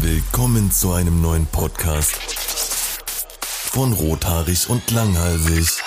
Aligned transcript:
Willkommen 0.00 0.70
zu 0.70 0.92
einem 0.92 1.20
neuen 1.20 1.46
Podcast 1.46 2.16
von 3.72 3.92
Rothaarig 3.92 4.68
und 4.68 4.90
Langhalsig. 4.90 5.82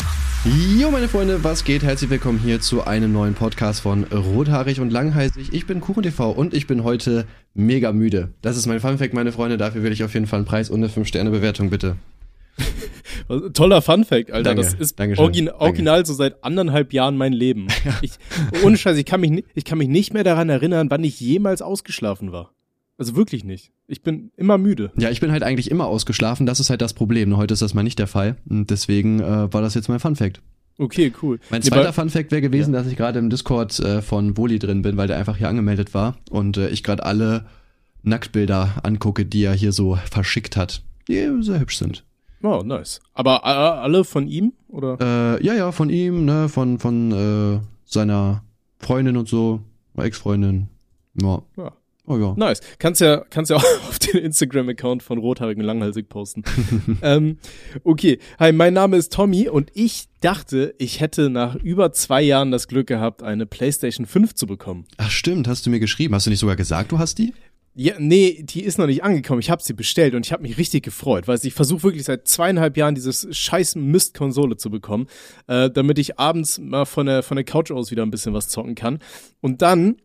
Jo, 0.77 0.89
meine 0.91 1.07
Freunde, 1.07 1.43
was 1.43 1.63
geht? 1.63 1.83
Herzlich 1.83 2.09
willkommen 2.09 2.39
hier 2.39 2.59
zu 2.59 2.83
einem 2.85 3.11
neuen 3.13 3.33
Podcast 3.35 3.81
von 3.81 4.03
Rothaarig 4.05 4.79
und 4.79 4.91
Langhalsig. 4.91 5.53
Ich 5.53 5.67
bin 5.67 5.81
KuchenTV 5.81 6.31
und 6.31 6.53
ich 6.53 6.67
bin 6.67 6.83
heute 6.83 7.25
mega 7.53 7.91
müde. 7.91 8.33
Das 8.41 8.57
ist 8.57 8.65
mein 8.65 8.79
Funfact, 8.79 9.13
meine 9.13 9.31
Freunde. 9.31 9.57
Dafür 9.57 9.83
will 9.83 9.91
ich 9.91 10.03
auf 10.03 10.13
jeden 10.13 10.27
Fall 10.27 10.39
einen 10.39 10.45
Preis 10.45 10.69
und 10.69 10.83
eine 10.83 10.91
5-Sterne-Bewertung, 10.91 11.69
bitte. 11.69 11.97
Toller 13.53 13.81
Funfact, 13.81 14.31
Alter. 14.31 14.55
Danke, 14.55 14.63
das 14.63 14.73
ist 14.73 14.99
Dankeschön, 14.99 15.23
origin 15.23 15.45
danke. 15.45 15.61
original 15.61 16.05
so 16.05 16.13
seit 16.13 16.43
anderthalb 16.43 16.93
Jahren 16.93 17.17
mein 17.17 17.33
Leben. 17.33 17.67
Ich, 18.01 18.11
ohne 18.63 18.77
Scheiß, 18.77 18.97
ich 18.97 19.05
kann, 19.05 19.21
mich, 19.21 19.45
ich 19.53 19.65
kann 19.65 19.77
mich 19.77 19.87
nicht 19.87 20.13
mehr 20.13 20.23
daran 20.23 20.49
erinnern, 20.49 20.89
wann 20.89 21.03
ich 21.03 21.19
jemals 21.19 21.61
ausgeschlafen 21.61 22.31
war. 22.31 22.53
Also 23.01 23.15
wirklich 23.15 23.43
nicht. 23.43 23.71
Ich 23.87 24.03
bin 24.03 24.29
immer 24.37 24.59
müde. 24.59 24.91
Ja, 24.95 25.09
ich 25.09 25.19
bin 25.21 25.31
halt 25.31 25.41
eigentlich 25.41 25.71
immer 25.71 25.87
ausgeschlafen. 25.87 26.45
Das 26.45 26.59
ist 26.59 26.69
halt 26.69 26.83
das 26.83 26.93
Problem. 26.93 27.35
Heute 27.35 27.55
ist 27.55 27.63
das 27.63 27.73
mal 27.73 27.81
nicht 27.81 27.97
der 27.97 28.05
Fall. 28.05 28.35
Und 28.47 28.69
deswegen 28.69 29.19
äh, 29.21 29.51
war 29.51 29.63
das 29.63 29.73
jetzt 29.73 29.89
mein 29.89 29.99
Funfact. 29.99 30.39
Okay, 30.77 31.11
cool. 31.23 31.39
Mein 31.49 31.61
Nee, 31.61 31.69
zweiter 31.69 31.85
bei- 31.85 31.91
Funfact 31.93 32.29
wäre 32.29 32.43
gewesen, 32.43 32.73
dass 32.73 32.85
ich 32.85 32.95
gerade 32.95 33.17
im 33.17 33.31
Discord 33.31 33.79
äh, 33.79 34.03
von 34.03 34.37
Woli 34.37 34.59
drin 34.59 34.83
bin, 34.83 34.97
weil 34.97 35.07
der 35.07 35.17
einfach 35.17 35.35
hier 35.35 35.49
angemeldet 35.49 35.95
war 35.95 36.17
und 36.29 36.57
äh, 36.57 36.69
ich 36.69 36.83
gerade 36.83 37.03
alle 37.03 37.47
Nacktbilder 38.03 38.81
angucke, 38.83 39.25
die 39.25 39.45
er 39.45 39.53
hier 39.53 39.71
so 39.71 39.95
verschickt 40.11 40.55
hat, 40.55 40.83
die 41.07 41.27
sehr 41.41 41.59
hübsch 41.59 41.77
sind. 41.77 42.03
Oh, 42.43 42.61
nice. 42.63 42.99
Aber 43.15 43.37
äh, 43.43 43.47
alle 43.47 44.03
von 44.03 44.27
ihm? 44.27 44.53
Oder? 44.67 45.37
Äh, 45.39 45.43
ja, 45.43 45.55
ja, 45.55 45.71
von 45.71 45.89
ihm, 45.89 46.25
ne, 46.25 46.49
von, 46.49 46.77
von 46.77 47.11
äh, 47.11 47.59
seiner 47.83 48.43
Freundin 48.77 49.17
und 49.17 49.27
so, 49.27 49.61
Ex-Freundin. 49.97 50.67
Ja. 51.19 51.41
Ja. 51.57 51.71
Oh 52.07 52.17
ja. 52.17 52.33
Nice. 52.35 52.61
Kannst 52.79 53.01
ja, 53.01 53.23
kannst 53.29 53.51
ja 53.51 53.57
auch 53.57 53.63
auf 53.87 53.99
den 53.99 54.21
Instagram-Account 54.21 55.03
von 55.03 55.17
Rothaarigen 55.19 55.63
Langhalsig 55.63 56.09
posten. 56.09 56.43
ähm, 57.01 57.37
okay. 57.83 58.19
Hi, 58.39 58.51
mein 58.51 58.73
Name 58.73 58.97
ist 58.97 59.13
Tommy 59.13 59.47
und 59.49 59.71
ich 59.75 60.07
dachte, 60.19 60.73
ich 60.77 60.99
hätte 60.99 61.29
nach 61.29 61.55
über 61.55 61.93
zwei 61.93 62.21
Jahren 62.21 62.51
das 62.51 62.67
Glück 62.67 62.87
gehabt, 62.87 63.23
eine 63.23 63.45
PlayStation 63.45 64.05
5 64.05 64.33
zu 64.33 64.47
bekommen. 64.47 64.85
Ach 64.97 65.11
stimmt, 65.11 65.47
hast 65.47 65.65
du 65.65 65.69
mir 65.69 65.79
geschrieben. 65.79 66.15
Hast 66.15 66.25
du 66.25 66.31
nicht 66.31 66.39
sogar 66.39 66.55
gesagt, 66.55 66.91
du 66.91 66.99
hast 66.99 67.17
die? 67.17 67.33
Ja, 67.73 67.93
nee, 67.99 68.43
die 68.43 68.63
ist 68.63 68.77
noch 68.77 68.87
nicht 68.87 69.03
angekommen. 69.03 69.39
Ich 69.39 69.49
habe 69.49 69.63
sie 69.63 69.73
bestellt 69.73 70.13
und 70.13 70.25
ich 70.25 70.33
habe 70.33 70.43
mich 70.43 70.57
richtig 70.57 70.83
gefreut, 70.83 71.29
weil 71.29 71.39
ich 71.41 71.53
versuche 71.53 71.83
wirklich 71.83 72.03
seit 72.03 72.27
zweieinhalb 72.27 72.75
Jahren 72.75 72.95
dieses 72.95 73.27
scheiß 73.31 73.75
Mist-Konsole 73.75 74.57
zu 74.57 74.69
bekommen, 74.69 75.07
äh, 75.47 75.69
damit 75.69 75.97
ich 75.97 76.19
abends 76.19 76.59
mal 76.59 76.83
von 76.83 77.05
der 77.05 77.23
von 77.23 77.37
der 77.37 77.45
Couch 77.45 77.71
aus 77.71 77.89
wieder 77.89 78.03
ein 78.03 78.11
bisschen 78.11 78.33
was 78.33 78.49
zocken 78.49 78.75
kann. 78.75 78.99
Und 79.39 79.61
dann 79.61 79.95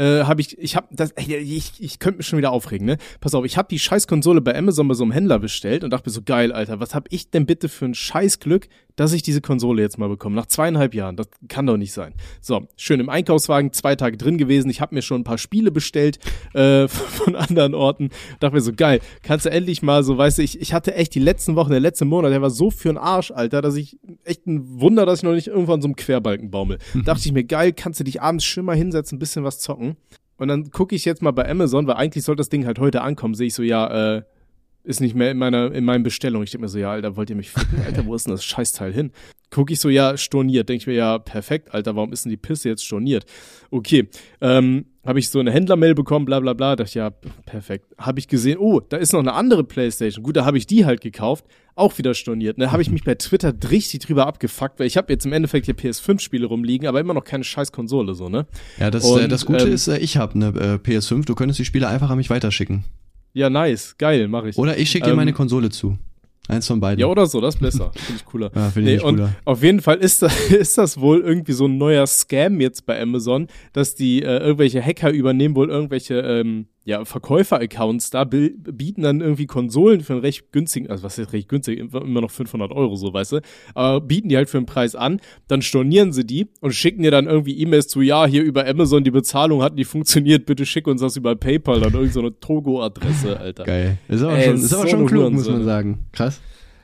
äh, 0.00 0.24
habe 0.24 0.40
ich, 0.40 0.56
ich 0.58 0.76
habe 0.76 0.86
das, 0.90 1.10
ey, 1.12 1.36
ich, 1.36 1.74
ich 1.78 1.98
könnte 1.98 2.18
mich 2.18 2.26
schon 2.26 2.38
wieder 2.38 2.52
aufregen, 2.52 2.86
ne? 2.86 2.96
Pass 3.20 3.34
auf, 3.34 3.44
ich 3.44 3.58
habe 3.58 3.68
die 3.68 3.78
scheiß 3.78 4.06
Konsole 4.06 4.40
bei 4.40 4.56
Amazon 4.56 4.88
bei 4.88 4.94
so 4.94 5.04
einem 5.04 5.12
Händler 5.12 5.38
bestellt 5.38 5.84
und 5.84 5.90
dachte 5.90 6.08
mir 6.08 6.14
so 6.14 6.22
geil, 6.22 6.52
Alter, 6.52 6.80
was 6.80 6.94
habe 6.94 7.08
ich 7.10 7.30
denn 7.30 7.44
bitte 7.44 7.68
für 7.68 7.84
ein 7.84 7.94
scheiß 7.94 8.40
Glück, 8.40 8.68
dass 8.96 9.12
ich 9.12 9.22
diese 9.22 9.40
Konsole 9.40 9.82
jetzt 9.82 9.98
mal 9.98 10.08
bekomme 10.08 10.36
nach 10.36 10.46
zweieinhalb 10.46 10.94
Jahren. 10.94 11.16
Das 11.16 11.28
kann 11.48 11.66
doch 11.66 11.76
nicht 11.76 11.92
sein. 11.92 12.14
So, 12.40 12.66
schön 12.76 13.00
im 13.00 13.08
Einkaufswagen, 13.08 13.72
zwei 13.72 13.94
Tage 13.94 14.16
drin 14.16 14.38
gewesen. 14.38 14.70
Ich 14.70 14.80
habe 14.80 14.94
mir 14.94 15.02
schon 15.02 15.20
ein 15.20 15.24
paar 15.24 15.38
Spiele 15.38 15.70
bestellt 15.70 16.18
äh, 16.54 16.88
von 16.88 17.36
anderen 17.36 17.74
Orten. 17.74 18.08
Dachte 18.40 18.54
mir 18.54 18.62
so 18.62 18.72
geil, 18.72 19.00
kannst 19.22 19.46
du 19.46 19.50
endlich 19.50 19.82
mal 19.82 20.02
so, 20.02 20.16
weißt 20.16 20.38
du, 20.38 20.42
ich, 20.42 20.60
ich 20.60 20.72
hatte 20.72 20.94
echt 20.94 21.14
die 21.14 21.20
letzten 21.20 21.56
Wochen, 21.56 21.70
der 21.70 21.80
letzte 21.80 22.06
Monat, 22.06 22.32
der 22.32 22.42
war 22.42 22.50
so 22.50 22.70
für 22.70 22.88
ein 22.88 22.98
Arsch, 22.98 23.30
Alter, 23.30 23.60
dass 23.60 23.76
ich 23.76 23.98
echt 24.30 24.46
ein 24.46 24.80
Wunder, 24.80 25.04
dass 25.04 25.20
ich 25.20 25.22
noch 25.24 25.32
nicht 25.32 25.48
irgendwann 25.48 25.76
an 25.76 25.82
so 25.82 25.88
einem 25.88 25.96
Querbalken 25.96 26.50
baumel. 26.50 26.78
Dachte 27.04 27.22
ich 27.26 27.32
mir 27.32 27.44
geil, 27.44 27.72
kannst 27.72 28.00
du 28.00 28.04
dich 28.04 28.22
abends 28.22 28.44
schön 28.44 28.64
mal 28.64 28.76
hinsetzen, 28.76 29.16
ein 29.16 29.18
bisschen 29.18 29.44
was 29.44 29.58
zocken. 29.58 29.96
Und 30.38 30.48
dann 30.48 30.70
gucke 30.70 30.94
ich 30.94 31.04
jetzt 31.04 31.20
mal 31.20 31.32
bei 31.32 31.48
Amazon, 31.48 31.86
weil 31.86 31.96
eigentlich 31.96 32.24
soll 32.24 32.36
das 32.36 32.48
Ding 32.48 32.64
halt 32.64 32.78
heute 32.78 33.02
ankommen, 33.02 33.34
sehe 33.34 33.48
ich 33.48 33.54
so, 33.54 33.62
ja, 33.62 34.16
äh, 34.16 34.22
ist 34.82 35.00
nicht 35.00 35.14
mehr 35.14 35.30
in 35.30 35.38
meiner, 35.38 35.72
in 35.72 35.84
meinen 35.84 36.02
Bestellungen. 36.02 36.44
Ich 36.44 36.50
denke 36.50 36.62
mir 36.62 36.68
so, 36.68 36.78
ja, 36.78 36.90
Alter, 36.90 37.16
wollt 37.16 37.30
ihr 37.30 37.36
mich 37.36 37.50
ficken? 37.50 37.82
Alter, 37.86 38.06
wo 38.06 38.14
ist 38.14 38.26
denn 38.26 38.32
das 38.32 38.44
Scheißteil 38.44 38.92
hin? 38.92 39.12
Guck 39.50 39.70
ich 39.70 39.80
so, 39.80 39.88
ja, 39.88 40.16
storniert. 40.16 40.68
Denke 40.68 40.82
ich 40.82 40.86
mir, 40.86 40.94
ja, 40.94 41.18
perfekt, 41.18 41.74
Alter, 41.74 41.96
warum 41.96 42.12
ist 42.12 42.24
denn 42.24 42.30
die 42.30 42.36
Pisse 42.36 42.68
jetzt 42.68 42.84
storniert? 42.84 43.24
Okay, 43.70 44.08
ähm, 44.40 44.86
habe 45.04 45.18
ich 45.18 45.30
so 45.30 45.40
eine 45.40 45.50
Händlermail 45.50 45.94
bekommen, 45.94 46.24
bla 46.24 46.40
bla 46.40 46.52
bla, 46.52 46.76
dachte 46.76 46.88
ich, 46.88 46.94
ja, 46.94 47.10
perfekt. 47.46 47.86
Habe 47.98 48.18
ich 48.18 48.28
gesehen, 48.28 48.58
oh, 48.58 48.80
da 48.80 48.96
ist 48.98 49.12
noch 49.12 49.20
eine 49.20 49.32
andere 49.32 49.64
Playstation. 49.64 50.22
Gut, 50.22 50.36
da 50.36 50.44
habe 50.44 50.58
ich 50.58 50.66
die 50.66 50.84
halt 50.84 51.00
gekauft, 51.00 51.46
auch 51.74 51.96
wieder 51.98 52.14
storniert. 52.14 52.60
Da 52.60 52.70
habe 52.70 52.82
ich 52.82 52.90
mich 52.90 53.04
bei 53.04 53.14
Twitter 53.14 53.52
richtig 53.70 54.00
drüber 54.00 54.26
abgefuckt, 54.26 54.78
weil 54.78 54.86
ich 54.86 54.96
habe 54.96 55.12
jetzt 55.12 55.24
im 55.24 55.32
Endeffekt 55.32 55.66
hier 55.66 55.74
PS5-Spiele 55.74 56.46
rumliegen, 56.46 56.86
aber 56.86 57.00
immer 57.00 57.14
noch 57.14 57.24
keine 57.24 57.44
scheiß 57.44 57.72
Konsole, 57.72 58.14
so, 58.14 58.28
ne? 58.28 58.46
Ja, 58.78 58.90
das, 58.90 59.04
Und, 59.04 59.22
äh, 59.22 59.28
das 59.28 59.46
Gute 59.46 59.64
ähm, 59.64 59.72
ist, 59.72 59.88
äh, 59.88 59.98
ich 59.98 60.16
habe 60.16 60.34
eine 60.34 60.48
äh, 60.48 60.74
PS5. 60.76 61.24
Du 61.24 61.34
könntest 61.34 61.58
die 61.58 61.64
Spiele 61.64 61.88
einfach 61.88 62.10
an 62.10 62.18
mich 62.18 62.30
weiterschicken. 62.30 62.84
Ja, 63.32 63.48
nice, 63.50 63.94
geil, 63.98 64.28
mache 64.28 64.48
ich. 64.50 64.58
Oder 64.58 64.76
ich 64.78 64.90
schicke 64.90 65.04
dir 65.06 65.10
Ähm, 65.12 65.16
meine 65.16 65.32
Konsole 65.32 65.70
zu. 65.70 65.96
Eins 66.48 66.66
von 66.66 66.80
beiden. 66.80 66.98
Ja, 66.98 67.06
oder 67.06 67.26
so, 67.26 67.40
das 67.40 67.54
ist 67.54 67.60
besser. 67.60 67.92
Finde 67.96 68.16
ich 68.20 68.24
cooler. 68.24 68.50
Ja, 68.54 68.70
finde 68.70 68.90
ich 68.90 68.96
nicht 68.96 69.04
und 69.04 69.16
cooler. 69.16 69.36
auf 69.44 69.62
jeden 69.62 69.80
Fall 69.80 69.98
ist 69.98 70.22
das, 70.22 70.50
ist 70.50 70.76
das 70.78 70.98
wohl 71.00 71.20
irgendwie 71.20 71.52
so 71.52 71.66
ein 71.66 71.78
neuer 71.78 72.06
Scam 72.08 72.60
jetzt 72.60 72.86
bei 72.86 73.00
Amazon, 73.00 73.46
dass 73.72 73.94
die 73.94 74.22
äh, 74.22 74.38
irgendwelche 74.38 74.82
Hacker 74.82 75.10
übernehmen 75.12 75.54
wohl 75.54 75.70
irgendwelche 75.70 76.14
ähm, 76.20 76.66
ja, 76.90 77.04
Verkäufer-Accounts 77.04 78.10
da, 78.10 78.24
bieten 78.24 79.02
dann 79.02 79.20
irgendwie 79.20 79.46
Konsolen 79.46 80.00
für 80.00 80.14
einen 80.14 80.22
recht 80.22 80.50
günstigen, 80.50 80.90
also 80.90 81.04
was 81.04 81.18
ist 81.18 81.32
recht 81.32 81.48
günstig, 81.48 81.78
immer 81.78 82.20
noch 82.20 82.30
500 82.30 82.72
Euro 82.72 82.96
so, 82.96 83.14
weißt 83.14 83.32
du, 83.32 83.40
aber 83.74 84.00
bieten 84.00 84.28
die 84.28 84.36
halt 84.36 84.50
für 84.50 84.58
einen 84.58 84.66
Preis 84.66 84.96
an, 84.96 85.20
dann 85.46 85.62
stornieren 85.62 86.12
sie 86.12 86.26
die 86.26 86.48
und 86.60 86.72
schicken 86.72 87.02
dir 87.02 87.12
dann 87.12 87.26
irgendwie 87.26 87.56
E-Mails 87.58 87.86
zu, 87.86 88.02
ja, 88.02 88.26
hier 88.26 88.42
über 88.42 88.66
Amazon, 88.66 89.04
die 89.04 89.12
Bezahlung 89.12 89.62
hat 89.62 89.76
nicht 89.76 89.86
funktioniert, 89.86 90.46
bitte 90.46 90.66
schick 90.66 90.88
uns 90.88 91.00
das 91.00 91.16
über 91.16 91.36
PayPal, 91.36 91.76
dann 91.76 91.92
irgendeine 91.92 92.12
so 92.12 92.20
eine 92.20 92.40
Togo-Adresse, 92.40 93.38
Alter. 93.38 93.64
Geil. 93.64 93.98
Ist 94.08 94.22
aber 94.22 94.36
Ey, 94.36 94.44
schon, 94.46 94.54
ist 94.56 94.72
aber 94.72 94.82
so 94.82 94.88
schon 94.88 95.06
klug, 95.06 95.32
muss 95.32 95.48
man 95.48 95.64
sagen. 95.64 96.06
Krass. 96.12 96.40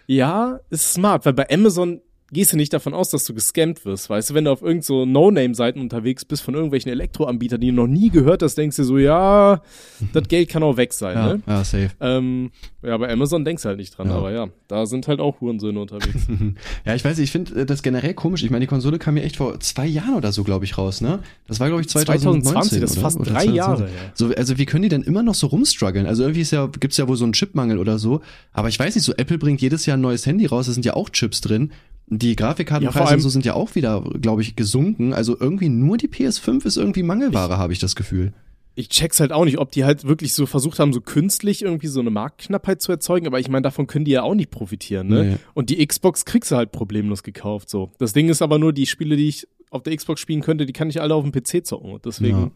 Ja, 0.07 0.61
ist 0.71 0.93
smart, 0.93 1.27
weil 1.27 1.33
bei 1.33 1.51
Amazon 1.51 2.01
gehst 2.33 2.53
du 2.53 2.57
nicht 2.57 2.73
davon 2.73 2.93
aus, 2.93 3.11
dass 3.11 3.25
du 3.25 3.35
gescammt 3.35 3.85
wirst, 3.85 4.11
weißt 4.11 4.31
du, 4.31 4.35
wenn 4.35 4.45
du 4.47 4.51
auf 4.51 4.61
irgend 4.61 4.85
so 4.85 5.07
No-Name-Seiten 5.07 5.81
unterwegs 5.81 6.25
bist 6.25 6.43
von 6.43 6.55
irgendwelchen 6.55 6.91
Elektroanbietern, 6.91 7.61
die 7.61 7.69
du 7.69 7.75
noch 7.75 7.87
nie 7.87 8.11
gehört 8.11 8.43
hast, 8.43 8.57
denkst 8.57 8.77
du 8.77 8.85
so, 8.85 8.99
ja, 8.99 9.63
das 10.13 10.27
Geld 10.29 10.49
kann 10.49 10.63
auch 10.65 10.77
weg 10.77 10.93
sein, 10.93 11.17
Ja, 11.17 11.33
ne? 11.35 11.43
ja 11.47 11.65
safe. 11.65 11.91
Ähm, 12.01 12.51
ja, 12.83 12.97
bei 12.97 13.13
Amazon 13.13 13.45
denkst 13.45 13.63
du 13.63 13.69
halt 13.69 13.79
nicht 13.79 13.97
dran, 13.97 14.09
Ja. 14.09 14.17
aber 14.17 14.33
ja, 14.33 14.49
da 14.67 14.87
sind 14.87 15.07
halt 15.07 15.21
auch 15.21 15.41
Hurensöhne 15.41 15.79
unterwegs. 15.81 16.27
Ja, 16.85 16.95
ich 16.95 17.05
weiß, 17.05 17.17
nicht, 17.19 17.25
ich 17.25 17.33
finde 17.33 17.61
äh, 17.61 17.67
das 17.67 17.83
generell 17.83 18.15
komisch. 18.15 18.43
Ich 18.43 18.51
meine, 18.51 18.65
die 18.65 18.69
Konsole 18.69 18.99
kam 18.99 19.17
ja 19.17 19.23
echt 19.23 19.37
vor 19.37 19.59
zwei 19.61 19.87
Jahren 19.87 20.15
oder 20.15 20.33
so, 20.33 20.45
glaube 20.45 20.65
ich, 20.65 20.79
raus, 20.79 21.01
ne? 21.01 21.21
Das 21.47 21.61
war, 21.61 21.69
glaube 21.69 21.83
ich, 21.83 21.89
2019. 21.89 22.43
2020, 22.53 22.81
das 22.81 22.91
ist 22.91 22.97
oder? 22.99 23.03
fast 23.05 23.21
Oder 23.21 23.31
drei 23.31 23.45
2020. 23.45 23.57
Jahre. 23.57 23.89
So, 24.15 24.29
also 24.35 24.59
wie 24.59 24.67
können 24.67 24.83
die 24.83 24.89
denn 24.89 25.03
immer 25.03 25.23
noch 25.23 25.35
so 25.35 25.47
rumstruggeln? 25.49 26.07
Also 26.07 26.23
irgendwie 26.23 26.41
ist 26.43 26.51
ja, 26.53 26.67
gibt's 26.67 26.97
ja 26.97 27.09
wohl 27.09 27.17
so 27.17 27.25
einen 27.25 27.33
Chipmangel 27.33 27.79
oder 27.79 27.99
so. 27.99 28.21
Aber 28.53 28.69
ich 28.69 28.79
weiß 28.79 28.95
nicht, 28.95 29.05
so 29.05 29.13
Apple 29.17 29.39
bringt 29.39 29.61
jedes 29.61 29.87
Jahr 29.87 29.97
ein 29.97 30.01
neues 30.01 30.27
Handy 30.27 30.47
raus, 30.47 30.67
da 30.67 30.73
sind 30.73 30.85
ja 30.85 30.95
auch 30.95 31.11
Chips 31.11 31.41
drin. 31.41 31.73
Die 32.19 32.31
Ja, 32.31 32.35
Grafikkartenpreise 32.35 33.07
allem- 33.07 33.15
und 33.17 33.21
so 33.21 33.29
sind 33.29 33.45
ja 33.45 33.55
auch 33.55 33.75
wieder, 33.75 34.03
glaube 34.21 34.43
ich, 34.43 34.57
gesunken. 34.57 35.13
Also 35.13 35.37
irgendwie 35.39 35.69
nur 35.69 35.97
die 35.97 36.09
PS5 36.09 36.65
ist 36.65 36.77
irgendwie 36.77 37.03
Mangelware, 37.03 37.59
habe 37.59 37.73
ich 37.73 37.79
das 37.79 37.97
Gefühl. 37.97 38.33
Ich 38.79 38.91
check's 38.91 39.21
halt 39.21 39.33
auch 39.33 39.47
nicht, 39.47 39.59
ob 39.59 39.73
die 39.73 39.85
halt 39.85 40.05
wirklich 40.05 40.35
so 40.35 40.45
versucht 40.45 40.79
haben, 40.79 40.93
so 40.93 41.01
künstlich 41.01 41.63
irgendwie 41.63 41.87
so 41.87 42.01
eine 42.01 42.11
Marktknappheit 42.11 42.83
zu 42.83 42.93
erzeugen, 42.93 43.27
aber 43.27 43.41
ich 43.41 43.49
meine, 43.49 43.63
davon 43.63 43.87
können 43.87 44.05
die 44.05 44.11
ja 44.11 44.23
auch 44.23 44.35
nicht 44.35 44.51
profitieren, 44.51 45.09
ne? 45.09 45.25
Nee. 45.25 45.37
Und 45.55 45.71
die 45.71 45.87
Xbox 45.87 46.27
kriegst 46.27 46.51
du 46.51 46.57
halt 46.57 46.73
problemlos 46.73 47.23
gekauft, 47.23 47.71
so. 47.71 47.91
Das 47.99 48.13
Ding 48.13 48.29
ist 48.29 48.43
aber 48.43 48.59
nur, 48.59 48.75
die 48.75 48.85
Spiele, 48.85 49.17
die 49.17 49.29
ich 49.29 49.49
auf 49.71 49.83
der 49.83 49.97
Xbox 49.97 50.21
spielen 50.21 50.43
könnte, 50.43 50.67
die 50.67 50.75
kann 50.75 50.91
ich 50.91 51.01
alle 51.01 51.15
auf 51.15 51.25
dem 51.25 51.33
PC 51.33 51.65
zocken 51.67 51.91
und 51.93 52.05
deswegen, 52.05 52.39
ja. 52.39 52.51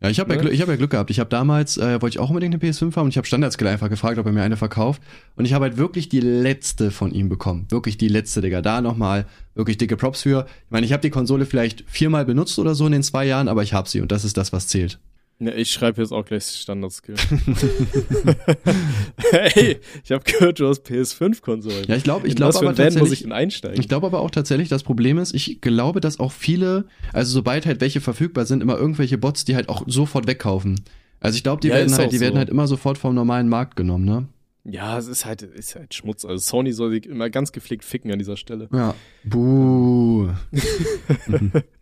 Ja, 0.00 0.08
ich 0.08 0.18
habe 0.18 0.30
ja, 0.30 0.36
Ne? 0.36 0.42
Glück- 0.42 0.52
ich 0.54 0.62
hab 0.62 0.68
ja 0.68 0.76
Glück 0.76 0.90
gehabt. 0.90 1.10
Ich 1.10 1.20
habe 1.20 1.28
damals, 1.28 1.76
äh, 1.76 2.00
wollte 2.00 2.14
ich 2.16 2.18
auch 2.18 2.30
unbedingt 2.30 2.54
eine 2.54 2.60
PS5 2.62 2.96
haben 2.96 3.04
und 3.04 3.10
ich 3.10 3.16
habe 3.18 3.26
Standardskill 3.26 3.68
einfach 3.68 3.90
gefragt, 3.90 4.18
ob 4.18 4.24
er 4.26 4.32
mir 4.32 4.42
eine 4.42 4.56
verkauft. 4.56 5.02
Und 5.36 5.44
ich 5.44 5.52
habe 5.52 5.64
halt 5.66 5.76
wirklich 5.76 6.08
die 6.08 6.20
letzte 6.20 6.90
von 6.90 7.12
ihm 7.12 7.28
bekommen. 7.28 7.66
Wirklich 7.68 7.98
die 7.98 8.08
letzte, 8.08 8.40
Digga. 8.40 8.62
Da 8.62 8.80
nochmal 8.80 9.26
wirklich 9.54 9.76
dicke 9.76 9.96
Props 9.96 10.22
für. 10.22 10.46
Ich 10.64 10.70
meine, 10.70 10.86
ich 10.86 10.92
habe 10.92 11.02
die 11.02 11.10
Konsole 11.10 11.44
vielleicht 11.44 11.84
viermal 11.88 12.24
benutzt 12.24 12.58
oder 12.58 12.74
so 12.74 12.86
in 12.86 12.92
den 12.92 13.02
zwei 13.02 13.26
Jahren, 13.26 13.48
aber 13.48 13.62
ich 13.62 13.74
habe 13.74 13.88
sie 13.88 14.00
und 14.00 14.10
das 14.10 14.24
ist 14.24 14.36
das, 14.36 14.52
was 14.52 14.66
zählt. 14.66 14.98
Ja, 15.42 15.52
ich 15.54 15.70
schreibe 15.72 16.02
jetzt 16.02 16.12
auch 16.12 16.24
gleich 16.24 16.44
Standardskill. 16.44 17.14
hey, 19.32 19.78
ich 20.04 20.12
habe 20.12 20.22
gehört, 20.24 20.60
du 20.60 20.68
hast 20.68 20.86
PS5-Konsolen. 20.86 21.86
Ja, 21.88 21.96
ich 21.96 22.04
glaube, 22.04 22.26
ich 22.26 22.32
In 22.32 22.36
glaube 22.36 22.58
aber 22.58 22.66
Van 22.66 22.74
muss 22.74 22.78
ich 22.78 22.94
tatsächlich, 22.94 23.22
denn 23.22 23.32
einsteigen? 23.32 23.80
ich 23.80 23.88
glaube 23.88 24.06
aber 24.06 24.20
auch 24.20 24.30
tatsächlich, 24.30 24.68
das 24.68 24.82
Problem 24.82 25.16
ist, 25.18 25.34
ich 25.34 25.60
glaube, 25.62 26.00
dass 26.00 26.20
auch 26.20 26.32
viele, 26.32 26.84
also 27.14 27.32
sobald 27.32 27.64
halt 27.64 27.80
welche 27.80 28.00
verfügbar 28.02 28.44
sind, 28.44 28.62
immer 28.62 28.76
irgendwelche 28.76 29.16
Bots, 29.16 29.46
die 29.46 29.56
halt 29.56 29.68
auch 29.70 29.82
sofort 29.86 30.26
wegkaufen. 30.26 30.80
Also 31.20 31.36
ich 31.36 31.42
glaube, 31.42 31.60
die 31.60 31.68
Ja, 31.68 31.74
werden 31.76 31.94
halt, 31.96 32.12
die 32.12 32.16
so. 32.18 32.22
werden 32.22 32.36
halt 32.38 32.50
immer 32.50 32.66
sofort 32.66 32.98
vom 32.98 33.14
normalen 33.14 33.48
Markt 33.48 33.76
genommen, 33.76 34.04
ne? 34.04 34.28
ja, 34.64 34.98
es 34.98 35.06
ist 35.06 35.24
halt, 35.24 35.40
ist 35.40 35.74
halt 35.74 35.94
Schmutz. 35.94 36.26
Also 36.26 36.36
Sony 36.38 36.72
soll 36.72 36.90
sich 36.90 37.06
immer 37.06 37.30
ganz 37.30 37.50
gepflegt 37.50 37.82
ficken 37.82 38.12
an 38.12 38.18
dieser 38.18 38.36
Stelle. 38.36 38.68
Ja. 38.72 38.94
Buh. 39.24 40.28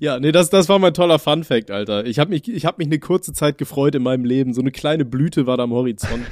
Ja, 0.00 0.18
nee, 0.18 0.32
das, 0.32 0.50
das 0.50 0.68
war 0.68 0.78
mein 0.78 0.94
toller 0.94 1.18
Fun-Fact, 1.18 1.70
Alter. 1.70 2.06
Ich 2.06 2.18
habe 2.18 2.30
mich, 2.30 2.48
ich 2.48 2.64
hab 2.66 2.78
mich 2.78 2.88
eine 2.88 2.98
kurze 2.98 3.32
Zeit 3.32 3.56
gefreut 3.56 3.94
in 3.94 4.02
meinem 4.02 4.24
Leben. 4.24 4.52
So 4.52 4.60
eine 4.60 4.72
kleine 4.72 5.04
Blüte 5.04 5.46
war 5.46 5.56
da 5.56 5.62
am 5.62 5.72
Horizont. 5.72 6.26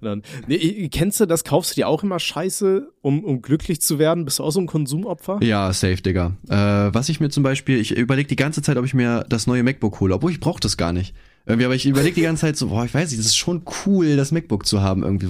Dann, 0.00 0.22
nee, 0.46 0.88
kennst 0.88 1.20
du 1.20 1.26
das? 1.26 1.44
Kaufst 1.44 1.72
du 1.72 1.74
dir 1.74 1.88
auch 1.88 2.02
immer 2.02 2.18
Scheiße, 2.18 2.88
um, 3.02 3.22
um 3.22 3.42
glücklich 3.42 3.82
zu 3.82 3.98
werden? 3.98 4.24
Bist 4.24 4.38
du 4.38 4.44
auch 4.44 4.50
so 4.50 4.60
ein 4.60 4.66
Konsumopfer? 4.66 5.40
Ja, 5.42 5.72
safe, 5.72 6.00
Digga. 6.00 6.36
Äh, 6.48 6.94
was 6.94 7.10
ich 7.10 7.20
mir 7.20 7.28
zum 7.28 7.42
Beispiel, 7.42 7.78
ich 7.78 7.96
überlege 7.96 8.28
die 8.28 8.36
ganze 8.36 8.62
Zeit, 8.62 8.78
ob 8.78 8.86
ich 8.86 8.94
mir 8.94 9.26
das 9.28 9.46
neue 9.46 9.62
MacBook 9.62 10.00
hole, 10.00 10.14
obwohl 10.14 10.30
ich 10.30 10.40
brauche 10.40 10.60
das 10.60 10.76
gar 10.78 10.92
nicht. 10.92 11.14
Irgendwie, 11.46 11.64
aber 11.64 11.74
ich 11.74 11.86
überlege 11.86 12.14
die 12.14 12.22
ganze 12.22 12.42
Zeit 12.42 12.56
so, 12.56 12.68
boah, 12.68 12.84
ich 12.84 12.94
weiß 12.94 13.10
nicht, 13.10 13.18
das 13.18 13.26
ist 13.26 13.36
schon 13.36 13.62
cool, 13.86 14.16
das 14.16 14.30
MacBook 14.30 14.66
zu 14.66 14.82
haben 14.82 15.02
irgendwie. 15.02 15.26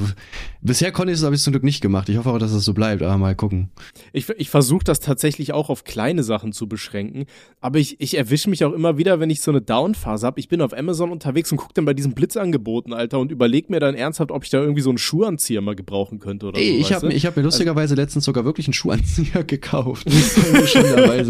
Bisher 0.60 0.92
konnte 0.92 1.12
ich 1.12 1.18
es, 1.18 1.24
habe 1.24 1.34
ich 1.34 1.40
zum 1.40 1.52
Glück 1.52 1.62
nicht 1.62 1.80
gemacht. 1.80 2.08
Ich 2.08 2.18
hoffe 2.18 2.30
auch, 2.30 2.38
dass 2.38 2.52
es 2.52 2.64
so 2.64 2.74
bleibt, 2.74 3.02
aber 3.02 3.16
mal 3.16 3.34
gucken. 3.34 3.70
Ich, 4.12 4.28
ich 4.28 4.50
versuche 4.50 4.84
das 4.84 5.00
tatsächlich 5.00 5.52
auch 5.52 5.70
auf 5.70 5.84
kleine 5.84 6.22
Sachen 6.22 6.52
zu 6.52 6.68
beschränken, 6.68 7.26
aber 7.60 7.78
ich, 7.78 8.00
ich 8.00 8.16
erwische 8.16 8.50
mich 8.50 8.64
auch 8.64 8.72
immer 8.72 8.98
wieder, 8.98 9.20
wenn 9.20 9.30
ich 9.30 9.40
so 9.40 9.50
eine 9.50 9.62
Downphase 9.62 10.26
habe. 10.26 10.40
Ich 10.40 10.48
bin 10.48 10.60
auf 10.60 10.76
Amazon 10.76 11.10
unterwegs 11.10 11.52
und 11.52 11.58
gucke 11.58 11.74
dann 11.74 11.84
bei 11.84 11.94
diesen 11.94 12.12
Blitzangeboten, 12.12 12.92
Alter, 12.92 13.18
und 13.18 13.30
überlege 13.30 13.68
mir 13.70 13.80
dann 13.80 13.94
ernsthaft, 13.94 14.30
ob 14.30 14.44
ich 14.44 14.50
da 14.50 14.60
irgendwie 14.60 14.82
so 14.82 14.90
einen 14.90 14.98
Schuhanzieher 14.98 15.60
mal 15.60 15.76
gebrauchen 15.76 16.18
könnte 16.18 16.46
oder 16.46 16.58
Ey, 16.58 16.74
so. 16.74 16.80
ich 16.80 16.92
habe 16.92 17.06
mir, 17.06 17.14
ich 17.14 17.24
hab 17.24 17.36
mir 17.36 17.42
lustigerweise 17.42 17.92
also, 17.92 18.02
letztens 18.02 18.24
sogar 18.24 18.44
wirklich 18.44 18.66
einen 18.66 18.74
Schuhanzieher 18.74 19.44
gekauft. 19.46 20.06
Das. 20.20 21.28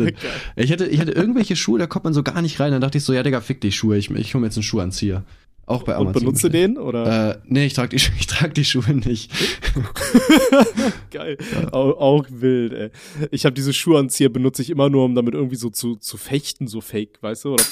Ich 0.57 0.73
hatte, 0.73 0.87
ich 0.87 1.01
hatte 1.01 1.13
irgendwelche 1.13 1.57
Schuhe, 1.57 1.79
da 1.79 1.87
kommt 1.87 2.05
man 2.05 2.15
so 2.15 2.23
gar 2.23 2.43
nicht 2.43 2.59
rein. 2.61 2.73
Dann 2.73 2.81
dachte 2.81 2.99
ich 2.99 3.05
so, 3.05 3.13
ja, 3.13 3.23
Digga, 3.23 3.41
fick 3.41 3.61
die 3.61 3.73
Schuhe, 3.73 3.97
ich, 3.97 4.11
ich 4.11 4.35
hole 4.35 4.41
mir 4.41 4.49
jetzt 4.49 4.57
einen 4.57 4.63
Schuhanzieher. 4.71 5.25
Auch 5.67 5.85
bei 5.85 5.95
Amazon. 5.95 6.07
Und 6.09 6.21
benutzt 6.25 6.43
du 6.43 6.49
den? 6.49 6.79
Oder? 6.79 7.31
Äh, 7.31 7.39
nee, 7.47 7.67
ich 7.67 7.75
trage 7.75 7.97
die, 7.97 8.03
ich 8.19 8.27
trag 8.27 8.55
die 8.55 8.65
Schuhe 8.65 8.93
nicht. 8.93 9.31
Geil. 11.11 11.39
Ja. 11.53 11.73
Auch, 11.73 11.97
auch, 12.01 12.27
wild, 12.29 12.73
ey. 12.73 12.91
Ich 13.31 13.45
habe 13.45 13.55
diese 13.55 13.73
Schuhanzieher 13.73 14.31
benutze 14.31 14.63
ich 14.63 14.71
immer 14.71 14.89
nur, 14.89 15.05
um 15.05 15.15
damit 15.15 15.35
irgendwie 15.35 15.57
so 15.57 15.71
zu, 15.71 15.95
zu 15.95 16.17
fechten, 16.17 16.67
so 16.67 16.81
fake, 16.81 17.19
weißt 17.21 17.45
du? 17.45 17.55
Oder 17.55 17.65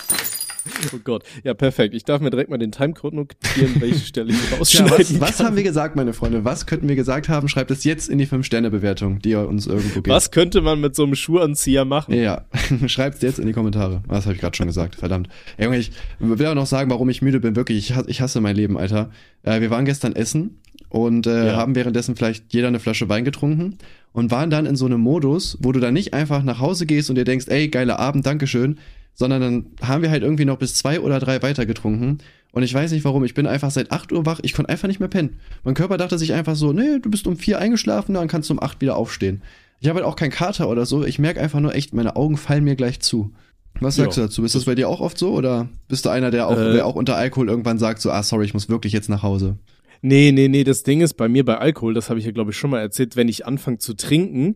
Oh 0.94 0.98
Gott. 1.04 1.24
Ja, 1.44 1.54
perfekt. 1.54 1.94
Ich 1.94 2.04
darf 2.04 2.20
mir 2.20 2.30
direkt 2.30 2.50
mal 2.50 2.58
den 2.58 2.72
Timecode 2.72 3.14
notieren, 3.14 3.74
welche 3.78 4.00
Stelle 4.00 4.32
ich 4.32 4.52
rausschneiden 4.58 4.92
ja, 4.92 4.98
was, 4.98 5.20
was 5.20 5.40
haben 5.40 5.56
wir 5.56 5.62
gesagt, 5.62 5.96
meine 5.96 6.12
Freunde? 6.12 6.44
Was 6.44 6.66
könnten 6.66 6.88
wir 6.88 6.96
gesagt 6.96 7.28
haben? 7.28 7.48
Schreibt 7.48 7.70
es 7.70 7.84
jetzt 7.84 8.08
in 8.08 8.18
die 8.18 8.26
5-Sterne-Bewertung, 8.26 9.20
die 9.20 9.30
ihr 9.30 9.46
uns 9.46 9.66
irgendwo 9.66 9.96
gibt. 9.96 10.08
Was 10.08 10.30
könnte 10.30 10.60
man 10.60 10.80
mit 10.80 10.94
so 10.94 11.04
einem 11.04 11.14
Schuhanzieher 11.14 11.84
machen? 11.84 12.14
Ja, 12.14 12.44
schreibt 12.86 13.16
es 13.16 13.22
jetzt 13.22 13.38
in 13.38 13.46
die 13.46 13.52
Kommentare. 13.52 14.02
Das 14.08 14.24
habe 14.24 14.34
ich 14.34 14.40
gerade 14.40 14.56
schon 14.56 14.66
gesagt. 14.66 14.96
Verdammt. 14.96 15.28
Ey, 15.56 15.66
Junge, 15.66 15.78
ich 15.78 15.92
will 16.18 16.46
auch 16.46 16.54
noch 16.54 16.66
sagen, 16.66 16.90
warum 16.90 17.08
ich 17.08 17.22
müde 17.22 17.40
bin. 17.40 17.56
Wirklich, 17.56 17.92
ich 18.06 18.20
hasse 18.20 18.40
mein 18.40 18.56
Leben, 18.56 18.78
Alter. 18.78 19.10
Äh, 19.42 19.60
wir 19.60 19.70
waren 19.70 19.84
gestern 19.84 20.14
essen 20.14 20.58
und 20.88 21.26
äh, 21.26 21.48
ja. 21.48 21.56
haben 21.56 21.74
währenddessen 21.74 22.16
vielleicht 22.16 22.52
jeder 22.52 22.68
eine 22.68 22.80
Flasche 22.80 23.08
Wein 23.08 23.24
getrunken 23.24 23.78
und 24.12 24.30
waren 24.30 24.50
dann 24.50 24.66
in 24.66 24.76
so 24.76 24.86
einem 24.86 25.00
Modus, 25.00 25.58
wo 25.60 25.72
du 25.72 25.80
dann 25.80 25.94
nicht 25.94 26.14
einfach 26.14 26.42
nach 26.42 26.60
Hause 26.60 26.86
gehst 26.86 27.10
und 27.10 27.16
dir 27.16 27.24
denkst, 27.24 27.46
ey, 27.48 27.68
geiler 27.68 27.98
Abend, 27.98 28.26
Dankeschön, 28.26 28.78
sondern 29.18 29.40
dann 29.40 29.66
haben 29.82 30.02
wir 30.02 30.10
halt 30.10 30.22
irgendwie 30.22 30.44
noch 30.44 30.58
bis 30.58 30.76
zwei 30.76 31.00
oder 31.00 31.18
drei 31.18 31.42
weiter 31.42 31.66
getrunken. 31.66 32.18
Und 32.52 32.62
ich 32.62 32.72
weiß 32.72 32.92
nicht 32.92 33.04
warum, 33.04 33.24
ich 33.24 33.34
bin 33.34 33.48
einfach 33.48 33.72
seit 33.72 33.90
8 33.90 34.12
Uhr 34.12 34.24
wach, 34.24 34.38
ich 34.42 34.54
konnte 34.54 34.70
einfach 34.70 34.86
nicht 34.86 35.00
mehr 35.00 35.08
pennen. 35.08 35.40
Mein 35.64 35.74
Körper 35.74 35.96
dachte 35.96 36.18
sich 36.18 36.32
einfach 36.34 36.54
so, 36.54 36.72
nee, 36.72 37.00
du 37.02 37.10
bist 37.10 37.26
um 37.26 37.36
vier 37.36 37.58
eingeschlafen, 37.58 38.14
dann 38.14 38.28
kannst 38.28 38.48
du 38.48 38.54
um 38.54 38.62
acht 38.62 38.80
wieder 38.80 38.96
aufstehen. 38.96 39.42
Ich 39.80 39.88
habe 39.88 39.98
halt 39.98 40.06
auch 40.06 40.14
keinen 40.14 40.30
Kater 40.30 40.68
oder 40.68 40.86
so, 40.86 41.04
ich 41.04 41.18
merke 41.18 41.40
einfach 41.40 41.58
nur 41.58 41.74
echt, 41.74 41.92
meine 41.94 42.14
Augen 42.14 42.36
fallen 42.36 42.62
mir 42.62 42.76
gleich 42.76 43.00
zu. 43.00 43.32
Was 43.80 43.96
sagst 43.96 44.16
jo. 44.16 44.22
du 44.22 44.28
dazu? 44.28 44.44
Ist 44.44 44.54
das 44.54 44.66
bei 44.66 44.76
dir 44.76 44.88
auch 44.88 45.00
oft 45.00 45.18
so 45.18 45.32
oder 45.32 45.68
bist 45.88 46.04
du 46.04 46.10
einer, 46.10 46.30
der 46.30 46.46
auch, 46.46 46.56
äh, 46.56 46.74
der 46.74 46.86
auch 46.86 46.94
unter 46.94 47.16
Alkohol 47.16 47.48
irgendwann 47.48 47.78
sagt, 47.78 48.00
so, 48.00 48.12
ah, 48.12 48.22
sorry, 48.22 48.44
ich 48.44 48.54
muss 48.54 48.68
wirklich 48.68 48.92
jetzt 48.92 49.08
nach 49.08 49.24
Hause? 49.24 49.56
Nee, 50.00 50.30
nee, 50.30 50.46
nee, 50.46 50.62
das 50.62 50.84
Ding 50.84 51.00
ist 51.00 51.14
bei 51.14 51.28
mir 51.28 51.44
bei 51.44 51.58
Alkohol, 51.58 51.92
das 51.92 52.08
habe 52.08 52.20
ich 52.20 52.24
ja 52.24 52.30
glaube 52.30 52.52
ich 52.52 52.56
schon 52.56 52.70
mal 52.70 52.80
erzählt, 52.80 53.16
wenn 53.16 53.28
ich 53.28 53.46
anfange 53.46 53.78
zu 53.78 53.94
trinken, 53.94 54.54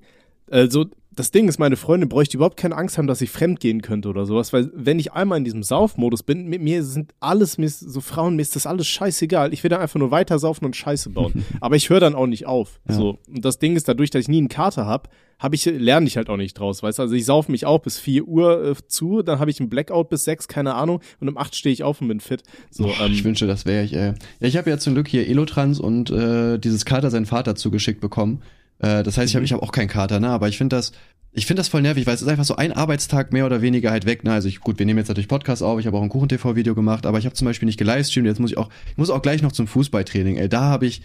also 0.49 0.87
das 1.15 1.31
Ding 1.31 1.49
ist, 1.49 1.59
meine 1.59 1.77
Freundin 1.77 2.09
bräuchte 2.09 2.37
überhaupt 2.37 2.57
keine 2.57 2.77
Angst 2.77 2.97
haben, 2.97 3.07
dass 3.07 3.21
ich 3.21 3.31
fremd 3.31 3.61
gehen 3.61 3.83
könnte 3.83 4.09
oder 4.09 4.25
sowas, 4.25 4.53
weil 4.53 4.71
wenn 4.75 4.99
ich 4.99 5.13
einmal 5.13 5.39
in 5.39 5.45
diesem 5.45 5.63
Saufmodus 5.63 6.23
bin, 6.23 6.47
mit 6.47 6.63
mir 6.63 6.83
sind 6.83 7.13
alles, 7.21 7.59
mir 7.59 7.67
ist, 7.67 7.81
so 7.81 8.01
Frauen, 8.01 8.37
mir 8.37 8.43
ist 8.43 8.57
das 8.57 8.67
alles 8.67 8.87
scheißegal. 8.87 9.53
Ich 9.53 9.63
will 9.63 9.69
dann 9.69 9.81
einfach 9.81 9.99
nur 9.99 10.11
weiter 10.11 10.39
saufen 10.39 10.65
und 10.65 10.77
Scheiße 10.77 11.11
bauen. 11.11 11.45
Aber 11.61 11.77
ich 11.77 11.91
höre 11.91 12.01
dann 12.01 12.15
auch 12.15 12.27
nicht 12.27 12.47
auf. 12.47 12.81
Ja. 12.89 12.95
So. 12.95 13.19
Und 13.29 13.45
das 13.45 13.59
Ding 13.59 13.77
ist, 13.77 13.89
dadurch, 13.89 14.11
dass 14.11 14.23
ich 14.23 14.29
nie 14.29 14.39
einen 14.39 14.49
Kater 14.49 14.87
habe, 14.87 15.11
hab 15.39 15.55
ich, 15.55 15.65
lerne 15.65 16.07
ich 16.07 16.17
halt 16.17 16.31
auch 16.31 16.37
nicht 16.37 16.55
draus, 16.55 16.83
weißt 16.83 16.99
du? 16.99 17.03
Also 17.03 17.15
ich 17.15 17.25
saufe 17.25 17.51
mich 17.51 17.67
auch 17.67 17.81
bis 17.81 17.99
4 17.99 18.27
Uhr 18.27 18.65
äh, 18.65 18.75
zu, 18.87 19.23
dann 19.23 19.41
habe 19.41 19.51
ich 19.51 19.59
einen 19.59 19.69
Blackout 19.69 20.09
bis 20.09 20.25
6, 20.25 20.47
keine 20.47 20.75
Ahnung, 20.75 21.01
und 21.21 21.29
um 21.29 21.37
8 21.37 21.55
stehe 21.57 21.73
ich 21.73 21.83
auf 21.83 22.01
und 22.01 22.09
bin 22.09 22.21
fit. 22.21 22.45
So, 22.71 22.87
ähm, 22.87 23.13
ich 23.13 23.25
wünsche, 23.25 23.49
das 23.49 23.67
wäre 23.67 23.85
ich, 23.85 23.93
ey. 23.93 24.15
Ja, 24.41 24.49
ich 24.49 24.57
habe 24.57 24.71
ja 24.71 24.79
zum 24.79 24.95
Glück 24.95 25.09
hier 25.09 25.27
Elotrans 25.27 25.81
und 25.81 26.11
äh, 26.11 26.59
dieses 26.59 26.85
Kater 26.85 27.11
seinen 27.11 27.27
Vater 27.27 27.57
zugeschickt 27.57 28.01
bekommen. 28.01 28.41
Äh, 28.83 29.03
das 29.03 29.17
heißt, 29.17 29.31
ich 29.31 29.35
habe 29.35 29.43
mhm. 29.43 29.47
ich 29.47 29.53
hab 29.53 29.63
auch 29.63 29.73
keinen 29.73 29.89
Kater, 29.89 30.21
ne? 30.21 30.29
Aber 30.29 30.49
ich 30.49 30.59
finde 30.59 30.77
das, 30.77 30.93
ich 31.33 31.47
finde 31.47 31.61
das 31.61 31.69
voll 31.69 31.81
nervig, 31.81 32.07
weil 32.07 32.15
es 32.15 32.23
ist 32.23 32.29
einfach 32.29 32.45
so 32.45 32.57
ein 32.57 32.73
Arbeitstag 32.73 33.33
mehr 33.33 33.47
oder 33.47 33.63
weniger 33.63 33.91
halt 33.91 34.05
weg. 34.05 34.23
Ne? 34.23 34.33
Also 34.33 34.49
ich, 34.49 34.61
gut, 34.61 34.79
wir 34.79 34.85
nehmen 34.85 34.99
jetzt 34.99 35.09
natürlich 35.09 35.29
Podcast 35.29 35.63
auf, 35.63 35.81
ich 35.81 35.87
habe 35.87 35.97
auch 35.97 36.03
ein 36.03 36.11
Kuchen-TV-Video 36.11 36.75
gemacht, 36.75 37.07
aber 37.07 37.19
ich 37.19 37.25
habe 37.25 37.35
zum 37.35 37.47
Beispiel 37.47 37.67
nicht 37.67 37.79
gelivestreamt, 37.79 38.27
jetzt 38.27 38.39
muss 38.39 38.51
ich 38.51 38.59
auch, 38.59 38.69
ich 38.91 38.99
muss 38.99 39.09
auch 39.09 39.23
gleich 39.23 39.41
noch 39.41 39.53
zum 39.53 39.67
Fußballtraining, 39.67 40.37
ey. 40.37 40.49
Da 40.49 40.63
habe 40.63 40.87
ich 40.87 41.01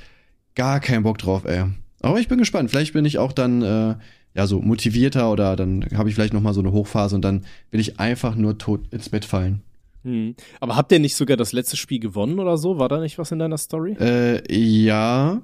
gar 0.53 0.81
keinen 0.81 1.03
Bock 1.03 1.18
drauf, 1.18 1.45
ey. 1.45 1.63
Aber 2.01 2.19
ich 2.19 2.27
bin 2.27 2.38
gespannt. 2.38 2.69
Vielleicht 2.69 2.94
bin 2.94 3.06
ich 3.06 3.18
auch 3.18 3.31
dann 3.31 3.62
äh, 3.62 3.95
ja 4.35 4.47
so 4.47 4.62
motivierter 4.62 5.31
oder 5.31 5.56
dann 5.56 5.85
habe 5.95 6.09
ich 6.09 6.15
vielleicht 6.15 6.33
noch 6.33 6.41
mal 6.41 6.53
so 6.53 6.59
eine 6.59 6.71
Hochphase 6.71 7.15
und 7.15 7.24
dann 7.24 7.45
will 7.71 7.79
ich 7.79 8.00
einfach 8.00 8.35
nur 8.35 8.57
tot 8.57 8.81
ins 8.91 9.09
Bett 9.09 9.25
fallen. 9.25 9.63
Hm. 10.03 10.35
Aber 10.59 10.75
habt 10.75 10.91
ihr 10.91 11.00
nicht 11.00 11.15
sogar 11.15 11.38
das 11.38 11.53
letzte 11.53 11.77
Spiel 11.77 12.00
gewonnen 12.00 12.39
oder 12.39 12.57
so? 12.57 12.77
War 12.77 12.89
da 12.89 13.00
nicht 13.00 13.18
was 13.18 13.31
in 13.31 13.39
deiner 13.39 13.57
Story? 13.57 13.95
Äh, 14.00 14.41
ja. 14.53 15.41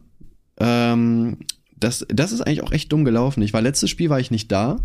Ähm, 0.60 1.38
das, 1.84 2.06
das 2.10 2.32
ist 2.32 2.42
eigentlich 2.42 2.64
auch 2.64 2.72
echt 2.72 2.92
dumm 2.92 3.06
gelaufen. 3.06 3.42
Ich 3.42 3.54
war 3.54 3.62
letztes 3.62 3.90
Spiel 3.90 4.10
war 4.10 4.20
ich 4.20 4.32
nicht 4.32 4.52
da. 4.52 4.78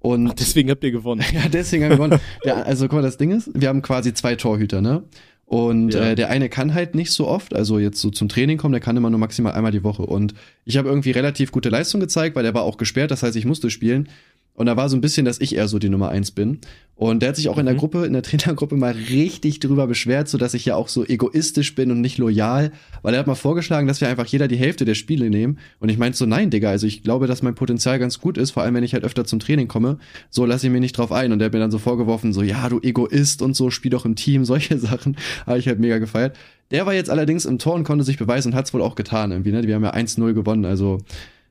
Und 0.00 0.28
Ach, 0.28 0.34
deswegen 0.34 0.70
habt 0.70 0.84
ihr 0.84 0.90
gewonnen. 0.90 1.24
ja, 1.32 1.48
deswegen 1.48 1.84
haben 1.84 1.92
wir 1.92 1.96
gewonnen. 1.96 2.20
ja, 2.44 2.62
also 2.62 2.86
guck 2.86 2.96
mal, 2.96 3.02
das 3.02 3.16
Ding 3.16 3.30
ist, 3.30 3.50
wir 3.54 3.68
haben 3.68 3.80
quasi 3.80 4.12
zwei 4.12 4.34
Torhüter, 4.34 4.80
ne? 4.80 5.02
Und 5.46 5.94
ja. 5.94 6.10
äh, 6.10 6.14
der 6.14 6.30
eine 6.30 6.48
kann 6.48 6.74
halt 6.74 6.94
nicht 6.94 7.10
so 7.10 7.28
oft, 7.28 7.54
also 7.54 7.78
jetzt 7.78 8.00
so 8.00 8.10
zum 8.10 8.28
Training 8.28 8.56
kommen, 8.56 8.72
der 8.72 8.80
kann 8.80 8.96
immer 8.96 9.10
nur 9.10 9.20
maximal 9.20 9.52
einmal 9.52 9.72
die 9.72 9.84
Woche. 9.84 10.02
Und 10.02 10.34
ich 10.64 10.78
habe 10.78 10.88
irgendwie 10.88 11.10
relativ 11.10 11.52
gute 11.52 11.68
Leistung 11.68 12.00
gezeigt, 12.00 12.34
weil 12.34 12.42
der 12.42 12.54
war 12.54 12.62
auch 12.62 12.76
gesperrt, 12.78 13.10
das 13.10 13.22
heißt, 13.22 13.36
ich 13.36 13.44
musste 13.44 13.70
spielen. 13.70 14.08
Und 14.54 14.66
da 14.66 14.76
war 14.76 14.88
so 14.88 14.96
ein 14.96 15.00
bisschen, 15.00 15.24
dass 15.24 15.40
ich 15.40 15.56
eher 15.56 15.66
so 15.66 15.78
die 15.80 15.88
Nummer 15.88 16.10
eins 16.10 16.30
bin. 16.30 16.60
Und 16.96 17.22
der 17.22 17.30
hat 17.30 17.36
sich 17.36 17.48
auch 17.48 17.56
mhm. 17.56 17.60
in 17.60 17.66
der 17.66 17.74
mhm. 17.74 17.78
Gruppe, 17.78 18.06
in 18.06 18.12
der 18.12 18.22
Trainergruppe 18.22 18.76
mal 18.76 18.92
richtig 18.92 19.58
drüber 19.58 19.88
beschwert, 19.88 20.28
so 20.28 20.38
dass 20.38 20.54
ich 20.54 20.64
ja 20.64 20.76
auch 20.76 20.86
so 20.86 21.04
egoistisch 21.04 21.74
bin 21.74 21.90
und 21.90 22.00
nicht 22.00 22.18
loyal, 22.18 22.70
weil 23.02 23.14
er 23.14 23.20
hat 23.20 23.26
mal 23.26 23.34
vorgeschlagen, 23.34 23.88
dass 23.88 24.00
wir 24.00 24.08
einfach 24.08 24.26
jeder 24.26 24.46
die 24.46 24.56
Hälfte 24.56 24.84
der 24.84 24.94
Spiele 24.94 25.28
nehmen. 25.28 25.58
Und 25.80 25.88
ich 25.88 25.98
meinte 25.98 26.16
so, 26.16 26.24
nein, 26.24 26.50
Digga, 26.50 26.70
also 26.70 26.86
ich 26.86 27.02
glaube, 27.02 27.26
dass 27.26 27.42
mein 27.42 27.56
Potenzial 27.56 27.98
ganz 27.98 28.20
gut 28.20 28.38
ist, 28.38 28.52
vor 28.52 28.62
allem 28.62 28.74
wenn 28.74 28.84
ich 28.84 28.94
halt 28.94 29.02
öfter 29.02 29.24
zum 29.24 29.40
Training 29.40 29.66
komme. 29.66 29.98
So 30.30 30.46
lasse 30.46 30.68
ich 30.68 30.72
mir 30.72 30.80
nicht 30.80 30.96
drauf 30.96 31.10
ein. 31.10 31.32
Und 31.32 31.40
der 31.40 31.46
hat 31.46 31.52
mir 31.52 31.58
dann 31.58 31.72
so 31.72 31.78
vorgeworfen, 31.78 32.32
so, 32.32 32.42
ja, 32.42 32.68
du 32.68 32.78
Egoist 32.80 33.42
und 33.42 33.56
so, 33.56 33.70
spiel 33.70 33.90
doch 33.90 34.04
im 34.04 34.14
Team, 34.14 34.44
solche 34.44 34.78
Sachen. 34.78 35.16
Habe 35.46 35.58
ich 35.58 35.66
halt 35.66 35.80
mega 35.80 35.98
gefeiert. 35.98 36.36
Der 36.70 36.86
war 36.86 36.94
jetzt 36.94 37.10
allerdings 37.10 37.44
im 37.44 37.58
Tor 37.58 37.74
und 37.74 37.84
konnte 37.84 38.04
sich 38.04 38.18
beweisen 38.18 38.52
und 38.52 38.54
hat 38.54 38.66
es 38.66 38.74
wohl 38.74 38.82
auch 38.82 38.94
getan 38.94 39.32
irgendwie, 39.32 39.52
ne? 39.52 39.66
Wir 39.66 39.74
haben 39.74 39.84
ja 39.84 39.92
1-0 39.92 40.32
gewonnen, 40.32 40.64
also 40.64 40.98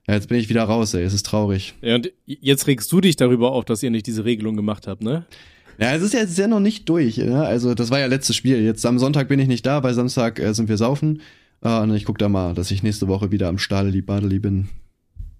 ja, 0.07 0.15
jetzt 0.15 0.27
bin 0.27 0.37
ich 0.37 0.49
wieder 0.49 0.63
raus, 0.63 0.93
ey. 0.93 1.03
Es 1.03 1.13
ist 1.13 1.25
traurig. 1.25 1.75
Ja, 1.81 1.95
und 1.95 2.11
jetzt 2.25 2.67
regst 2.67 2.91
du 2.91 3.01
dich 3.01 3.15
darüber 3.15 3.51
auf, 3.51 3.65
dass 3.65 3.81
ihr 3.83 3.89
nicht 3.89 4.07
diese 4.07 4.25
Regelung 4.25 4.55
gemacht 4.55 4.87
habt, 4.87 5.01
ne? 5.01 5.25
Ja, 5.79 5.95
es 5.95 6.03
ist 6.03 6.13
ja, 6.13 6.21
ist 6.21 6.37
ja 6.37 6.47
noch 6.47 6.59
nicht 6.59 6.87
durch. 6.89 7.17
Ne? 7.17 7.43
Also, 7.43 7.73
das 7.73 7.89
war 7.89 7.99
ja 7.99 8.05
letztes 8.05 8.35
Spiel. 8.35 8.61
Jetzt 8.61 8.85
am 8.85 8.99
Sonntag 8.99 9.27
bin 9.27 9.39
ich 9.39 9.47
nicht 9.47 9.65
da, 9.65 9.81
weil 9.81 9.93
Samstag 9.93 10.39
äh, 10.39 10.53
sind 10.53 10.69
wir 10.69 10.77
saufen. 10.77 11.21
Äh, 11.61 11.79
und 11.79 11.95
ich 11.95 12.05
guck 12.05 12.17
da 12.17 12.29
mal, 12.29 12.53
dass 12.53 12.69
ich 12.69 12.83
nächste 12.83 13.07
Woche 13.07 13.31
wieder 13.31 13.47
am 13.47 13.57
Stadeli 13.57 14.01
Badeli 14.01 14.39
bin. 14.39 14.69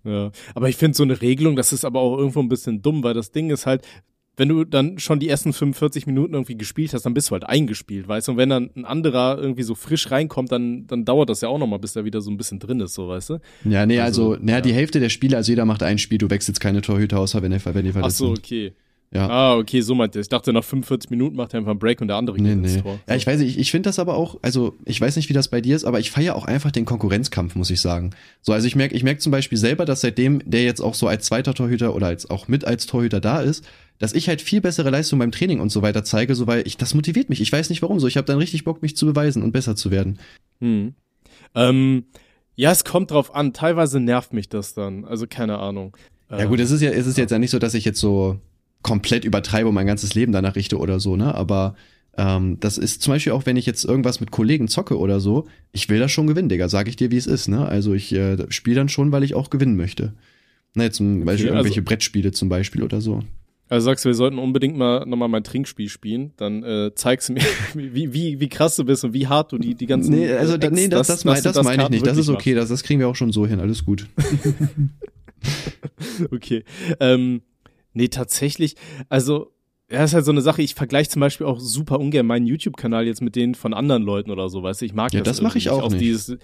Ja, 0.04 0.32
aber 0.54 0.70
ich 0.70 0.76
finde 0.76 0.98
so 0.98 1.04
eine 1.04 1.22
Regelung, 1.22 1.56
das 1.56 1.72
ist 1.72 1.86
aber 1.86 2.02
auch 2.02 2.18
irgendwo 2.18 2.42
ein 2.42 2.50
bisschen 2.50 2.82
dumm, 2.82 3.04
weil 3.04 3.14
das 3.14 3.32
Ding 3.32 3.52
ist 3.52 3.66
halt, 3.66 3.86
wenn 4.36 4.50
du 4.50 4.64
dann 4.64 4.98
schon 4.98 5.20
die 5.20 5.30
ersten 5.30 5.54
45 5.54 6.08
Minuten 6.08 6.34
irgendwie 6.34 6.58
gespielt 6.58 6.94
hast, 6.94 7.06
dann 7.06 7.14
bist 7.14 7.30
du 7.30 7.34
halt 7.34 7.44
eingespielt, 7.44 8.08
weißt 8.08 8.28
du? 8.28 8.32
Und 8.32 8.38
wenn 8.38 8.50
dann 8.50 8.72
ein 8.76 8.86
anderer 8.86 9.38
irgendwie 9.38 9.64
so 9.64 9.76
frisch 9.76 10.10
reinkommt, 10.10 10.52
dann, 10.52 10.88
dann 10.88 11.06
dauert 11.06 11.30
das 11.30 11.42
ja 11.42 11.50
auch 11.50 11.60
nochmal, 11.60 11.80
bis 11.80 11.96
er 11.96 12.06
wieder 12.06 12.22
so 12.22 12.32
ein 12.32 12.38
bisschen 12.38 12.60
drin 12.60 12.80
ist, 12.80 12.96
so, 12.96 13.08
weißt 13.08 13.30
du? 13.32 13.40
Ja, 13.66 13.86
nee, 13.86 14.00
also, 14.00 14.32
also 14.32 14.44
naja, 14.44 14.58
ja. 14.58 14.62
die 14.62 14.74
Hälfte 14.74 15.00
der 15.00 15.10
Spiele, 15.10 15.38
also 15.38 15.52
jeder 15.52 15.66
macht 15.66 15.84
ein 15.84 16.00
Spiel, 16.00 16.18
du 16.18 16.30
wechselst 16.30 16.60
keine 16.60 16.82
Torhüter, 16.82 17.20
außer 17.20 17.42
wenn, 17.44 17.52
er, 17.52 17.64
wenn 17.64 17.86
die 17.86 17.92
verletzt 17.92 18.16
Ach 18.16 18.26
so, 18.26 18.32
okay. 18.32 18.74
Ja. 19.14 19.30
Ah, 19.30 19.58
okay, 19.58 19.82
so 19.82 19.94
meint 19.94 20.16
er. 20.16 20.22
Ich 20.22 20.30
dachte, 20.30 20.52
nach 20.52 20.64
45 20.64 21.12
Minuten 21.12 21.36
macht 21.36 21.54
er 21.54 21.60
einfach 21.60 21.72
einen 21.72 21.80
Break 21.80 22.02
und 22.02 22.08
der 22.08 22.18
andere 22.18 22.36
nee, 22.38 22.50
geht 22.50 22.58
nee. 22.58 22.74
ins 22.74 22.82
Tor. 22.82 23.00
Ja, 23.08 23.16
ich 23.16 23.28
weiß 23.28 23.40
nicht, 23.40 23.52
ich, 23.52 23.60
ich 23.60 23.72
finde 23.72 23.90
das 23.90 24.00
aber 24.00 24.16
auch, 24.16 24.40
also 24.42 24.76
ich 24.86 25.00
weiß 25.00 25.16
nicht, 25.18 25.30
wie 25.30 25.34
das 25.34 25.50
bei 25.50 25.62
dir 25.62 25.76
ist, 25.76 25.86
aber 25.86 26.00
ich 26.00 26.10
feiere 26.10 26.36
auch 26.36 26.46
einfach 26.46 26.72
den 26.72 26.86
Konkurrenzkampf, 26.86 27.56
muss 27.56 27.70
ich 27.70 27.80
sagen. 27.80 28.10
So, 28.42 28.54
also 28.54 28.66
ich 28.66 28.76
merke 28.76 28.96
ich 28.96 29.04
merk 29.04 29.22
zum 29.22 29.32
Beispiel 29.32 29.58
selber, 29.58 29.86
dass 29.86 30.02
seitdem 30.02 30.42
der 30.46 30.64
jetzt 30.64 30.82
auch 30.82 30.96
so 30.96 31.08
als 31.08 31.26
zweiter 31.26 31.54
Torhüter 31.54 31.94
oder 31.96 32.08
als 32.08 32.30
auch 32.30 32.48
mit 32.48 32.66
als 32.66 32.88
Torhüter 32.88 33.22
da 33.22 33.42
ist, 33.42 33.64
dass 34.00 34.14
ich 34.14 34.28
halt 34.28 34.42
viel 34.42 34.62
bessere 34.62 34.90
Leistung 34.90 35.20
beim 35.20 35.32
Training 35.32 35.60
und 35.60 35.72
so 35.72 35.84
weiter 35.84 36.04
zeige, 36.04 36.34
so 36.34 36.48
weil 36.48 36.66
ich, 36.66 36.78
das 36.78 36.96
motiviert 36.96 37.30
mich. 37.30 37.40
Ich 37.40 37.52
weiß 37.52 37.70
nicht 37.70 37.84
warum 37.84 38.00
so. 38.00 38.08
Ich 38.08 38.18
habe 38.18 38.26
dann 38.26 38.40
richtig 38.40 38.64
Bock, 38.64 38.82
mich 38.82 38.98
zu 38.98 39.06
beweisen 39.06 39.44
und 39.44 39.52
besser 39.52 39.76
zu 39.76 39.92
werden. 39.92 40.18
Hm. 40.60 40.96
Ähm, 41.54 42.06
ja, 42.56 42.72
es 42.72 42.84
kommt 42.84 43.12
drauf 43.12 43.36
an. 43.36 43.54
Teilweise 43.54 44.00
nervt 44.00 44.34
mich 44.34 44.50
das 44.50 44.74
dann. 44.74 45.06
Also 45.06 45.28
keine 45.28 45.60
Ahnung. 45.60 45.96
Ja 46.32 46.46
gut, 46.46 46.60
es 46.60 46.72
ist 46.72 46.82
ja, 46.82 46.90
es 46.90 47.06
ist 47.06 47.20
jetzt 47.20 47.30
ja 47.30 47.38
nicht 47.38 47.52
so, 47.52 47.60
dass 47.60 47.76
ich 47.76 47.86
jetzt 47.86 48.00
so 48.00 48.40
komplett 48.84 49.26
übertreibe 49.26 49.70
und 49.70 49.76
mein 49.76 49.88
ganzes 49.88 50.14
Leben 50.14 50.32
danach 50.32 50.56
richte 50.56 50.78
oder 50.78 51.00
so, 51.00 51.16
ne? 51.16 51.34
Aber 51.34 51.76
ähm, 52.16 52.60
das 52.60 52.78
ist 52.78 53.02
zum 53.02 53.14
Beispiel 53.14 53.34
auch, 53.34 53.46
wenn 53.46 53.58
ich 53.58 53.66
jetzt 53.66 53.84
irgendwas 53.86 54.20
mit 54.20 54.30
Kollegen 54.30 54.68
zocke 54.68 55.00
oder 55.00 55.20
so, 55.20 55.48
ich 55.72 55.90
will 55.90 56.00
das 56.00 56.12
schon 56.12 56.28
gewinnen, 56.28 56.50
Digga, 56.50 56.70
sag 56.70 56.88
ich 56.88 56.96
dir, 56.96 57.10
wie 57.10 57.18
es 57.18 57.26
ist, 57.26 57.48
ne? 57.48 57.66
Also 57.66 57.94
ich 57.94 58.14
äh, 58.14 58.38
spiele 58.50 58.76
dann 58.76 58.90
schon, 58.90 59.12
weil 59.12 59.24
ich 59.24 59.34
auch 59.34 59.50
gewinnen 59.50 59.76
möchte. 59.76 60.14
Ne, 60.76 60.92
zum 60.92 61.18
okay, 61.18 61.26
Beispiel 61.26 61.48
irgendwelche 61.48 61.82
also, 61.82 61.86
Brettspiele 61.86 62.32
zum 62.32 62.50
Beispiel 62.50 62.84
oder 62.84 63.00
so. 63.00 63.22
Also 63.70 63.86
sagst 63.86 64.06
du, 64.06 64.10
wir 64.10 64.16
sollten 64.16 64.40
unbedingt 64.40 64.76
mal 64.78 65.06
nochmal 65.06 65.30
mein 65.30 65.44
Trinkspiel 65.44 65.88
spielen, 65.88 66.34
dann 66.38 66.64
äh, 66.64 66.92
zeigst 66.96 67.30
du 67.30 67.34
mir, 67.34 67.42
wie, 67.74 68.14
wie, 68.14 68.40
wie 68.40 68.50
krass 68.50 68.76
du 68.76 68.84
bist 68.84 69.04
und 69.04 69.14
wie 69.14 69.28
hart 69.28 69.52
du 69.52 69.58
die, 69.58 69.76
die 69.76 69.86
ganzen. 69.86 70.14
Nee, 70.14 70.32
also 70.32 70.56
Ex, 70.56 70.72
nee, 70.72 70.88
das, 70.88 71.08
das, 71.08 71.18
das, 71.18 71.26
mein, 71.26 71.44
das, 71.44 71.54
das 71.54 71.66
meine 71.66 71.84
ich 71.84 71.90
nicht. 71.90 72.06
Das 72.06 72.18
ist 72.18 72.30
okay, 72.30 72.54
das, 72.54 72.70
das 72.70 72.84
kriegen 72.84 73.00
wir 73.00 73.08
auch 73.08 73.16
schon 73.16 73.32
so 73.32 73.48
hin, 73.48 73.60
alles 73.60 73.86
gut. 73.86 74.08
okay. 76.32 76.64
Ähm, 77.00 77.42
Nee, 77.94 78.08
tatsächlich, 78.10 78.76
also 79.10 79.52
Ja, 79.92 80.04
ist 80.04 80.14
halt 80.14 80.26
so 80.26 80.32
eine 80.32 80.42
Sache, 80.42 80.62
ich 80.62 80.74
vergleiche 80.76 81.10
zum 81.10 81.20
Beispiel 81.20 81.46
auch 81.46 81.60
super 81.60 82.00
ungern 82.00 82.26
meinen 82.26 82.48
YouTube-Kanal 82.48 83.06
jetzt 83.06 83.22
mit 83.22 83.36
denen 83.36 83.54
von 83.56 83.74
anderen 83.74 84.04
Leuten 84.04 84.32
oder 84.32 84.50
so, 84.50 84.64
weißt 84.64 84.82
du, 84.82 84.86
ich 84.86 84.94
mag 84.94 85.14
Ja, 85.14 85.22
das 85.22 85.38
das 85.38 85.44
mache 85.44 85.58
ich 85.60 85.70
auch 85.70 85.90
nicht. 85.90 86.02
Dieses, 86.02 86.38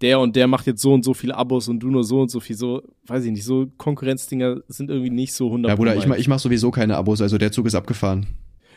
der 0.00 0.20
und 0.20 0.36
der 0.36 0.46
macht 0.46 0.66
jetzt 0.66 0.82
so 0.82 0.92
und 0.92 1.04
so 1.04 1.14
viele 1.14 1.36
Abos 1.36 1.68
und 1.68 1.80
du 1.80 1.88
nur 1.90 2.04
so 2.04 2.20
und 2.20 2.30
so 2.30 2.38
viel, 2.40 2.56
so, 2.56 2.82
weiß 3.06 3.24
ich 3.24 3.32
nicht, 3.32 3.44
so 3.44 3.66
Konkurrenzdinger 3.78 4.60
sind 4.68 4.90
irgendwie 4.90 5.10
nicht 5.10 5.32
so 5.32 5.46
100 5.46 5.70
Ja, 5.70 5.76
Bruder, 5.76 5.96
ich, 5.96 6.06
mach- 6.06 6.16
ich 6.16 6.28
mache 6.28 6.40
sowieso 6.40 6.70
keine 6.70 6.96
Abos, 6.96 7.20
also 7.20 7.38
der 7.38 7.50
Zug 7.52 7.66
ist 7.66 7.74
abgefahren. 7.74 8.26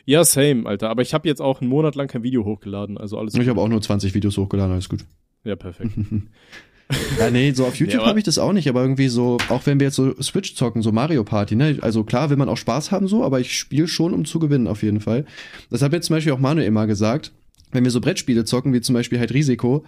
Ja, 0.05 0.24
same, 0.24 0.67
Alter, 0.67 0.89
aber 0.89 1.01
ich 1.01 1.13
habe 1.15 1.27
jetzt 1.27 1.41
auch 1.41 1.62
einen 1.62 1.70
Monat 1.70 1.96
lang 1.96 2.08
kein 2.08 2.22
Video 2.24 2.46
hochgeladen, 2.46 2.98
also 2.98 3.17
alles 3.17 3.34
Ich 3.36 3.48
habe 3.50 3.60
auch 3.60 3.67
nur 3.67 3.82
20 3.82 4.13
Videos 4.13 4.38
hochgeladen, 4.38 4.72
alles 4.74 4.88
gut. 4.89 5.03
Ja, 5.44 5.55
perfekt. 5.55 5.91
Ja, 7.20 7.32
nee, 7.32 7.51
so 7.51 7.65
auf 7.65 7.75
YouTube 7.75 8.01
aber- 8.01 8.10
habe 8.10 8.20
ich 8.20 8.25
das 8.25 8.38
auch 8.38 8.54
nicht, 8.54 8.70
aber 8.70 8.82
irgendwie 8.82 9.08
so, 9.08 9.38
auch 9.50 9.65
wenn 9.65 9.80
wir 9.80 9.88
jetzt 9.88 9.96
so 9.96 10.13
Switch 10.22 10.56
zocken, 10.56 10.82
so 10.82 10.92
Mario 10.92 11.24
Party, 11.24 11.56
ne? 11.56 11.77
Also 11.82 12.04
klar 12.04 12.30
will 12.30 12.38
man 12.38 12.50
auch 12.50 12.58
Spaß 12.58 12.92
haben 12.92 13.08
so, 13.08 13.24
aber 13.24 13.39
ich 13.39 13.58
spiele 13.58 13.88
schon, 13.88 14.13
um 14.13 14.25
zu 14.25 14.39
gewinnen, 14.39 14.68
auf 14.68 14.84
jeden 14.84 15.01
Fall. 15.01 15.25
Das 15.72 15.82
hat 15.82 15.92
mir 15.92 16.01
zum 16.01 16.15
Beispiel 16.15 16.34
auch 16.34 16.39
Manuel 16.39 16.68
immer 16.68 16.86
gesagt, 16.86 17.32
wenn 17.72 17.84
wir 17.84 17.92
so 17.92 18.01
Brettspiele 18.01 18.46
zocken, 18.46 18.74
wie 18.74 18.82
zum 18.82 18.94
Beispiel 18.94 19.18
halt 19.18 19.34
Risiko, 19.34 19.84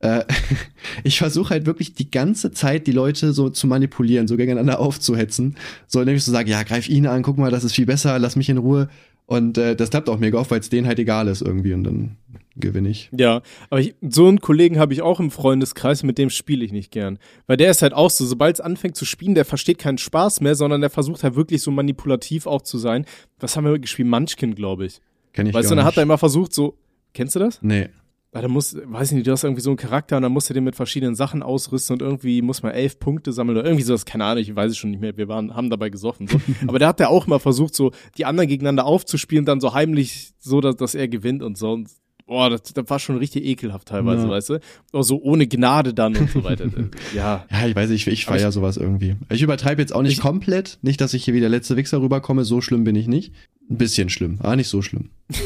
äh, 0.00 0.24
ich 1.04 1.18
versuche 1.18 1.50
halt 1.50 1.66
wirklich 1.66 1.94
die 1.94 2.10
ganze 2.10 2.50
Zeit 2.52 2.86
die 2.86 2.92
Leute 2.92 3.32
so 3.32 3.50
zu 3.50 3.66
manipulieren, 3.66 4.26
so 4.26 4.36
gegeneinander 4.36 4.78
aufzuhetzen. 4.80 5.56
So, 5.86 6.00
indem 6.00 6.16
ich 6.16 6.24
so 6.24 6.32
sage, 6.32 6.50
ja, 6.50 6.62
greif 6.62 6.88
ihn 6.88 7.06
an, 7.06 7.22
guck 7.22 7.36
mal, 7.36 7.50
das 7.50 7.64
ist 7.64 7.74
viel 7.74 7.86
besser, 7.86 8.18
lass 8.18 8.36
mich 8.36 8.48
in 8.48 8.58
Ruhe. 8.58 8.88
Und 9.26 9.58
äh, 9.58 9.76
das 9.76 9.90
klappt 9.90 10.08
auch 10.08 10.18
mega 10.18 10.38
oft, 10.38 10.50
weil 10.50 10.60
es 10.60 10.70
denen 10.70 10.86
halt 10.86 10.98
egal 10.98 11.28
ist 11.28 11.42
irgendwie 11.42 11.74
und 11.74 11.84
dann 11.84 12.16
gewinne 12.60 12.88
ich. 12.88 13.10
Ja, 13.16 13.42
aber 13.70 13.80
ich, 13.80 13.94
so 14.00 14.26
einen 14.26 14.40
Kollegen 14.40 14.78
habe 14.78 14.92
ich 14.92 15.02
auch 15.02 15.20
im 15.20 15.30
Freundeskreis, 15.30 16.02
mit 16.02 16.18
dem 16.18 16.30
spiele 16.30 16.64
ich 16.64 16.72
nicht 16.72 16.90
gern. 16.90 17.18
Weil 17.46 17.56
der 17.56 17.70
ist 17.70 17.82
halt 17.82 17.94
auch 17.94 18.10
so, 18.10 18.24
sobald 18.24 18.56
es 18.56 18.60
anfängt 18.60 18.96
zu 18.96 19.04
spielen, 19.04 19.34
der 19.34 19.44
versteht 19.44 19.78
keinen 19.78 19.98
Spaß 19.98 20.40
mehr, 20.40 20.54
sondern 20.54 20.80
der 20.80 20.90
versucht 20.90 21.22
halt 21.22 21.36
wirklich 21.36 21.62
so 21.62 21.70
manipulativ 21.70 22.46
auch 22.46 22.62
zu 22.62 22.78
sein. 22.78 23.06
Was 23.40 23.56
haben 23.56 23.64
wir 23.64 23.78
gespielt? 23.78 24.08
Munchkin, 24.08 24.54
glaube 24.54 24.86
ich. 24.86 25.00
Kenn 25.32 25.46
ich 25.46 25.54
weißt 25.54 25.70
du, 25.70 25.74
dann 25.74 25.84
hat 25.84 25.96
er 25.96 26.02
immer 26.02 26.18
versucht, 26.18 26.52
so, 26.52 26.76
kennst 27.12 27.34
du 27.34 27.40
das? 27.40 27.60
Nee. 27.62 27.88
Ja, 28.34 28.42
da 28.42 28.48
muss, 28.48 28.76
weiß 28.76 29.10
ich 29.10 29.14
nicht, 29.16 29.26
du 29.26 29.32
hast 29.32 29.44
irgendwie 29.44 29.62
so 29.62 29.70
einen 29.70 29.78
Charakter 29.78 30.16
und 30.16 30.22
dann 30.22 30.32
musst 30.32 30.50
du 30.50 30.54
den 30.54 30.64
mit 30.64 30.76
verschiedenen 30.76 31.14
Sachen 31.14 31.42
ausrüsten 31.42 31.94
und 31.94 32.02
irgendwie 32.02 32.42
muss 32.42 32.62
man 32.62 32.72
elf 32.72 32.98
Punkte 32.98 33.32
sammeln 33.32 33.56
oder 33.56 33.66
irgendwie 33.66 33.84
sowas, 33.84 34.04
keine 34.04 34.26
Ahnung, 34.26 34.42
ich 34.42 34.54
weiß 34.54 34.72
es 34.72 34.76
schon 34.76 34.90
nicht 34.90 35.00
mehr, 35.00 35.16
wir 35.16 35.28
waren, 35.28 35.54
haben 35.54 35.70
dabei 35.70 35.88
gesoffen. 35.88 36.28
So. 36.28 36.38
Aber 36.66 36.78
der 36.78 36.88
hat 36.88 37.00
ja 37.00 37.08
auch 37.08 37.26
mal 37.26 37.38
versucht, 37.38 37.74
so 37.74 37.90
die 38.18 38.26
anderen 38.26 38.48
gegeneinander 38.48 38.84
aufzuspielen, 38.84 39.46
dann 39.46 39.60
so 39.60 39.72
heimlich 39.72 40.34
so, 40.38 40.60
dass, 40.60 40.76
dass 40.76 40.94
er 40.94 41.08
gewinnt 41.08 41.42
und 41.42 41.56
so. 41.56 41.72
Und, 41.72 41.88
boah, 42.28 42.48
das, 42.50 42.62
das 42.62 42.84
war 42.88 42.98
schon 43.00 43.16
richtig 43.16 43.44
ekelhaft 43.44 43.88
teilweise, 43.88 44.22
Ja. 44.24 44.28
weißt 44.30 44.50
du? 44.50 44.60
Auch 44.92 45.02
so 45.02 45.20
ohne 45.20 45.48
Gnade 45.48 45.92
dann 45.94 46.14
und 46.16 46.30
so 46.30 46.44
weiter. 46.44 46.66
ja. 47.16 47.44
Ja, 47.50 47.66
ich 47.66 47.74
weiß 47.74 47.90
nicht, 47.90 48.06
ich, 48.06 48.12
ich 48.12 48.28
Aber 48.28 48.38
feier 48.38 48.52
sowas 48.52 48.76
irgendwie. 48.76 49.16
Ich 49.32 49.42
übertreibe 49.42 49.80
jetzt 49.80 49.92
auch 49.94 50.02
nicht 50.02 50.12
Ich- 50.12 50.20
komplett. 50.20 50.78
Nicht, 50.82 51.00
dass 51.00 51.14
ich 51.14 51.24
hier 51.24 51.34
wie 51.34 51.40
der 51.40 51.48
letzte 51.48 51.76
Wichser 51.76 52.00
rüberkomme. 52.00 52.44
So 52.44 52.60
schlimm 52.60 52.84
bin 52.84 52.94
ich 52.94 53.08
nicht. 53.08 53.32
Ein 53.68 53.78
bisschen 53.78 54.08
schlimm, 54.10 54.38
aber 54.40 54.54
nicht 54.56 54.68
so 54.68 54.80
schlimm. 54.82 55.10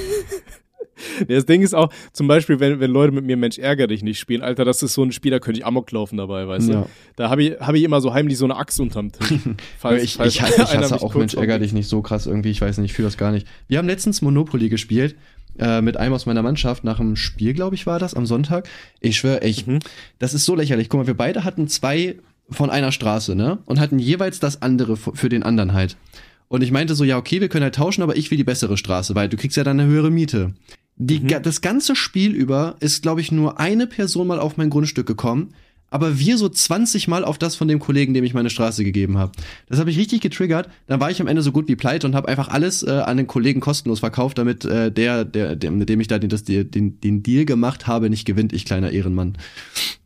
Das 1.28 1.46
Ding 1.46 1.62
ist 1.62 1.74
auch, 1.74 1.92
zum 2.12 2.28
Beispiel, 2.28 2.60
wenn, 2.60 2.78
wenn 2.80 2.90
Leute 2.90 3.12
mit 3.12 3.24
mir 3.24 3.36
Mensch 3.36 3.58
ärger 3.58 3.86
dich 3.86 4.02
nicht 4.02 4.18
spielen, 4.18 4.42
Alter, 4.42 4.64
das 4.64 4.82
ist 4.82 4.94
so 4.94 5.02
ein 5.02 5.10
Spiel, 5.12 5.30
da 5.30 5.40
könnte 5.40 5.58
ich 5.58 5.66
Amok 5.66 5.90
laufen 5.90 6.16
dabei, 6.16 6.46
weißt 6.46 6.68
du? 6.68 6.72
Ja. 6.72 6.86
Da 7.16 7.28
habe 7.28 7.42
ich, 7.42 7.60
hab 7.60 7.74
ich 7.74 7.82
immer 7.82 8.00
so 8.00 8.14
heimlich 8.14 8.38
so 8.38 8.44
eine 8.44 8.56
Axt 8.56 8.78
unterm 8.80 9.10
Tisch. 9.10 9.38
Falls, 9.78 10.02
ich, 10.02 10.14
falls 10.14 10.34
ich, 10.36 10.40
ich 10.40 10.42
hasse 10.42 11.02
auch 11.02 11.14
Mensch 11.14 11.34
ärger 11.34 11.58
dich 11.58 11.72
nicht 11.72 11.88
so 11.88 12.02
krass 12.02 12.26
irgendwie. 12.26 12.50
Ich 12.50 12.60
weiß 12.60 12.78
nicht, 12.78 12.90
ich 12.92 12.96
fühle 12.96 13.08
das 13.08 13.16
gar 13.16 13.32
nicht. 13.32 13.46
Wir 13.68 13.78
haben 13.78 13.88
letztens 13.88 14.22
Monopoly 14.22 14.68
gespielt. 14.68 15.16
Äh, 15.58 15.82
mit 15.82 15.96
einem 15.98 16.14
aus 16.14 16.24
meiner 16.26 16.42
Mannschaft 16.42 16.82
nach 16.82 16.96
dem 16.96 17.14
Spiel, 17.16 17.52
glaube 17.52 17.74
ich, 17.74 17.86
war 17.86 17.98
das 17.98 18.14
am 18.14 18.24
Sonntag. 18.26 18.68
Ich 19.00 19.18
schwöre, 19.18 19.44
ich, 19.44 19.66
Mhm. 19.66 19.80
das 20.18 20.32
ist 20.34 20.44
so 20.46 20.54
lächerlich. 20.54 20.88
Guck 20.88 21.00
mal, 21.00 21.06
wir 21.06 21.16
beide 21.16 21.44
hatten 21.44 21.68
zwei 21.68 22.16
von 22.48 22.70
einer 22.70 22.90
Straße, 22.92 23.34
ne? 23.34 23.58
Und 23.66 23.78
hatten 23.78 23.98
jeweils 23.98 24.40
das 24.40 24.62
andere 24.62 24.96
für 24.96 25.28
den 25.28 25.42
anderen 25.42 25.72
halt. 25.74 25.96
Und 26.48 26.62
ich 26.62 26.70
meinte 26.70 26.94
so, 26.94 27.04
ja, 27.04 27.16
okay, 27.18 27.40
wir 27.40 27.48
können 27.48 27.64
halt 27.64 27.74
tauschen, 27.74 28.02
aber 28.02 28.16
ich 28.16 28.30
will 28.30 28.36
die 28.38 28.44
bessere 28.44 28.76
Straße, 28.76 29.14
weil 29.14 29.28
du 29.28 29.36
kriegst 29.36 29.56
ja 29.56 29.64
dann 29.64 29.78
eine 29.80 29.88
höhere 29.88 30.10
Miete. 30.10 30.54
Die, 30.96 31.20
Mhm. 31.20 31.42
Das 31.42 31.60
ganze 31.62 31.96
Spiel 31.96 32.32
über 32.32 32.76
ist, 32.80 33.02
glaube 33.02 33.20
ich, 33.20 33.30
nur 33.32 33.58
eine 33.60 33.86
Person 33.86 34.26
mal 34.26 34.38
auf 34.40 34.56
mein 34.56 34.68
Grundstück 34.70 35.06
gekommen, 35.06 35.54
aber 35.92 36.18
wir 36.18 36.38
so 36.38 36.48
20 36.48 37.06
Mal 37.06 37.24
auf 37.24 37.38
das 37.38 37.54
von 37.54 37.68
dem 37.68 37.78
Kollegen, 37.78 38.14
dem 38.14 38.24
ich 38.24 38.34
meine 38.34 38.50
Straße 38.50 38.82
gegeben 38.82 39.18
habe. 39.18 39.32
Das 39.68 39.78
habe 39.78 39.90
ich 39.90 39.98
richtig 39.98 40.20
getriggert. 40.20 40.68
Dann 40.86 41.00
war 41.00 41.10
ich 41.10 41.20
am 41.20 41.26
Ende 41.26 41.42
so 41.42 41.52
gut 41.52 41.68
wie 41.68 41.76
pleite 41.76 42.06
und 42.06 42.14
habe 42.14 42.28
einfach 42.28 42.48
alles 42.48 42.82
äh, 42.82 42.90
an 42.90 43.18
den 43.18 43.26
Kollegen 43.26 43.60
kostenlos 43.60 44.00
verkauft, 44.00 44.38
damit 44.38 44.64
äh, 44.64 44.90
der, 44.90 45.24
der, 45.24 45.54
der, 45.54 45.70
mit 45.70 45.88
dem 45.88 46.00
ich 46.00 46.08
da 46.08 46.18
den, 46.18 46.30
das, 46.30 46.44
den, 46.44 47.00
den 47.00 47.22
Deal 47.22 47.44
gemacht 47.44 47.86
habe, 47.86 48.08
nicht 48.08 48.24
gewinnt, 48.24 48.52
ich 48.52 48.64
kleiner 48.64 48.90
Ehrenmann. 48.90 49.36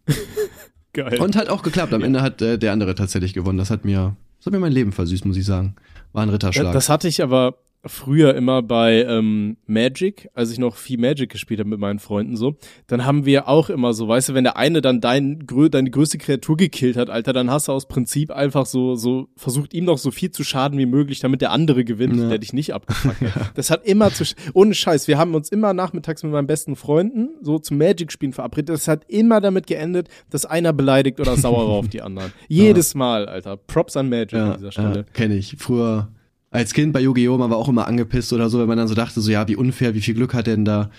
Geil. 0.92 1.20
Und 1.20 1.36
hat 1.36 1.48
auch 1.48 1.62
geklappt. 1.62 1.92
Am 1.92 2.02
Ende 2.02 2.22
hat 2.22 2.42
äh, 2.42 2.58
der 2.58 2.72
andere 2.72 2.94
tatsächlich 2.94 3.34
gewonnen. 3.34 3.58
Das 3.58 3.70
hat 3.70 3.84
mir, 3.84 4.16
das 4.38 4.46
hat 4.46 4.52
mir 4.52 4.58
mein 4.58 4.72
Leben 4.72 4.92
versüßt, 4.92 5.24
muss 5.24 5.36
ich 5.36 5.44
sagen. 5.44 5.76
War 6.12 6.22
ein 6.22 6.30
Ritterschlag. 6.30 6.72
Das 6.72 6.88
hatte 6.88 7.06
ich 7.06 7.22
aber 7.22 7.58
früher 7.88 8.34
immer 8.34 8.62
bei 8.62 9.04
ähm, 9.04 9.56
Magic, 9.66 10.28
als 10.34 10.50
ich 10.52 10.58
noch 10.58 10.76
viel 10.76 10.98
Magic 10.98 11.30
gespielt 11.30 11.60
habe 11.60 11.68
mit 11.70 11.78
meinen 11.78 11.98
Freunden 11.98 12.36
so, 12.36 12.56
dann 12.86 13.04
haben 13.04 13.24
wir 13.26 13.48
auch 13.48 13.70
immer 13.70 13.92
so, 13.94 14.08
weißt 14.08 14.30
du, 14.30 14.34
wenn 14.34 14.44
der 14.44 14.56
eine 14.56 14.80
dann 14.80 15.00
dein, 15.00 15.46
grö 15.46 15.68
deine 15.68 15.90
größte 15.90 16.18
Kreatur 16.18 16.56
gekillt 16.56 16.96
hat, 16.96 17.10
Alter, 17.10 17.32
dann 17.32 17.50
hast 17.50 17.68
du 17.68 17.72
aus 17.72 17.86
Prinzip 17.88 18.30
einfach 18.30 18.66
so, 18.66 18.94
so 18.96 19.28
versucht 19.36 19.74
ihm 19.74 19.84
noch 19.84 19.98
so 19.98 20.10
viel 20.10 20.30
zu 20.30 20.44
schaden 20.44 20.78
wie 20.78 20.86
möglich, 20.86 21.20
damit 21.20 21.40
der 21.40 21.50
andere 21.52 21.84
gewinnt, 21.84 22.16
Ja. 22.16 22.28
der 22.28 22.38
dich 22.38 22.52
nicht 22.52 22.72
abgefuckt 22.74 23.20
hat. 23.34 23.50
Das 23.54 23.70
hat 23.70 23.86
immer 23.86 24.10
zu, 24.12 24.24
ohne 24.54 24.74
Scheiß, 24.74 25.08
wir 25.08 25.18
haben 25.18 25.34
uns 25.34 25.48
immer 25.50 25.72
nachmittags 25.72 26.22
mit 26.22 26.32
meinen 26.32 26.46
besten 26.46 26.76
Freunden 26.76 27.30
so 27.42 27.58
zum 27.58 27.78
Magic-Spielen 27.78 28.32
verabredet. 28.32 28.70
Das 28.70 28.88
hat 28.88 29.04
immer 29.08 29.40
damit 29.40 29.66
geendet, 29.66 30.08
dass 30.30 30.44
einer 30.44 30.72
beleidigt 30.72 31.20
oder 31.20 31.36
sauer 31.36 31.68
war 31.68 31.74
auf 31.76 31.88
die 31.88 32.02
anderen. 32.02 32.32
Jedes 32.48 32.94
Mal, 32.94 33.26
Alter. 33.28 33.56
Props 33.56 33.96
an 33.96 34.08
Magic 34.08 34.34
an 34.38 34.56
dieser 34.58 34.72
Stelle. 34.72 34.96
Ja, 34.96 35.02
kenne 35.12 35.36
ich. 35.36 35.56
Früher 35.58 36.08
als 36.50 36.72
Kind 36.74 36.92
bei 36.92 37.00
Yu-Gi-Oh! 37.00 37.36
man 37.38 37.50
war 37.50 37.56
auch 37.58 37.68
immer 37.68 37.86
angepisst 37.86 38.32
oder 38.32 38.48
so, 38.48 38.58
wenn 38.60 38.68
man 38.68 38.78
dann 38.78 38.88
so 38.88 38.94
dachte, 38.94 39.20
so 39.20 39.30
ja, 39.30 39.46
wie 39.48 39.56
unfair, 39.56 39.94
wie 39.94 40.00
viel 40.00 40.14
Glück 40.14 40.34
hat 40.34 40.46
denn 40.46 40.64
da? 40.64 40.90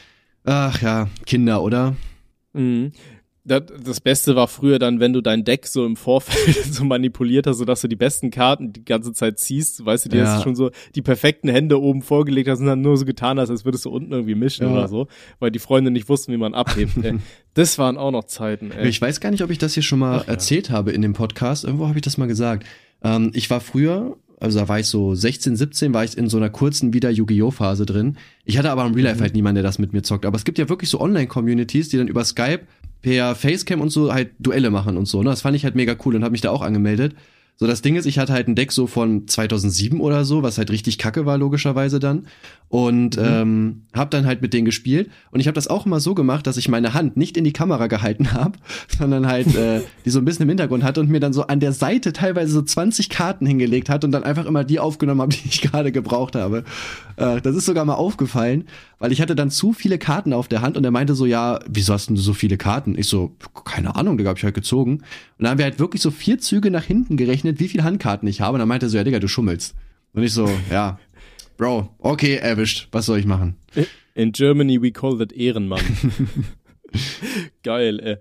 Ach 0.44 0.82
ja, 0.82 1.10
Kinder, 1.25 1.62
oder? 1.62 1.96
Mhm. 2.54 2.92
Das, 3.44 3.63
das 3.82 4.01
Beste 4.01 4.36
war 4.36 4.50
früher 4.50 4.77
dann, 4.77 5.00
wenn 5.00 5.13
du 5.13 5.22
dein 5.22 5.46
Deck 5.46 5.68
so 5.68 5.86
im 5.86 5.96
Vorfeld 5.96 6.66
so 6.74 6.84
manipuliert 6.84 7.48
hast, 7.48 7.60
sodass 7.60 7.80
du 7.80 7.88
die 7.88 7.96
besten 7.96 8.30
Karten 8.30 8.74
die 8.74 8.84
ganze 8.84 9.13
Zeit 9.13 9.39
ziehst, 9.39 9.86
weißt 9.86 10.04
du, 10.06 10.10
dir 10.10 10.18
Ja. 10.24 10.25
hast 10.36 10.44
schon 10.44 10.56
so 10.58 10.70
die 10.96 11.01
perfekten 11.01 11.48
Hände 11.48 11.82
oben 11.82 12.01
vorgelegt 12.01 12.50
hast 12.50 12.60
und 12.60 12.66
dann 12.66 12.82
nur 12.82 12.98
so 12.98 13.06
getan 13.06 13.39
hast, 13.39 13.50
als 13.50 13.63
würdest 13.63 13.86
du 13.86 13.89
unten 13.89 14.12
irgendwie 14.12 14.36
mischen 14.36 14.66
Ja. 14.68 14.74
oder 14.74 14.89
so, 14.89 15.08
weil 15.39 15.50
die 15.50 15.60
Freunde 15.60 15.92
nicht 15.92 16.10
wussten, 16.10 16.34
wie 16.34 16.38
man 16.38 16.54
abhebt. 16.54 16.92
Das 17.54 17.80
waren 17.80 17.98
auch 17.98 18.12
noch 18.12 18.25
Zeiten, 18.25 18.70
ey. 18.72 18.88
Ich 18.88 19.01
weiß 19.01 19.20
gar 19.22 19.32
nicht, 19.32 19.42
ob 19.44 19.50
ich 19.50 19.58
das 19.58 19.74
hier 19.74 19.82
schon 19.82 19.98
mal 20.00 20.20
Ach 20.20 20.27
ja. 20.27 20.34
erzählt 20.34 20.70
habe 20.70 20.92
in 20.92 21.01
dem 21.01 21.13
Podcast. 21.13 21.63
Irgendwo 21.63 21.88
habe 21.88 21.98
ich 21.98 22.04
das 22.04 22.18
mal 22.20 22.27
gesagt. 22.27 22.68
Ähm, 23.01 23.32
ich 23.34 23.50
war 23.50 23.62
früher, 23.62 24.18
also 24.39 24.60
da 24.60 24.67
war 24.67 24.79
ich 24.79 24.88
so 24.88 25.15
16, 25.15 25.56
17, 25.56 25.94
war 25.94 26.03
ich 26.03 26.17
in 26.17 26.29
so 26.29 26.38
einer 26.38 26.50
kurzen 26.50 26.94
wieder 26.94 27.10
Yu-Gi-Oh! 27.10 27.51
Phase 27.51 27.86
drin. 27.86 28.17
Ich 28.46 28.58
hatte 28.58 28.70
aber 28.70 28.86
im 28.86 28.94
Real 28.94 29.06
Life 29.06 29.17
Mhm. 29.17 29.22
halt 29.22 29.34
niemanden, 29.34 29.56
der 29.56 29.63
das 29.63 29.79
mit 29.79 29.94
mir 29.94 30.03
zockt. 30.03 30.25
Aber 30.25 30.38
es 30.38 30.44
gibt 30.44 30.58
ja 30.60 30.70
wirklich 30.70 30.89
so 30.89 31.00
Online-Communities, 31.01 31.89
die 31.89 31.98
dann 31.98 32.08
über 32.08 32.24
Skype 32.24 32.62
per 33.01 33.36
Facecam 33.36 33.82
und 33.82 33.89
so 33.89 34.13
halt 34.13 34.32
Duelle 34.39 34.70
machen 34.70 34.98
und 34.98 35.08
so. 35.08 35.24
Ne? 35.24 35.29
Das 35.29 35.41
fand 35.41 35.56
ich 35.56 35.63
halt 35.63 35.75
mega 35.75 35.96
cool 36.06 36.15
und 36.15 36.24
habe 36.24 36.32
mich 36.32 36.41
da 36.41 36.51
auch 36.51 36.62
angemeldet. 36.62 37.15
So, 37.60 37.66
das 37.66 37.82
Ding 37.82 37.96
ist, 37.96 38.06
ich 38.06 38.20
hatte 38.20 38.34
halt 38.34 38.48
ein 38.48 38.54
Deck 38.54 38.72
so 38.72 38.86
von 38.86 39.28
2007 39.28 40.00
oder 40.00 40.26
so, 40.26 40.44
was 40.44 40.60
halt 40.60 40.70
richtig 40.70 41.00
kacke 41.00 41.26
war, 41.26 41.40
logischerweise 41.40 42.00
dann. 42.00 42.28
Und 42.70 43.18
ähm, 43.18 43.84
hab 43.94 44.12
dann 44.12 44.26
halt 44.28 44.42
mit 44.42 44.54
denen 44.54 44.66
gespielt. 44.66 45.10
Und 45.32 45.40
ich 45.40 45.48
habe 45.48 45.56
das 45.56 45.68
auch 45.68 45.86
immer 45.86 46.00
so 46.00 46.14
gemacht, 46.14 46.46
dass 46.46 46.58
ich 46.58 46.68
meine 46.68 46.94
Hand 46.94 47.18
nicht 47.18 47.36
in 47.36 47.46
die 47.46 47.54
Kamera 47.54 47.88
gehalten 47.88 48.32
habe, 48.34 48.60
sondern 49.00 49.26
halt 49.26 49.56
äh, 49.56 49.82
die 50.06 50.10
so 50.12 50.20
ein 50.20 50.26
bisschen 50.26 50.44
im 50.44 50.50
Hintergrund 50.50 50.84
hatte 50.84 51.00
und 51.00 51.10
mir 51.10 51.20
dann 51.20 51.34
so 51.34 51.48
an 51.48 51.60
der 51.60 51.72
Seite 51.72 52.14
teilweise 52.14 52.52
so 52.52 52.62
20 52.62 53.10
Karten 53.10 53.46
hingelegt 53.46 53.90
hat 53.90 54.04
und 54.04 54.12
dann 54.12 54.24
einfach 54.24 54.46
immer 54.46 54.64
die 54.64 54.80
aufgenommen 54.80 55.22
habe, 55.22 55.32
die 55.34 55.48
ich 55.48 55.62
gerade 55.62 55.92
gebraucht 55.92 56.36
habe. 56.36 56.64
Äh, 57.16 57.42
das 57.42 57.56
ist 57.56 57.66
sogar 57.66 57.86
mal 57.86 57.96
aufgefallen, 57.96 58.66
weil 59.00 59.12
ich 59.12 59.22
hatte 59.22 59.36
dann 59.36 59.50
zu 59.50 59.74
viele 59.74 59.98
Karten 59.98 60.34
auf 60.34 60.48
der 60.48 60.62
Hand 60.62 60.78
und 60.78 60.84
er 60.84 60.92
meinte 60.92 61.16
so, 61.16 61.26
ja, 61.26 61.60
wieso 61.70 61.94
hast 61.94 62.08
denn 62.08 62.16
du 62.16 62.22
so 62.22 62.34
viele 62.34 62.58
Karten? 62.58 62.98
Ich 62.98 63.08
so, 63.08 63.36
keine 63.64 63.96
Ahnung, 63.96 64.18
Digga, 64.18 64.32
hab 64.32 64.38
ich 64.38 64.44
halt 64.44 64.56
gezogen. 64.56 64.98
Und 64.98 65.04
dann 65.40 65.52
haben 65.52 65.58
wir 65.58 65.66
halt 65.66 65.80
wirklich 65.80 66.02
so 66.02 66.12
vier 66.12 66.38
Züge 66.40 66.70
nach 66.70 66.84
hinten 66.84 67.16
gerechnet, 67.16 67.47
wie 67.56 67.68
viele 67.68 67.84
Handkarten 67.84 68.27
ich 68.27 68.42
habe. 68.42 68.56
Und 68.56 68.60
dann 68.60 68.68
meinte 68.68 68.88
er 68.88 68.89
so, 68.89 68.98
ja, 68.98 69.04
Digga, 69.04 69.20
du 69.20 69.27
schummelst. 69.27 69.75
Und 70.13 70.24
ich 70.24 70.34
so, 70.34 70.50
ja, 70.72 71.00
Bro, 71.58 71.89
okay, 71.98 72.36
erwischt. 72.36 72.88
Was 72.92 73.08
soll 73.08 73.18
ich 73.18 73.25
machen? 73.25 73.58
In 74.13 74.32
Germany 74.32 74.82
we 74.82 74.92
call 74.92 75.18
that 75.18 75.34
Ehrenmann. 75.34 75.82
Geil, 77.63 78.00
ey. 78.00 78.18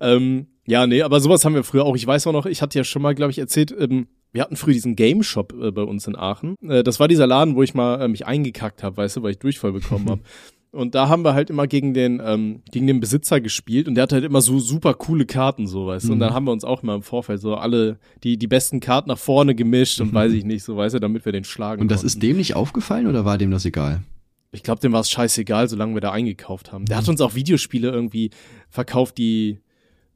Ähm, 0.00 0.48
ja, 0.66 0.86
nee, 0.86 1.02
aber 1.02 1.20
sowas 1.20 1.44
haben 1.44 1.54
wir 1.54 1.64
früher 1.64 1.84
auch. 1.84 1.96
Ich 1.96 2.06
weiß 2.06 2.26
auch 2.26 2.32
noch, 2.32 2.46
ich 2.46 2.62
hatte 2.62 2.78
ja 2.78 2.84
schon 2.84 3.02
mal, 3.02 3.14
glaube 3.14 3.30
ich, 3.30 3.38
erzählt, 3.38 3.74
ähm, 3.78 4.08
wir 4.32 4.42
hatten 4.42 4.56
früher 4.56 4.74
diesen 4.74 4.96
Game 4.96 5.22
Shop 5.22 5.52
äh, 5.52 5.70
bei 5.70 5.82
uns 5.82 6.06
in 6.06 6.16
Aachen. 6.16 6.56
Äh, 6.68 6.82
das 6.82 7.00
war 7.00 7.08
dieser 7.08 7.26
Laden, 7.26 7.54
wo 7.54 7.62
ich 7.62 7.74
mal 7.74 8.02
äh, 8.02 8.08
mich 8.08 8.26
eingekackt 8.26 8.82
habe, 8.82 8.96
weißt 8.96 9.16
du, 9.16 9.22
weil 9.22 9.32
ich 9.32 9.38
Durchfall 9.38 9.72
bekommen 9.72 10.10
habe. 10.10 10.22
Und 10.72 10.94
da 10.94 11.08
haben 11.08 11.24
wir 11.24 11.34
halt 11.34 11.50
immer 11.50 11.66
gegen 11.66 11.94
den, 11.94 12.22
ähm, 12.24 12.62
gegen 12.70 12.86
den 12.86 13.00
Besitzer 13.00 13.40
gespielt 13.40 13.88
und 13.88 13.96
der 13.96 14.02
hatte 14.02 14.14
halt 14.14 14.24
immer 14.24 14.40
so 14.40 14.60
super 14.60 14.94
coole 14.94 15.26
Karten, 15.26 15.66
so, 15.66 15.86
weißt 15.88 16.06
du. 16.06 16.12
Und 16.12 16.18
Mhm. 16.18 16.20
dann 16.20 16.34
haben 16.34 16.44
wir 16.44 16.52
uns 16.52 16.62
auch 16.62 16.84
immer 16.84 16.94
im 16.94 17.02
Vorfeld 17.02 17.40
so 17.40 17.56
alle 17.56 17.98
die, 18.22 18.36
die 18.38 18.46
besten 18.46 18.78
Karten 18.78 19.08
nach 19.08 19.18
vorne 19.18 19.56
gemischt 19.56 20.00
und 20.00 20.14
weiß 20.14 20.32
ich 20.32 20.44
nicht, 20.44 20.62
so, 20.62 20.76
weißt 20.76 20.94
du, 20.94 21.00
damit 21.00 21.24
wir 21.24 21.32
den 21.32 21.42
schlagen 21.42 21.82
Und 21.82 21.90
das 21.90 22.02
konnten. 22.02 22.06
ist 22.06 22.22
dem 22.22 22.36
nicht 22.36 22.54
aufgefallen 22.54 23.08
oder 23.08 23.24
war 23.24 23.36
dem 23.36 23.50
das 23.50 23.64
egal? 23.64 24.02
Ich 24.52 24.62
glaube, 24.62 24.80
dem 24.80 24.92
war 24.92 25.00
es 25.00 25.10
scheißegal, 25.10 25.68
solange 25.68 25.94
wir 25.94 26.00
da 26.00 26.12
eingekauft 26.12 26.72
haben. 26.72 26.84
Der 26.84 26.96
hat 26.98 27.08
uns 27.08 27.20
auch 27.20 27.34
Videospiele 27.34 27.88
irgendwie 27.90 28.30
verkauft, 28.68 29.18
die 29.18 29.58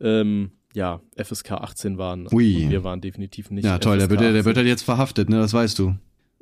ähm, 0.00 0.50
ja 0.72 1.00
FSK 1.16 1.52
18 1.52 1.98
waren. 1.98 2.28
Ui. 2.32 2.64
Und 2.64 2.70
wir 2.70 2.84
waren 2.84 3.00
definitiv 3.00 3.50
nicht. 3.50 3.64
ja, 3.64 3.78
toll, 3.78 3.98
der 3.98 4.08
wird, 4.10 4.20
der 4.20 4.28
18. 4.30 4.44
wird 4.44 4.56
halt 4.56 4.66
jetzt 4.68 4.82
verhaftet, 4.82 5.28
ne, 5.30 5.36
das 5.38 5.52
weißt 5.52 5.78
du. 5.80 5.94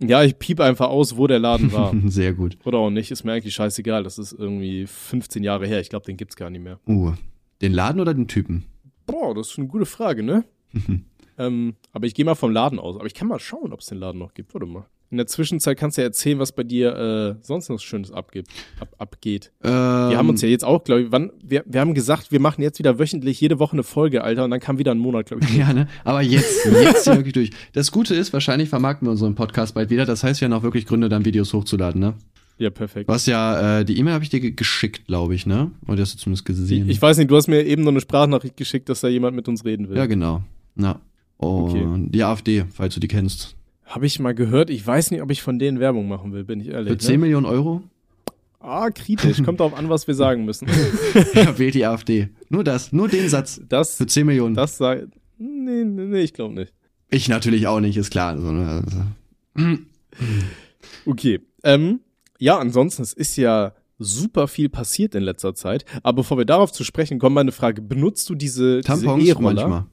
Ja, 0.09 0.23
ich 0.23 0.38
piep 0.38 0.61
einfach 0.61 0.88
aus, 0.88 1.16
wo 1.16 1.26
der 1.26 1.38
Laden 1.38 1.73
war. 1.73 1.94
Sehr 2.06 2.35
gut. 2.35 2.59
Oder 2.64 2.78
auch 2.78 2.90
nicht, 2.90 3.11
ist 3.11 3.25
mir 3.25 3.32
eigentlich 3.32 3.54
scheißegal. 3.54 4.02
Das 4.02 4.18
ist 4.18 4.32
irgendwie 4.32 4.87
15 4.87 5.42
Jahre 5.42 5.66
her. 5.66 5.80
Ich 5.80 5.90
glaube, 5.90 6.06
den 6.06 6.16
gibt's 6.16 6.37
gar 6.37 6.50
nicht 6.50 6.62
mehr. 6.62 6.78
Uh, 6.87 7.12
den 7.61 7.73
Laden 7.73 8.00
oder 8.00 8.14
den 8.14 8.28
Typen? 8.28 8.64
Boah, 9.06 9.35
das 9.35 9.50
ist 9.50 9.59
eine 9.59 9.68
gute 9.68 9.87
Frage, 9.87 10.23
ne? 10.23 10.44
ähm, 11.38 11.75
aber 11.92 12.06
ich 12.06 12.14
gehe 12.14 12.25
mal 12.25 12.35
vom 12.35 12.52
Laden 12.52 12.78
aus. 12.78 12.97
Aber 12.97 13.06
ich 13.06 13.14
kann 13.14 13.28
mal 13.28 13.38
schauen, 13.38 13.73
ob 13.73 13.80
es 13.80 13.87
den 13.87 13.99
Laden 13.99 14.18
noch 14.18 14.35
gibt. 14.35 14.54
Warte 14.54 14.66
mal. 14.66 14.87
In 15.12 15.19
der 15.19 15.26
Zwischenzeit 15.26 15.76
kannst 15.78 15.99
du 15.99 16.00
ja 16.02 16.07
erzählen, 16.07 16.38
was 16.38 16.52
bei 16.52 16.62
dir 16.64 16.97
äh, 17.38 17.45
sonst 17.45 17.69
noch 17.69 17.78
Schönes 17.78 18.11
abgibt, 18.11 18.49
ab, 18.81 18.88
abgeht. 18.99 19.52
Ähm, 19.62 19.71
Wir 19.71 20.16
haben 20.16 20.28
uns 20.31 20.40
ja 20.40 20.49
jetzt 20.49 20.64
auch, 20.64 20.83
glaube 20.85 21.02
ich, 21.02 21.12
wann, 21.12 21.31
wir, 21.45 21.62
wir 21.66 21.81
haben 21.83 21.92
gesagt, 21.92 22.33
wir 22.33 22.40
machen 22.40 22.62
jetzt 22.62 22.78
wieder 22.78 22.99
wöchentlich 22.99 23.38
jede 23.38 23.59
Woche 23.59 23.75
eine 23.75 23.83
Folge, 23.83 24.25
Alter, 24.25 24.45
und 24.45 24.50
dann 24.50 24.59
kam 24.59 24.78
wieder 24.78 24.90
ein 24.90 24.99
Monat, 24.99 25.26
glaube 25.26 25.45
ich. 25.45 25.54
Ja, 25.57 25.73
ne? 25.75 25.87
Aber 26.02 26.23
jetzt, 26.23 26.64
jetzt 26.64 27.04
hier 27.04 27.16
wirklich 27.16 27.35
durch. 27.35 27.50
Das 27.75 27.92
Gute 27.92 28.14
ist, 28.14 28.33
wahrscheinlich 28.33 28.71
vermarkten 28.71 29.07
wir 29.07 29.11
unseren 29.12 29.35
Podcast 29.35 29.75
bald 29.75 29.90
wieder. 29.90 30.07
Das 30.07 30.25
heißt, 30.25 30.40
wir 30.40 30.47
haben 30.47 30.54
auch 30.54 30.62
wirklich 30.62 30.87
Gründe, 30.87 31.11
dann 31.11 31.26
Videos 31.26 31.52
hochzuladen, 31.52 32.00
ne? 32.00 32.14
Ja, 32.57 32.71
perfekt. 32.71 33.07
Was 33.09 33.26
ja, 33.26 33.81
äh, 33.81 33.85
die 33.85 33.99
E-Mail 33.99 34.14
habe 34.14 34.25
ich 34.25 34.31
dir 34.31 34.40
ge- 34.40 34.52
geschickt, 34.52 35.07
glaube 35.07 35.35
ich, 35.35 35.45
ne? 35.47 35.73
Oder 35.88 36.00
hast 36.02 36.14
du 36.14 36.19
zumindest 36.19 36.47
gesehen? 36.47 36.88
Ich 36.88 37.02
weiß 37.02 37.19
nicht, 37.19 37.31
du 37.31 37.37
hast 37.37 37.49
mir 37.49 37.62
eben 37.66 37.83
noch 37.83 37.90
eine 37.90 38.00
Sprachnachricht 38.00 38.57
geschickt, 38.57 38.88
dass 38.88 39.00
da 39.02 39.09
jemand 39.09 39.37
mit 39.37 39.47
uns 39.47 39.64
reden 39.66 39.88
will. 39.90 39.97
ja, 39.99 40.07
genau. 40.07 40.42
Na. 40.75 41.00
Und 41.37 41.71
Okay. 41.71 41.85
die 42.11 42.23
AfD, 42.23 42.64
falls 42.73 42.95
du 42.95 43.00
die 43.00 43.09
kennst. 43.09 43.57
Habe 43.95 44.07
ich 44.07 44.19
mal 44.19 44.35
gehört. 44.35 44.71
Ich 44.71 44.87
weiß 44.87 45.11
nicht, 45.11 45.21
ob 45.21 45.31
ich 45.31 45.43
von 45.43 45.59
denen 45.59 45.79
Werbung 45.79 46.09
machen 46.09 46.33
will, 46.33 46.45
bin 46.45 46.61
ich 46.61 46.69
ehrlich. 46.69 46.93
Für 46.93 46.99
10 46.99 47.13
Ne? 47.13 47.19
Millionen 47.19 47.45
Euro? 47.47 47.83
Ah, 48.59 48.89
kritisch. 48.91 49.43
Kommt 49.43 49.61
darauf 49.61 49.75
an, 49.75 49.91
was 49.91 50.07
wir 50.07 50.15
sagen 50.15 50.45
müssen. 50.47 50.67
ja, 51.35 51.59
wählt 51.59 51.75
die 51.75 51.85
AfD. 51.85 52.29
Nur 52.49 52.65
das, 52.65 52.91
nur 52.93 53.09
den 53.09 53.29
Satz. 53.29 53.61
Das, 53.69 53.97
Für 53.97 54.07
10 54.07 54.25
Millionen. 54.27 54.55
das 54.55 54.79
sei. 54.79 55.05
Nee, 55.37 55.85
nee, 55.85 56.05
nee, 56.05 56.21
ich 56.23 56.33
glaube 56.33 56.55
nicht. 56.55 56.73
Ich 57.11 57.29
natürlich 57.29 57.67
auch 57.67 57.81
nicht, 57.81 57.97
ist 57.99 58.11
klar. 58.11 58.31
Also, 58.33 58.51
ne? 58.53 58.83
also. 59.57 59.77
Okay. 61.07 61.41
Ähm, 61.65 62.01
ja, 62.39 62.59
ansonsten, 62.59 63.03
es 63.03 63.13
ist 63.13 63.37
ja 63.37 63.73
super 63.99 64.49
viel 64.49 64.69
passiert 64.69 65.15
in 65.15 65.23
letzter 65.23 65.55
Zeit. 65.55 65.85
Aber 66.03 66.17
bevor 66.23 66.39
wir 66.39 66.45
darauf 66.45 66.73
zu 66.73 66.85
sprechen 66.85 67.19
kommen, 67.19 67.35
meine 67.35 67.53
Frage. 67.53 67.83
Benutzt 67.83 68.29
du 68.31 68.35
diese, 68.35 68.79
diese 68.81 68.87
Tampons 68.87 69.25
E-Roller? 69.25 69.69
manchmal. 69.69 69.87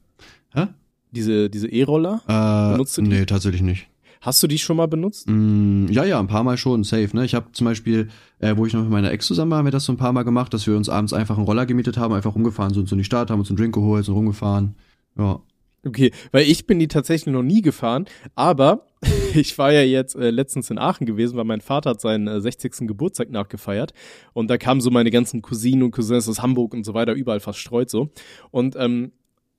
Hä? 0.53 0.67
Diese, 1.11 1.49
diese 1.49 1.67
E-Roller? 1.67 2.21
Äh, 2.27 2.71
Benutzt 2.73 2.97
du 2.97 3.01
die? 3.01 3.09
Nee, 3.09 3.25
tatsächlich 3.25 3.61
nicht. 3.61 3.87
Hast 4.21 4.43
du 4.43 4.47
die 4.47 4.57
schon 4.57 4.75
mal 4.75 4.87
benutzt? 4.87 5.27
Mm, 5.29 5.87
ja, 5.89 6.03
ja, 6.03 6.19
ein 6.19 6.27
paar 6.27 6.43
Mal 6.43 6.57
schon, 6.57 6.83
safe. 6.83 7.09
Ne? 7.13 7.23
Ich 7.23 7.35
habe 7.35 7.51
zum 7.53 7.65
Beispiel, 7.65 8.09
äh, 8.39 8.57
wo 8.57 8.65
ich 8.65 8.73
noch 8.73 8.81
mit 8.81 8.91
meiner 8.91 9.11
Ex 9.11 9.25
zusammen 9.25 9.51
war, 9.51 9.59
haben 9.59 9.65
wir 9.65 9.71
das 9.71 9.85
so 9.85 9.93
ein 9.93 9.97
paar 9.97 10.11
Mal 10.11 10.23
gemacht, 10.23 10.53
dass 10.53 10.67
wir 10.67 10.75
uns 10.75 10.89
abends 10.89 11.13
einfach 11.13 11.37
einen 11.37 11.45
Roller 11.45 11.65
gemietet 11.65 11.97
haben, 11.97 12.13
einfach 12.13 12.35
rumgefahren 12.35 12.73
sind 12.73 12.89
so 12.89 12.95
in 12.95 12.99
die 12.99 13.05
Stadt, 13.05 13.31
haben 13.31 13.39
uns 13.39 13.49
einen 13.49 13.57
Drink 13.57 13.73
geholt, 13.73 14.03
sind 14.03 14.13
rumgefahren. 14.13 14.75
Ja. 15.17 15.41
Okay, 15.85 16.11
weil 16.33 16.43
ich 16.49 16.67
bin 16.67 16.79
die 16.79 16.89
tatsächlich 16.89 17.33
noch 17.33 17.43
nie 17.43 17.61
gefahren, 17.61 18.05
aber 18.35 18.87
ich 19.33 19.57
war 19.57 19.71
ja 19.71 19.81
jetzt 19.81 20.15
äh, 20.15 20.29
letztens 20.29 20.69
in 20.69 20.77
Aachen 20.77 21.05
gewesen, 21.05 21.37
weil 21.37 21.45
mein 21.45 21.61
Vater 21.61 21.91
hat 21.91 22.01
seinen 22.01 22.27
äh, 22.27 22.41
60. 22.41 22.87
Geburtstag 22.87 23.29
nachgefeiert 23.29 23.93
und 24.33 24.49
da 24.49 24.57
kamen 24.57 24.81
so 24.81 24.91
meine 24.91 25.11
ganzen 25.11 25.41
Cousinen 25.41 25.83
und 25.83 25.91
Cousins 25.91 26.27
aus 26.27 26.41
Hamburg 26.41 26.73
und 26.73 26.83
so 26.83 26.93
weiter, 26.93 27.13
überall 27.13 27.39
verstreut 27.39 27.89
so. 27.89 28.09
Und 28.51 28.75
ähm, 28.77 29.13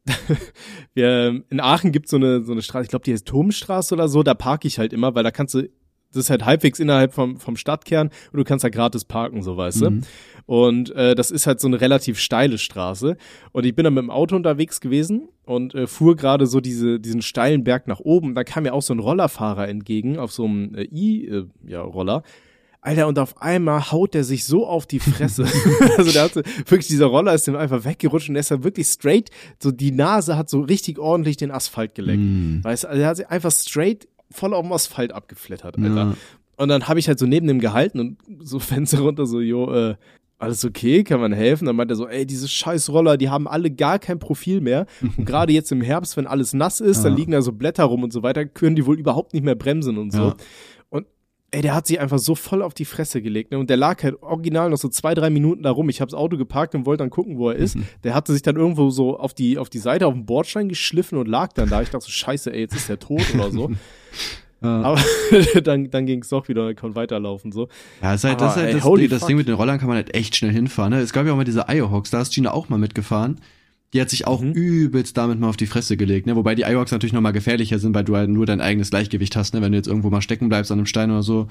wir, 0.95 1.43
in 1.49 1.61
Aachen 1.61 1.93
gibt 1.93 2.09
so 2.09 2.17
eine 2.17 2.43
so 2.43 2.53
eine 2.53 2.63
Straße, 2.63 2.85
ich 2.85 2.91
glaube, 2.91 3.05
die 3.05 3.13
heißt 3.13 3.27
Turmstraße 3.27 3.95
oder 3.95 4.09
so, 4.09 4.23
da 4.23 4.35
parke 4.35 4.67
ich 4.67 4.79
halt 4.79 4.93
immer, 4.93 5.15
weil 5.15 5.25
da 5.25 5.31
kannst 5.31 5.55
du 5.55 5.69
das 6.13 6.25
ist 6.25 6.31
halt 6.31 6.45
halbwegs 6.45 6.79
innerhalb 6.81 7.13
vom, 7.13 7.39
vom 7.39 7.57
Stadtkern 7.57 8.09
und 8.33 8.37
du 8.37 8.45
kannst 8.45 8.65
da 8.65 8.69
gratis 8.69 9.05
parken, 9.05 9.43
so 9.43 9.57
weißt 9.57 9.83
du. 9.83 9.91
Mhm. 9.91 10.03
Und 10.47 10.91
äh, 10.97 11.15
das 11.15 11.31
ist 11.31 11.47
halt 11.47 11.61
so 11.61 11.69
eine 11.69 11.81
relativ 11.81 12.19
steile 12.19 12.59
Straße. 12.59 13.17
Und 13.53 13.65
ich 13.65 13.75
bin 13.77 13.85
dann 13.85 13.95
mit 13.95 14.03
dem 14.03 14.11
Auto 14.11 14.35
unterwegs 14.35 14.81
gewesen 14.81 15.29
und 15.45 15.75
äh, 15.75 15.87
fuhr 15.87 16.17
gerade 16.17 16.47
so 16.47 16.61
diese, 16.61 16.99
diesen 16.99 17.23
steilen 17.23 17.63
Berg 17.63 17.87
nach 17.87 18.01
oben. 18.01 18.35
Da 18.35 18.43
kam 18.43 18.65
mir 18.65 18.75
auch 18.75 18.83
so 18.83 18.93
ein 18.93 18.99
Rollerfahrer 18.99 19.69
entgegen 19.69 20.19
auf 20.19 20.33
so 20.33 20.45
einem 20.45 20.75
äh, 20.75 20.89
I-Roller. 20.91 21.47
Äh, 21.47 21.71
ja, 21.71 21.83
Roller. 21.83 22.23
Alter, 22.83 23.09
und 23.09 23.19
auf 23.19 23.43
einmal 23.43 23.93
haut 23.93 24.15
der 24.15 24.25
sich 24.25 24.45
so 24.45 24.67
auf 24.67 24.87
die 24.87 25.01
Fresse. 25.01 25.45
also 25.99 26.13
der 26.13 26.23
hat 26.23 26.35
so, 26.35 26.41
wirklich, 26.67 26.87
dieser 26.87 27.07
Roller 27.07 27.35
ist 27.35 27.47
dem 27.47 27.57
einfach 27.57 27.85
weggerutscht 27.85 28.29
und 28.29 28.35
der 28.35 28.41
ist 28.41 28.51
ja 28.51 28.65
wirklich 28.65 28.87
straight, 28.87 29.31
so 29.63 29.71
die 29.71 29.93
Nase 29.93 30.37
hat 30.37 30.49
so 30.49 30.61
richtig 30.61 30.99
ordentlich 30.99 31.37
den 31.37 31.51
Asphalt 31.51 31.95
geleckt. 31.95 32.23
Mm. 32.23 32.61
Weißt 32.63 32.85
du, 32.85 32.89
also 32.89 33.03
er 33.03 33.09
hat 33.09 33.17
sich 33.19 33.29
einfach 33.29 33.53
straight 33.53 34.09
voll 34.31 34.55
auf 34.55 34.63
dem 34.63 34.73
Asphalt 34.73 35.13
abgeflattert, 35.13 35.77
Alter. 35.79 35.95
Ja. 35.95 36.15
Und 36.57 36.69
dann 36.69 36.89
habe 36.89 36.99
ich 36.99 37.09
halt 37.09 37.19
so 37.19 37.27
neben 37.27 37.47
dem 37.47 37.59
gehalten 37.61 38.01
und 38.01 38.19
so 38.41 38.59
Fenster 38.61 39.01
runter, 39.01 39.27
so, 39.27 39.41
jo, 39.41 39.73
äh, 39.73 39.97
alles 40.39 40.65
okay, 40.65 41.05
kann 41.05 41.21
man 41.21 41.35
helfen? 41.35 41.67
Dann 41.67 41.77
meint 41.77 41.91
er 41.91 41.97
so, 41.97 42.09
ey, 42.09 42.25
diese 42.25 42.49
scheiß 42.49 42.89
Roller, 42.89 43.19
die 43.19 43.29
haben 43.29 43.47
alle 43.47 43.71
gar 43.71 43.99
kein 43.99 44.19
Profil 44.19 44.63
mehr. 44.63 44.87
Und 45.19 45.27
gerade 45.27 45.53
jetzt 45.53 45.71
im 45.71 45.83
Herbst, 45.83 46.17
wenn 46.17 46.27
alles 46.27 46.55
nass 46.55 46.81
ist, 46.81 47.03
dann 47.03 47.13
Ja. 47.13 47.19
liegen 47.19 47.33
da 47.33 47.43
so 47.43 47.53
Blätter 47.53 47.85
rum 47.85 48.05
und 48.05 48.11
so 48.13 48.23
weiter, 48.23 48.47
können 48.47 48.75
die 48.75 48.87
wohl 48.87 48.99
überhaupt 48.99 49.35
nicht 49.35 49.43
mehr 49.43 49.55
bremsen 49.55 49.99
und 49.99 50.13
so. 50.13 50.29
Ja. 50.29 50.37
Ey, 51.53 51.63
der 51.63 51.75
hat 51.75 51.87
sich 51.87 51.99
einfach 51.99 52.19
so 52.19 52.37
voll 52.37 52.63
auf 52.63 52.75
die 52.75 52.85
Fresse 52.85 53.21
gelegt. 53.21 53.51
Ne? 53.51 53.59
Und 53.59 53.71
der 53.71 53.77
lag 53.77 54.03
halt 54.05 54.23
original 54.23 54.71
noch 54.71 54.77
so 54.77 54.89
zwei, 54.89 55.15
drei 55.15 55.31
Minuten 55.31 55.65
da 55.65 55.71
rum. 55.71 55.89
Ich 55.89 56.01
habe 56.01 56.11
das 56.11 56.19
Auto 56.19 56.37
geparkt 56.37 56.75
und 56.77 56.87
wollte 56.87 57.03
dann 57.03 57.11
gucken, 57.11 57.39
wo 57.39 57.51
er 57.51 57.57
ist. 57.57 57.77
Der 58.05 58.15
hatte 58.15 58.33
sich 58.33 58.43
dann 58.43 58.57
irgendwo 58.57 58.91
so 58.91 59.19
auf 59.19 59.35
die, 59.35 59.59
auf 59.59 59.69
die 59.69 59.79
Seite, 59.79 60.07
auf 60.07 60.15
den 60.15 60.27
Bordstein 60.27 60.69
geschliffen 60.69 61.19
und 61.19 61.27
lag 61.27 61.53
dann 61.53 61.69
da. 61.69 61.83
Ich 61.83 61.91
dachte 61.91 62.05
so, 62.05 62.11
scheiße, 62.11 62.53
ey, 62.53 62.61
jetzt 62.61 62.77
ist 62.77 62.89
der 62.89 62.99
tot 62.99 63.35
oder 63.35 63.51
so. 63.51 63.71
Ja. 64.63 64.83
Aber 64.83 65.01
dann, 65.63 65.91
dann 65.91 66.05
ging 66.05 66.21
es 66.21 66.29
doch 66.29 66.49
wieder 66.49 66.67
und 66.67 66.77
konnte 66.77 66.95
weiterlaufen. 66.95 67.51
So. 67.51 67.69
Ja, 68.03 68.15
ist 68.15 68.25
halt, 68.25 68.41
das, 68.41 68.53
ist 68.53 68.59
Aber, 68.59 68.67
halt 68.67 69.01
ey, 69.01 69.09
das, 69.09 69.21
das. 69.21 69.27
Ding 69.27 69.39
mit 69.39 69.49
den 69.49 69.55
Rollern 69.55 69.79
kann 69.79 69.89
man 69.89 69.97
halt 69.97 70.15
echt 70.15 70.37
schnell 70.37 70.53
hinfahren. 70.53 70.93
Ne? 70.93 71.01
Es 71.01 71.15
gab 71.15 71.27
ja 71.27 71.33
auch 71.33 71.37
mal 71.37 71.45
diese 71.45 71.65
Iohawks, 71.69 72.11
da 72.11 72.21
ist 72.21 72.35
Gina 72.35 72.53
auch 72.53 72.69
mal 72.69 72.79
mitgefahren. 72.79 73.41
Die 73.93 74.01
hat 74.01 74.09
sich 74.11 74.27
auch 74.27 74.41
Mhm. 74.41 74.53
übelst 74.53 75.17
damit 75.17 75.41
mal 75.41 75.49
auf 75.49 75.57
die 75.57 75.67
Fresse 75.67 75.97
gelegt, 75.97 76.27
ne? 76.27 76.37
Wobei 76.37 76.55
die 76.55 76.63
Iohawks 76.63 76.93
natürlich 76.93 77.13
noch 77.13 77.21
mal 77.21 77.33
gefährlicher 77.33 77.79
sind, 77.81 77.95
weil 77.95 78.05
du 78.05 78.17
halt 78.17 78.31
nur 78.31 78.47
dein 78.47 78.61
eigenes 78.61 78.91
Gleichgewicht 78.91 79.35
hast, 79.37 79.53
ne? 79.55 79.63
Wenn 79.63 79.73
du 79.73 79.79
jetzt 79.79 79.89
irgendwo 79.89 80.11
mal 80.11 80.23
stecken 80.23 80.49
bleibst 80.49 80.71
an 80.71 80.79
einem 80.79 80.87
Stein 80.87 81.11
oder 81.11 81.23
so, 81.25 81.49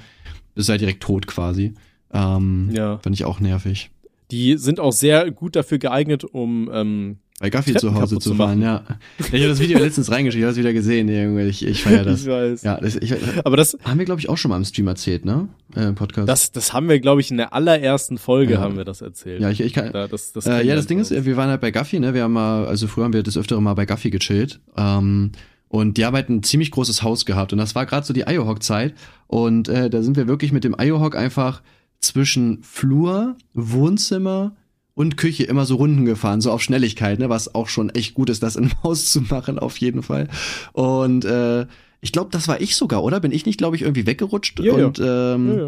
bist 0.56 0.69
du 0.69 0.71
halt 0.71 0.82
direkt 0.82 1.04
tot 1.04 1.28
quasi. 1.28 1.73
Ähm, 2.13 2.69
Ja. 2.71 2.97
Fand 2.99 3.15
ich 3.15 3.25
auch 3.25 3.39
nervig. 3.39 3.91
Die 4.32 4.58
sind 4.58 4.80
auch 4.80 4.91
sehr 4.93 5.32
gut 5.32 5.56
dafür 5.56 5.80
geeignet, 5.80 6.23
um 6.23 6.69
ähm, 6.73 7.17
Bei 7.39 7.49
Gaffi 7.49 7.71
Treppen 7.71 7.89
zu 7.89 7.95
Hause 7.95 8.19
zu 8.19 8.36
fahren, 8.36 8.62
ja. 8.62 8.84
Ich 9.17 9.25
habe 9.28 9.47
das 9.47 9.60
Video 9.60 9.80
letztens 9.84 10.12
reingeschickt, 10.12 10.39
ich 10.39 10.43
habe 10.43 10.52
es 10.52 10.58
wieder 10.58 10.73
gesehen. 10.73 11.38
Ich, 11.47 11.65
ich 11.65 11.84
feier 11.84 12.04
das. 12.04 12.21
Ich 12.23 12.28
weiß. 12.28 12.63
Ja, 12.63 12.80
das, 12.80 12.95
ich, 12.95 13.13
Aber 13.45 13.56
das, 13.56 13.78
haben 13.84 13.97
wir, 13.97 14.06
glaube 14.06 14.19
ich, 14.19 14.28
auch 14.30 14.38
schon 14.38 14.49
mal 14.49 14.58
im 14.58 14.65
Stream 14.65 14.88
erzählt, 14.88 15.23
ne? 15.23 15.47
Äh, 15.75 15.93
Podcast. 15.93 16.28
das, 16.28 16.52
das 16.52 16.73
haben 16.73 16.89
wir, 16.89 16.99
glaube 16.99 17.21
ich, 17.21 17.32
in 17.32 17.38
der 17.38 17.54
allerersten 17.54 18.17
Folge 18.17 18.56
Ja. 18.56 18.60
haben 18.60 18.75
wir 18.75 18.84
das 18.84 19.02
erzählt. 19.02 19.41
ja, 19.41 19.49
ich, 19.49 19.62
ich 19.62 19.73
kann, 19.73 19.91
Da, 19.93 20.08
das, 20.08 20.34
das 20.34 20.45
Äh, 20.47 20.65
ja, 20.65 20.75
das 20.75 20.88
Ding 20.88 20.99
ist, 20.99 21.12
wir 21.12 21.38
waren 21.38 21.49
halt 21.49 21.62
bei 21.62 21.71
Gaffi, 21.71 21.99
ne? 21.99 22.13
Wir 22.13 22.23
haben 22.23 22.34
mal, 22.34 22.65
also 22.67 22.88
früher 22.88 23.06
haben 23.06 23.13
wir 23.13 23.23
das 23.23 23.38
öftere 23.38 23.62
mal 23.62 23.73
bei 23.73 23.86
Gaffi 23.86 24.10
gechillt. 24.10 24.60
Ähm, 24.75 25.32
und 25.69 25.97
die 25.97 26.06
haben 26.06 26.15
halt 26.15 26.30
ein 26.30 26.43
ziemlich 26.43 26.71
großes 26.71 27.04
Haus 27.04 27.25
gehabt. 27.25 27.54
Und 27.54 27.60
das 27.60 27.75
war 27.75 27.86
gerade 27.86 28.06
so 28.06 28.12
die 28.13 28.23
Iohawk-Zeit. 28.28 28.95
Und 29.28 29.69
äh, 29.69 29.89
da 29.89 30.02
sind 30.02 30.17
wir 30.17 30.28
wirklich 30.28 30.52
mit 30.52 30.63
dem 30.63 30.75
Iohawk 30.78 31.15
einfach 31.15 31.62
zwischen 32.02 32.63
Flur, 32.63 33.36
Wohnzimmer 33.54 34.56
und 34.99 35.15
Küche 35.15 35.45
immer 35.45 35.65
so 35.65 35.77
Runden 35.77 36.03
gefahren, 36.03 36.41
so 36.41 36.51
auf 36.51 36.62
Schnelligkeit, 36.62 37.19
ne? 37.19 37.29
Was 37.29 37.55
auch 37.55 37.69
schon 37.69 37.89
echt 37.89 38.15
gut 38.15 38.29
ist, 38.29 38.43
das 38.43 38.57
im 38.57 38.69
Haus 38.83 39.09
zu 39.09 39.21
machen, 39.21 39.57
auf 39.57 39.77
jeden 39.77 40.03
Fall. 40.03 40.27
Und 40.73 41.23
äh, 41.23 41.67
ich 42.01 42.12
glaube, 42.12 42.31
das 42.33 42.49
war 42.49 42.59
ich 42.59 42.75
sogar, 42.75 43.01
oder? 43.01 43.21
Bin 43.21 43.31
ich 43.31 43.45
nicht, 43.45 43.57
glaube 43.57 43.77
ich, 43.77 43.83
irgendwie 43.83 44.05
weggerutscht? 44.05 44.59
Ja, 44.59 44.77
ja. 44.77 44.88
und 44.88 44.99
ähm, 44.99 45.47
ja, 45.47 45.67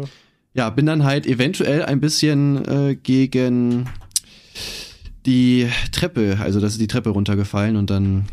ja, 0.52 0.70
bin 0.70 0.84
dann 0.84 1.04
halt 1.04 1.26
eventuell 1.26 1.82
ein 1.82 1.98
bisschen 1.98 2.62
äh, 2.66 2.94
gegen 2.94 3.86
die 5.24 5.66
Treppe, 5.92 6.36
also 6.38 6.60
das 6.60 6.72
ist 6.72 6.82
die 6.82 6.86
Treppe 6.86 7.08
runtergefallen 7.08 7.76
und 7.76 7.88
dann, 7.88 8.26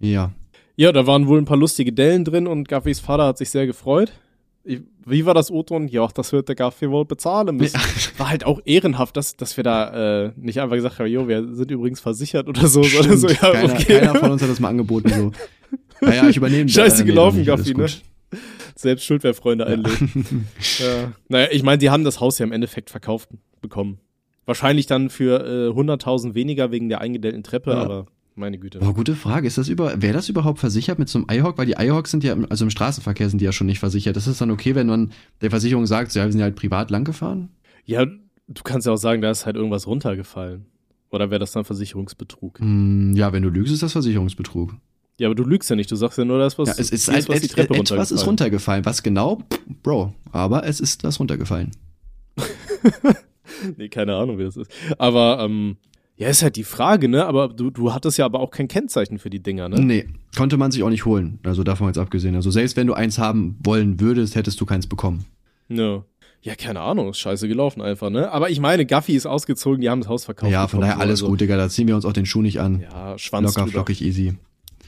ja. 0.00 0.32
ja, 0.76 0.92
da 0.92 1.06
waren 1.06 1.26
wohl 1.26 1.36
ein 1.38 1.44
paar 1.44 1.58
lustige 1.58 1.92
Dellen 1.92 2.24
drin 2.24 2.46
und 2.46 2.68
Gaffis 2.68 3.00
Vater 3.00 3.26
hat 3.26 3.36
sich 3.36 3.50
sehr 3.50 3.66
gefreut. 3.66 4.14
Ich, 4.64 4.80
wie 5.08 5.24
war 5.24 5.34
das 5.34 5.52
O-Ton? 5.52 5.86
Ja, 5.86 6.08
das 6.12 6.32
wird 6.32 6.48
der 6.48 6.56
Gaffi 6.56 6.90
wohl 6.90 7.04
bezahlen 7.04 7.56
müssen. 7.56 7.78
War 8.18 8.28
halt 8.28 8.44
auch 8.44 8.60
ehrenhaft, 8.64 9.16
dass, 9.16 9.36
dass 9.36 9.56
wir 9.56 9.62
da 9.62 10.24
äh, 10.24 10.32
nicht 10.36 10.60
einfach 10.60 10.74
gesagt 10.74 10.98
haben, 10.98 11.06
jo, 11.06 11.28
wir 11.28 11.54
sind 11.54 11.70
übrigens 11.70 12.00
versichert 12.00 12.48
oder 12.48 12.66
so, 12.66 12.82
sondern 12.82 13.16
so, 13.16 13.28
ja, 13.28 13.34
keiner, 13.34 13.72
okay. 13.72 14.00
keiner 14.00 14.14
von 14.16 14.32
uns 14.32 14.42
hat 14.42 14.50
das 14.50 14.58
mal 14.58 14.68
angeboten, 14.68 15.08
so. 15.08 15.32
Naja, 16.00 16.28
ich 16.28 16.36
übernehme 16.36 16.68
Scheiße 16.68 17.02
nee, 17.02 17.06
gelaufen, 17.06 17.44
doch 17.44 17.56
nicht, 17.56 17.74
Gaffi, 17.74 17.96
ne? 18.32 18.38
Selbst 18.74 19.04
schuld, 19.04 19.22
wer 19.22 19.32
Freunde 19.32 19.66
einlädt. 19.66 19.98
ja. 20.78 21.12
Naja, 21.28 21.48
ich 21.52 21.62
meine, 21.62 21.78
die 21.78 21.90
haben 21.90 22.04
das 22.04 22.20
Haus 22.20 22.38
ja 22.38 22.44
im 22.44 22.52
Endeffekt 22.52 22.90
verkauft 22.90 23.30
bekommen. 23.60 24.00
Wahrscheinlich 24.44 24.86
dann 24.86 25.08
für 25.08 25.40
äh, 25.44 25.70
100.000 25.70 26.34
weniger 26.34 26.72
wegen 26.72 26.88
der 26.88 27.00
eingedellten 27.00 27.42
Treppe, 27.42 27.70
Ja. 27.70 27.78
aber 27.78 28.06
meine 28.36 28.58
Güte. 28.58 28.78
Boah, 28.80 28.94
gute 28.94 29.14
Frage. 29.14 29.46
Ist 29.46 29.58
das 29.58 29.68
über, 29.68 30.00
wäre 30.02 30.12
das 30.14 30.28
überhaupt 30.28 30.58
versichert 30.58 30.98
mit 30.98 31.08
so 31.08 31.18
einem 31.18 31.26
iHawk? 31.30 31.58
Weil 31.58 31.66
die 31.66 31.72
iHawks 31.78 32.10
sind 32.10 32.22
ja, 32.24 32.32
im- 32.32 32.46
also 32.50 32.64
im 32.64 32.70
Straßenverkehr 32.70 33.28
sind 33.30 33.40
die 33.40 33.44
ja 33.44 33.52
schon 33.52 33.66
nicht 33.66 33.78
versichert. 33.78 34.16
Ist 34.16 34.26
es 34.26 34.38
dann 34.38 34.50
okay, 34.50 34.74
wenn 34.74 34.86
man 34.86 35.12
der 35.40 35.50
Versicherung 35.50 35.86
sagt, 35.86 36.12
so, 36.12 36.18
ja, 36.18 36.24
wir 36.26 36.32
sind 36.32 36.40
ja 36.40 36.44
halt 36.44 36.56
privat 36.56 36.90
lang 36.90 37.04
gefahren? 37.04 37.48
Ja, 37.84 38.04
du 38.04 38.62
kannst 38.64 38.86
ja 38.86 38.92
auch 38.92 38.98
sagen, 38.98 39.22
da 39.22 39.30
ist 39.30 39.46
halt 39.46 39.56
irgendwas 39.56 39.86
runtergefallen. 39.86 40.66
Oder 41.10 41.30
wäre 41.30 41.38
das 41.38 41.52
dann 41.52 41.64
Versicherungsbetrug? 41.64 42.58
Hm, 42.60 43.14
ja, 43.16 43.32
wenn 43.32 43.42
du 43.42 43.48
lügst, 43.48 43.72
ist 43.72 43.82
das 43.82 43.92
Versicherungsbetrug. 43.92 44.74
Ja, 45.18 45.28
aber 45.28 45.34
du 45.34 45.44
lügst 45.44 45.70
ja 45.70 45.76
nicht. 45.76 45.90
Du 45.90 45.96
sagst 45.96 46.18
ja 46.18 46.24
nur, 46.26 46.38
dass 46.38 46.58
was, 46.58 46.68
Ja, 46.68 46.74
es 46.78 46.90
ist 46.90 47.08
halt, 47.08 47.28
was 47.28 47.40
die 47.40 47.48
Treppe 47.48 47.74
et, 47.74 47.80
etwas 47.90 48.10
ist 48.10 48.26
runtergefallen. 48.26 48.82
runtergefallen. 48.82 48.84
Was 48.84 49.02
genau? 49.02 49.38
Bro. 49.82 50.12
Aber 50.32 50.64
es 50.66 50.78
ist 50.80 51.04
was 51.04 51.18
runtergefallen. 51.20 51.70
Nee, 53.76 53.88
keine 53.88 54.14
Ahnung, 54.16 54.38
wie 54.38 54.44
das 54.44 54.56
ist. 54.56 54.70
Aber 54.98 55.38
ähm, 55.40 55.76
Ja, 56.18 56.28
ist 56.28 56.42
halt 56.42 56.56
die 56.56 56.64
Frage, 56.64 57.08
ne? 57.08 57.26
Aber 57.26 57.48
du, 57.48 57.70
du 57.70 57.92
hattest 57.92 58.16
ja 58.16 58.24
aber 58.24 58.40
auch 58.40 58.50
kein 58.50 58.68
Kennzeichen 58.68 59.18
für 59.18 59.28
die 59.28 59.42
Dinger, 59.42 59.68
ne? 59.68 59.80
Nee, 59.80 60.08
konnte 60.36 60.56
man 60.56 60.70
sich 60.70 60.82
auch 60.82 60.88
nicht 60.88 61.04
holen. 61.04 61.38
Also 61.44 61.62
davon 61.62 61.88
jetzt 61.88 61.98
abgesehen. 61.98 62.34
Also 62.34 62.50
selbst 62.50 62.76
wenn 62.76 62.86
du 62.86 62.94
eins 62.94 63.18
haben 63.18 63.58
wollen 63.62 64.00
würdest, 64.00 64.34
hättest 64.34 64.60
du 64.60 64.66
keins 64.66 64.86
bekommen. 64.86 65.26
Ja. 65.68 66.04
Ja, 66.42 66.54
keine 66.54 66.80
Ahnung, 66.80 67.10
ist 67.10 67.18
scheiße 67.18 67.48
gelaufen 67.48 67.82
einfach, 67.82 68.08
ne? 68.08 68.30
Aber 68.30 68.50
ich 68.50 68.60
meine, 68.60 68.86
Gaffy 68.86 69.14
ist 69.16 69.26
ausgezogen, 69.26 69.80
die 69.80 69.90
haben 69.90 70.00
das 70.00 70.08
Haus 70.08 70.24
verkauft. 70.24 70.52
Ja, 70.52 70.68
von 70.68 70.80
daher 70.80 71.00
alles 71.00 71.18
so. 71.18 71.28
gut, 71.28 71.40
Digga. 71.40 71.56
Da 71.56 71.68
ziehen 71.68 71.88
wir 71.88 71.96
uns 71.96 72.04
auch 72.04 72.12
den 72.12 72.24
Schuh 72.24 72.40
nicht 72.40 72.60
an. 72.60 72.80
Ja, 72.82 73.18
Schwanz 73.18 73.48
Locker, 73.48 73.62
drüber. 73.62 73.72
flockig, 73.72 74.02
easy. 74.02 74.34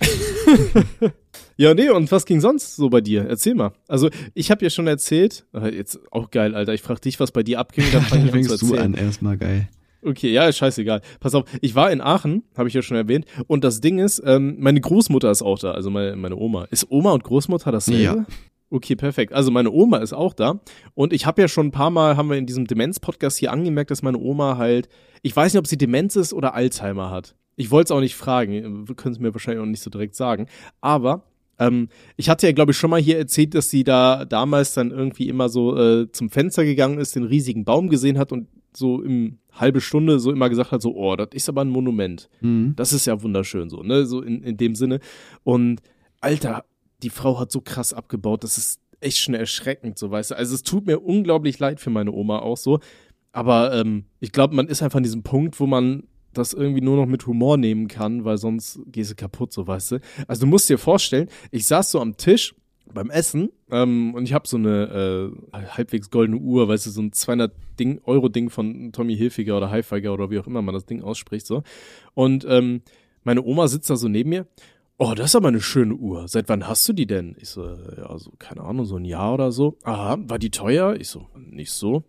Ja, 1.61 1.75
nee, 1.75 1.89
und 1.91 2.13
was 2.13 2.25
ging 2.25 2.41
sonst 2.41 2.77
so 2.77 2.89
bei 2.89 3.01
dir? 3.01 3.27
Erzähl 3.29 3.57
mal. 3.57 3.73
Also, 3.89 4.11
ich 4.33 4.53
habe 4.53 4.65
ja 4.65 4.71
schon 4.71 4.87
erzählt, 4.87 5.45
äh, 5.53 5.75
jetzt 5.75 5.99
auch 6.13 6.31
geil, 6.31 6.55
Alter, 6.55 6.73
ich 6.73 6.83
frag 6.83 7.03
dich, 7.03 7.19
was 7.19 7.33
bei 7.33 7.43
dir 7.43 7.59
abging, 7.59 7.85
dann 7.93 8.03
fang 8.03 8.21
Dann 8.21 8.29
ich 8.29 8.49
an 8.53 8.57
zu 8.59 8.67
fängst 8.67 8.73
du 8.73 8.81
an, 8.81 8.95
erstmal 8.95 9.37
geil. 9.37 9.69
Okay, 10.03 10.33
ja, 10.33 10.47
ist 10.47 10.59
scheißegal. 10.59 11.01
Pass 11.19 11.35
auf, 11.35 11.45
ich 11.61 11.75
war 11.75 11.91
in 11.91 12.01
Aachen, 12.01 12.45
habe 12.57 12.69
ich 12.69 12.75
ja 12.75 12.83
schon 12.83 12.97
erwähnt. 12.97 13.27
Und 13.47 13.65
das 13.65 13.81
Ding 13.81 13.99
ist, 13.99 14.23
ähm, 14.25 14.57
meine 14.59 14.81
Großmutter 14.81 15.31
ist 15.31 15.43
auch 15.43 15.59
da, 15.59 15.73
also 15.73 15.91
meine, 15.91 16.15
meine 16.17 16.37
Oma. 16.37 16.65
Ist 16.71 16.91
Oma 16.91 17.13
und 17.13 17.25
Großmutter 17.25 17.73
dasselbe? 17.73 18.03
Ja. 18.03 18.27
Okay, 18.71 18.97
perfekt. 18.97 19.33
Also 19.33 19.51
meine 19.51 19.71
Oma 19.71 19.99
ist 19.99 20.13
auch 20.13 20.35
da. 20.35 20.61
Und 20.95 21.13
ich 21.13 21.27
habe 21.27 21.41
ja 21.41 21.49
schon 21.49 21.69
ein 21.69 21.73
paar 21.73 21.91
Mal, 21.91 22.17
haben 22.17 22.29
wir 22.29 22.37
in 22.37 22.47
diesem 22.47 22.67
Demenz-Podcast 22.67 23.39
hier 23.39 23.51
angemerkt, 23.51 23.91
dass 23.91 24.03
meine 24.03 24.19
Oma 24.19 24.59
halt, 24.59 24.89
ich 25.23 25.35
weiß 25.35 25.53
nicht, 25.53 25.59
ob 25.59 25.67
sie 25.67 25.79
Demenz 25.79 26.17
ist 26.17 26.33
oder 26.33 26.55
Alzheimer 26.55 27.11
hat. 27.11 27.35
Ich 27.57 27.71
wollte 27.71 27.93
es 27.93 27.97
auch 27.97 28.01
nicht 28.01 28.15
fragen, 28.15 28.85
können 28.95 29.15
es 29.15 29.19
mir 29.19 29.35
wahrscheinlich 29.35 29.63
auch 29.63 29.67
nicht 29.67 29.83
so 29.83 29.91
direkt 29.91 30.15
sagen. 30.15 30.47
Aber 30.81 31.25
ähm, 31.59 31.89
ich 32.17 32.29
hatte 32.29 32.47
ja, 32.47 32.53
glaube 32.53 32.73
ich, 32.73 32.79
schon 32.79 32.91
mal 32.91 33.01
hier 33.01 33.19
erzählt, 33.19 33.55
dass 33.55 33.71
sie 33.71 33.85
da 33.85 34.25
damals 34.25 34.75
dann 34.75 34.91
irgendwie 34.91 35.29
immer 35.29 35.49
so 35.49 35.77
äh, 35.77 36.13
zum 36.13 36.31
Fenster 36.31 36.65
gegangen 36.65 36.99
ist, 36.99 37.17
den 37.17 37.25
riesigen 37.25 37.65
Baum 37.65 37.89
gesehen 37.89 38.19
hat 38.19 38.33
und 38.33 38.49
so 38.79 39.03
im 39.03 39.39
halbe 39.53 39.81
Stunde 39.81 40.19
so 40.21 40.33
immer 40.33 40.49
gesagt 40.49 40.73
hat, 40.73 40.83
so, 40.83 40.95
oh, 40.95 41.17
das 41.17 41.29
ist 41.33 41.49
aber 41.49 41.63
ein 41.63 41.69
Monument. 41.69 42.29
Mhm. 42.41 42.75
Das 42.77 42.93
ist 42.93 43.07
ja 43.07 43.23
wunderschön 43.23 43.69
so, 43.69 43.83
ne? 43.83 44.07
So 44.07 44.23
in, 44.23 44.43
in 44.43 44.57
dem 44.57 44.75
Sinne. 44.75 45.01
Und 45.45 45.81
Alter, 46.21 46.65
die 47.03 47.11
Frau 47.11 47.39
hat 47.39 47.53
so 47.53 47.61
krass 47.61 47.93
abgebaut, 47.93 48.45
das 48.45 48.59
ist 48.59 48.81
echt 49.01 49.19
schon 49.19 49.35
erschreckend, 49.35 49.99
so 49.99 50.11
weißt 50.11 50.33
du. 50.33 50.37
Also 50.37 50.55
es 50.55 50.63
tut 50.63 50.87
mir 50.87 51.01
unglaublich 51.01 51.59
leid 51.59 51.81
für 51.81 51.91
meine 51.91 52.13
Oma 52.13 52.39
auch 52.41 52.57
so. 52.57 52.81
Aber 53.33 53.73
ähm, 53.75 54.05
ich 54.21 54.33
glaube, 54.33 54.55
man 54.55 54.69
ist 54.69 54.83
einfach 54.83 54.97
an 54.97 55.03
diesem 55.03 55.23
Punkt, 55.23 55.61
wo 55.61 55.67
man 55.67 56.05
das 56.33 56.53
irgendwie 56.53 56.81
nur 56.81 56.97
noch 56.97 57.07
mit 57.07 57.27
Humor 57.27 57.57
nehmen 57.57 57.89
kann, 57.89 58.25
weil 58.25 58.39
sonst 58.39 58.81
gehst 58.87 59.11
du 59.11 59.15
kaputt, 59.15 59.53
so 59.53 59.67
weißt 59.67 59.93
du. 59.93 60.01
Also 60.27 60.41
du 60.41 60.47
musst 60.47 60.69
dir 60.69 60.79
vorstellen, 60.79 61.29
ich 61.51 61.67
saß 61.67 61.91
so 61.91 62.01
am 62.01 62.17
Tisch 62.17 62.55
beim 62.93 63.11
Essen 63.11 63.51
ähm, 63.71 64.15
und 64.15 64.25
ich 64.25 64.33
habe 64.33 64.49
so 64.49 64.57
eine 64.57 65.33
äh, 65.53 65.59
halbwegs 65.69 66.11
goldene 66.11 66.39
Uhr, 66.39 66.69
weißt 66.69 66.87
du, 66.87 66.91
so 66.91 67.03
ein 67.03 67.13
200 67.13 67.53
Ding, 67.79 68.01
Euro 68.05 68.29
Ding 68.29 68.51
von 68.51 68.93
Tommy 68.93 69.17
Hilfiger 69.17 69.57
oder 69.57 69.71
Highfiger 69.71 70.13
oder 70.13 70.31
wie 70.31 70.39
auch 70.39 70.47
immer 70.47 70.63
man 70.63 70.75
das 70.75 70.87
Ding 70.87 71.03
ausspricht 71.03 71.47
so. 71.47 71.63
Und 72.15 72.47
ähm, 72.49 72.83
meine 73.25 73.43
Oma 73.43 73.69
sitzt 73.69 73.91
da 73.91 73.97
so 73.97 74.09
neben 74.09 74.31
mir. 74.31 74.47
Oh, 74.97 75.15
das 75.15 75.27
ist 75.27 75.37
aber 75.37 75.49
eine 75.49 75.61
schöne 75.61 75.95
Uhr. 75.95 76.27
Seit 76.27 76.49
wann 76.49 76.67
hast 76.67 76.89
du 76.89 76.93
die 76.93 77.07
denn? 77.07 77.37
Ich 77.39 77.51
so, 77.51 77.65
ja, 77.65 78.19
so, 78.19 78.33
keine 78.39 78.63
Ahnung, 78.63 78.85
so 78.85 78.97
ein 78.97 79.05
Jahr 79.05 79.35
oder 79.35 79.53
so. 79.53 79.77
Aha, 79.85 80.19
war 80.21 80.39
die 80.41 80.51
teuer? 80.51 80.97
Ich 80.99 81.09
so, 81.09 81.29
nicht 81.37 81.71
so. 81.71 82.03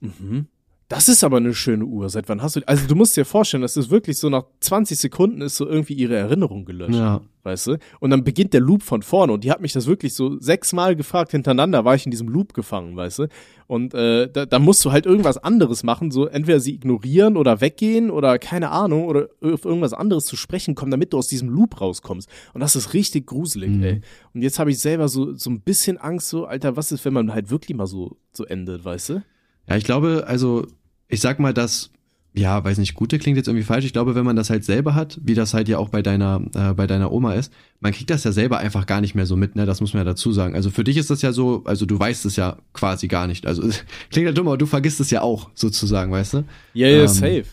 Mhm. 0.00 0.48
Das 0.94 1.08
ist 1.08 1.24
aber 1.24 1.38
eine 1.38 1.54
schöne 1.54 1.84
Uhr. 1.86 2.08
Seit 2.08 2.28
wann 2.28 2.40
hast 2.40 2.54
du? 2.54 2.60
Also 2.68 2.86
du 2.86 2.94
musst 2.94 3.16
dir 3.16 3.24
vorstellen, 3.24 3.62
das 3.62 3.76
ist 3.76 3.90
wirklich 3.90 4.16
so 4.16 4.28
nach 4.28 4.44
20 4.60 4.96
Sekunden 4.96 5.40
ist 5.40 5.56
so 5.56 5.66
irgendwie 5.68 5.94
ihre 5.94 6.14
Erinnerung 6.14 6.64
gelöscht 6.64 6.94
Ja. 6.94 7.20
weißt 7.42 7.66
du? 7.66 7.78
Und 7.98 8.10
dann 8.10 8.22
beginnt 8.22 8.54
der 8.54 8.60
Loop 8.60 8.82
von 8.84 9.02
vorne 9.02 9.32
und 9.32 9.42
die 9.42 9.50
hat 9.50 9.60
mich 9.60 9.72
das 9.72 9.86
wirklich 9.88 10.14
so 10.14 10.38
sechsmal 10.38 10.94
gefragt 10.94 11.32
hintereinander, 11.32 11.84
war 11.84 11.96
ich 11.96 12.04
in 12.04 12.12
diesem 12.12 12.28
Loop 12.28 12.54
gefangen, 12.54 12.96
weißt 12.96 13.18
du? 13.18 13.26
Und 13.66 13.92
äh, 13.92 14.28
da, 14.30 14.46
da 14.46 14.58
musst 14.60 14.84
du 14.84 14.92
halt 14.92 15.04
irgendwas 15.04 15.36
anderes 15.36 15.82
machen, 15.82 16.12
so 16.12 16.26
entweder 16.26 16.60
sie 16.60 16.74
ignorieren 16.74 17.36
oder 17.36 17.60
weggehen 17.60 18.08
oder 18.12 18.38
keine 18.38 18.70
Ahnung 18.70 19.06
oder 19.06 19.28
auf 19.42 19.64
irgendwas 19.64 19.94
anderes 19.94 20.26
zu 20.26 20.36
sprechen 20.36 20.76
kommen, 20.76 20.92
damit 20.92 21.12
du 21.12 21.18
aus 21.18 21.26
diesem 21.26 21.48
Loop 21.48 21.80
rauskommst. 21.80 22.28
Und 22.52 22.60
das 22.60 22.76
ist 22.76 22.94
richtig 22.94 23.26
gruselig, 23.26 23.70
Mhm. 23.70 23.82
ey. 23.82 24.00
Und 24.32 24.42
jetzt 24.42 24.60
habe 24.60 24.70
ich 24.70 24.78
selber 24.78 25.08
so 25.08 25.34
so 25.34 25.50
ein 25.50 25.60
bisschen 25.60 25.98
Angst, 25.98 26.28
so 26.28 26.44
Alter, 26.46 26.76
was 26.76 26.92
ist, 26.92 27.04
wenn 27.04 27.14
man 27.14 27.34
halt 27.34 27.50
wirklich 27.50 27.76
mal 27.76 27.88
so 27.88 28.16
so 28.30 28.44
endet, 28.44 28.84
weißt 28.84 29.08
du? 29.08 29.22
Ja, 29.68 29.76
ich 29.76 29.84
glaube, 29.84 30.24
also, 30.26 30.66
ich 31.08 31.20
sag 31.20 31.38
mal, 31.38 31.54
dass, 31.54 31.90
ja, 32.32 32.62
weiß 32.64 32.78
nicht, 32.78 32.94
Gute 32.94 33.18
klingt 33.18 33.36
jetzt 33.36 33.46
irgendwie 33.46 33.64
falsch. 33.64 33.84
Ich 33.84 33.92
glaube, 33.92 34.14
wenn 34.14 34.24
man 34.24 34.36
das 34.36 34.50
halt 34.50 34.64
selber 34.64 34.94
hat, 34.94 35.20
wie 35.22 35.34
das 35.34 35.54
halt 35.54 35.68
ja 35.68 35.78
auch 35.78 35.88
bei 35.88 36.02
deiner, 36.02 36.42
äh, 36.54 36.74
bei 36.74 36.86
deiner 36.86 37.12
Oma 37.12 37.34
ist, 37.34 37.52
man 37.80 37.92
kriegt 37.92 38.10
das 38.10 38.24
ja 38.24 38.32
selber 38.32 38.58
einfach 38.58 38.86
gar 38.86 39.00
nicht 39.00 39.14
mehr 39.14 39.26
so 39.26 39.36
mit, 39.36 39.54
ne? 39.54 39.66
Das 39.66 39.80
muss 39.80 39.94
man 39.94 40.00
ja 40.00 40.04
dazu 40.04 40.32
sagen. 40.32 40.54
Also 40.54 40.70
für 40.70 40.82
dich 40.82 40.96
ist 40.96 41.10
das 41.10 41.22
ja 41.22 41.32
so, 41.32 41.62
also 41.64 41.86
du 41.86 41.98
weißt 41.98 42.24
es 42.24 42.36
ja 42.36 42.56
quasi 42.72 43.06
gar 43.08 43.26
nicht. 43.26 43.46
Also 43.46 43.62
klingt 44.10 44.26
ja 44.26 44.32
dumm, 44.32 44.48
aber 44.48 44.58
du 44.58 44.66
vergisst 44.66 45.00
es 45.00 45.10
ja 45.10 45.22
auch, 45.22 45.50
sozusagen, 45.54 46.10
weißt 46.10 46.34
du? 46.34 46.44
Ja, 46.72 46.88
ja, 46.88 47.02
Ähm, 47.02 47.08
safe. 47.08 47.44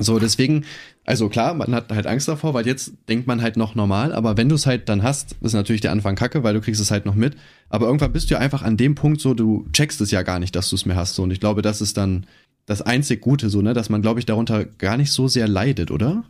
So, 0.00 0.18
deswegen, 0.18 0.64
also 1.04 1.28
klar, 1.28 1.54
man 1.54 1.74
hat 1.74 1.90
halt 1.90 2.06
Angst 2.06 2.28
davor, 2.28 2.54
weil 2.54 2.66
jetzt 2.66 2.92
denkt 3.08 3.26
man 3.26 3.42
halt 3.42 3.56
noch 3.56 3.74
normal, 3.74 4.12
aber 4.12 4.36
wenn 4.36 4.48
du 4.48 4.54
es 4.54 4.64
halt 4.66 4.88
dann 4.88 5.02
hast, 5.02 5.34
ist 5.40 5.54
natürlich 5.54 5.80
der 5.80 5.90
Anfang 5.92 6.14
kacke, 6.14 6.44
weil 6.44 6.54
du 6.54 6.60
kriegst 6.60 6.80
es 6.80 6.90
halt 6.90 7.04
noch 7.04 7.16
mit. 7.16 7.36
Aber 7.68 7.86
irgendwann 7.86 8.12
bist 8.12 8.30
du 8.30 8.34
ja 8.34 8.40
einfach 8.40 8.62
an 8.62 8.76
dem 8.76 8.94
Punkt 8.94 9.20
so, 9.20 9.34
du 9.34 9.66
checkst 9.72 10.00
es 10.00 10.12
ja 10.12 10.22
gar 10.22 10.38
nicht, 10.38 10.54
dass 10.54 10.70
du 10.70 10.76
es 10.76 10.86
mehr 10.86 10.96
hast. 10.96 11.16
So. 11.16 11.24
Und 11.24 11.32
ich 11.32 11.40
glaube, 11.40 11.62
das 11.62 11.80
ist 11.80 11.96
dann 11.96 12.26
das 12.70 12.82
einzig 12.82 13.20
Gute, 13.20 13.50
so, 13.50 13.62
ne, 13.62 13.74
dass 13.74 13.88
man, 13.88 14.00
glaube 14.00 14.20
ich, 14.20 14.26
darunter 14.26 14.64
gar 14.64 14.96
nicht 14.96 15.10
so 15.10 15.26
sehr 15.26 15.48
leidet, 15.48 15.90
oder? 15.90 16.22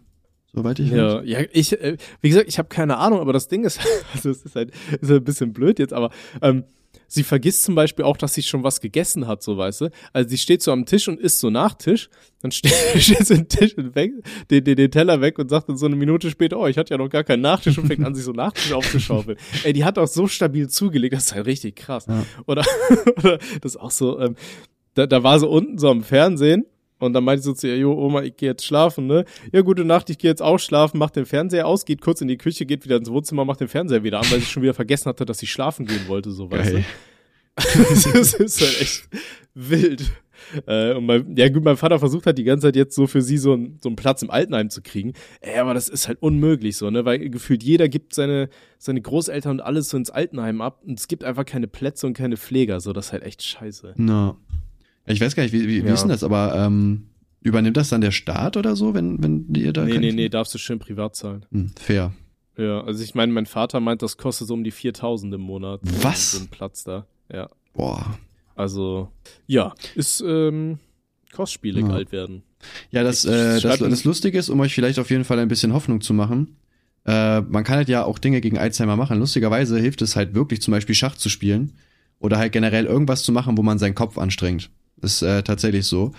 Soweit 0.55 0.79
ich 0.79 0.90
weiß. 0.90 0.96
Ja, 0.96 1.22
ja, 1.22 1.40
ich, 1.53 1.79
äh, 1.79 1.98
wie 2.22 2.31
gesagt, 2.31 2.48
ich 2.48 2.59
habe 2.59 2.68
keine 2.70 2.96
Ahnung, 2.96 3.20
aber 3.20 3.35
das 3.35 3.48
Ding 3.48 3.64
ist, 3.64 3.79
also 4.14 4.31
es 4.31 4.42
ist 4.42 4.57
halt, 4.57 4.70
ist 4.70 5.11
halt 5.11 5.20
ein 5.20 5.24
bisschen 5.24 5.53
blöd 5.53 5.79
jetzt, 5.79 5.92
aber 5.92 6.11
ähm, 6.40 6.64
sie 7.09 7.24
vergisst 7.24 7.64
zum 7.64 7.74
Beispiel 7.74 8.07
auch, 8.07 8.16
dass 8.16 8.33
sie 8.33 8.42
schon 8.42 8.64
was 8.64 8.81
gegessen 8.81 9.26
hat, 9.26 9.42
so 9.42 9.59
weißt 9.59 9.83
du. 9.83 9.90
Also 10.14 10.31
sie 10.31 10.38
steht 10.38 10.62
so 10.62 10.72
am 10.72 10.87
Tisch 10.87 11.09
und 11.09 11.20
isst 11.20 11.40
so 11.40 11.50
nach 11.50 11.74
Tisch, 11.74 12.09
dann 12.40 12.53
steht, 12.53 12.72
steht 12.96 13.26
sie 13.26 13.35
den 13.35 13.48
Tisch 13.48 13.76
und 13.76 13.94
weg, 13.94 14.12
den, 14.50 14.64
den, 14.64 14.76
den 14.76 14.90
Teller 14.90 15.20
weg 15.20 15.38
und 15.38 15.50
sagt 15.50 15.68
dann 15.68 15.76
so 15.76 15.85
eine 15.85 15.96
Minute 15.96 16.31
später, 16.31 16.59
oh, 16.59 16.66
ich 16.68 16.79
hatte 16.79 16.94
ja 16.94 16.98
noch 16.98 17.11
gar 17.11 17.22
keinen 17.22 17.42
Nachtisch 17.42 17.76
und 17.76 17.87
fängt 17.87 18.03
an, 18.03 18.14
sich 18.14 18.24
so 18.24 18.33
Nachtisch 18.33 18.72
aufzuschaufeln. 18.72 19.37
Ey, 19.64 19.74
die 19.74 19.85
hat 19.85 19.98
auch 19.98 20.09
so 20.09 20.26
stabil 20.26 20.70
zugelegt, 20.70 21.12
das 21.12 21.26
ist 21.26 21.35
halt 21.35 21.44
richtig 21.44 21.76
krass. 21.76 22.07
Ja. 22.07 22.24
Oder, 22.46 22.64
oder 23.18 23.38
das 23.61 23.72
ist 23.72 23.76
auch 23.76 23.90
so, 23.90 24.18
ähm, 24.18 24.37
da, 24.94 25.07
da 25.07 25.22
war 25.22 25.38
sie 25.38 25.48
unten 25.48 25.79
so 25.79 25.88
am 25.88 26.03
Fernsehen 26.03 26.66
und 26.98 27.12
dann 27.14 27.24
meinte 27.24 27.42
sie 27.42 27.48
so 27.48 27.55
zu 27.55 27.66
ihr, 27.66 27.79
jo, 27.79 27.92
Oma, 27.92 28.22
ich 28.22 28.37
gehe 28.37 28.50
jetzt 28.50 28.64
schlafen, 28.64 29.07
ne? 29.07 29.24
Ja, 29.53 29.62
gute 29.62 29.85
Nacht, 29.85 30.11
ich 30.11 30.18
gehe 30.18 30.31
jetzt 30.31 30.42
auch 30.42 30.59
schlafen, 30.59 30.98
macht 30.98 31.16
den 31.16 31.26
Fernseher 31.26 31.66
aus, 31.66 31.85
geht 31.85 32.00
kurz 32.00 32.20
in 32.20 32.29
die 32.29 32.37
Küche, 32.37 32.66
geht 32.66 32.85
wieder 32.85 32.96
ins 32.96 33.11
Wohnzimmer, 33.11 33.44
macht 33.44 33.61
den 33.61 33.68
Fernseher 33.68 34.03
wieder 34.05 34.20
an, 34.20 34.31
weil 34.31 34.40
sie 34.40 34.46
schon 34.46 34.62
wieder 34.62 34.74
vergessen 34.74 35.07
hatte, 35.09 35.24
dass 35.24 35.38
sie 35.38 35.46
schlafen 35.46 35.87
gehen 35.87 36.09
wollte, 36.09 36.31
so, 36.31 36.50
weißt 36.50 36.74
du? 36.74 36.85
das 37.57 38.35
ist 38.35 38.61
halt 38.61 38.81
echt 38.81 39.09
wild. 39.55 40.12
Äh, 40.66 40.94
und 40.94 41.07
mein, 41.07 41.37
ja 41.37 41.48
gut, 41.48 41.64
mein 41.64 41.76
Vater 41.76 41.98
versucht 41.98 42.26
halt 42.26 42.38
die 42.38 42.44
ganze 42.44 42.68
Zeit 42.68 42.76
jetzt 42.76 42.94
so 42.94 43.07
für 43.07 43.22
sie 43.22 43.38
so, 43.38 43.55
ein, 43.55 43.79
so 43.83 43.88
einen 43.88 43.96
Platz 43.96 44.22
im 44.22 44.31
Altenheim 44.31 44.70
zu 44.70 44.83
kriegen. 44.83 45.12
Ey, 45.40 45.59
aber 45.59 45.74
das 45.74 45.88
ist 45.88 46.09
halt 46.09 46.22
unmöglich 46.22 46.76
so, 46.76 46.90
ne? 46.90 47.05
Weil 47.05 47.31
gefühlt 47.31 47.62
jeder 47.62 47.88
gibt 47.88 48.14
seine, 48.14 48.48
seine 48.79 49.00
Großeltern 49.00 49.53
und 49.53 49.61
alles 49.61 49.90
so 49.90 49.96
ins 49.96 50.11
Altenheim 50.11 50.61
ab 50.61 50.83
und 50.85 50.98
es 50.98 51.09
gibt 51.09 51.24
einfach 51.24 51.44
keine 51.44 51.68
Plätze 51.68 52.07
und 52.07 52.14
keine 52.14 52.37
Pfleger, 52.37 52.81
so 52.81 52.92
das 52.92 53.07
ist 53.07 53.12
halt 53.12 53.22
echt 53.22 53.42
scheiße. 53.42 53.94
Na. 53.96 54.29
Ja, 54.29 54.37
Ich 55.10 55.20
weiß 55.20 55.34
gar 55.36 55.42
nicht, 55.42 55.52
wie, 55.52 55.66
wie, 55.68 55.82
wie 55.84 55.88
Ja. 55.88 55.94
ist 55.94 56.02
denn 56.02 56.08
das, 56.10 56.22
aber 56.24 56.54
ähm, 56.56 57.06
übernimmt 57.42 57.76
das 57.76 57.88
dann 57.88 58.00
der 58.00 58.10
Staat 58.10 58.56
oder 58.56 58.76
so, 58.76 58.94
wenn, 58.94 59.22
wenn 59.22 59.54
ihr 59.54 59.72
da 59.72 59.84
Nee, 59.84 59.98
nee, 59.98 60.12
nee, 60.12 60.28
darfst 60.28 60.54
du 60.54 60.58
schön 60.58 60.78
privat 60.78 61.16
zahlen. 61.16 61.46
Hm, 61.52 61.70
fair. 61.78 62.12
Ja, 62.56 62.82
also 62.82 63.02
ich 63.02 63.14
meine, 63.14 63.32
mein 63.32 63.46
Vater 63.46 63.80
meint, 63.80 64.02
das 64.02 64.16
kostet 64.18 64.48
so 64.48 64.54
um 64.54 64.64
die 64.64 64.70
4000 64.70 65.34
im 65.34 65.40
Monat. 65.40 65.80
Was? 66.02 66.32
So 66.32 66.38
ein 66.40 66.48
Platz 66.48 66.84
da. 66.84 67.06
Ja. 67.32 67.48
Boah. 67.72 68.18
Also, 68.54 69.08
ja, 69.46 69.74
ist 69.94 70.22
ähm, 70.26 70.78
kostspielig 71.32 71.84
Ja. 71.86 71.90
alt 71.92 72.12
werden. 72.12 72.42
Ja, 72.90 73.02
das, 73.02 73.24
Ich 73.24 73.30
äh, 73.30 73.60
das, 73.60 73.78
das 73.78 74.04
Lustige 74.04 74.38
ist, 74.38 74.50
um 74.50 74.60
euch 74.60 74.74
vielleicht 74.74 74.98
auf 74.98 75.08
jeden 75.10 75.24
Fall 75.24 75.38
ein 75.38 75.48
bisschen 75.48 75.72
Hoffnung 75.72 76.02
zu 76.02 76.12
machen, 76.12 76.56
äh, 77.06 77.40
man 77.40 77.64
kann 77.64 77.76
halt 77.76 77.88
ja 77.88 78.04
auch 78.04 78.18
Dinge 78.18 78.42
gegen 78.42 78.58
Alzheimer 78.58 78.96
machen. 78.96 79.18
Lustigerweise 79.18 79.78
hilft 79.78 80.02
es 80.02 80.14
halt 80.16 80.34
wirklich, 80.34 80.60
zum 80.60 80.72
Beispiel 80.72 80.94
Schach 80.94 81.16
zu 81.16 81.30
spielen 81.30 81.72
oder 82.18 82.36
halt 82.36 82.52
generell 82.52 82.84
irgendwas 82.84 83.22
zu 83.22 83.32
machen, 83.32 83.56
wo 83.56 83.62
man 83.62 83.78
seinen 83.78 83.94
Kopf 83.94 84.18
anstrengt. 84.18 84.68
Ist 85.02 85.22
äh, 85.22 85.42
tatsächlich 85.42 85.86
so. 85.86 86.12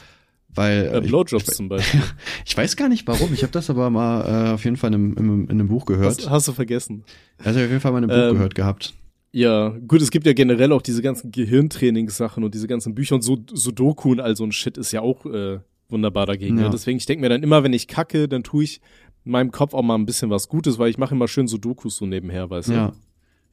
Weil 0.53 0.85
Äh, 0.85 0.97
äh, 0.97 0.99
ich, 1.01 1.07
Blowjobs 1.07 1.47
ich, 1.47 1.55
zum 1.55 1.69
Beispiel. 1.69 2.01
ich 2.45 2.57
weiß 2.57 2.75
gar 2.75 2.89
nicht 2.89 3.07
warum. 3.07 3.33
Ich 3.33 3.43
habe 3.43 3.51
das 3.53 3.69
aber 3.69 3.89
mal 3.89 4.49
äh, 4.49 4.53
auf 4.53 4.63
jeden 4.65 4.75
Fall 4.77 4.93
in 4.93 4.95
einem, 4.95 5.17
in 5.17 5.43
in 5.45 5.49
einem 5.51 5.67
Buch 5.69 5.85
gehört. 5.85 6.07
hast, 6.19 6.29
hast 6.29 6.47
du 6.47 6.51
vergessen. 6.53 7.03
Das 7.37 7.47
habe 7.47 7.59
ich 7.59 7.65
auf 7.65 7.69
jeden 7.71 7.81
Fall 7.81 7.91
mal 7.93 8.03
in 8.03 8.09
einem 8.09 8.19
Buch 8.21 8.29
Ähm, 8.31 8.35
gehört 8.35 8.55
gehabt. 8.55 8.93
Ja, 9.33 9.69
gut, 9.87 10.01
es 10.01 10.11
gibt 10.11 10.25
ja 10.25 10.33
generell 10.33 10.73
auch 10.73 10.81
diese 10.81 11.01
ganzen 11.01 11.31
Gehirntrainingssachen 11.31 12.43
und 12.43 12.53
diese 12.53 12.67
ganzen 12.67 12.93
Bücher 12.95 13.15
und 13.15 13.21
so 13.21 13.37
Sudoku 13.53 14.11
und 14.11 14.19
all 14.19 14.35
so 14.35 14.43
ein 14.43 14.51
Shit 14.51 14.77
ist 14.77 14.91
ja 14.91 14.99
auch 15.01 15.25
äh, 15.25 15.59
wunderbar 15.87 16.25
dagegen. 16.25 16.57
Ja. 16.57 16.63
Ne? 16.65 16.69
Deswegen, 16.69 16.97
ich 16.97 17.05
denke 17.05 17.21
mir 17.21 17.29
dann 17.29 17.41
immer, 17.41 17.63
wenn 17.63 17.71
ich 17.71 17.87
kacke, 17.87 18.27
dann 18.27 18.43
tue 18.43 18.65
ich 18.65 18.81
in 19.23 19.31
meinem 19.31 19.51
Kopf 19.51 19.73
auch 19.73 19.83
mal 19.83 19.95
ein 19.95 20.05
bisschen 20.05 20.29
was 20.31 20.49
Gutes, 20.49 20.79
weil 20.79 20.89
ich 20.89 20.97
mache 20.97 21.15
immer 21.15 21.29
schön 21.29 21.47
Sudokus 21.47 21.95
so 21.95 22.05
nebenher, 22.05 22.49
weißt 22.49 22.69
du? 22.69 22.73
Ja. 22.73 22.93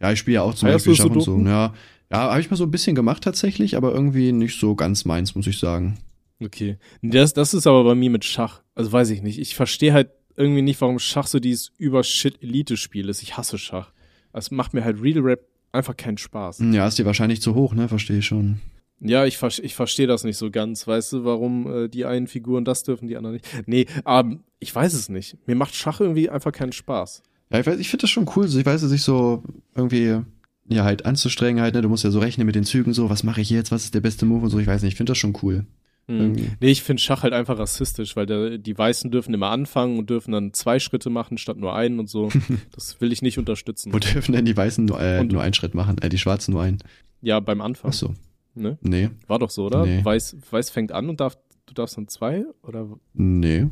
Ja, 0.01 0.12
ich 0.12 0.19
spiele 0.21 0.37
ja 0.37 0.43
auch 0.43 0.55
zum 0.55 0.69
Beispiel 0.69 0.95
Schach 0.95 1.07
und 1.07 1.21
so. 1.21 1.38
Ja, 1.38 1.75
ja 2.11 2.31
habe 2.31 2.40
ich 2.40 2.51
mal 2.51 2.57
so 2.57 2.64
ein 2.64 2.71
bisschen 2.71 2.94
gemacht 2.94 3.23
tatsächlich, 3.25 3.77
aber 3.77 3.92
irgendwie 3.92 4.33
nicht 4.33 4.59
so 4.59 4.75
ganz 4.75 5.05
meins, 5.05 5.35
muss 5.35 5.47
ich 5.47 5.59
sagen. 5.59 5.99
Okay. 6.40 6.79
Das, 7.03 7.35
das 7.35 7.55
ist 7.55 7.66
aber 7.66 7.85
bei 7.85 7.94
mir 7.94 8.11
mit 8.11 8.25
Schach. 8.25 8.62
Also 8.75 8.92
weiß 8.92 9.11
ich 9.11 9.23
nicht. 9.23 9.38
Ich 9.38 9.55
verstehe 9.55 9.92
halt 9.92 10.11
irgendwie 10.37 10.62
nicht, 10.62 10.81
warum 10.81 10.99
Schach 10.99 11.27
so 11.27 11.40
dieses 11.40 11.73
Über-Shit-Elite-Spiel 11.79 13.09
ist. 13.09 13.23
Ich 13.23 13.37
hasse 13.37 13.59
Schach. 13.59 13.92
Es 14.33 14.51
macht 14.51 14.73
mir 14.73 14.85
halt 14.85 15.03
Real 15.03 15.21
Rap 15.21 15.40
einfach 15.73 15.97
keinen 15.97 16.18
Spaß. 16.18 16.62
Ja, 16.73 16.87
ist 16.87 16.99
dir 16.99 17.07
wahrscheinlich 17.07 17.42
zu 17.42 17.55
hoch, 17.55 17.75
ne? 17.75 17.88
Verstehe 17.88 18.18
ich 18.18 18.27
schon. 18.27 18.61
Ja, 19.01 19.27
ich, 19.27 19.37
ver 19.37 19.51
ich 19.62 19.75
verstehe 19.75 20.07
das 20.07 20.25
nicht 20.25 20.37
so 20.37 20.51
ganz. 20.51 20.87
Weißt 20.87 21.12
du, 21.12 21.25
warum 21.25 21.85
äh, 21.85 21.88
die 21.88 22.05
einen 22.05 22.27
Figuren 22.27 22.64
das 22.64 22.83
dürfen, 22.83 23.09
die 23.09 23.16
anderen 23.16 23.35
nicht? 23.35 23.47
Nee, 23.66 23.87
ähm, 24.07 24.44
ich 24.59 24.75
weiß 24.75 24.94
es 24.94 25.09
nicht. 25.09 25.37
Mir 25.47 25.57
macht 25.57 25.75
Schach 25.75 26.01
irgendwie 26.01 26.31
einfach 26.31 26.53
keinen 26.53 26.73
Spaß. 26.73 27.23
Ja, 27.51 27.61
ich 27.61 27.66
weiß, 27.66 27.79
ich 27.79 27.88
finde 27.88 28.03
das 28.03 28.11
schon 28.11 28.29
cool, 28.37 28.47
ich 28.47 28.66
weiß, 28.66 28.81
sich 28.83 29.03
so 29.03 29.42
irgendwie 29.75 30.21
ja 30.69 30.85
halt 30.85 31.07
anzustrengen 31.07 31.63
halt, 31.63 31.75
ne? 31.75 31.83
Du 31.83 31.89
musst 31.89 32.05
ja 32.05 32.11
so 32.11 32.19
rechnen 32.19 32.47
mit 32.47 32.55
den 32.55 32.65
Zügen, 32.65 32.93
so, 32.93 33.11
was 33.11 33.23
mache 33.23 33.41
ich 33.41 33.51
jetzt, 33.51 33.73
was 33.73 33.85
ist 33.85 33.95
der 33.95 34.01
beste 34.01 34.27
Move 34.27 34.45
und 34.45 34.51
so, 34.51 34.59
ich 34.59 34.67
weiß 34.67 34.83
nicht, 34.83 34.93
ich 34.93 34.97
finde 34.97 35.11
das 35.11 35.19
schon 35.19 35.37
cool. 35.43 35.65
Hm. 36.09 36.33
Nee, 36.61 36.71
ich 36.71 36.83
finde 36.83 37.03
Schach 37.03 37.23
halt 37.23 37.35
einfach 37.35 37.59
rassistisch, 37.59 38.17
weil 38.17 38.25
der, 38.25 38.57
die 38.57 38.77
Weißen 38.77 39.11
dürfen 39.11 39.35
immer 39.35 39.51
anfangen 39.51 39.99
und 39.99 40.09
dürfen 40.09 40.33
dann 40.33 40.55
zwei 40.55 40.79
Schritte 40.79 41.11
machen 41.11 41.37
statt 41.37 41.59
nur 41.59 41.75
einen 41.75 41.99
und 41.99 42.09
so. 42.09 42.31
Das 42.75 43.01
will 43.01 43.13
ich 43.13 43.21
nicht 43.21 43.39
unterstützen. 43.39 43.93
Wo 43.93 43.99
dürfen 43.99 44.33
denn 44.33 44.47
die 44.47 44.57
Weißen 44.57 44.87
nur, 44.87 44.99
äh, 45.01 45.23
nur 45.25 45.43
einen 45.43 45.53
Schritt 45.53 45.75
machen, 45.75 45.99
äh, 45.99 46.09
die 46.09 46.19
Schwarzen 46.19 46.53
nur 46.53 46.63
einen? 46.63 46.79
Ja, 47.21 47.41
beim 47.41 47.61
Anfang. 47.61 47.91
Ach 47.91 47.95
so. 47.95 48.15
Ne? 48.55 48.79
Nee. 48.81 49.11
War 49.27 49.39
doch 49.39 49.51
so, 49.51 49.67
oder? 49.67 49.85
Nee. 49.85 50.03
Weiß, 50.03 50.37
Weiß 50.51 50.71
fängt 50.71 50.93
an 50.93 51.11
und 51.11 51.21
darf, 51.21 51.37
du 51.67 51.75
darfst 51.75 51.99
dann 51.99 52.09
zwei? 52.09 52.45
Oder? 52.63 52.89
Nee, 53.13 53.67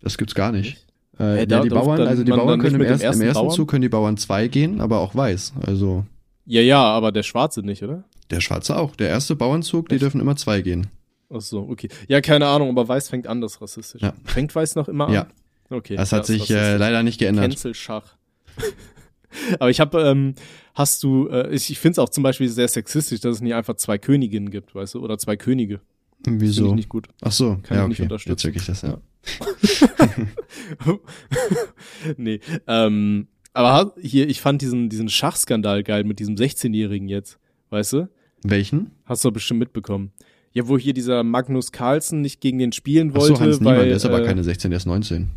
das 0.00 0.16
gibt's 0.16 0.34
gar 0.34 0.50
nicht. 0.50 0.86
Äh, 1.18 1.46
da 1.46 1.58
ja, 1.58 1.62
die 1.62 1.68
Bauern, 1.68 2.00
also 2.00 2.24
die 2.24 2.30
Bauern 2.30 2.58
können 2.58 2.76
im 2.76 2.80
dem 2.80 2.88
ersten, 2.88 3.04
im 3.04 3.08
ersten 3.08 3.22
ersten 3.22 3.40
Bauern? 3.42 3.54
Zug 3.54 3.68
können 3.68 3.82
die 3.82 3.88
Bauern 3.90 4.16
zwei 4.16 4.48
gehen, 4.48 4.80
aber 4.80 5.00
auch 5.00 5.14
weiß. 5.14 5.52
Also 5.66 6.06
Ja, 6.44 6.60
ja, 6.60 6.82
aber 6.82 7.12
der 7.12 7.22
Schwarze 7.22 7.62
nicht, 7.62 7.82
oder? 7.82 8.04
der 8.32 8.40
Schwarze 8.40 8.76
auch. 8.76 8.96
Der 8.96 9.08
erste 9.08 9.36
Bauernzug, 9.36 9.88
die 9.88 9.96
Echt? 9.96 10.02
dürfen 10.02 10.20
immer 10.20 10.36
zwei 10.36 10.62
gehen. 10.62 10.88
Ach 11.30 11.40
so, 11.40 11.60
okay. 11.60 11.88
Ja, 12.08 12.20
keine 12.20 12.46
Ahnung, 12.46 12.68
aber 12.70 12.88
Weiß 12.88 13.08
fängt 13.08 13.26
an, 13.26 13.40
das 13.40 13.54
ist 13.54 13.62
rassistisch. 13.62 14.02
Ja. 14.02 14.14
Fängt 14.24 14.54
Weiß 14.54 14.74
noch 14.74 14.88
immer 14.88 15.06
an? 15.08 15.14
Ja. 15.14 15.26
Okay. 15.70 15.96
Das 15.96 16.12
hat 16.12 16.22
ist 16.22 16.26
sich 16.28 16.50
äh, 16.50 16.76
leider 16.76 17.02
nicht 17.02 17.18
geändert. 17.18 17.50
Cancel 17.50 17.74
Schach. 17.74 18.16
aber 19.58 19.70
ich 19.70 19.80
habe, 19.80 20.02
ähm, 20.02 20.34
hast 20.74 21.02
du, 21.02 21.28
äh, 21.28 21.54
ich, 21.54 21.70
ich 21.70 21.78
finde 21.78 21.92
es 21.92 21.98
auch 21.98 22.10
zum 22.10 22.22
Beispiel 22.22 22.48
sehr 22.48 22.68
sexistisch, 22.68 23.20
dass 23.20 23.36
es 23.36 23.40
nicht 23.40 23.54
einfach 23.54 23.76
zwei 23.76 23.96
Königinnen 23.96 24.50
gibt, 24.50 24.74
weißt 24.74 24.94
du, 24.94 25.02
oder 25.02 25.16
zwei 25.18 25.36
Könige. 25.36 25.80
Finde 26.22 26.44
Wieso? 26.44 26.66
ich 26.66 26.72
nicht 26.74 26.88
gut. 26.88 27.08
Ach 27.22 27.32
so, 27.32 27.58
Kann 27.62 27.78
ja, 27.78 27.82
ich 27.84 27.88
nicht 27.88 28.00
okay. 28.00 28.02
unterstützen. 28.02 28.30
Jetzt 28.30 28.44
wirklich 28.44 28.66
das, 28.66 28.82
ja. 28.82 28.98
nee, 32.16 32.40
ähm, 32.66 33.28
aber 33.52 33.94
hier, 34.00 34.28
ich 34.28 34.40
fand 34.40 34.62
diesen, 34.62 34.88
diesen 34.88 35.08
Schachskandal 35.08 35.82
geil 35.82 36.04
mit 36.04 36.18
diesem 36.18 36.36
16-Jährigen 36.36 37.08
jetzt, 37.08 37.38
weißt 37.70 37.92
du? 37.94 38.08
Welchen? 38.42 38.90
Hast 39.04 39.24
du 39.24 39.28
doch 39.28 39.34
bestimmt 39.34 39.60
mitbekommen. 39.60 40.12
Ja, 40.52 40.68
wo 40.68 40.76
hier 40.76 40.92
dieser 40.92 41.22
Magnus 41.22 41.72
Carlsen 41.72 42.20
nicht 42.20 42.40
gegen 42.40 42.58
den 42.58 42.72
spielen 42.72 43.10
Ach 43.14 43.20
wollte, 43.20 43.36
so, 43.36 43.40
Hans 43.40 43.64
weil, 43.64 43.72
Niemann, 43.74 43.86
der 43.88 43.96
ist 43.96 44.04
aber 44.04 44.22
äh, 44.22 44.26
keine 44.26 44.44
16, 44.44 44.70
der 44.70 44.76
ist 44.78 44.86
19. 44.86 45.30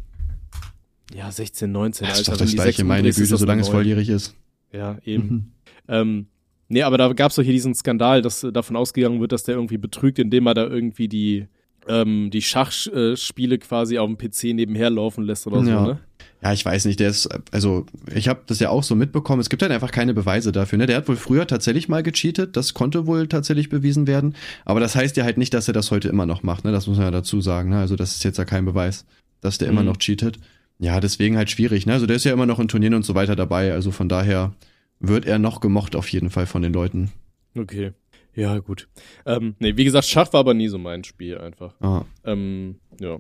Ja, 1.16 1.32
16, 1.32 1.72
19, 1.72 2.08
Das 2.08 2.20
ist 2.20 2.28
Alter. 2.30 2.32
doch 2.40 2.46
das 2.46 2.54
gleiche, 2.56 2.84
meine 2.84 3.12
Güte, 3.12 3.38
solange 3.38 3.62
es 3.62 3.70
volljährig 3.70 4.10
ist. 4.10 4.36
Ja, 4.74 4.98
eben. 5.06 5.28
Mhm. 5.28 5.52
Ähm, 5.88 6.26
nee, 6.68 6.82
aber 6.82 6.98
da 6.98 7.14
gab's 7.14 7.36
doch 7.36 7.44
hier 7.44 7.54
diesen 7.54 7.76
Skandal, 7.76 8.22
dass 8.22 8.44
äh, 8.44 8.52
davon 8.52 8.76
ausgegangen 8.76 9.22
wird, 9.22 9.32
dass 9.32 9.44
der 9.44 9.56
irgendwie 9.56 9.78
betrügt, 9.78 10.20
indem 10.20 10.48
er 10.48 10.54
da 10.56 10.66
irgendwie 10.68 11.08
die, 11.08 11.46
ähm, 11.88 12.30
die 12.32 12.42
Schachspiele 12.42 13.60
quasi 13.60 13.98
auf 14.00 14.08
dem 14.10 14.18
PC 14.18 14.56
nebenher 14.56 14.90
laufen 14.90 15.24
lässt 15.24 15.46
oder 15.48 15.64
so, 15.64 15.70
Ja. 15.70 15.86
ne? 15.86 16.00
Ja, 16.46 16.54
ich 16.54 16.64
weiß 16.64 16.86
nicht, 16.86 17.00
der 17.00 17.10
ist, 17.10 17.28
also 17.52 17.88
ich 18.14 18.28
habe 18.28 18.42
das 18.46 18.60
ja 18.60 18.70
auch 18.70 18.84
so 18.84 18.94
mitbekommen, 18.94 19.40
es 19.42 19.50
gibt 19.50 19.64
halt 19.64 19.72
einfach 19.72 19.92
keine 19.92 20.14
Beweise 20.14 20.52
dafür. 20.52 20.78
Ne? 20.78 20.86
Der 20.86 20.98
hat 20.98 21.08
wohl 21.08 21.16
früher 21.16 21.48
tatsächlich 21.48 21.90
mal 21.90 22.04
gecheatet, 22.04 22.56
das 22.56 22.76
konnte 22.76 23.08
wohl 23.08 23.28
tatsächlich 23.28 23.70
bewiesen 23.70 24.06
werden, 24.06 24.36
aber 24.64 24.80
das 24.80 24.96
heißt 24.96 25.18
ja 25.18 25.24
halt 25.24 25.40
nicht, 25.40 25.56
dass 25.56 25.68
er 25.68 25.74
das 25.74 25.90
heute 25.90 26.08
immer 26.08 26.28
noch 26.28 26.44
macht, 26.44 26.64
ne? 26.64 26.72
das 26.72 26.86
muss 26.86 26.98
man 26.98 27.08
ja 27.08 27.12
dazu 27.12 27.42
sagen. 27.42 27.72
Ne? 27.72 27.80
Also 27.80 27.96
das 27.96 28.12
ist 28.16 28.24
jetzt 28.24 28.38
ja 28.38 28.46
kein 28.46 28.64
Beweis, 28.64 29.08
dass 29.42 29.58
der 29.58 29.70
immer 29.70 29.82
Mhm. 29.82 29.88
noch 29.88 29.98
cheatet. 29.98 30.38
Ja, 30.78 31.00
deswegen 31.00 31.36
halt 31.36 31.50
schwierig. 31.50 31.88
Ne? 31.88 31.94
Also 31.94 32.06
der 32.06 32.18
ist 32.18 32.26
ja 32.26 32.34
immer 32.34 32.46
noch 32.46 32.60
in 32.60 32.68
Turnieren 32.68 32.94
und 32.94 33.06
so 33.06 33.16
weiter 33.16 33.36
dabei, 33.36 33.74
also 33.74 33.90
von 33.90 34.08
daher 34.08 34.54
wird 35.00 35.26
er 35.26 35.40
noch 35.40 35.62
gemocht 35.62 35.96
auf 35.96 36.10
jeden 36.10 36.30
Fall 36.30 36.46
von 36.46 36.62
den 36.62 36.74
Leuten. 36.74 37.12
Okay. 37.58 37.94
Ja, 38.36 38.60
gut. 38.60 38.88
Ähm, 39.26 39.56
nee, 39.58 39.78
wie 39.78 39.84
gesagt, 39.86 40.06
Schach 40.06 40.32
war 40.32 40.42
aber 40.42 40.54
nie 40.54 40.68
so 40.68 40.78
mein 40.78 41.04
Spiel 41.06 41.40
einfach. 41.40 41.74
Ah. 41.82 42.04
Ähm, 42.24 42.76
ja. 43.00 43.18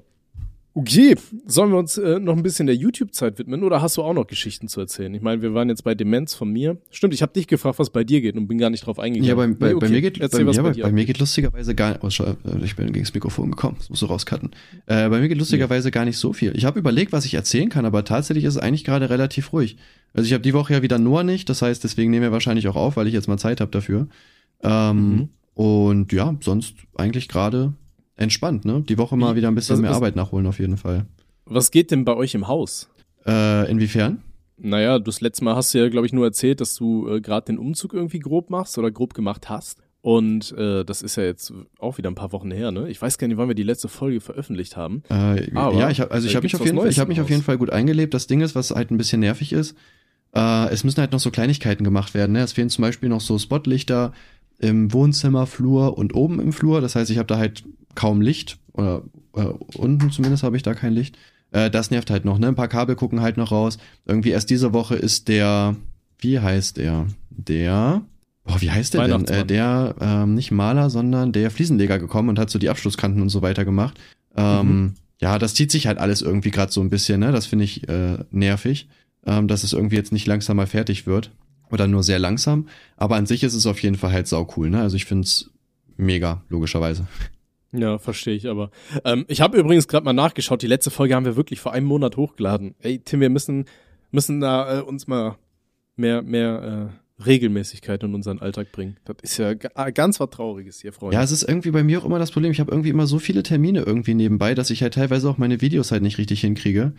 Okay, 0.77 1.15
sollen 1.47 1.71
wir 1.71 1.77
uns 1.77 1.97
äh, 1.97 2.19
noch 2.19 2.35
ein 2.35 2.43
bisschen 2.43 2.65
der 2.65 2.75
YouTube-Zeit 2.75 3.39
widmen 3.39 3.63
oder 3.63 3.81
hast 3.81 3.95
du 3.95 4.03
auch 4.03 4.13
noch 4.13 4.27
Geschichten 4.27 4.67
zu 4.67 4.81
erzählen? 4.81 5.13
Ich 5.13 5.21
meine, 5.21 5.41
wir 5.41 5.53
waren 5.53 5.69
jetzt 5.69 5.85
bei 5.85 5.95
Demenz 5.95 6.33
von 6.33 6.51
mir. 6.51 6.77
Stimmt, 6.91 7.13
ich 7.13 7.21
habe 7.21 7.31
dich 7.31 7.47
gefragt, 7.47 7.79
was 7.79 7.91
bei 7.91 8.03
dir 8.03 8.19
geht 8.19 8.35
und 8.35 8.47
bin 8.47 8.57
gar 8.57 8.69
nicht 8.69 8.85
drauf 8.85 8.99
eingegangen. 8.99 9.29
Ja, 9.29 9.35
bei, 9.35 9.47
bei, 9.47 9.67
Nee, 9.67 9.73
bei 9.73 9.75
okay. 9.77 9.89
mir 9.89 10.01
geht, 10.01 10.19
bei, 10.19 10.25
Erzähl, 10.25 10.53
ja, 10.53 10.61
bei, 10.61 10.73
bei 10.73 10.91
mir 10.91 11.05
geht 11.05 11.17
lustigerweise 11.19 11.75
gar 11.75 11.97
oh, 12.01 12.09
schau, 12.09 12.25
äh, 12.25 12.35
ich 12.61 12.75
bin 12.75 12.87
gegen 12.91 13.05
das 13.05 13.13
Mikrofon 13.13 13.51
gekommen, 13.51 13.75
das 13.77 13.89
musst 13.89 14.01
du 14.01 14.07
rauscutten. 14.07 14.51
Äh, 14.85 15.07
bei 15.07 15.21
mir 15.21 15.29
geht 15.29 15.37
lustigerweise 15.37 15.91
gar 15.91 16.03
nicht 16.03 16.17
so 16.17 16.33
viel. 16.33 16.51
Ich 16.57 16.65
habe 16.65 16.77
überlegt, 16.77 17.13
was 17.13 17.23
ich 17.23 17.35
erzählen 17.35 17.69
kann, 17.69 17.85
aber 17.85 18.03
tatsächlich 18.03 18.43
ist 18.43 18.55
es 18.55 18.61
eigentlich 18.61 18.83
gerade 18.83 19.09
relativ 19.09 19.53
ruhig. 19.53 19.77
Also 20.13 20.27
ich 20.27 20.33
habe 20.33 20.43
die 20.43 20.53
Woche 20.53 20.73
ja 20.73 20.81
wieder 20.81 20.99
Noah 20.99 21.23
nicht, 21.23 21.47
das 21.47 21.61
heißt, 21.61 21.85
deswegen 21.85 22.11
nehmen 22.11 22.23
wir 22.23 22.31
wahrscheinlich 22.33 22.67
auch 22.67 22.75
auf, 22.75 22.97
weil 22.97 23.07
ich 23.07 23.13
jetzt 23.13 23.29
mal 23.29 23.37
Zeit 23.37 23.61
habe 23.61 23.71
dafür. 23.71 24.09
Ähm, 24.61 25.09
Mhm. 25.15 25.29
Und 25.53 26.11
ja, 26.11 26.35
sonst 26.41 26.75
eigentlich 26.97 27.29
gerade 27.29 27.75
entspannt, 28.15 28.65
ne? 28.65 28.81
Die 28.87 28.97
Woche 28.97 29.17
mal 29.17 29.33
Wie- 29.33 29.37
wieder 29.37 29.47
ein 29.49 29.55
bisschen 29.55 29.73
was- 29.75 29.81
mehr 29.81 29.89
was- 29.91 29.97
Arbeit 29.97 30.15
nachholen 30.15 30.47
auf 30.47 30.59
jeden 30.59 30.77
Fall. 30.77 31.05
Was 31.45 31.71
geht 31.71 31.91
denn 31.91 32.05
bei 32.05 32.15
euch 32.15 32.33
im 32.35 32.47
Haus? 32.47 32.89
Äh, 33.25 33.69
inwiefern? 33.69 34.21
Naja, 34.57 34.99
das 34.99 35.19
letzte 35.21 35.43
Mal 35.43 35.55
hast 35.55 35.73
du 35.73 35.79
ja, 35.79 35.89
glaube 35.89 36.07
ich, 36.07 36.13
nur 36.13 36.25
erzählt, 36.25 36.61
dass 36.61 36.75
du 36.75 37.09
äh, 37.09 37.21
gerade 37.21 37.47
den 37.47 37.57
Umzug 37.57 37.93
irgendwie 37.93 38.19
grob 38.19 38.49
machst 38.49 38.77
oder 38.77 38.89
grob 38.89 39.13
gemacht 39.13 39.49
hast. 39.49 39.79
Und 40.01 40.51
äh, 40.57 40.85
das 40.85 41.01
ist 41.01 41.15
ja 41.17 41.23
jetzt 41.23 41.51
auch 41.79 41.97
wieder 41.97 42.09
ein 42.11 42.15
paar 42.15 42.31
Wochen 42.31 42.51
her, 42.51 42.71
ne? 42.71 42.87
Ich 42.89 43.01
weiß 43.01 43.17
gar 43.17 43.27
nicht, 43.27 43.37
wann 43.37 43.47
wir 43.47 43.55
die 43.55 43.63
letzte 43.63 43.87
Folge 43.87 44.21
veröffentlicht 44.21 44.77
haben. 44.77 45.01
Äh, 45.09 45.51
Aber, 45.55 45.77
ja, 45.77 45.89
ich 45.89 45.99
hab, 45.99 46.11
also 46.13 46.27
ich 46.27 46.33
äh, 46.33 46.35
habe 46.37 46.45
mich 46.45 46.55
auf 46.55 46.63
jeden 46.63 46.77
Fall, 46.77 46.89
ich 46.89 46.99
habe 46.99 47.07
im 47.11 47.15
mich 47.15 47.21
auf 47.21 47.29
jeden? 47.29 47.41
Fall 47.41 47.57
gut 47.57 47.71
eingelebt. 47.71 48.13
Das 48.13 48.27
Ding 48.27 48.41
ist, 48.41 48.53
was 48.55 48.69
halt 48.71 48.91
ein 48.91 48.97
bisschen 48.97 49.19
nervig 49.19 49.51
ist, 49.51 49.75
äh, 50.35 50.69
es 50.69 50.83
müssen 50.83 51.01
halt 51.01 51.11
noch 51.11 51.19
so 51.19 51.31
Kleinigkeiten 51.31 51.83
gemacht 51.83 52.13
werden. 52.13 52.33
Ne? 52.33 52.41
Es 52.41 52.53
fehlen 52.53 52.69
zum 52.69 52.83
Beispiel 52.83 53.09
noch 53.09 53.21
so 53.21 53.37
Spotlichter 53.39 54.13
im 54.59 54.93
Wohnzimmer, 54.93 55.47
Flur 55.47 55.97
und 55.97 56.13
oben 56.15 56.39
im 56.39 56.53
Flur. 56.53 56.81
Das 56.81 56.95
heißt, 56.95 57.09
ich 57.09 57.17
habe 57.17 57.27
da 57.27 57.37
halt 57.37 57.63
kaum 57.95 58.21
Licht 58.21 58.57
oder 58.73 59.03
äh, 59.35 59.41
unten 59.77 60.11
zumindest 60.11 60.43
habe 60.43 60.57
ich 60.57 60.63
da 60.63 60.73
kein 60.73 60.93
Licht. 60.93 61.17
Äh, 61.51 61.69
das 61.69 61.91
nervt 61.91 62.09
halt 62.09 62.25
noch. 62.25 62.37
Ne? 62.37 62.47
Ein 62.47 62.55
paar 62.55 62.67
Kabel 62.67 62.95
gucken 62.95 63.21
halt 63.21 63.37
noch 63.37 63.51
raus. 63.51 63.77
Irgendwie 64.05 64.29
erst 64.29 64.49
diese 64.49 64.73
Woche 64.73 64.95
ist 64.95 65.27
der, 65.27 65.75
wie 66.19 66.39
heißt 66.39 66.77
der? 66.77 67.07
Der 67.29 68.01
Boah, 68.43 68.61
wie 68.61 68.69
heißt 68.71 68.93
der 68.93 69.07
denn? 69.07 69.25
Äh, 69.25 69.45
der, 69.45 69.95
ähm, 69.99 70.35
nicht 70.35 70.51
Maler, 70.51 70.89
sondern 70.89 71.31
der 71.31 71.49
Fliesenleger 71.49 71.97
gekommen 71.97 72.29
und 72.29 72.37
hat 72.39 72.49
so 72.49 72.59
die 72.59 72.69
Abschlusskanten 72.69 73.21
und 73.21 73.29
so 73.29 73.41
weiter 73.41 73.65
gemacht. 73.65 73.99
Ähm, 74.35 74.67
Mhm. 74.67 74.93
Ja, 75.21 75.39
das 75.39 75.53
zieht 75.53 75.71
sich 75.71 75.87
halt 75.87 75.97
alles 75.97 76.21
irgendwie 76.21 76.51
gerade 76.51 76.71
so 76.73 76.81
ein 76.81 76.89
bisschen, 76.89 77.21
ne? 77.21 77.31
Das 77.31 77.45
finde 77.45 77.63
ich 77.63 77.87
äh, 77.87 78.17
nervig, 78.31 78.89
ähm, 79.25 79.47
dass 79.47 79.63
es 79.63 79.71
irgendwie 79.71 79.95
jetzt 79.95 80.11
nicht 80.11 80.27
langsam 80.27 80.57
mal 80.57 80.67
fertig 80.67 81.07
wird. 81.07 81.31
Oder 81.71 81.87
nur 81.87 82.03
sehr 82.03 82.19
langsam. 82.19 82.67
Aber 82.97 83.15
an 83.15 83.25
sich 83.25 83.43
ist 83.43 83.53
es 83.55 83.65
auf 83.65 83.81
jeden 83.81 83.95
Fall 83.95 84.11
halt 84.11 84.27
sau 84.27 84.47
cool, 84.55 84.69
ne? 84.69 84.81
Also 84.81 84.97
ich 84.97 85.05
find's 85.05 85.49
mega, 85.97 86.43
logischerweise. 86.49 87.07
Ja, 87.77 87.97
verstehe 87.97 88.35
ich 88.35 88.47
aber. 88.47 88.71
Ähm, 89.03 89.25
ich 89.27 89.41
habe 89.41 89.57
übrigens 89.57 89.87
gerade 89.87 90.05
mal 90.05 90.13
nachgeschaut, 90.13 90.61
die 90.61 90.67
letzte 90.67 90.91
Folge 90.91 91.15
haben 91.15 91.25
wir 91.25 91.35
wirklich 91.35 91.59
vor 91.59 91.73
einem 91.73 91.87
Monat 91.87 92.17
hochgeladen. 92.17 92.75
Ey, 92.79 92.99
Tim, 92.99 93.19
wir 93.21 93.29
müssen, 93.29 93.65
müssen 94.11 94.39
da 94.41 94.79
äh, 94.79 94.81
uns 94.81 95.07
mal 95.07 95.35
mehr, 95.95 96.21
mehr 96.21 96.89
äh, 97.19 97.23
Regelmäßigkeit 97.23 98.03
in 98.03 98.13
unseren 98.13 98.39
Alltag 98.39 98.71
bringen. 98.71 98.97
Das 99.05 99.15
ist 99.21 99.37
ja 99.37 99.53
ga- 99.53 99.89
ganz 99.91 100.19
was 100.19 100.29
Trauriges 100.29 100.81
hier, 100.81 100.91
Freunde. 100.91 101.15
Ja, 101.15 101.23
es 101.23 101.31
ist 101.31 101.43
irgendwie 101.43 101.71
bei 101.71 101.83
mir 101.83 101.99
auch 102.01 102.05
immer 102.05 102.19
das 102.19 102.31
Problem. 102.31 102.51
Ich 102.51 102.59
habe 102.59 102.71
irgendwie 102.71 102.89
immer 102.89 103.07
so 103.07 103.19
viele 103.19 103.43
Termine 103.43 103.81
irgendwie 103.81 104.13
nebenbei, 104.13 104.53
dass 104.55 104.69
ich 104.69 104.81
halt 104.81 104.95
teilweise 104.95 105.29
auch 105.29 105.37
meine 105.37 105.61
Videos 105.61 105.91
halt 105.91 106.03
nicht 106.03 106.17
richtig 106.17 106.41
hinkriege. 106.41 106.93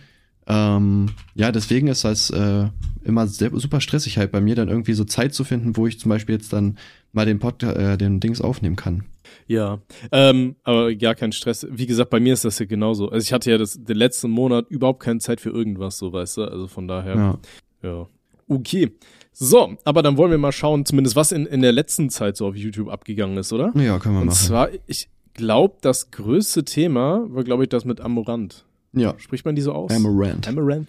Ähm, 0.48 1.08
ja, 1.34 1.50
deswegen 1.50 1.88
ist 1.88 2.04
das 2.04 2.30
äh, 2.30 2.68
immer 3.04 3.26
sehr, 3.26 3.50
super 3.54 3.80
stressig 3.80 4.16
halt 4.16 4.30
bei 4.30 4.40
mir, 4.40 4.54
dann 4.54 4.68
irgendwie 4.68 4.92
so 4.92 5.04
Zeit 5.04 5.34
zu 5.34 5.42
finden, 5.42 5.76
wo 5.76 5.86
ich 5.88 5.98
zum 5.98 6.08
Beispiel 6.08 6.36
jetzt 6.36 6.52
dann 6.52 6.78
mal 7.12 7.26
den 7.26 7.40
Pod, 7.40 7.62
äh, 7.64 7.98
den 7.98 8.20
Dings 8.20 8.40
aufnehmen 8.40 8.76
kann. 8.76 9.04
Ja, 9.48 9.80
ähm, 10.12 10.56
aber 10.64 10.94
gar 10.96 11.14
kein 11.14 11.30
Stress. 11.32 11.66
Wie 11.70 11.86
gesagt, 11.86 12.10
bei 12.10 12.18
mir 12.20 12.32
ist 12.32 12.44
das 12.44 12.58
ja 12.58 12.66
genauso. 12.66 13.08
Also 13.10 13.24
ich 13.24 13.32
hatte 13.32 13.50
ja 13.50 13.58
das, 13.58 13.78
den 13.82 13.96
letzten 13.96 14.30
Monat 14.30 14.66
überhaupt 14.70 15.00
keine 15.00 15.20
Zeit 15.20 15.40
für 15.40 15.50
irgendwas, 15.50 15.98
so 15.98 16.12
weißt 16.12 16.38
du. 16.38 16.44
Also 16.44 16.66
von 16.66 16.88
daher, 16.88 17.14
Ja. 17.14 17.38
ja. 17.82 18.06
Okay. 18.48 18.92
So, 19.32 19.76
aber 19.84 20.02
dann 20.02 20.16
wollen 20.16 20.30
wir 20.30 20.38
mal 20.38 20.52
schauen, 20.52 20.84
zumindest 20.86 21.14
was 21.14 21.30
in, 21.30 21.46
in 21.46 21.60
der 21.62 21.72
letzten 21.72 22.10
Zeit 22.10 22.36
so 22.36 22.46
auf 22.46 22.56
YouTube 22.56 22.88
abgegangen 22.88 23.36
ist, 23.36 23.52
oder? 23.52 23.72
Ja, 23.76 23.98
können 23.98 24.14
wir 24.16 24.20
Und 24.22 24.28
machen. 24.28 24.36
zwar, 24.38 24.68
ich 24.86 25.08
glaube, 25.34 25.76
das 25.82 26.10
größte 26.10 26.64
Thema 26.64 27.26
war, 27.28 27.44
glaube 27.44 27.64
ich, 27.64 27.68
das 27.68 27.84
mit 27.84 28.00
Amorant. 28.00 28.64
ja. 28.94 29.14
Spricht 29.18 29.44
man 29.44 29.54
die 29.54 29.62
so 29.62 29.72
aus? 29.72 29.92
Amaranth. 29.92 30.48
Amaranth. 30.48 30.88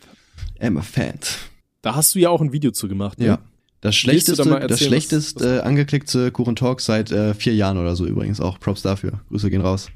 Amaranth. 0.62 1.39
Da 1.82 1.96
hast 1.96 2.15
du 2.15 2.20
ja 2.20 2.30
auch 2.30 2.41
ein 2.41 2.52
Video 2.54 2.72
zu 2.72 2.88
gemacht. 2.88 3.20
Ne? 3.20 3.26
Ja. 3.26 3.39
Das 3.81 3.95
schlechteste, 3.95 4.67
das 4.67 4.83
schlechtest 4.83 5.41
äh, 5.41 5.59
angeklickte 5.59 6.31
Kuchen 6.31 6.55
Talk 6.55 6.81
seit 6.81 7.11
äh, 7.11 7.33
vier 7.33 7.53
Jahren 7.53 7.77
oder 7.77 7.95
so 7.95 8.05
übrigens 8.05 8.41
auch. 8.41 8.59
Props 8.59 8.81
dafür. 8.81 9.21
Grüße 9.29 9.49
gehen 9.49 9.61
raus. 9.61 9.89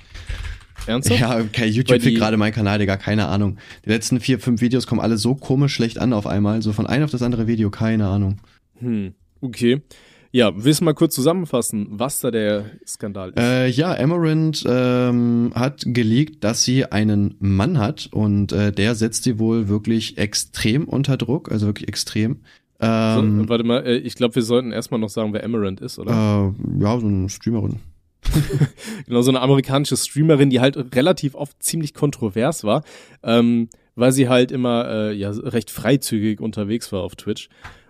Ernsthaft? 0.87 1.19
Ja, 1.19 1.39
okay, 1.39 1.67
YouTube 1.67 2.01
fickt 2.01 2.17
gerade 2.17 2.37
meinen 2.37 2.53
Kanal, 2.53 2.79
Digga, 2.79 2.97
keine 2.97 3.27
Ahnung. 3.27 3.57
Die 3.85 3.89
letzten 3.89 4.19
vier, 4.19 4.39
fünf 4.39 4.61
Videos 4.61 4.87
kommen 4.87 5.01
alle 5.01 5.17
so 5.17 5.35
komisch 5.35 5.73
schlecht 5.73 5.99
an 5.99 6.13
auf 6.13 6.27
einmal. 6.27 6.61
So 6.61 6.73
von 6.73 6.87
einem 6.87 7.05
auf 7.05 7.11
das 7.11 7.21
andere 7.21 7.47
Video, 7.47 7.69
keine 7.69 8.07
Ahnung. 8.07 8.37
Hm. 8.79 9.13
Okay. 9.41 9.81
Ja, 10.33 10.53
willst 10.55 10.79
du 10.79 10.85
mal 10.85 10.93
kurz 10.93 11.13
zusammenfassen, 11.13 11.87
was 11.89 12.19
da 12.19 12.31
der 12.31 12.71
Skandal 12.87 13.31
ist? 13.31 13.37
Äh, 13.37 13.67
ja, 13.67 13.93
Amaranth 13.93 14.63
ähm, 14.65 15.51
hat 15.53 15.83
geleakt, 15.85 16.43
dass 16.43 16.63
sie 16.63 16.85
einen 16.85 17.35
Mann 17.39 17.77
hat 17.77 18.07
und 18.11 18.53
äh, 18.53 18.71
der 18.71 18.95
setzt 18.95 19.23
sie 19.23 19.39
wohl 19.39 19.67
wirklich 19.67 20.17
extrem 20.17 20.85
unter 20.85 21.17
Druck, 21.17 21.51
also 21.51 21.65
wirklich 21.65 21.89
extrem. 21.89 22.39
Ähm, 22.81 23.41
so, 23.41 23.49
warte 23.49 23.63
mal, 23.63 23.85
äh, 23.85 23.97
ich 23.97 24.15
glaube, 24.15 24.35
wir 24.35 24.41
sollten 24.41 24.71
erstmal 24.71 24.99
noch 24.99 25.09
sagen, 25.09 25.33
wer 25.33 25.43
Amaranth 25.43 25.81
ist, 25.81 25.99
oder? 25.99 26.11
äh, 26.11 26.81
ja, 26.81 26.99
so 26.99 27.07
eine 27.07 27.29
Streamerin. 27.29 27.79
genau, 29.07 29.21
so 29.21 29.31
eine 29.31 29.41
amerikanische 29.41 29.97
Streamerin, 29.97 30.49
die 30.49 30.59
halt 30.59 30.95
relativ 30.95 31.35
oft 31.35 31.61
ziemlich 31.61 31.93
kontrovers 31.93 32.63
war, 32.63 32.83
ähm, 33.23 33.69
weil 33.95 34.11
sie 34.11 34.29
halt 34.29 34.51
immer 34.51 34.87
äh, 34.89 35.13
ja 35.13 35.31
recht 35.31 35.71
freizügig 35.71 36.39
unterwegs 36.39 36.91
war 36.91 37.01
auf 37.01 37.15
Twitch 37.15 37.49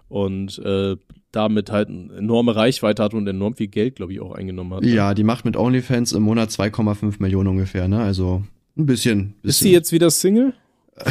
und 0.09 0.59
äh, 0.59 0.97
damit 1.31 1.71
halt 1.71 1.89
eine 1.89 2.13
enorme 2.13 2.55
Reichweite 2.55 3.03
hat 3.03 3.13
und 3.13 3.27
enorm 3.27 3.55
viel 3.55 3.67
Geld, 3.67 3.95
glaube 3.95 4.13
ich, 4.13 4.19
auch 4.19 4.33
eingenommen 4.33 4.73
hat. 4.73 4.81
Ne? 4.81 4.89
Ja, 4.89 5.13
die 5.13 5.23
macht 5.23 5.45
mit 5.45 5.55
OnlyFans 5.55 6.11
im 6.11 6.23
Monat 6.23 6.49
2,5 6.49 7.15
Millionen 7.19 7.47
ungefähr, 7.47 7.87
ne? 7.87 7.99
Also 7.99 8.43
ein 8.77 8.85
bisschen, 8.85 9.35
bisschen. 9.41 9.49
Ist 9.49 9.59
sie 9.59 9.71
jetzt 9.71 9.91
wieder 9.91 10.09
Single? 10.09 10.53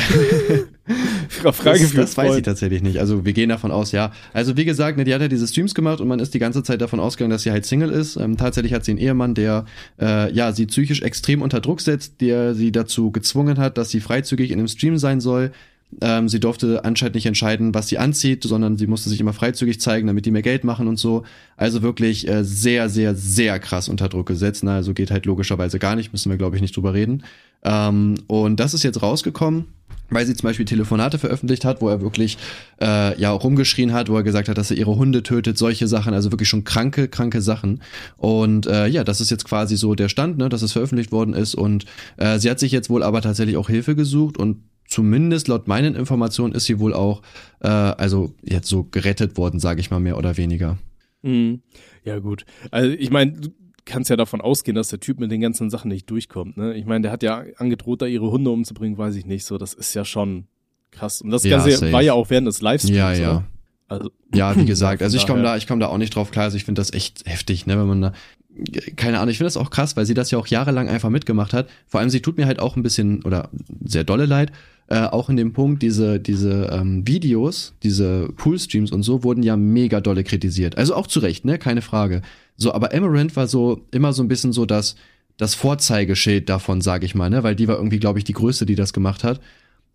Frage 1.29 1.81
das, 1.81 1.93
das 1.93 2.17
weiß 2.17 2.37
ich 2.37 2.43
tatsächlich 2.43 2.83
nicht. 2.83 2.99
Also 2.99 3.25
wir 3.25 3.33
gehen 3.33 3.49
davon 3.49 3.71
aus, 3.71 3.93
ja. 3.93 4.13
Also 4.33 4.57
wie 4.57 4.65
gesagt, 4.65 4.97
ne, 4.97 5.05
die 5.05 5.15
hat 5.15 5.21
ja 5.21 5.29
diese 5.29 5.47
Streams 5.47 5.75
gemacht 5.75 6.01
und 6.01 6.09
man 6.09 6.19
ist 6.19 6.35
die 6.35 6.39
ganze 6.39 6.63
Zeit 6.63 6.81
davon 6.81 7.01
ausgegangen, 7.01 7.31
dass 7.31 7.43
sie 7.43 7.51
halt 7.51 7.67
Single 7.67 7.91
ist. 7.91 8.17
Ähm, 8.17 8.37
tatsächlich 8.37 8.73
hat 8.73 8.85
sie 8.85 8.93
einen 8.93 9.01
Ehemann, 9.01 9.35
der 9.35 9.65
äh, 10.01 10.33
ja 10.33 10.53
sie 10.53 10.67
psychisch 10.67 11.03
extrem 11.03 11.43
unter 11.43 11.61
Druck 11.61 11.81
setzt, 11.81 12.21
der 12.21 12.55
sie 12.55 12.73
dazu 12.73 13.11
gezwungen 13.11 13.59
hat, 13.59 13.79
dass 13.79 13.91
sie 13.91 14.01
freizügig 14.01 14.51
in 14.51 14.59
einem 14.59 14.69
Stream 14.69 14.99
sein 14.99 15.21
soll. 15.21 15.53
Ähm, 16.01 16.29
sie 16.29 16.41
durfte 16.41 16.85
anscheinend 16.85 17.17
nicht 17.17 17.27
entscheiden, 17.27 17.75
was 17.75 17.89
sie 17.89 17.99
anzieht, 17.99 18.45
sondern 18.45 18.77
sie 18.77 18.87
musste 18.87 19.09
sich 19.09 19.21
immer 19.21 19.33
freizügig 19.33 19.81
zeigen, 19.81 20.07
damit 20.07 20.27
die 20.27 20.31
mehr 20.31 20.43
Geld 20.43 20.65
machen 20.65 20.89
und 20.89 20.99
so. 20.99 21.25
Also 21.57 21.83
wirklich 21.83 22.29
äh, 22.29 22.45
sehr, 22.45 22.89
sehr, 22.89 23.15
sehr 23.15 23.59
krass 23.59 23.89
unter 23.89 24.09
Druck 24.09 24.27
gesetzt. 24.27 24.63
Na, 24.65 24.77
also 24.77 24.95
geht 24.95 25.11
halt 25.11 25.27
logischerweise 25.27 25.79
gar 25.79 25.97
nicht, 25.97 26.13
müssen 26.13 26.31
wir, 26.31 26.39
glaube 26.39 26.57
ich, 26.57 26.63
nicht 26.63 26.77
drüber 26.77 26.95
reden. 26.95 27.25
Ähm, 27.65 28.15
und 28.27 28.61
das 28.61 28.75
ist 28.75 28.85
jetzt 28.85 29.03
rausgekommen 29.03 29.67
weil 30.11 30.27
sie 30.27 30.35
zum 30.35 30.49
Beispiel 30.49 30.67
Telefonate 30.67 31.19
veröffentlicht 31.19 31.65
hat, 31.65 31.81
wo 31.81 31.89
er 31.89 32.03
wirklich 32.03 32.37
äh, 32.81 33.19
ja 33.19 33.31
auch 33.31 33.45
rumgeschrien 33.45 33.93
hat, 33.93 34.09
wo 34.09 34.17
er 34.17 34.23
gesagt 34.23 34.49
hat, 34.49 34.59
dass 34.59 34.71
er 34.71 34.77
ihre 34.77 34.97
Hunde 34.97 35.23
tötet, 35.23 35.57
solche 35.57 35.89
Sachen, 35.89 36.13
also 36.13 36.33
wirklich 36.33 36.49
schon 36.49 36.65
kranke, 36.65 37.09
kranke 37.09 37.41
Sachen. 37.41 37.81
Und 38.17 38.67
äh, 38.67 38.87
ja, 38.87 39.05
das 39.05 39.21
ist 39.21 39.31
jetzt 39.31 39.45
quasi 39.45 39.77
so 39.77 39.95
der 39.95 40.09
Stand, 40.09 40.39
ne, 40.39 40.49
dass 40.49 40.63
es 40.63 40.73
veröffentlicht 40.73 41.13
worden 41.13 41.35
ist. 41.35 41.55
Und 41.55 41.87
äh, 42.17 42.39
sie 42.39 42.51
hat 42.51 42.59
sich 42.59 42.73
jetzt 42.73 42.91
wohl 42.91 43.03
aber 43.03 43.23
tatsächlich 43.23 43.57
auch 43.57 43.69
Hilfe 43.69 43.95
gesucht 43.95 44.37
und 44.37 44.59
zumindest 44.91 45.49
laut 45.49 45.69
meinen 45.69 45.95
Informationen 45.95 46.55
ist 46.55 46.67
sie 46.67 46.79
wohl 46.79 46.93
auch, 46.93 47.23
äh, 47.61 47.69
also 47.69 48.35
jetzt 48.43 48.69
so 48.69 48.85
gerettet 48.85 49.39
worden, 49.39 49.59
sage 49.59 49.81
ich 49.81 49.91
mal 49.91 50.01
mehr 50.01 50.19
oder 50.19 50.37
weniger. 50.37 50.77
Mhm. 51.23 51.63
Ja 52.05 52.19
gut, 52.19 52.45
also 52.71 52.91
ich 52.91 53.11
meine, 53.11 53.41
kannst 53.85 54.11
ja 54.11 54.17
davon 54.17 54.41
ausgehen, 54.41 54.75
dass 54.75 54.89
der 54.89 55.01
Typ 55.01 55.21
mit 55.21 55.31
den 55.31 55.41
ganzen 55.41 55.71
Sachen 55.71 55.89
nicht 55.89 56.11
durchkommt. 56.11 56.57
Ne? 56.57 56.75
Ich 56.75 56.87
meine, 56.87 57.03
der 57.03 57.13
hat 57.13 57.23
ja 57.23 57.45
angedroht, 57.57 58.03
da 58.03 58.07
ihre 58.07 58.31
Hunde 58.31 58.51
umzubringen, 58.51 58.99
weiß 58.99 59.17
ich 59.17 59.27
nicht. 59.27 59.45
So, 59.45 59.59
das 59.59 59.75
ist 59.75 59.95
ja 59.95 60.05
schon 60.05 60.45
krass. 60.91 61.23
Und 61.23 61.31
das 61.31 61.45
ja, 61.45 61.57
Ganze 61.57 61.77
safe. 61.77 61.93
war 61.93 62.03
ja 62.03 62.13
auch 62.13 62.31
während 62.31 62.47
des 62.47 62.61
Livestreams. 62.61 62.97
Ja, 62.97 63.13
ja. 63.13 63.45
Also, 63.89 64.11
ja, 64.35 64.57
wie 64.57 64.65
gesagt, 64.67 65.03
also 65.03 65.17
ich 65.17 65.27
komme 65.27 65.43
da, 65.43 65.57
ich 65.57 65.67
komme 65.67 65.81
da 65.81 65.89
auch 65.89 65.99
nicht 65.99 66.15
drauf 66.15 66.31
klar. 66.31 66.45
Also 66.45 66.57
ich 66.57 66.65
finde 66.65 66.81
das 66.81 66.93
echt 66.93 67.25
heftig, 67.27 67.67
ne, 67.67 67.79
wenn 67.79 67.87
man 67.87 68.01
da, 68.01 68.13
keine 68.97 69.19
Ahnung, 69.19 69.31
ich 69.31 69.39
finde 69.39 69.49
das 69.49 69.57
auch 69.57 69.71
krass, 69.71 69.97
weil 69.97 70.07
sie 70.07 70.15
das 70.15 70.31
ja 70.31 70.39
auch 70.39 70.47
jahrelang 70.47 70.89
einfach 70.89 71.11
mitgemacht 71.11 71.53
hat. 71.53 71.69
Vor 71.87 72.01
allem, 72.01 72.11
sie 72.11 72.21
tut 72.21 72.37
mir 72.37 72.47
halt 72.47 72.61
auch 72.61 72.77
ein 72.77 72.83
bisschen 72.83 73.23
oder 73.25 73.51
sehr 73.85 74.05
dolle 74.05 74.27
leid. 74.27 74.53
Äh, 74.91 75.07
auch 75.07 75.31
in 75.31 75.37
dem 75.37 75.53
Punkt, 75.53 75.83
diese, 75.83 76.19
diese 76.19 76.69
ähm, 76.73 77.07
Videos, 77.07 77.75
diese 77.85 78.29
Poolstreams 78.37 78.91
und 78.91 79.05
so 79.05 79.23
wurden 79.23 79.45
ja 79.45 79.57
mega 79.57 80.01
dolle 80.01 80.25
kritisiert. 80.25 80.77
Also 80.77 80.97
auch 80.97 81.07
zu 81.07 81.21
Recht, 81.21 81.45
ne? 81.45 81.59
Keine 81.59 81.81
Frage. 81.81 82.23
So, 82.57 82.75
aber 82.75 82.93
Amaranth 82.93 83.37
war 83.37 83.47
so 83.47 83.87
immer 83.93 84.13
so 84.13 84.21
ein 84.25 84.27
bisschen 84.29 84.53
so 84.53 84.67
das, 84.67 84.97
das 85.37 85.55
Vorzeigeschild 85.55 86.49
davon, 86.49 86.81
sage 86.81 87.07
ich 87.07 87.15
mal, 87.15 87.31
ne? 87.31 87.45
Weil 87.45 87.55
die 87.55 87.69
war 87.69 87.77
irgendwie, 87.77 88.01
glaube 88.01 88.19
ich, 88.19 88.25
die 88.25 88.33
größte, 88.33 88.67
die 88.67 88.75
das 88.75 88.93
gemacht 88.93 89.23
hat. 89.23 89.41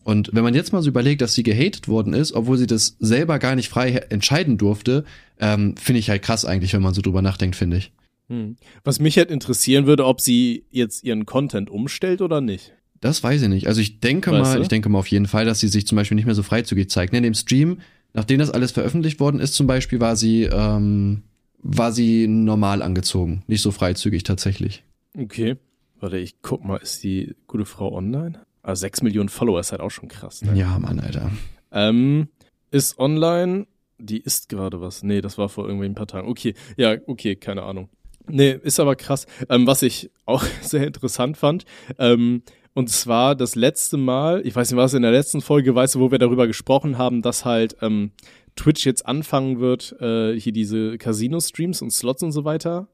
Und 0.05 0.29
wenn 0.31 0.45
man 0.45 0.53
jetzt 0.53 0.71
mal 0.71 0.81
so 0.81 0.88
überlegt, 0.88 1.21
dass 1.21 1.34
sie 1.34 1.43
gehatet 1.43 1.89
worden 1.89 2.13
ist, 2.13 2.31
obwohl 2.31 2.58
sie 2.58 2.67
das 2.67 2.95
selber 3.01 3.38
gar 3.38 3.55
nicht 3.55 3.67
frei 3.67 3.91
entscheiden 4.10 4.58
durfte, 4.58 5.03
ähm, 5.41 5.75
finde 5.75 5.99
ich 5.99 6.10
halt 6.10 6.21
krass 6.21 6.45
eigentlich, 6.45 6.71
wenn 6.73 6.81
man 6.81 6.93
so 6.93 7.01
drüber 7.01 7.21
nachdenkt, 7.21 7.58
finde 7.58 7.77
ich. 7.77 7.91
Hm. 8.29 8.55
Was 8.86 9.01
mich 9.01 9.17
halt 9.17 9.29
interessieren 9.29 9.88
würde, 9.88 10.05
ob 10.05 10.21
sie 10.21 10.63
jetzt 10.71 11.03
ihren 11.03 11.25
Content 11.25 11.69
umstellt 11.69 12.21
oder 12.21 12.39
nicht. 12.39 12.71
Das 13.01 13.23
weiß 13.23 13.41
ich 13.41 13.49
nicht. 13.49 13.67
Also 13.67 13.81
ich 13.81 13.99
denke 13.99 14.31
weißt 14.31 14.41
mal, 14.43 14.55
du? 14.58 14.62
ich 14.62 14.67
denke 14.67 14.89
mal 14.89 14.99
auf 14.99 15.08
jeden 15.08 15.27
Fall, 15.27 15.45
dass 15.45 15.60
sie 15.60 15.67
sich 15.67 15.86
zum 15.86 15.95
Beispiel 15.95 16.15
nicht 16.15 16.25
mehr 16.25 16.36
so 16.36 16.43
freizügig 16.43 16.89
zeigt. 16.89 17.13
Ne, 17.13 17.17
in 17.19 17.23
dem 17.23 17.34
Stream, 17.34 17.79
nachdem 18.13 18.39
das 18.39 18.51
alles 18.51 18.71
veröffentlicht 18.71 19.19
worden 19.19 19.39
ist, 19.39 19.53
zum 19.53 19.67
Beispiel 19.67 19.99
war 19.99 20.15
sie, 20.15 20.43
ähm, 20.43 21.23
war 21.62 21.91
sie 21.91 22.27
normal 22.27 22.81
angezogen, 22.81 23.43
nicht 23.47 23.62
so 23.62 23.71
freizügig 23.71 24.23
tatsächlich. 24.23 24.84
Okay. 25.17 25.58
Warte, 25.99 26.17
ich 26.17 26.41
guck 26.41 26.63
mal, 26.65 26.77
ist 26.77 27.03
die 27.03 27.36
gute 27.47 27.65
Frau 27.65 27.93
online? 27.93 28.39
Also 28.62 28.81
6 28.81 29.03
Millionen 29.03 29.29
Follower 29.29 29.60
ist 29.60 29.71
halt 29.71 29.81
auch 29.81 29.91
schon 29.91 30.10
krass, 30.10 30.41
ne? 30.41 30.58
Ja, 30.58 30.77
Mann, 30.79 30.99
Alter. 30.99 31.31
Ähm, 31.71 32.29
ist 32.71 32.99
online, 32.99 33.67
die 33.97 34.19
ist 34.19 34.49
gerade 34.49 34.81
was. 34.81 35.03
Nee, 35.03 35.21
das 35.21 35.38
war 35.38 35.49
vor 35.49 35.67
irgendwie 35.67 35.86
ein 35.86 35.95
paar 35.95 36.08
Tagen. 36.08 36.27
Okay, 36.27 36.53
ja, 36.75 36.95
okay, 37.08 37.36
keine 37.36 37.63
Ahnung. 37.63 37.89
Nee, 38.27 38.60
ist 38.63 38.79
aber 38.79 38.95
krass. 38.95 39.27
Ähm, 39.49 39.67
was 39.67 39.81
ich 39.81 40.12
auch 40.25 40.43
sehr 40.62 40.86
interessant 40.86 41.38
fand, 41.38 41.65
ähm, 41.99 42.41
und 42.75 42.89
zwar 42.89 43.35
das 43.35 43.55
letzte 43.55 43.95
Mal, 43.95 44.45
ich 44.45 44.53
weiß 44.53 44.69
nicht, 44.69 44.77
was 44.77 44.93
in 44.93 45.01
der 45.01 45.11
letzten 45.11 45.39
Folge, 45.39 45.73
weißt 45.73 45.95
du, 45.95 46.01
wo 46.01 46.11
wir 46.11 46.19
darüber 46.19 46.45
gesprochen 46.45 46.97
haben, 46.97 47.21
dass 47.21 47.45
halt 47.45 47.77
ähm, 47.81 48.11
Twitch 48.57 48.85
jetzt 48.85 49.05
anfangen 49.05 49.61
wird, 49.61 49.95
äh, 50.01 50.38
hier 50.38 50.51
diese 50.51 50.97
Casino-Streams 50.97 51.81
und 51.81 51.91
Slots 51.91 52.21
und 52.21 52.33
so 52.33 52.43
weiter 52.43 52.89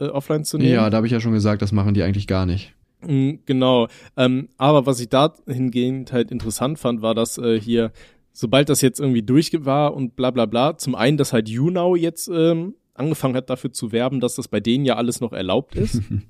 äh, 0.00 0.06
offline 0.06 0.44
zu 0.44 0.58
nehmen. 0.58 0.74
Ja, 0.74 0.90
da 0.90 0.96
habe 0.96 1.06
ich 1.06 1.12
ja 1.12 1.20
schon 1.20 1.32
gesagt, 1.32 1.62
das 1.62 1.70
machen 1.70 1.94
die 1.94 2.02
eigentlich 2.02 2.26
gar 2.26 2.44
nicht. 2.44 2.74
Mm, 3.06 3.34
genau. 3.46 3.86
Ähm, 4.16 4.48
aber 4.58 4.84
was 4.86 4.98
ich 4.98 5.08
dahingehend 5.08 6.12
halt 6.12 6.32
interessant 6.32 6.80
fand, 6.80 7.00
war, 7.00 7.14
dass 7.14 7.38
äh, 7.38 7.60
hier, 7.60 7.92
sobald 8.32 8.68
das 8.68 8.80
jetzt 8.80 8.98
irgendwie 8.98 9.22
durch 9.22 9.52
war 9.64 9.94
und 9.94 10.16
bla 10.16 10.32
bla 10.32 10.46
bla, 10.46 10.76
zum 10.76 10.96
einen, 10.96 11.16
dass 11.16 11.32
halt 11.32 11.48
YouNow 11.48 11.96
jetzt 11.96 12.28
ähm, 12.34 12.74
angefangen 12.94 13.36
hat, 13.36 13.48
dafür 13.48 13.72
zu 13.72 13.92
werben, 13.92 14.18
dass 14.18 14.34
das 14.34 14.48
bei 14.48 14.58
denen 14.58 14.84
ja 14.84 14.96
alles 14.96 15.20
noch 15.20 15.32
erlaubt 15.32 15.76
ist. 15.76 16.02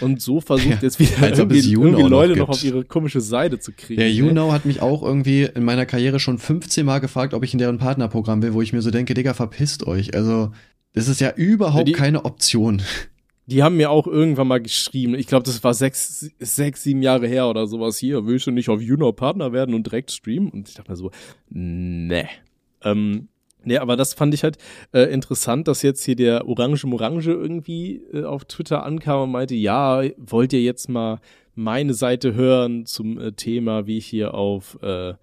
Und 0.00 0.22
so 0.22 0.40
versucht 0.40 0.66
ja, 0.66 0.78
jetzt 0.82 0.98
wieder 0.98 1.36
irgendwie, 1.36 1.72
irgendwie 1.72 2.02
Leute 2.02 2.32
noch, 2.32 2.48
noch, 2.48 2.48
auf 2.50 2.64
ihre 2.64 2.84
komische 2.84 3.20
Seite 3.20 3.58
zu 3.58 3.72
kriegen. 3.72 3.98
Der 3.98 4.10
YouNow 4.10 4.52
hat 4.52 4.64
mich 4.64 4.80
auch 4.80 5.02
irgendwie 5.02 5.42
in 5.42 5.64
meiner 5.64 5.86
Karriere 5.86 6.18
schon 6.18 6.38
15 6.38 6.84
Mal 6.84 6.98
gefragt, 6.98 7.34
ob 7.34 7.44
ich 7.44 7.52
in 7.52 7.58
deren 7.58 7.78
Partnerprogramm 7.78 8.42
will, 8.42 8.54
wo 8.54 8.62
ich 8.62 8.72
mir 8.72 8.82
so 8.82 8.90
denke, 8.90 9.14
Digga, 9.14 9.34
verpisst 9.34 9.86
euch. 9.86 10.14
Also, 10.14 10.50
das 10.92 11.08
ist 11.08 11.20
ja 11.20 11.32
überhaupt 11.34 11.88
ja, 11.88 11.92
die, 11.92 11.92
keine 11.92 12.24
Option. 12.24 12.82
Die 13.46 13.62
haben 13.62 13.76
mir 13.76 13.90
auch 13.90 14.06
irgendwann 14.06 14.48
mal 14.48 14.60
geschrieben, 14.60 15.14
ich 15.14 15.26
glaube, 15.26 15.44
das 15.44 15.62
war 15.62 15.74
sechs, 15.74 16.30
sechs, 16.38 16.82
sieben 16.82 17.02
Jahre 17.02 17.28
her 17.28 17.48
oder 17.48 17.66
sowas 17.66 17.98
hier, 17.98 18.26
willst 18.26 18.46
du 18.46 18.50
nicht 18.50 18.68
auf 18.68 18.80
YouNow 18.80 19.14
Partner 19.14 19.52
werden 19.52 19.74
und 19.74 19.86
direkt 19.86 20.10
streamen? 20.10 20.50
Und 20.50 20.68
ich 20.68 20.74
dachte 20.74 20.90
mir 20.90 20.96
so, 20.96 21.10
ne. 21.48 22.28
Ähm, 22.82 23.28
Nee, 23.66 23.78
aber 23.78 23.96
das 23.96 24.14
fand 24.14 24.32
ich 24.32 24.44
halt 24.44 24.58
äh, 24.92 25.12
interessant, 25.12 25.66
dass 25.66 25.82
jetzt 25.82 26.04
hier 26.04 26.14
der 26.14 26.46
Orange 26.46 26.86
Morange 26.86 27.32
irgendwie 27.32 28.00
äh, 28.12 28.22
auf 28.22 28.44
Twitter 28.44 28.84
ankam 28.84 29.22
und 29.22 29.32
meinte, 29.32 29.56
ja, 29.56 30.02
wollt 30.16 30.52
ihr 30.52 30.62
jetzt 30.62 30.88
mal 30.88 31.18
meine 31.56 31.92
Seite 31.92 32.34
hören 32.34 32.86
zum 32.86 33.18
äh, 33.18 33.32
Thema, 33.32 33.88
wie 33.88 33.98
ich 33.98 34.06
hier 34.06 34.34
auf 34.34 34.80
äh, 34.82 35.14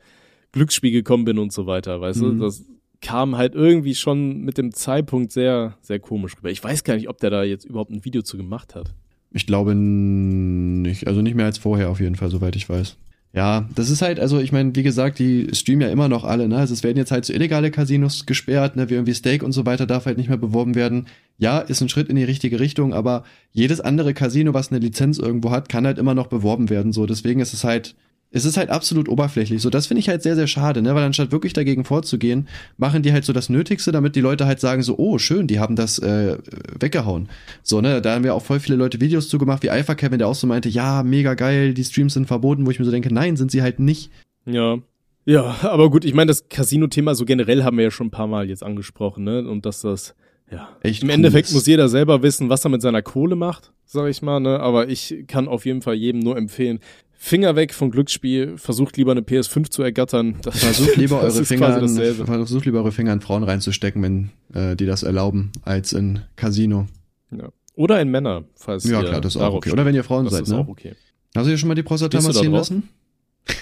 Glücksspiel 0.52 0.92
gekommen 0.92 1.24
bin 1.24 1.40
und 1.40 1.54
so 1.54 1.68
weiter, 1.68 2.02
weißt 2.02 2.22
mhm. 2.22 2.38
du? 2.38 2.44
Das 2.44 2.66
kam 3.00 3.38
halt 3.38 3.56
irgendwie 3.56 3.96
schon 3.96 4.42
mit 4.42 4.58
dem 4.58 4.74
Zeitpunkt 4.74 5.32
sehr, 5.32 5.78
sehr 5.82 6.00
komisch 6.00 6.36
rüber. 6.38 6.52
Ich 6.52 6.62
weiß 6.62 6.84
gar 6.84 6.96
nicht, 6.96 7.08
ob 7.08 7.20
der 7.20 7.30
da 7.30 7.44
jetzt 7.44 7.64
überhaupt 7.64 7.92
ein 7.92 8.04
Video 8.04 8.24
zu 8.24 8.36
gemacht 8.36 8.76
hat. 8.76 8.94
Ich 9.32 9.48
glaube 9.48 9.74
nicht, 9.74 11.08
also 11.08 11.22
nicht 11.22 11.36
mehr 11.36 11.46
als 11.46 11.58
vorher 11.58 11.90
auf 11.90 12.02
jeden 12.02 12.16
Fall, 12.16 12.30
soweit 12.30 12.58
ich 12.58 12.68
weiß. 12.68 12.98
Ja, 13.36 13.68
das 13.74 13.90
ist 13.90 14.04
halt, 14.04 14.20
also 14.20 14.40
ich 14.40 14.52
meine, 14.52 14.76
wie 14.76 14.84
gesagt, 14.84 15.18
die 15.18 15.48
streamen 15.54 15.82
ja 15.82 15.88
immer 15.90 16.08
noch 16.08 16.24
alle, 16.24 16.48
ne? 16.48 16.58
Also 16.58 16.72
es 16.76 16.84
werden 16.84 16.98
jetzt 16.98 17.12
halt 17.12 17.26
so 17.26 17.34
illegale 17.34 17.72
Casinos 17.72 18.28
gesperrt, 18.28 18.76
ne? 18.76 18.92
Wie 18.92 18.94
irgendwie 18.94 19.16
Steak 19.16 19.42
und 19.42 19.54
so 19.54 19.66
weiter 19.66 19.88
darf 19.88 20.06
halt 20.06 20.20
nicht 20.20 20.30
mehr 20.30 20.38
beworben 20.38 20.76
werden. 20.76 21.08
Ja, 21.40 21.58
ist 21.60 21.82
ein 21.82 21.90
Schritt 21.90 22.10
in 22.10 22.16
die 22.16 22.24
richtige 22.24 22.60
Richtung, 22.60 22.94
aber 22.94 23.24
jedes 23.52 23.82
andere 23.82 24.14
Casino, 24.14 24.54
was 24.54 24.70
eine 24.72 24.80
Lizenz 24.80 25.18
irgendwo 25.18 25.50
hat, 25.50 25.68
kann 25.68 25.88
halt 25.88 25.98
immer 25.98 26.14
noch 26.14 26.28
beworben 26.28 26.70
werden. 26.70 26.94
So, 26.94 27.08
deswegen 27.08 27.40
ist 27.40 27.54
es 27.54 27.64
halt 27.64 27.96
es 28.36 28.46
ist 28.46 28.58
halt 28.58 28.72
absolut 28.72 29.08
oberflächlich. 29.08 29.62
So, 29.62 29.70
das 29.70 29.86
finde 29.86 30.00
ich 30.00 30.10
halt 30.10 30.24
sehr, 30.24 30.36
sehr 30.36 30.48
schade, 30.48 30.82
ne? 30.82 30.96
Weil 30.96 31.04
anstatt 31.04 31.32
wirklich 31.32 31.54
dagegen 31.54 31.86
vorzugehen, 31.86 32.48
machen 32.78 33.04
die 33.04 33.14
halt 33.14 33.26
so 33.26 33.32
das 33.32 33.48
Nötigste, 33.48 33.92
damit 33.92 34.16
die 34.16 34.22
Leute 34.22 34.48
halt 34.48 34.60
sagen 34.60 34.82
so, 34.82 34.98
oh, 34.98 35.20
schön, 35.20 35.46
die 35.46 35.60
haben 35.60 35.76
das 35.76 36.00
äh, 36.00 36.40
weggehauen. 36.80 37.30
So, 37.62 37.80
ne? 37.80 38.02
Da 38.02 38.16
haben 38.16 38.24
wir 38.24 38.34
auch 38.34 38.42
voll 38.42 38.60
viele 38.60 38.76
Leute 38.76 39.00
Videos 39.00 39.30
zugemacht, 39.30 39.62
wie 39.62 39.70
Alpha 39.70 39.94
Kevin, 39.94 40.18
der 40.18 40.28
auch 40.28 40.36
so 40.36 40.48
meinte, 40.48 40.68
ja, 40.68 41.04
mega 41.04 41.36
geil, 41.36 41.76
die 41.76 41.84
Streams 41.84 42.16
sind 42.16 42.26
verboten, 42.26 42.66
wo 42.66 42.72
ich 42.72 42.80
mir 42.80 42.86
so 42.86 42.92
denke, 42.92 43.14
nein, 43.14 43.38
sind 43.38 43.52
sie 43.52 43.62
halt 43.62 43.80
nicht. 43.80 44.10
Ja. 44.46 44.80
Ja, 45.26 45.56
aber 45.62 45.92
gut, 45.92 46.04
ich 46.04 46.16
meine, 46.16 46.30
das 46.30 46.50
Casino-Thema 46.50 47.14
so 47.14 47.26
generell 47.26 47.64
haben 47.64 47.78
wir 47.78 47.86
ja 47.86 47.92
schon 47.92 48.08
ein 48.08 48.12
paar 48.12 48.28
Mal 48.28 48.50
jetzt 48.50 48.64
angesprochen, 48.64 49.24
ne? 49.24 49.48
Und 49.48 49.66
dass 49.66 49.82
das, 49.82 50.16
ja. 50.52 50.70
Echt 50.82 51.04
Im 51.04 51.10
cool 51.10 51.16
Endeffekt 51.16 51.50
ist. 51.50 51.54
muss 51.54 51.68
jeder 51.68 51.88
selber 51.88 52.24
wissen, 52.24 52.50
was 52.50 52.66
er 52.66 52.72
mit 52.72 52.82
seiner 52.82 53.04
Kohle 53.04 53.36
macht, 53.36 53.72
sag 53.86 54.10
ich 54.10 54.22
mal, 54.24 54.40
ne? 54.40 54.60
Aber 54.60 54.90
ich 54.90 55.24
kann 55.28 55.48
auf 55.48 55.66
jeden 55.66 55.82
Fall 55.82 55.94
jedem 55.94 56.20
nur 56.20 56.36
empfehlen, 56.36 56.80
Finger 57.26 57.56
weg 57.56 57.74
vom 57.74 57.90
Glücksspiel, 57.90 58.58
versucht 58.58 58.98
lieber 58.98 59.12
eine 59.12 59.22
PS5 59.22 59.72
zu 59.72 59.82
ergattern. 59.82 60.36
Das, 60.42 60.60
versucht 60.60 60.98
lieber 60.98 61.22
eure 61.22 61.46
Finger 61.46 61.78
in, 61.78 61.88
versucht 62.26 62.66
lieber 62.66 62.80
eure 62.80 62.92
Finger 62.92 63.14
in 63.14 63.22
Frauen 63.22 63.44
reinzustecken, 63.44 64.04
wenn 64.04 64.30
äh, 64.54 64.76
die 64.76 64.86
das 64.86 65.04
erlauben, 65.04 65.54
als 65.62 65.94
in 65.94 66.20
Casino. 66.36 66.90
Ja. 67.32 67.48
Oder 67.76 68.02
in 68.02 68.12
Männer, 68.12 68.44
falls 68.56 68.84
Ja, 68.84 69.02
klar, 69.02 69.22
das 69.22 69.36
ist 69.38 69.42
auch 69.42 69.54
okay. 69.54 69.72
Oder 69.72 69.86
wenn 69.86 69.96
ihr 69.96 70.04
Frauen 70.04 70.26
das 70.26 70.34
seid, 70.34 70.44
ist 70.44 70.50
ne? 70.50 70.58
Auch 70.58 70.68
okay. 70.68 70.96
Hast 71.34 71.46
du 71.46 71.52
dir 71.52 71.58
schon 71.58 71.70
mal 71.70 71.76
die 71.76 71.84
Prostata 71.84 72.20
massieren 72.20 72.52
lassen? 72.52 72.90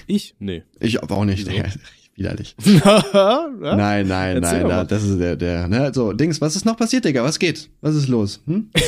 Ich? 0.08 0.34
Nee. 0.40 0.64
Ich 0.80 1.00
auch 1.00 1.24
nicht. 1.24 1.46
Wieso? 1.48 1.62
Widerlich. 2.22 2.54
ja? 2.84 3.50
Nein, 3.58 4.06
nein, 4.06 4.36
Erzähl 4.36 4.60
nein, 4.60 4.68
da, 4.68 4.84
das 4.84 5.02
ist 5.02 5.18
der, 5.18 5.34
der, 5.34 5.66
ne, 5.66 5.90
so, 5.92 6.12
Dings, 6.12 6.40
was 6.40 6.54
ist 6.54 6.64
noch 6.64 6.76
passiert, 6.76 7.04
Digga? 7.04 7.24
Was 7.24 7.40
geht? 7.40 7.68
Was 7.80 7.96
ist 7.96 8.08
los? 8.08 8.42
Hm? 8.46 8.70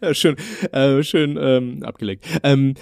Ja, 0.00 0.12
schön, 0.12 0.36
äh, 0.72 1.02
schön 1.02 1.38
ähm, 1.40 1.82
abgeleckt. 1.82 2.26
Ähm, 2.42 2.74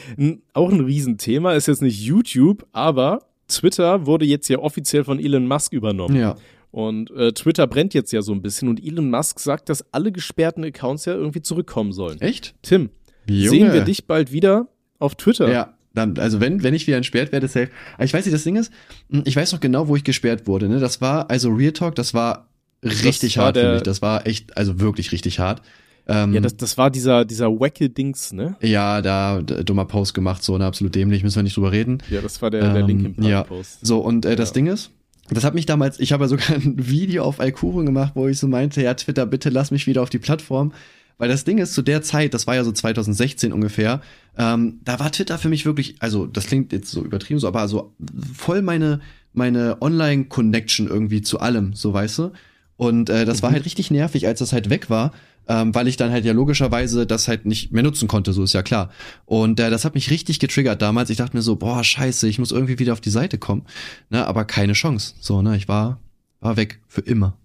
auch 0.52 0.70
ein 0.70 0.80
Riesenthema 0.80 1.54
ist 1.54 1.68
jetzt 1.68 1.80
nicht 1.80 2.00
YouTube, 2.00 2.66
aber 2.72 3.20
Twitter 3.46 4.04
wurde 4.04 4.24
jetzt 4.24 4.48
ja 4.48 4.58
offiziell 4.58 5.04
von 5.04 5.20
Elon 5.20 5.46
Musk 5.46 5.72
übernommen. 5.72 6.16
Ja. 6.16 6.34
Und 6.72 7.12
äh, 7.12 7.32
Twitter 7.32 7.68
brennt 7.68 7.94
jetzt 7.94 8.12
ja 8.12 8.20
so 8.20 8.32
ein 8.32 8.42
bisschen 8.42 8.68
und 8.68 8.84
Elon 8.84 9.10
Musk 9.10 9.38
sagt, 9.38 9.68
dass 9.68 9.84
alle 9.92 10.10
gesperrten 10.10 10.64
Accounts 10.64 11.04
ja 11.04 11.14
irgendwie 11.14 11.40
zurückkommen 11.40 11.92
sollen. 11.92 12.20
Echt? 12.20 12.56
Tim, 12.62 12.90
Junge. 13.28 13.48
sehen 13.48 13.72
wir 13.72 13.82
dich 13.82 14.06
bald 14.06 14.32
wieder 14.32 14.66
auf 14.98 15.14
Twitter? 15.14 15.50
Ja, 15.50 15.73
dann, 15.94 16.18
also 16.18 16.40
wenn, 16.40 16.62
wenn 16.62 16.74
ich 16.74 16.86
wieder 16.86 16.96
entsperrt 16.96 17.32
werde, 17.32 17.48
safe. 17.48 17.70
Aber 17.94 18.04
ich 18.04 18.12
weiß 18.14 18.24
nicht, 18.26 18.34
das 18.34 18.44
Ding 18.44 18.56
ist, 18.56 18.72
hm, 19.10 19.22
ich 19.24 19.36
weiß 19.36 19.52
noch 19.52 19.60
genau, 19.60 19.88
wo 19.88 19.96
ich 19.96 20.04
gesperrt 20.04 20.46
wurde, 20.46 20.68
ne? 20.68 20.80
Das 20.80 21.00
war, 21.00 21.30
also 21.30 21.50
Real 21.50 21.72
Talk, 21.72 21.94
das 21.94 22.14
war 22.14 22.48
richtig 22.84 23.36
war 23.38 23.46
hart 23.46 23.56
für 23.56 23.62
der- 23.62 23.72
mich. 23.74 23.82
Das 23.82 24.02
war 24.02 24.26
echt, 24.26 24.56
also 24.56 24.80
wirklich 24.80 25.12
richtig 25.12 25.38
hart. 25.38 25.62
Ähm, 26.06 26.34
Ja, 26.34 26.40
das, 26.42 26.56
das 26.58 26.76
war 26.76 26.90
dieser, 26.90 27.24
dieser 27.24 27.48
wacke 27.48 27.88
Dings, 27.88 28.32
ne? 28.32 28.56
ja, 28.60 29.00
da, 29.00 29.40
dummer 29.40 29.86
Post 29.86 30.12
gemacht, 30.12 30.42
so, 30.42 30.58
ne, 30.58 30.66
absolut 30.66 30.94
dämlich, 30.94 31.22
müssen 31.22 31.36
wir 31.36 31.42
nicht 31.44 31.56
drüber 31.56 31.72
reden. 31.72 32.02
Ja, 32.10 32.20
das 32.20 32.42
war 32.42 32.50
der, 32.50 32.60
der 32.72 32.82
Ähm, 32.82 32.86
Linkin 32.86 33.14
Park 33.16 33.26
ja. 33.28 33.42
Post. 33.44 33.78
So, 33.86 34.00
und 34.00 34.26
äh, 34.26 34.36
das 34.36 34.50
Ja. 34.50 34.54
Ding 34.54 34.66
ist, 34.66 34.90
das 35.30 35.44
hat 35.44 35.54
mich 35.54 35.64
damals, 35.64 35.98
ich 36.00 36.12
habe 36.12 36.24
ja 36.24 36.28
sogar 36.28 36.50
ein 36.56 36.74
Video 36.76 37.24
auf 37.24 37.40
Alkuren 37.40 37.86
gemacht, 37.86 38.12
wo 38.16 38.28
ich 38.28 38.38
so 38.38 38.48
meinte, 38.48 38.82
ja, 38.82 38.92
Twitter, 38.92 39.24
bitte 39.24 39.48
lass 39.48 39.70
mich 39.70 39.86
wieder 39.86 40.02
auf 40.02 40.10
die 40.10 40.18
Plattform. 40.18 40.72
Weil 41.18 41.28
das 41.28 41.44
Ding 41.44 41.58
ist, 41.58 41.74
zu 41.74 41.82
der 41.82 42.02
Zeit, 42.02 42.34
das 42.34 42.46
war 42.46 42.54
ja 42.54 42.64
so 42.64 42.72
2016 42.72 43.52
ungefähr, 43.52 44.00
ähm, 44.36 44.80
da 44.84 44.98
war 44.98 45.12
Twitter 45.12 45.38
für 45.38 45.48
mich 45.48 45.64
wirklich, 45.64 45.96
also 46.00 46.26
das 46.26 46.46
klingt 46.46 46.72
jetzt 46.72 46.90
so 46.90 47.04
übertrieben 47.04 47.38
so, 47.38 47.46
aber 47.46 47.68
so 47.68 47.94
voll 48.34 48.62
meine, 48.62 49.00
meine 49.32 49.80
Online-Connection 49.80 50.88
irgendwie 50.88 51.22
zu 51.22 51.40
allem, 51.40 51.74
so 51.74 51.92
weißt 51.92 52.18
du. 52.18 52.32
Und 52.76 53.08
äh, 53.10 53.24
das 53.24 53.42
war 53.42 53.52
halt 53.52 53.64
richtig 53.64 53.90
nervig, 53.90 54.26
als 54.26 54.40
das 54.40 54.52
halt 54.52 54.68
weg 54.70 54.90
war, 54.90 55.12
ähm, 55.46 55.74
weil 55.74 55.86
ich 55.86 55.96
dann 55.96 56.10
halt 56.10 56.24
ja 56.24 56.32
logischerweise 56.32 57.06
das 57.06 57.28
halt 57.28 57.46
nicht 57.46 57.70
mehr 57.70 57.84
nutzen 57.84 58.08
konnte, 58.08 58.32
so 58.32 58.42
ist 58.42 58.52
ja 58.52 58.62
klar. 58.62 58.90
Und 59.26 59.60
äh, 59.60 59.70
das 59.70 59.84
hat 59.84 59.94
mich 59.94 60.10
richtig 60.10 60.40
getriggert 60.40 60.82
damals. 60.82 61.10
Ich 61.10 61.18
dachte 61.18 61.36
mir 61.36 61.42
so, 61.42 61.54
boah, 61.56 61.84
scheiße, 61.84 62.26
ich 62.28 62.40
muss 62.40 62.50
irgendwie 62.50 62.80
wieder 62.80 62.92
auf 62.92 63.00
die 63.00 63.10
Seite 63.10 63.38
kommen. 63.38 63.62
Ne, 64.10 64.26
aber 64.26 64.44
keine 64.44 64.72
Chance. 64.72 65.14
So, 65.20 65.42
ne, 65.42 65.56
ich 65.56 65.68
war, 65.68 66.00
war 66.40 66.56
weg 66.56 66.80
für 66.88 67.02
immer. 67.02 67.36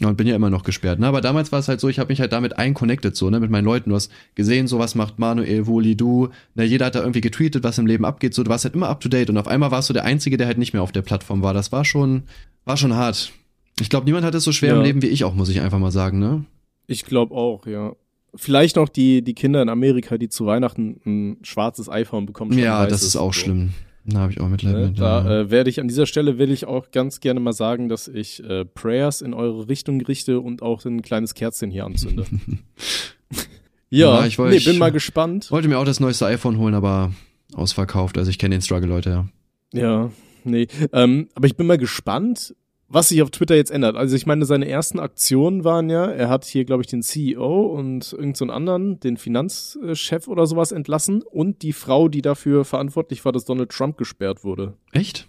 Ja, 0.00 0.06
Und 0.08 0.16
bin 0.16 0.28
ja 0.28 0.36
immer 0.36 0.48
noch 0.50 0.62
gesperrt. 0.62 1.00
Ne? 1.00 1.06
Aber 1.08 1.20
damals 1.20 1.50
war 1.50 1.58
es 1.58 1.66
halt 1.66 1.80
so, 1.80 1.88
ich 1.88 1.98
habe 1.98 2.12
mich 2.12 2.20
halt 2.20 2.32
damit 2.32 2.56
einconnected, 2.56 3.16
so, 3.16 3.30
ne, 3.30 3.40
mit 3.40 3.50
meinen 3.50 3.64
Leuten. 3.64 3.90
Du 3.90 3.96
hast 3.96 4.12
gesehen, 4.36 4.68
so 4.68 4.78
was 4.78 4.94
macht 4.94 5.18
Manuel, 5.18 5.66
Woli, 5.66 5.96
du. 5.96 6.28
Ne, 6.54 6.62
jeder 6.64 6.86
hat 6.86 6.94
da 6.94 7.00
irgendwie 7.00 7.20
getweetet, 7.20 7.64
was 7.64 7.78
im 7.78 7.86
Leben 7.86 8.04
abgeht. 8.04 8.32
So, 8.32 8.44
du 8.44 8.50
warst 8.50 8.64
halt 8.64 8.74
immer 8.76 8.88
up 8.88 9.00
to 9.00 9.08
date. 9.08 9.28
Und 9.28 9.36
auf 9.38 9.48
einmal 9.48 9.72
warst 9.72 9.88
du 9.90 9.92
der 9.94 10.04
Einzige, 10.04 10.36
der 10.36 10.46
halt 10.46 10.56
nicht 10.58 10.72
mehr 10.72 10.82
auf 10.82 10.92
der 10.92 11.02
Plattform 11.02 11.42
war. 11.42 11.52
Das 11.52 11.72
war 11.72 11.84
schon, 11.84 12.22
war 12.64 12.76
schon 12.76 12.94
hart. 12.94 13.32
Ich 13.80 13.90
glaube, 13.90 14.06
niemand 14.06 14.24
hat 14.24 14.34
es 14.36 14.44
so 14.44 14.52
schwer 14.52 14.70
im 14.72 14.76
Ja. 14.78 14.82
Leben 14.84 15.02
wie 15.02 15.06
ich 15.08 15.24
auch, 15.24 15.34
muss 15.34 15.48
ich 15.48 15.60
einfach 15.60 15.78
mal 15.80 15.90
sagen, 15.90 16.20
ne? 16.20 16.44
Ich 16.86 17.04
glaube 17.04 17.34
auch, 17.34 17.66
ja. 17.66 17.92
Vielleicht 18.34 18.76
noch 18.76 18.88
die, 18.88 19.22
die 19.22 19.34
Kinder 19.34 19.62
in 19.62 19.68
Amerika, 19.68 20.16
die 20.16 20.28
zu 20.28 20.46
Weihnachten 20.46 21.00
ein 21.06 21.36
schwarzes 21.42 21.88
iPhone 21.88 22.26
bekommen. 22.26 22.56
Ja, 22.56 22.86
das 22.86 23.02
ist 23.02 23.16
auch 23.16 23.32
So. 23.34 23.40
schlimm. 23.40 23.70
Da 24.10 24.20
habe 24.20 24.32
ich 24.32 24.40
auch 24.40 24.48
Mitleid 24.48 24.74
Ne? 24.74 24.86
mit. 24.88 24.98
ja. 24.98 25.20
Da 25.22 25.40
äh, 25.40 25.50
werde 25.50 25.68
ich 25.70 25.80
an 25.80 25.88
dieser 25.88 26.06
Stelle 26.06 26.38
will 26.38 26.50
ich 26.50 26.64
auch 26.66 26.90
ganz 26.90 27.20
gerne 27.20 27.40
mal 27.40 27.52
sagen, 27.52 27.88
dass 27.88 28.08
ich 28.08 28.42
äh, 28.42 28.64
Prayers 28.64 29.20
in 29.20 29.34
eure 29.34 29.68
Richtung 29.68 30.00
richte 30.00 30.40
und 30.40 30.62
auch 30.62 30.84
ein 30.86 31.02
kleines 31.02 31.34
Kerzchen 31.34 31.70
hier 31.70 31.84
anzünde. 31.84 32.24
ja, 33.90 34.20
Ja, 34.20 34.26
ich 34.26 34.38
wollt- 34.38 34.52
nee, 34.52 34.60
bin 34.60 34.74
ich- 34.74 34.78
mal 34.78 34.92
gespannt. 34.92 35.50
Wollte 35.50 35.68
mir 35.68 35.78
auch 35.78 35.84
das 35.84 36.00
neueste 36.00 36.26
iPhone 36.26 36.58
holen, 36.58 36.74
aber 36.74 37.12
ausverkauft. 37.54 38.18
Also 38.18 38.30
ich 38.30 38.38
kenne 38.38 38.54
den 38.56 38.62
Struggle, 38.62 38.88
Leute, 38.88 39.10
ja. 39.10 39.28
Ja, 39.72 40.10
nee. 40.44 40.66
Ähm, 40.92 41.28
aber 41.34 41.46
ich 41.46 41.56
bin 41.56 41.66
mal 41.66 41.78
gespannt, 41.78 42.54
was 42.88 43.08
sich 43.08 43.22
auf 43.22 43.30
Twitter 43.30 43.54
jetzt 43.54 43.70
ändert. 43.70 43.96
Also 43.96 44.16
ich 44.16 44.24
meine, 44.26 44.44
seine 44.46 44.68
ersten 44.68 44.98
Aktionen 44.98 45.62
waren 45.64 45.90
ja, 45.90 46.06
er 46.06 46.28
hat 46.28 46.44
hier, 46.44 46.64
glaube 46.64 46.82
ich, 46.82 46.86
den 46.86 47.02
CEO 47.02 47.66
und 47.66 48.12
irgendeinen 48.12 48.34
so 48.34 48.44
anderen, 48.46 49.00
den 49.00 49.16
Finanzchef 49.16 50.26
oder 50.26 50.46
sowas 50.46 50.72
entlassen 50.72 51.22
und 51.22 51.62
die 51.62 51.72
Frau, 51.74 52.08
die 52.08 52.22
dafür 52.22 52.64
verantwortlich 52.64 53.24
war, 53.24 53.32
dass 53.32 53.44
Donald 53.44 53.70
Trump 53.70 53.98
gesperrt 53.98 54.44
wurde. 54.44 54.74
Echt? 54.92 55.26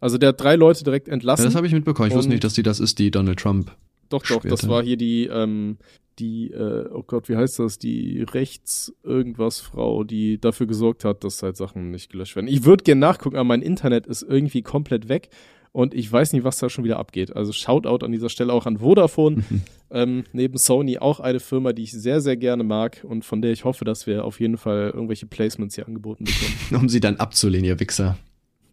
Also 0.00 0.18
der 0.18 0.30
hat 0.30 0.40
drei 0.40 0.56
Leute 0.56 0.84
direkt 0.84 1.08
Ja, 1.08 1.14
entlassen. 1.14 1.44
das 1.44 1.54
habe 1.54 1.66
ich 1.66 1.72
mitbekommen. 1.72 2.08
Ich 2.08 2.14
wusste 2.14 2.30
nicht, 2.30 2.44
dass 2.44 2.54
die 2.54 2.62
das 2.62 2.80
ist, 2.80 2.98
die 2.98 3.10
Donald 3.10 3.40
Trump. 3.40 3.74
Doch, 4.08 4.22
doch, 4.24 4.42
das 4.42 4.68
war 4.68 4.82
hier 4.82 4.96
die, 4.96 5.26
ähm, 5.26 5.78
die, 6.18 6.50
äh, 6.52 6.88
oh 6.92 7.02
Gott, 7.02 7.28
wie 7.28 7.36
heißt 7.36 7.58
das? 7.58 7.78
Die 7.78 8.22
Rechts-Irgendwas-Frau, 8.22 10.04
die 10.04 10.38
dafür 10.38 10.66
gesorgt 10.66 11.04
hat, 11.04 11.24
dass 11.24 11.42
halt 11.42 11.56
Sachen 11.56 11.90
nicht 11.90 12.10
gelöscht 12.10 12.36
werden. 12.36 12.46
Ich 12.48 12.64
würde 12.64 12.84
gerne 12.84 13.00
nachgucken, 13.00 13.36
aber 13.36 13.44
mein 13.44 13.62
Internet 13.62 14.06
ist 14.06 14.22
irgendwie 14.22 14.62
komplett 14.62 15.08
weg 15.08 15.30
und 15.72 15.94
ich 15.94 16.10
weiß 16.10 16.34
nicht, 16.34 16.44
was 16.44 16.58
da 16.58 16.68
schon 16.68 16.84
wieder 16.84 16.98
abgeht. 16.98 17.34
Also 17.34 17.52
Shoutout 17.52 18.04
an 18.04 18.12
dieser 18.12 18.28
Stelle 18.28 18.52
auch 18.52 18.66
an 18.66 18.78
Vodafone. 18.78 19.42
ähm, 19.90 20.24
neben 20.32 20.58
Sony 20.58 20.98
auch 20.98 21.18
eine 21.18 21.40
Firma, 21.40 21.72
die 21.72 21.82
ich 21.82 21.92
sehr, 21.92 22.20
sehr 22.20 22.36
gerne 22.36 22.62
mag 22.62 23.04
und 23.08 23.24
von 23.24 23.40
der 23.42 23.52
ich 23.52 23.64
hoffe, 23.64 23.84
dass 23.84 24.06
wir 24.06 24.24
auf 24.24 24.38
jeden 24.40 24.58
Fall 24.58 24.90
irgendwelche 24.94 25.26
Placements 25.26 25.74
hier 25.74 25.86
angeboten 25.86 26.24
bekommen. 26.24 26.82
Um 26.82 26.88
sie 26.88 27.00
dann 27.00 27.16
abzulehnen, 27.16 27.64
ihr 27.64 27.80
Wichser. 27.80 28.18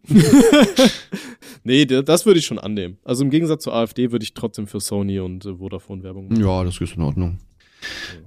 nee, 1.64 1.84
das 1.84 2.26
würde 2.26 2.40
ich 2.40 2.46
schon 2.46 2.58
annehmen. 2.58 2.98
Also 3.04 3.22
im 3.24 3.30
Gegensatz 3.30 3.64
zur 3.64 3.74
AfD 3.74 4.12
würde 4.12 4.22
ich 4.22 4.34
trotzdem 4.34 4.66
für 4.66 4.80
Sony 4.80 5.20
und 5.20 5.44
äh, 5.44 5.56
Vodafone 5.56 6.02
Werbung 6.02 6.28
machen. 6.28 6.40
Ja, 6.42 6.64
das 6.64 6.80
ist 6.80 6.96
in 6.96 7.02
Ordnung. 7.02 7.38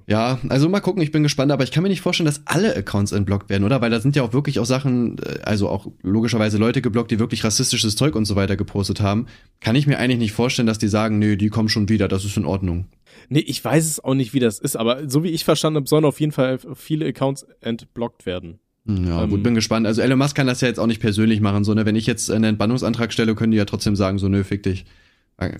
Ja, 0.06 0.38
also 0.48 0.68
mal 0.68 0.80
gucken, 0.80 1.02
ich 1.02 1.12
bin 1.12 1.22
gespannt, 1.22 1.50
aber 1.50 1.64
ich 1.64 1.70
kann 1.70 1.82
mir 1.82 1.88
nicht 1.88 2.00
vorstellen, 2.00 2.26
dass 2.26 2.42
alle 2.46 2.76
Accounts 2.76 3.12
entblockt 3.12 3.48
werden, 3.48 3.64
oder? 3.64 3.80
Weil 3.80 3.90
da 3.90 4.00
sind 4.00 4.16
ja 4.16 4.22
auch 4.22 4.32
wirklich 4.32 4.58
auch 4.58 4.66
Sachen, 4.66 5.18
äh, 5.18 5.40
also 5.42 5.68
auch 5.68 5.86
logischerweise 6.02 6.58
Leute 6.58 6.82
geblockt, 6.82 7.10
die 7.10 7.18
wirklich 7.18 7.44
rassistisches 7.44 7.96
Zeug 7.96 8.14
und 8.14 8.24
so 8.24 8.36
weiter 8.36 8.56
gepostet 8.56 9.00
haben. 9.00 9.26
Kann 9.60 9.76
ich 9.76 9.86
mir 9.86 9.98
eigentlich 9.98 10.18
nicht 10.18 10.32
vorstellen, 10.32 10.66
dass 10.66 10.78
die 10.78 10.88
sagen, 10.88 11.18
nö, 11.18 11.36
die 11.36 11.48
kommen 11.48 11.68
schon 11.68 11.88
wieder, 11.88 12.08
das 12.08 12.24
ist 12.24 12.36
in 12.36 12.44
Ordnung. 12.44 12.86
Nee, 13.28 13.40
ich 13.40 13.64
weiß 13.64 13.86
es 13.86 14.02
auch 14.02 14.14
nicht, 14.14 14.34
wie 14.34 14.40
das 14.40 14.58
ist, 14.58 14.76
aber 14.76 15.08
so 15.08 15.22
wie 15.24 15.28
ich 15.30 15.44
verstanden 15.44 15.76
habe, 15.76 15.88
sollen 15.88 16.04
auf 16.04 16.20
jeden 16.20 16.32
Fall 16.32 16.58
viele 16.74 17.06
Accounts 17.06 17.46
entblockt 17.60 18.26
werden. 18.26 18.58
Hm, 18.86 19.06
Ja, 19.06 19.22
Ähm, 19.24 19.30
gut, 19.30 19.42
bin 19.42 19.54
gespannt. 19.54 19.86
Also 19.86 20.02
Elon 20.02 20.18
Musk 20.18 20.36
kann 20.36 20.46
das 20.46 20.60
ja 20.60 20.68
jetzt 20.68 20.78
auch 20.78 20.86
nicht 20.86 21.00
persönlich 21.00 21.40
machen, 21.40 21.64
so, 21.64 21.72
ne? 21.74 21.86
Wenn 21.86 21.96
ich 21.96 22.06
jetzt 22.06 22.30
einen 22.30 22.44
Entbannungsantrag 22.44 23.12
stelle, 23.12 23.34
können 23.34 23.52
die 23.52 23.58
ja 23.58 23.64
trotzdem 23.64 23.96
sagen, 23.96 24.18
so, 24.18 24.28
nö, 24.28 24.44
fick 24.44 24.62
dich. 24.64 24.84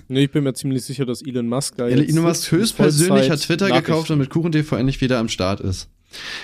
Nee, 0.09 0.25
ich 0.25 0.31
bin 0.31 0.45
mir 0.45 0.55
ziemlich 0.55 0.85
sicher, 0.85 1.05
dass 1.05 1.23
Elon 1.23 1.49
Musk 1.49 1.77
da 1.77 1.89
jetzt 1.89 2.09
Elon 2.09 2.25
Musk 2.25 2.51
höchstpersönlich 2.53 3.31
hat 3.31 3.41
Twitter 3.41 3.71
gekauft 3.71 4.11
und 4.11 4.19
mit 4.19 4.31
KuchenTV 4.31 4.73
endlich 4.77 5.01
wieder 5.01 5.19
am 5.19 5.29
Start 5.29 5.61
ist. 5.61 5.89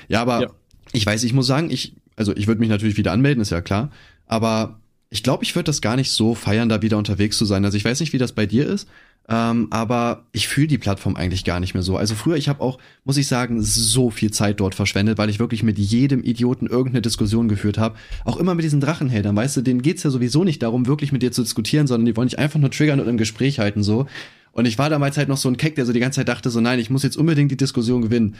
Ja, 0.08 0.20
aber 0.22 0.42
Ja. 0.42 0.50
ich 0.92 1.06
weiß, 1.06 1.22
ich 1.24 1.32
muss 1.32 1.46
sagen, 1.46 1.70
ich, 1.70 1.94
also 2.16 2.34
ich 2.36 2.46
würde 2.48 2.60
mich 2.60 2.68
natürlich 2.68 2.96
wieder 2.96 3.12
anmelden, 3.12 3.40
ist 3.40 3.50
ja 3.50 3.60
klar. 3.60 3.90
Aber 4.26 4.80
ich 5.10 5.22
glaube, 5.22 5.44
ich 5.44 5.54
würde 5.54 5.64
das 5.66 5.80
gar 5.80 5.96
nicht 5.96 6.10
so 6.10 6.34
feiern, 6.34 6.68
da 6.68 6.82
wieder 6.82 6.98
unterwegs 6.98 7.38
zu 7.38 7.44
sein. 7.44 7.64
Also 7.64 7.76
ich 7.76 7.84
weiß 7.84 8.00
nicht, 8.00 8.12
wie 8.12 8.18
das 8.18 8.32
bei 8.32 8.46
dir 8.46 8.66
ist. 8.66 8.88
Ähm, 9.28 9.68
aber 9.70 10.26
ich 10.32 10.48
fühle 10.48 10.66
die 10.66 10.78
Plattform 10.78 11.14
eigentlich 11.14 11.44
gar 11.44 11.60
nicht 11.60 11.74
mehr 11.74 11.84
so. 11.84 11.96
Also 11.96 12.16
früher, 12.16 12.36
ich 12.36 12.48
habe 12.48 12.60
auch, 12.60 12.78
muss 13.04 13.16
ich 13.16 13.28
sagen, 13.28 13.62
so 13.62 14.10
viel 14.10 14.32
Zeit 14.32 14.58
dort 14.58 14.74
verschwendet, 14.74 15.18
weil 15.18 15.30
ich 15.30 15.38
wirklich 15.38 15.62
mit 15.62 15.78
jedem 15.78 16.24
Idioten 16.24 16.66
irgendeine 16.66 17.02
Diskussion 17.02 17.48
geführt 17.48 17.78
habe. 17.78 17.96
Auch 18.24 18.38
immer 18.38 18.56
mit 18.56 18.64
diesen 18.64 18.80
Drachenheldern, 18.80 19.36
weißt 19.36 19.58
du, 19.58 19.60
denen 19.62 19.82
geht's 19.82 20.02
ja 20.02 20.10
sowieso 20.10 20.42
nicht 20.42 20.62
darum, 20.62 20.86
wirklich 20.86 21.12
mit 21.12 21.22
dir 21.22 21.30
zu 21.30 21.42
diskutieren, 21.42 21.86
sondern 21.86 22.06
die 22.06 22.16
wollen 22.16 22.28
dich 22.28 22.40
einfach 22.40 22.58
nur 22.58 22.72
triggern 22.72 22.98
und 22.98 23.08
im 23.08 23.18
Gespräch 23.18 23.60
halten 23.60 23.84
so. 23.84 24.06
Und 24.52 24.66
ich 24.66 24.78
war 24.78 24.90
damals 24.90 25.16
halt 25.16 25.28
noch 25.28 25.36
so 25.36 25.48
ein 25.48 25.56
Keck, 25.56 25.76
der 25.76 25.86
so 25.86 25.92
die 25.92 26.00
ganze 26.00 26.16
Zeit 26.16 26.28
dachte, 26.28 26.50
so 26.50 26.60
nein, 26.60 26.80
ich 26.80 26.90
muss 26.90 27.04
jetzt 27.04 27.16
unbedingt 27.16 27.52
die 27.52 27.56
Diskussion 27.56 28.02
gewinnen. 28.02 28.34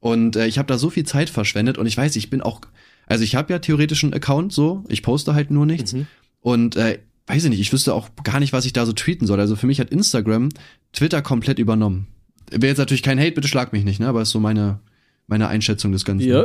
Und 0.00 0.34
äh, 0.34 0.48
ich 0.48 0.58
habe 0.58 0.66
da 0.66 0.76
so 0.76 0.90
viel 0.90 1.04
Zeit 1.04 1.30
verschwendet 1.30 1.78
und 1.78 1.86
ich 1.86 1.96
weiß, 1.96 2.16
ich 2.16 2.30
bin 2.30 2.40
auch, 2.40 2.62
also 3.06 3.22
ich 3.22 3.36
habe 3.36 3.52
ja 3.52 3.60
theoretisch 3.60 4.02
einen 4.02 4.12
Account 4.12 4.52
so, 4.52 4.82
ich 4.88 5.04
poste 5.04 5.34
halt 5.34 5.52
nur 5.52 5.66
nichts. 5.66 5.92
Mhm. 5.92 6.08
Und 6.40 6.74
äh, 6.74 6.98
weiß 7.32 7.44
ich 7.44 7.50
nicht, 7.50 7.60
ich 7.60 7.72
wüsste 7.72 7.94
auch 7.94 8.10
gar 8.24 8.40
nicht, 8.40 8.52
was 8.52 8.66
ich 8.66 8.74
da 8.74 8.84
so 8.84 8.92
tweeten 8.92 9.26
soll. 9.26 9.40
Also 9.40 9.56
für 9.56 9.66
mich 9.66 9.80
hat 9.80 9.90
Instagram 9.90 10.50
Twitter 10.92 11.22
komplett 11.22 11.58
übernommen. 11.58 12.08
Wäre 12.50 12.68
jetzt 12.68 12.78
natürlich 12.78 13.02
kein 13.02 13.18
Hate, 13.18 13.32
bitte 13.32 13.48
schlag 13.48 13.72
mich 13.72 13.84
nicht, 13.84 14.00
ne? 14.00 14.06
Aber 14.06 14.20
ist 14.20 14.30
so 14.30 14.40
meine, 14.40 14.80
meine 15.26 15.48
Einschätzung 15.48 15.92
des 15.92 16.04
Ganzen. 16.04 16.28
Ja. 16.28 16.44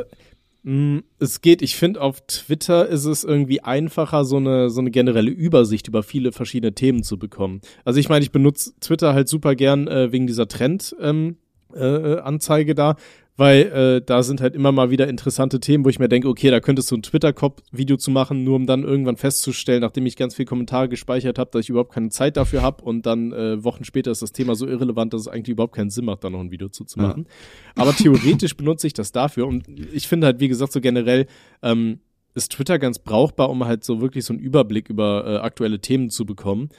Mm, 0.63 0.99
Es 1.19 1.41
geht, 1.41 1.61
ich 1.61 1.75
finde, 1.75 1.99
auf 1.99 2.25
Twitter 2.27 2.87
ist 2.87 3.03
es 3.03 3.25
irgendwie 3.25 3.61
einfacher, 3.61 4.23
so 4.23 4.37
eine, 4.37 4.69
so 4.69 4.79
eine 4.79 4.89
generelle 4.89 5.29
Übersicht 5.29 5.89
über 5.89 6.03
viele 6.03 6.31
verschiedene 6.31 6.73
Themen 6.73 7.03
zu 7.03 7.19
bekommen. 7.19 7.59
Also 7.83 7.99
ich 7.99 8.07
meine, 8.07 8.23
ich 8.23 8.31
benutze 8.31 8.71
Twitter 8.79 9.13
halt 9.13 9.27
super 9.27 9.55
gern 9.55 9.89
äh, 9.89 10.13
wegen 10.13 10.25
dieser 10.25 10.47
Trend-Anzeige 10.47 11.05
ähm, 11.09 11.35
äh, 11.75 12.19
Anzeige 12.19 12.75
da, 12.75 12.95
weil 13.37 13.61
äh, 13.61 14.01
da 14.03 14.23
sind 14.23 14.41
halt 14.41 14.55
immer 14.55 14.71
mal 14.71 14.89
wieder 14.89 15.07
interessante 15.07 15.59
Themen, 15.59 15.85
wo 15.85 15.89
ich 15.89 15.99
mir 15.99 16.09
denke, 16.09 16.27
okay, 16.27 16.49
da 16.49 16.59
könntest 16.59 16.89
du 16.91 16.95
ein 16.95 17.03
Twitter-Cop-Video 17.03 17.95
zu 17.97 18.09
machen, 18.09 18.43
nur 18.43 18.55
um 18.55 18.65
dann 18.65 18.83
irgendwann 18.83 19.15
festzustellen, 19.15 19.81
nachdem 19.81 20.07
ich 20.07 20.15
ganz 20.17 20.35
viele 20.35 20.47
Kommentare 20.47 20.89
gespeichert 20.89 21.37
habe, 21.37 21.51
dass 21.51 21.61
ich 21.61 21.69
überhaupt 21.69 21.93
keine 21.93 22.09
Zeit 22.09 22.35
dafür 22.35 22.63
habe 22.63 22.83
und 22.83 23.05
dann 23.05 23.31
äh, 23.31 23.63
Wochen 23.63 23.85
später 23.85 24.09
ist 24.09 24.23
das 24.23 24.31
Thema 24.31 24.55
so 24.55 24.67
irrelevant, 24.67 25.13
dass 25.13 25.21
es 25.21 25.27
eigentlich 25.27 25.49
überhaupt 25.53 25.75
keinen 25.75 25.91
Sinn 25.91 26.05
macht, 26.05 26.23
da 26.23 26.29
noch 26.31 26.39
ein 26.39 26.49
Video 26.51 26.69
zu, 26.69 26.83
zu 26.83 26.99
Ja. 26.99 27.09
machen. 27.09 27.27
Aber 27.75 27.93
theoretisch 27.95 28.57
benutze 28.57 28.87
ich 28.87 28.93
das 28.93 29.11
dafür 29.11 29.47
und 29.47 29.65
ich 29.93 30.07
finde 30.07 30.25
halt, 30.27 30.39
wie 30.39 30.47
gesagt, 30.47 30.71
so 30.73 30.81
generell 30.81 31.27
ähm, 31.61 31.99
ist 32.33 32.51
Twitter 32.51 32.79
ganz 32.79 32.97
brauchbar, 32.99 33.49
um 33.51 33.65
halt 33.65 33.83
so 33.83 34.01
wirklich 34.01 34.25
so 34.25 34.33
einen 34.33 34.41
Überblick 34.41 34.89
über 34.89 35.25
äh, 35.27 35.37
aktuelle 35.37 35.79
Themen 35.79 36.09
zu 36.09 36.25
bekommen. 36.25 36.69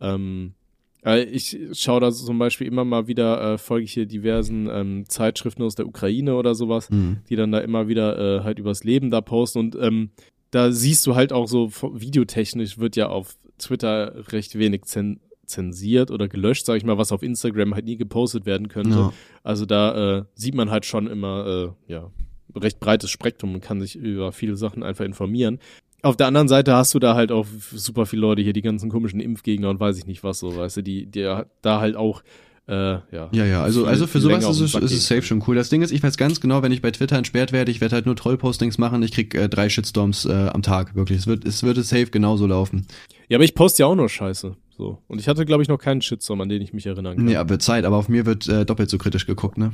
Ähm, 0.00 0.54
Äh, 0.54 0.57
ich 1.04 1.56
schaue 1.72 2.00
da 2.00 2.10
zum 2.12 2.38
Beispiel 2.38 2.66
immer 2.66 2.84
mal 2.84 3.06
wieder, 3.06 3.54
äh, 3.54 3.58
folge 3.58 3.84
ich 3.84 3.92
hier 3.92 4.06
diversen 4.06 4.68
ähm, 4.70 5.04
Zeitschriften 5.08 5.62
aus 5.62 5.74
der 5.74 5.86
Ukraine 5.86 6.34
oder 6.36 6.54
sowas, 6.54 6.90
Mhm. 6.90 7.18
die 7.28 7.36
dann 7.36 7.52
da 7.52 7.60
immer 7.60 7.88
wieder 7.88 8.18
äh, 8.40 8.42
halt 8.44 8.58
übers 8.58 8.84
Leben 8.84 9.10
da 9.10 9.20
posten 9.20 9.58
und 9.60 9.76
ähm, 9.80 10.10
da 10.50 10.72
siehst 10.72 11.06
du 11.06 11.14
halt 11.14 11.32
auch 11.32 11.46
so 11.46 11.70
videotechnisch 11.70 12.78
wird 12.78 12.96
ja 12.96 13.08
auf 13.08 13.36
Twitter 13.58 14.24
recht 14.32 14.58
wenig 14.58 14.82
zen 14.84 15.20
zensiert 15.44 16.10
oder 16.10 16.28
gelöscht, 16.28 16.66
sag 16.66 16.76
ich 16.76 16.84
mal, 16.84 16.98
was 16.98 17.10
auf 17.10 17.22
Instagram 17.22 17.74
halt 17.74 17.86
nie 17.86 17.96
gepostet 17.96 18.44
werden 18.44 18.68
könnte. 18.68 18.90
Ja. 18.98 19.12
Also 19.42 19.64
da 19.64 20.18
äh, 20.18 20.24
sieht 20.34 20.54
man 20.54 20.70
halt 20.70 20.84
schon 20.84 21.06
immer, 21.06 21.74
äh, 21.88 21.92
ja, 21.92 22.10
recht 22.54 22.80
breites 22.80 23.08
Spektrum 23.10 23.54
und 23.54 23.62
kann 23.62 23.80
sich 23.80 23.96
über 23.96 24.32
viele 24.32 24.56
Sachen 24.56 24.82
einfach 24.82 25.06
informieren. 25.06 25.58
Auf 26.02 26.16
der 26.16 26.28
anderen 26.28 26.46
Seite 26.46 26.74
hast 26.74 26.94
du 26.94 27.00
da 27.00 27.14
halt 27.14 27.32
auch 27.32 27.46
super 27.72 28.06
viele 28.06 28.22
Leute 28.22 28.42
hier, 28.42 28.52
die 28.52 28.62
ganzen 28.62 28.88
komischen 28.88 29.18
Impfgegner 29.18 29.68
und 29.68 29.80
weiß 29.80 29.98
ich 29.98 30.06
nicht 30.06 30.22
was 30.22 30.38
so, 30.38 30.56
weißt 30.56 30.76
du, 30.78 30.82
die, 30.82 31.06
die 31.06 31.22
da 31.62 31.80
halt 31.80 31.96
auch, 31.96 32.22
äh, 32.68 32.72
ja. 32.72 33.28
Ja, 33.32 33.44
ja, 33.44 33.62
also, 33.62 33.84
also 33.84 34.06
für 34.06 34.20
sowas 34.20 34.44
ist 34.44 34.60
es, 34.60 34.74
ist 34.74 34.92
es 34.92 35.08
safe 35.08 35.22
schon 35.22 35.42
cool. 35.48 35.56
Das 35.56 35.70
Ding 35.70 35.82
ist, 35.82 35.90
ich 35.90 36.02
weiß 36.02 36.16
ganz 36.16 36.40
genau, 36.40 36.62
wenn 36.62 36.70
ich 36.70 36.82
bei 36.82 36.92
Twitter 36.92 37.16
entsperrt 37.16 37.50
werde, 37.50 37.72
ich 37.72 37.80
werde 37.80 37.96
halt 37.96 38.06
nur 38.06 38.14
Trollpostings 38.14 38.78
machen, 38.78 39.02
ich 39.02 39.12
krieg 39.12 39.34
äh, 39.34 39.48
drei 39.48 39.68
Shitstorms 39.68 40.26
äh, 40.26 40.50
am 40.52 40.62
Tag, 40.62 40.94
wirklich. 40.94 41.18
Es 41.18 41.26
wird, 41.26 41.44
es 41.44 41.64
wird 41.64 41.78
safe 41.78 42.06
genauso 42.06 42.46
laufen. 42.46 42.86
Ja, 43.28 43.38
aber 43.38 43.44
ich 43.44 43.54
poste 43.54 43.82
ja 43.82 43.86
auch 43.86 43.96
nur 43.96 44.08
Scheiße. 44.08 44.54
So. 44.76 44.98
Und 45.08 45.18
ich 45.18 45.26
hatte, 45.26 45.44
glaube 45.44 45.64
ich, 45.64 45.68
noch 45.68 45.78
keinen 45.78 46.00
Shitstorm, 46.00 46.40
an 46.40 46.48
den 46.48 46.62
ich 46.62 46.72
mich 46.72 46.86
erinnern 46.86 47.16
kann. 47.16 47.36
Aber 47.36 47.50
wird 47.50 47.62
Zeit, 47.62 47.84
aber 47.84 47.96
auf 47.96 48.08
mir 48.08 48.24
wird 48.24 48.48
äh, 48.48 48.64
doppelt 48.64 48.88
so 48.88 48.98
kritisch 48.98 49.26
geguckt, 49.26 49.58
ne? 49.58 49.72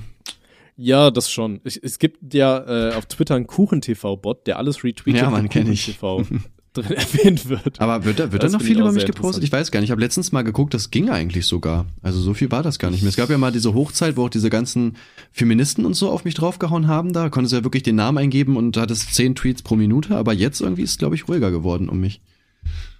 Ja, 0.76 1.10
das 1.10 1.30
schon. 1.30 1.60
Ich, 1.64 1.80
es 1.82 1.98
gibt 1.98 2.34
ja 2.34 2.90
äh, 2.90 2.94
auf 2.94 3.06
Twitter 3.06 3.36
einen 3.36 3.46
Kuchen-TV-Bot, 3.46 4.46
der 4.46 4.58
alles 4.58 4.82
retweetet, 4.82 5.22
Ja, 5.22 5.30
Mann, 5.30 5.44
wo 5.44 5.48
kenn 5.48 5.70
ich. 5.70 5.98
Drin 6.74 6.90
erwähnt 6.90 7.48
wird. 7.48 7.80
Aber 7.80 8.04
wird 8.04 8.18
da, 8.18 8.32
wird 8.32 8.42
da 8.42 8.48
noch 8.48 8.60
viel 8.60 8.80
über 8.80 8.90
mich 8.90 9.06
gepostet? 9.06 9.44
Ich 9.44 9.52
weiß 9.52 9.70
gar 9.70 9.78
nicht. 9.78 9.86
Ich 9.86 9.90
habe 9.92 10.00
letztens 10.00 10.32
mal 10.32 10.42
geguckt, 10.42 10.74
das 10.74 10.90
ging 10.90 11.08
eigentlich 11.08 11.46
sogar. 11.46 11.86
Also 12.02 12.18
so 12.18 12.34
viel 12.34 12.50
war 12.50 12.64
das 12.64 12.80
gar 12.80 12.90
nicht 12.90 13.02
mehr. 13.02 13.10
Es 13.10 13.16
gab 13.16 13.30
ja 13.30 13.38
mal 13.38 13.52
diese 13.52 13.74
Hochzeit, 13.74 14.16
wo 14.16 14.24
auch 14.24 14.28
diese 14.28 14.50
ganzen 14.50 14.96
Feministen 15.30 15.86
und 15.86 15.94
so 15.94 16.10
auf 16.10 16.24
mich 16.24 16.34
draufgehauen 16.34 16.88
haben. 16.88 17.12
Da 17.12 17.28
konntest 17.28 17.52
du 17.52 17.58
ja 17.58 17.62
wirklich 17.64 17.84
den 17.84 17.94
Namen 17.94 18.18
eingeben 18.18 18.56
und 18.56 18.76
hattest 18.76 19.14
zehn 19.14 19.36
Tweets 19.36 19.62
pro 19.62 19.76
Minute. 19.76 20.16
Aber 20.16 20.32
jetzt 20.32 20.60
irgendwie 20.60 20.82
ist 20.82 20.90
es, 20.90 20.98
glaube 20.98 21.14
ich, 21.14 21.28
ruhiger 21.28 21.52
geworden 21.52 21.88
um 21.88 22.00
mich. 22.00 22.20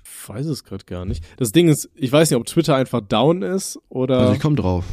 Ich 0.05 0.29
weiß 0.29 0.47
es 0.47 0.62
gerade 0.62 0.85
gar 0.85 1.05
nicht. 1.05 1.25
Das 1.37 1.51
Ding 1.51 1.66
ist, 1.66 1.91
ich 1.97 2.12
weiß 2.12 2.31
nicht, 2.31 2.39
ob 2.39 2.47
Twitter 2.47 2.77
einfach 2.77 3.01
down 3.01 3.43
ist 3.43 3.81
oder. 3.89 4.20
Also 4.20 4.35
ich 4.35 4.41
komme 4.41 4.55
drauf. 4.55 4.85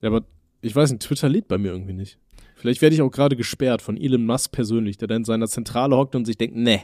ja, 0.00 0.08
aber 0.08 0.24
ich 0.64 0.74
weiß 0.74 0.90
nicht, 0.90 1.02
Twitter 1.02 1.28
lebt 1.28 1.48
bei 1.48 1.58
mir 1.58 1.72
irgendwie 1.72 1.92
nicht. 1.92 2.18
Vielleicht 2.56 2.80
werde 2.80 2.94
ich 2.94 3.02
auch 3.02 3.10
gerade 3.10 3.36
gesperrt 3.36 3.82
von 3.82 3.96
Elon 3.96 4.24
Musk 4.24 4.52
persönlich, 4.52 4.96
der 4.96 5.08
da 5.08 5.16
in 5.16 5.24
seiner 5.24 5.48
Zentrale 5.48 5.96
hockt 5.96 6.14
und 6.14 6.24
sich 6.24 6.38
denkt, 6.38 6.56
ne, 6.56 6.80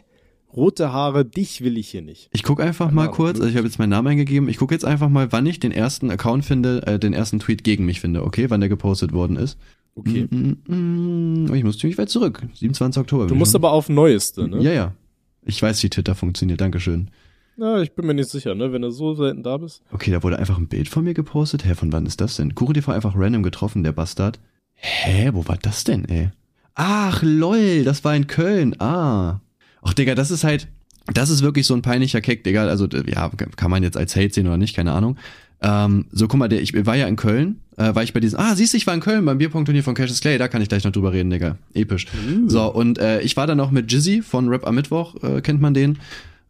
rote 0.54 0.92
Haare, 0.92 1.24
dich 1.24 1.62
will 1.62 1.78
ich 1.78 1.88
hier 1.88 2.02
nicht. 2.02 2.28
Ich 2.32 2.42
guck 2.42 2.60
einfach 2.60 2.90
mal 2.90 3.08
kurz, 3.10 3.38
also 3.38 3.48
ich 3.48 3.56
habe 3.56 3.66
jetzt 3.66 3.78
meinen 3.78 3.90
Namen 3.90 4.08
eingegeben, 4.08 4.48
ich 4.48 4.58
gucke 4.58 4.74
jetzt 4.74 4.84
einfach 4.84 5.08
mal, 5.08 5.32
wann 5.32 5.46
ich 5.46 5.60
den 5.60 5.72
ersten 5.72 6.10
Account 6.10 6.44
finde, 6.44 6.86
äh, 6.86 6.98
den 6.98 7.12
ersten 7.12 7.38
Tweet 7.38 7.64
gegen 7.64 7.86
mich 7.86 8.00
finde, 8.00 8.24
okay, 8.24 8.50
wann 8.50 8.60
der 8.60 8.68
gepostet 8.68 9.12
worden 9.12 9.36
ist. 9.36 9.58
Okay. 9.94 10.28
Mm, 10.30 10.58
mm, 10.66 11.44
mm, 11.46 11.54
ich 11.54 11.64
muss 11.64 11.78
ziemlich 11.78 11.98
weit 11.98 12.10
zurück, 12.10 12.42
27. 12.54 13.00
Oktober. 13.00 13.26
Du 13.26 13.34
musst 13.34 13.52
schon. 13.52 13.60
aber 13.60 13.72
auf 13.72 13.88
Neueste, 13.88 14.46
ne? 14.48 14.62
Ja, 14.62 14.72
ja. 14.72 14.94
Ich 15.44 15.60
weiß, 15.62 15.82
wie 15.82 15.90
Twitter 15.90 16.14
funktioniert, 16.14 16.60
Dankeschön. 16.60 17.10
Ja, 17.60 17.82
ich 17.82 17.92
bin 17.92 18.06
mir 18.06 18.14
nicht 18.14 18.30
sicher, 18.30 18.54
ne, 18.54 18.72
wenn 18.72 18.80
du 18.80 18.90
so 18.90 19.14
selten 19.14 19.42
da 19.42 19.58
bist. 19.58 19.82
Okay, 19.92 20.10
da 20.10 20.22
wurde 20.22 20.38
einfach 20.38 20.56
ein 20.56 20.66
Bild 20.66 20.88
von 20.88 21.04
mir 21.04 21.12
gepostet. 21.12 21.66
Hä, 21.66 21.74
von 21.74 21.92
wann 21.92 22.06
ist 22.06 22.22
das 22.22 22.36
denn? 22.36 22.54
KuchenTV 22.54 22.88
einfach 22.88 23.12
random 23.14 23.42
getroffen, 23.42 23.84
der 23.84 23.92
Bastard. 23.92 24.40
Hä, 24.76 25.28
wo 25.34 25.46
war 25.46 25.58
das 25.60 25.84
denn, 25.84 26.06
ey? 26.06 26.30
Ach, 26.74 27.20
lol, 27.22 27.84
das 27.84 28.02
war 28.02 28.16
in 28.16 28.26
Köln. 28.26 28.80
Ah. 28.80 29.40
Ach, 29.82 29.92
Digga, 29.92 30.14
das 30.14 30.30
ist 30.30 30.42
halt, 30.42 30.68
das 31.12 31.28
ist 31.28 31.42
wirklich 31.42 31.66
so 31.66 31.74
ein 31.74 31.82
peinlicher 31.82 32.22
Keck, 32.22 32.44
Digga. 32.44 32.66
Also, 32.66 32.86
ja, 32.86 33.30
kann 33.56 33.70
man 33.70 33.82
jetzt 33.82 33.98
als 33.98 34.16
Hate 34.16 34.32
sehen 34.32 34.46
oder 34.46 34.56
nicht, 34.56 34.74
keine 34.74 34.92
Ahnung. 34.92 35.18
Ähm, 35.60 36.06
so, 36.12 36.28
guck 36.28 36.38
mal, 36.38 36.48
der, 36.48 36.62
ich 36.62 36.74
war 36.86 36.96
ja 36.96 37.06
in 37.06 37.16
Köln, 37.16 37.60
äh, 37.76 37.94
war 37.94 38.02
ich 38.02 38.14
bei 38.14 38.20
diesem, 38.20 38.40
ah, 38.40 38.56
siehst 38.56 38.72
du, 38.72 38.78
ich 38.78 38.86
war 38.86 38.94
in 38.94 39.00
Köln 39.00 39.22
beim 39.26 39.36
Bierpunkt-Turnier 39.36 39.84
von 39.84 39.94
Cassius 39.94 40.22
Clay, 40.22 40.38
da 40.38 40.48
kann 40.48 40.62
ich 40.62 40.70
gleich 40.70 40.84
noch 40.84 40.92
drüber 40.92 41.12
reden, 41.12 41.28
Digga. 41.28 41.58
Episch. 41.74 42.06
So, 42.46 42.72
und 42.72 42.98
äh, 42.98 43.20
ich 43.20 43.36
war 43.36 43.46
dann 43.46 43.58
noch 43.58 43.70
mit 43.70 43.92
Jizzy 43.92 44.22
von 44.22 44.48
Rap 44.48 44.66
am 44.66 44.76
Mittwoch, 44.76 45.22
äh, 45.22 45.42
kennt 45.42 45.60
man 45.60 45.74
den 45.74 45.98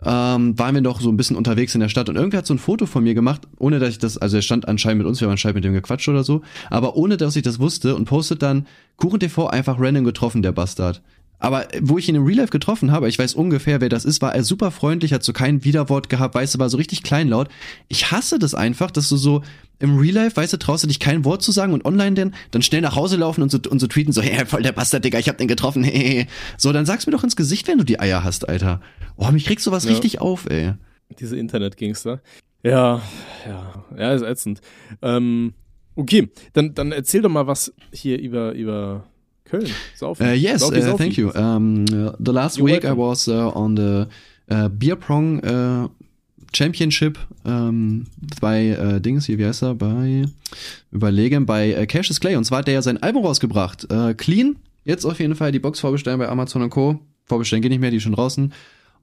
ähm, 0.05 0.59
waren 0.59 0.75
wir 0.75 0.83
doch 0.83 1.01
so 1.01 1.11
ein 1.11 1.17
bisschen 1.17 1.37
unterwegs 1.37 1.75
in 1.75 1.81
der 1.81 1.89
Stadt 1.89 2.09
und 2.09 2.17
irgendwer 2.17 2.39
hat 2.39 2.47
so 2.47 2.55
ein 2.55 2.59
Foto 2.59 2.87
von 2.87 3.05
mir 3.05 3.15
gemacht, 3.15 3.43
ohne 3.59 3.79
dass 3.79 3.91
ich 3.91 3.99
das, 3.99 4.17
also 4.19 4.37
er 4.37 4.43
stand 4.43 4.67
anscheinend 4.69 4.99
mit 4.99 5.07
uns, 5.07 5.21
wir 5.21 5.27
haben 5.27 5.33
anscheinend 5.33 5.57
mit 5.57 5.65
dem 5.65 5.73
gequatscht 5.73 6.09
oder 6.09 6.25
so, 6.25 6.43
aber 6.71 6.97
ohne 6.97 7.17
dass 7.17 7.37
ich 7.37 7.43
das 7.43 7.59
wusste 7.59 7.95
und 7.95 8.07
postet 8.07 8.43
dann 8.43 8.67
KuchenTV 8.97 9.47
einfach 9.49 9.77
random 9.79 10.05
getroffen, 10.05 10.43
der 10.43 10.53
Bastard. 10.53 11.03
Aber 11.39 11.67
wo 11.81 11.97
ich 11.97 12.09
ihn 12.09 12.15
im 12.15 12.25
Real 12.25 12.39
Life 12.39 12.51
getroffen 12.51 12.93
habe, 12.93 13.09
ich 13.09 13.19
weiß 13.19 13.35
ungefähr, 13.35 13.81
wer 13.81 13.89
das 13.89 14.05
ist, 14.05 14.21
war 14.21 14.35
er 14.35 14.45
super 14.45 14.71
freundlich, 14.71 15.15
hat 15.15 15.23
so 15.23 15.33
kein 15.33 15.65
Widerwort 15.65 16.11
gehabt, 16.11 16.35
weißt 16.35 16.55
du, 16.55 16.59
war 16.59 16.69
so 16.69 16.77
richtig 16.77 17.03
kleinlaut. 17.03 17.49
Ich 17.89 18.13
hasse 18.13 18.39
das 18.39 18.55
einfach, 18.55 18.91
dass 18.91 19.09
du 19.09 19.17
so 19.17 19.43
im 19.81 19.99
Real 19.99 20.15
Life, 20.15 20.37
weißt 20.37 20.53
du, 20.53 20.57
traust 20.59 20.85
du 20.85 20.89
dich 20.89 21.01
kein 21.01 21.25
Wort 21.25 21.43
zu 21.43 21.53
sagen 21.53 21.73
und 21.73 21.85
online 21.85 22.15
denn, 22.15 22.35
dann 22.53 22.63
schnell 22.63 22.81
nach 22.83 22.95
Hause 22.97 23.17
laufen 23.17 23.43
und 23.43 23.51
so, 23.51 23.59
und 23.69 23.79
so 23.81 23.87
tweeten, 23.87 24.13
so, 24.13 24.23
hey, 24.23 24.47
voll 24.47 24.63
der 24.63 24.73
Bastard, 24.73 25.05
Digga, 25.05 25.19
ich 25.19 25.29
hab 25.29 25.39
den 25.39 25.49
getroffen, 25.49 25.83
hey. 25.85 26.27
So, 26.57 26.73
dann 26.73 26.87
sag's 26.87 27.07
mir 27.07 27.13
doch 27.13 27.25
ins 27.25 27.35
Gesicht, 27.37 27.67
wenn 27.69 27.79
du 27.79 27.85
die 27.85 27.99
Eier 27.99 28.23
hast, 28.23 28.49
Alter. 28.49 28.81
Oh, 29.17 29.31
mich 29.33 29.45
kriegst 29.47 29.65
sowas 29.65 29.85
Ja. 29.85 29.91
richtig 29.91 30.21
auf, 30.21 30.47
ey. 30.49 30.75
Diese 31.19 31.37
Internet-Gangster. 31.37 32.21
Ja, 32.63 33.01
ja, 33.47 33.85
ja, 33.99 34.13
ist 34.15 34.23
ätzend. 34.23 34.61
Ähm, 35.03 35.55
okay, 35.97 36.29
dann, 36.53 36.75
dann 36.75 36.93
erzähl 36.93 37.23
doch 37.23 37.31
mal 37.31 37.47
was 37.47 37.73
hier 37.93 38.21
über, 38.21 38.53
über 38.53 39.05
Köln. 39.45 39.67
Saufen. 39.97 40.27
Uh, 40.27 40.33
yes, 40.33 40.61
Saufi, 40.61 40.79
uh, 40.81 40.97
thank 40.97 41.17
you. 41.17 41.31
Um, 41.31 41.85
uh, 41.91 42.13
the 42.23 42.31
last 42.33 42.59
You're 42.59 42.67
week 42.67 42.85
I 42.85 42.89
welcome. 42.89 42.99
was 42.99 43.29
uh, 43.29 43.51
on 43.55 43.77
the 43.77 44.07
Beer 44.79 44.97
Prong 44.97 45.41
Championship 46.55 47.19
um, 47.45 48.07
bei 48.41 48.79
uh, 48.79 48.99
Dings 48.99 49.27
hier, 49.27 49.39
wie 49.39 49.47
heißt 49.47 49.63
er? 49.63 49.75
Bei 49.75 50.25
Überlegen, 50.91 51.47
bei 51.47 51.81
uh, 51.81 51.87
Cassius 51.87 52.21
Clay. 52.21 52.37
Und 52.37 52.45
zwar 52.45 52.61
hat 52.61 52.67
der 52.67 52.75
ja 52.75 52.83
sein 52.83 53.03
Album 53.03 53.25
rausgebracht. 53.25 53.87
Uh, 53.93 54.15
clean. 54.15 54.57
Jetzt 54.85 55.05
auf 55.05 55.21
jeden 55.21 55.35
Fall 55.35 55.53
die 55.53 55.59
Box 55.59 55.81
vorbestellen 55.81 56.19
bei 56.19 56.29
Amazon 56.29 56.63
und 56.63 56.71
Co. 56.71 57.01
Vorbestellen 57.27 57.63
geht 57.63 57.71
nicht 57.71 57.81
mehr, 57.81 57.91
die 57.91 57.99
ist 57.99 58.03
schon 58.03 58.15
draußen. 58.15 58.53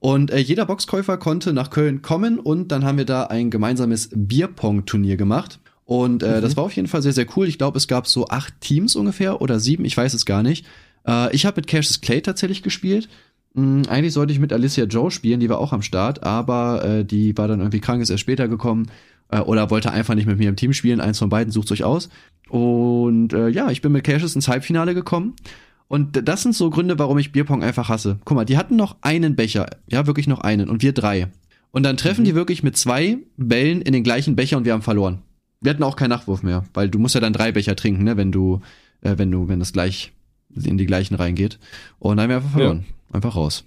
Und 0.00 0.30
äh, 0.30 0.38
jeder 0.38 0.66
Boxkäufer 0.66 1.16
konnte 1.16 1.52
nach 1.52 1.70
Köln 1.70 2.02
kommen 2.02 2.38
und 2.38 2.70
dann 2.70 2.84
haben 2.84 2.98
wir 2.98 3.04
da 3.04 3.24
ein 3.24 3.50
gemeinsames 3.50 4.10
Bierpong-Turnier 4.14 5.16
gemacht. 5.16 5.58
Und 5.84 6.22
äh, 6.22 6.40
das 6.40 6.56
war 6.56 6.64
auf 6.64 6.76
jeden 6.76 6.86
Fall 6.86 7.02
sehr, 7.02 7.14
sehr 7.14 7.26
cool. 7.36 7.48
Ich 7.48 7.58
glaube, 7.58 7.78
es 7.78 7.88
gab 7.88 8.06
so 8.06 8.28
acht 8.28 8.60
Teams 8.60 8.94
ungefähr 8.94 9.40
oder 9.40 9.58
sieben, 9.58 9.84
ich 9.84 9.96
weiß 9.96 10.14
es 10.14 10.26
gar 10.26 10.42
nicht. 10.42 10.66
Äh, 11.06 11.34
ich 11.34 11.46
habe 11.46 11.56
mit 11.56 11.66
Cassius 11.66 12.00
Clay 12.00 12.20
tatsächlich 12.20 12.62
gespielt. 12.62 13.08
Mm, 13.54 13.82
eigentlich 13.88 14.12
sollte 14.12 14.32
ich 14.32 14.38
mit 14.38 14.52
Alicia 14.52 14.84
Joe 14.84 15.10
spielen, 15.10 15.40
die 15.40 15.48
war 15.48 15.58
auch 15.58 15.72
am 15.72 15.82
Start, 15.82 16.22
aber 16.22 16.84
äh, 16.84 17.04
die 17.04 17.36
war 17.36 17.48
dann 17.48 17.60
irgendwie 17.60 17.80
krank, 17.80 18.02
ist 18.02 18.10
erst 18.10 18.20
später 18.20 18.48
gekommen 18.48 18.90
äh, 19.28 19.40
oder 19.40 19.70
wollte 19.70 19.90
einfach 19.90 20.14
nicht 20.14 20.26
mit 20.26 20.38
mir 20.38 20.48
im 20.48 20.56
Team 20.56 20.72
spielen. 20.72 21.00
Eins 21.00 21.18
von 21.18 21.28
beiden 21.28 21.52
sucht 21.52 21.72
euch 21.72 21.84
aus. 21.84 22.08
Und 22.48 23.32
äh, 23.32 23.48
ja, 23.48 23.70
ich 23.70 23.82
bin 23.82 23.92
mit 23.92 24.04
Cassius 24.04 24.34
ins 24.34 24.48
Halbfinale 24.48 24.94
gekommen. 24.94 25.34
Und 25.88 26.28
das 26.28 26.42
sind 26.42 26.54
so 26.54 26.68
Gründe, 26.68 26.98
warum 26.98 27.18
ich 27.18 27.32
Bierpong 27.32 27.62
einfach 27.62 27.88
hasse. 27.88 28.18
Guck 28.24 28.36
mal, 28.36 28.44
die 28.44 28.58
hatten 28.58 28.76
noch 28.76 28.96
einen 29.00 29.36
Becher, 29.36 29.66
ja, 29.88 30.06
wirklich 30.06 30.26
noch 30.26 30.40
einen 30.40 30.68
und 30.68 30.82
wir 30.82 30.92
drei. 30.92 31.28
Und 31.70 31.82
dann 31.82 31.96
treffen 31.96 32.24
die 32.24 32.34
wirklich 32.34 32.62
mit 32.62 32.76
zwei 32.76 33.18
Bällen 33.36 33.80
in 33.80 33.92
den 33.92 34.02
gleichen 34.02 34.36
Becher 34.36 34.58
und 34.58 34.64
wir 34.64 34.74
haben 34.74 34.82
verloren. 34.82 35.22
Wir 35.60 35.70
hatten 35.70 35.82
auch 35.82 35.96
keinen 35.96 36.10
Nachwurf 36.10 36.42
mehr, 36.42 36.64
weil 36.74 36.88
du 36.88 36.98
musst 36.98 37.14
ja 37.14 37.20
dann 37.20 37.32
drei 37.32 37.52
Becher 37.52 37.74
trinken, 37.74 38.04
ne, 38.04 38.16
wenn 38.16 38.32
du, 38.32 38.60
äh, 39.00 39.14
wenn 39.16 39.30
du, 39.30 39.48
wenn 39.48 39.58
das 39.58 39.72
gleich 39.72 40.12
in 40.54 40.78
die 40.78 40.86
gleichen 40.86 41.14
reingeht. 41.14 41.58
Und 41.98 42.16
dann 42.16 42.24
haben 42.24 42.30
wir 42.30 42.36
einfach 42.36 42.50
verloren. 42.50 42.84
Einfach 43.12 43.36
raus. 43.36 43.64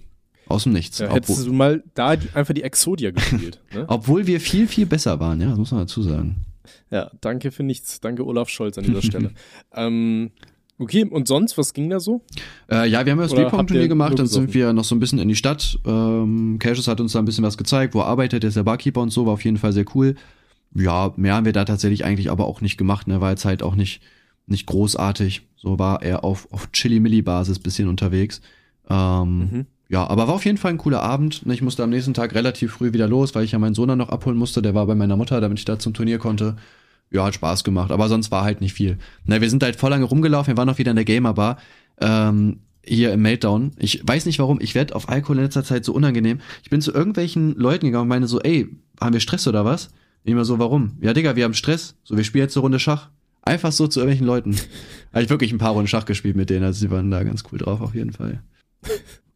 Aus 0.48 0.64
dem 0.64 0.72
Nichts. 0.72 0.98
Ja, 0.98 1.12
hättest 1.12 1.46
du 1.46 1.52
mal 1.52 1.82
da 1.94 2.16
die, 2.16 2.28
einfach 2.34 2.54
die 2.54 2.62
Exodia 2.62 3.10
gespielt. 3.10 3.60
Ne? 3.74 3.86
obwohl 3.88 4.26
wir 4.26 4.38
viel, 4.40 4.68
viel 4.68 4.84
besser 4.86 5.18
waren, 5.18 5.40
ja, 5.40 5.48
das 5.48 5.58
muss 5.58 5.70
man 5.70 5.80
dazu 5.80 6.02
sagen. 6.02 6.44
Ja, 6.90 7.10
danke 7.20 7.50
für 7.50 7.62
nichts. 7.62 8.00
Danke 8.00 8.26
Olaf 8.26 8.48
Scholz 8.48 8.76
an 8.76 8.84
dieser 8.84 9.02
Stelle. 9.02 9.30
ähm, 9.74 10.30
okay, 10.78 11.04
und 11.04 11.26
sonst, 11.26 11.56
was 11.56 11.72
ging 11.72 11.88
da 11.88 12.00
so? 12.00 12.22
Äh, 12.70 12.88
ja, 12.88 13.04
wir 13.06 13.12
haben 13.12 13.18
ja 13.18 13.26
das 13.26 13.34
Bierpong-Turnier 13.34 13.88
gemacht, 13.88 14.18
dann 14.18 14.26
sind 14.26 14.52
wir 14.52 14.72
noch 14.72 14.84
so 14.84 14.94
ein 14.94 15.00
bisschen 15.00 15.18
in 15.18 15.28
die 15.28 15.36
Stadt. 15.36 15.78
Ähm, 15.86 16.58
Cassius 16.58 16.88
hat 16.88 17.00
uns 17.00 17.12
da 17.12 17.20
ein 17.20 17.24
bisschen 17.24 17.44
was 17.44 17.56
gezeigt, 17.56 17.94
wo 17.94 18.00
er 18.00 18.06
arbeitet, 18.06 18.42
der 18.42 18.48
ist 18.48 18.56
der 18.56 18.62
Barkeeper 18.62 19.00
und 19.00 19.10
so, 19.10 19.24
war 19.24 19.32
auf 19.32 19.44
jeden 19.44 19.56
Fall 19.56 19.72
sehr 19.72 19.86
cool. 19.94 20.16
Ja, 20.74 21.12
mehr 21.16 21.34
haben 21.34 21.46
wir 21.46 21.52
da 21.52 21.64
tatsächlich 21.64 22.04
eigentlich 22.04 22.30
aber 22.30 22.46
auch 22.46 22.60
nicht 22.60 22.76
gemacht, 22.76 23.06
ne, 23.06 23.20
war 23.20 23.30
jetzt 23.30 23.44
halt 23.44 23.62
auch 23.62 23.74
nicht, 23.74 24.02
nicht 24.46 24.66
großartig. 24.66 25.42
So 25.56 25.78
war 25.78 26.02
er 26.02 26.24
auf, 26.24 26.48
auf 26.52 26.72
Chili-Milli-Basis 26.72 27.58
bisschen 27.58 27.88
unterwegs. 27.88 28.40
Ähm, 28.88 29.38
Mhm. 29.38 29.66
Ja, 29.88 30.06
aber 30.06 30.26
war 30.26 30.34
auf 30.34 30.46
jeden 30.46 30.56
Fall 30.56 30.70
ein 30.72 30.78
cooler 30.78 31.02
Abend. 31.02 31.44
ne, 31.44 31.52
Ich 31.52 31.60
musste 31.60 31.82
am 31.82 31.90
nächsten 31.90 32.14
Tag 32.14 32.34
relativ 32.34 32.72
früh 32.72 32.94
wieder 32.94 33.06
los, 33.08 33.34
weil 33.34 33.44
ich 33.44 33.52
ja 33.52 33.58
meinen 33.58 33.74
Sohn 33.74 33.88
dann 33.88 33.98
noch 33.98 34.08
abholen 34.08 34.38
musste. 34.38 34.62
Der 34.62 34.74
war 34.74 34.86
bei 34.86 34.94
meiner 34.94 35.16
Mutter, 35.16 35.40
damit 35.42 35.58
ich 35.58 35.66
da 35.66 35.78
zum 35.78 35.92
Turnier 35.92 36.18
konnte. 36.18 36.56
Ja, 37.10 37.26
hat 37.26 37.34
Spaß 37.34 37.62
gemacht, 37.62 37.90
aber 37.90 38.08
sonst 38.08 38.30
war 38.30 38.42
halt 38.42 38.62
nicht 38.62 38.72
viel. 38.72 38.96
Na, 39.26 39.42
wir 39.42 39.50
sind 39.50 39.62
halt 39.62 39.76
voll 39.76 39.90
lange 39.90 40.06
rumgelaufen, 40.06 40.54
wir 40.54 40.56
waren 40.56 40.70
auch 40.70 40.78
wieder 40.78 40.92
in 40.92 40.96
der 40.96 41.04
Gamer-Bar. 41.04 41.58
Ähm, 42.00 42.60
hier 42.84 43.12
im 43.12 43.20
Meltdown. 43.20 43.72
Ich 43.76 44.00
weiß 44.02 44.24
nicht 44.24 44.38
warum, 44.38 44.60
ich 44.62 44.74
werde 44.74 44.94
auf 44.96 45.10
Alkohol 45.10 45.36
in 45.36 45.42
letzter 45.42 45.62
Zeit 45.62 45.84
so 45.84 45.92
unangenehm. 45.92 46.40
Ich 46.62 46.70
bin 46.70 46.80
zu 46.80 46.90
irgendwelchen 46.92 47.54
Leuten 47.56 47.84
gegangen 47.84 48.02
und 48.04 48.08
meine 48.08 48.26
so, 48.28 48.40
ey, 48.40 48.68
haben 48.98 49.12
wir 49.12 49.20
Stress 49.20 49.46
oder 49.46 49.66
was? 49.66 49.90
Immer 50.24 50.46
so, 50.46 50.58
warum? 50.58 50.92
Ja, 51.02 51.12
Digga, 51.12 51.36
wir 51.36 51.44
haben 51.44 51.52
Stress. 51.54 51.96
So, 52.02 52.16
wir 52.16 52.24
spielen 52.24 52.44
jetzt 52.44 52.56
eine 52.56 52.62
Runde 52.62 52.78
Schach. 52.80 53.10
Einfach 53.42 53.72
so 53.72 53.86
zu 53.88 54.00
irgendwelchen 54.00 54.26
Leuten. 54.26 54.56
Habe 55.12 55.22
ich 55.24 55.28
wirklich 55.30 55.52
ein 55.52 55.58
paar 55.58 55.72
Runden 55.72 55.88
Schach 55.88 56.06
gespielt 56.06 56.34
mit 56.34 56.48
denen, 56.48 56.64
also 56.64 56.80
sie 56.80 56.90
waren 56.90 57.10
da 57.10 57.22
ganz 57.24 57.44
cool 57.52 57.58
drauf 57.58 57.82
auf 57.82 57.94
jeden 57.94 58.12
Fall. 58.12 58.42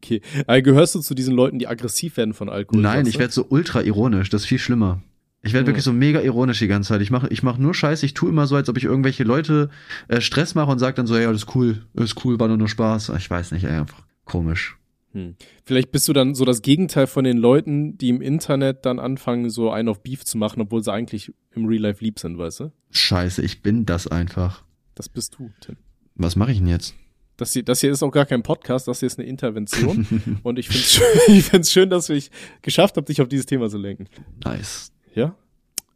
Okay. 0.03 0.21
Äh, 0.45 0.61
gehörst 0.61 0.95
du 0.95 0.99
zu 1.01 1.15
diesen 1.15 1.35
Leuten, 1.35 1.59
die 1.59 1.67
aggressiv 1.67 2.17
werden 2.17 2.33
von 2.33 2.49
Alkohol? 2.49 2.81
Nein, 2.81 3.07
ich 3.07 3.19
werde 3.19 3.33
so 3.33 3.45
ultra 3.49 3.81
ironisch, 3.81 4.29
das 4.29 4.43
ist 4.43 4.47
viel 4.47 4.59
schlimmer. 4.59 5.01
Ich 5.43 5.53
werde 5.53 5.65
ja. 5.65 5.67
wirklich 5.67 5.83
so 5.83 5.93
mega 5.93 6.21
ironisch 6.21 6.59
die 6.59 6.67
ganze 6.67 6.89
Zeit. 6.89 7.01
Ich 7.01 7.11
mache 7.11 7.27
ich 7.29 7.43
mach 7.43 7.57
nur 7.57 7.73
Scheiße. 7.73 8.05
Ich 8.05 8.13
tue 8.13 8.29
immer 8.29 8.47
so, 8.47 8.55
als 8.55 8.69
ob 8.69 8.77
ich 8.77 8.83
irgendwelche 8.83 9.23
Leute 9.23 9.69
äh, 10.07 10.19
Stress 10.19 10.55
mache 10.55 10.71
und 10.71 10.79
sage 10.79 10.95
dann 10.95 11.07
so, 11.07 11.17
ja, 11.17 11.31
das 11.31 11.43
ist 11.43 11.55
cool, 11.55 11.85
das 11.93 12.11
ist 12.11 12.25
cool, 12.25 12.39
war 12.39 12.47
nur 12.47 12.57
nur 12.57 12.67
Spaß. 12.67 13.11
Ich 13.17 13.29
weiß 13.29 13.51
nicht, 13.51 13.63
ey, 13.63 13.79
einfach 13.79 14.03
komisch. 14.25 14.77
Hm. 15.13 15.35
Vielleicht 15.63 15.91
bist 15.91 16.07
du 16.07 16.13
dann 16.13 16.35
so 16.35 16.43
das 16.43 16.61
Gegenteil 16.61 17.07
von 17.07 17.23
den 17.23 17.37
Leuten, 17.37 17.97
die 17.97 18.09
im 18.09 18.21
Internet 18.21 18.85
dann 18.85 18.99
anfangen, 18.99 19.49
so 19.49 19.71
einen 19.71 19.89
auf 19.89 20.03
Beef 20.03 20.25
zu 20.25 20.37
machen, 20.37 20.61
obwohl 20.61 20.83
sie 20.83 20.91
eigentlich 20.91 21.33
im 21.55 21.65
Real 21.65 21.81
Life 21.81 22.03
lieb 22.03 22.19
sind, 22.19 22.37
weißt 22.37 22.59
du? 22.61 22.71
Scheiße, 22.91 23.41
ich 23.41 23.61
bin 23.61 23.85
das 23.85 24.07
einfach. 24.07 24.63
Das 24.95 25.07
bist 25.07 25.37
du, 25.37 25.51
Tim. 25.61 25.77
Was 26.15 26.35
mache 26.35 26.51
ich 26.51 26.57
denn 26.57 26.67
jetzt? 26.67 26.95
Das 27.37 27.53
hier, 27.53 27.63
das 27.63 27.81
hier 27.81 27.91
ist 27.91 28.01
auch 28.03 28.11
gar 28.11 28.25
kein 28.25 28.41
Podcast, 28.43 28.87
das 28.87 28.99
hier 28.99 29.07
ist 29.07 29.19
eine 29.19 29.27
Intervention. 29.27 30.39
und 30.43 30.59
ich 30.59 30.67
finde 30.67 30.83
es 30.83 30.93
schön, 30.93 31.05
ich 31.37 31.45
find's 31.45 31.71
schön, 31.71 31.89
dass 31.89 32.09
ich 32.09 32.31
geschafft 32.61 32.97
habe, 32.97 33.05
dich 33.05 33.21
auf 33.21 33.27
dieses 33.27 33.45
Thema 33.45 33.69
zu 33.69 33.77
lenken. 33.77 34.07
Nice. 34.43 34.91
Ja? 35.13 35.35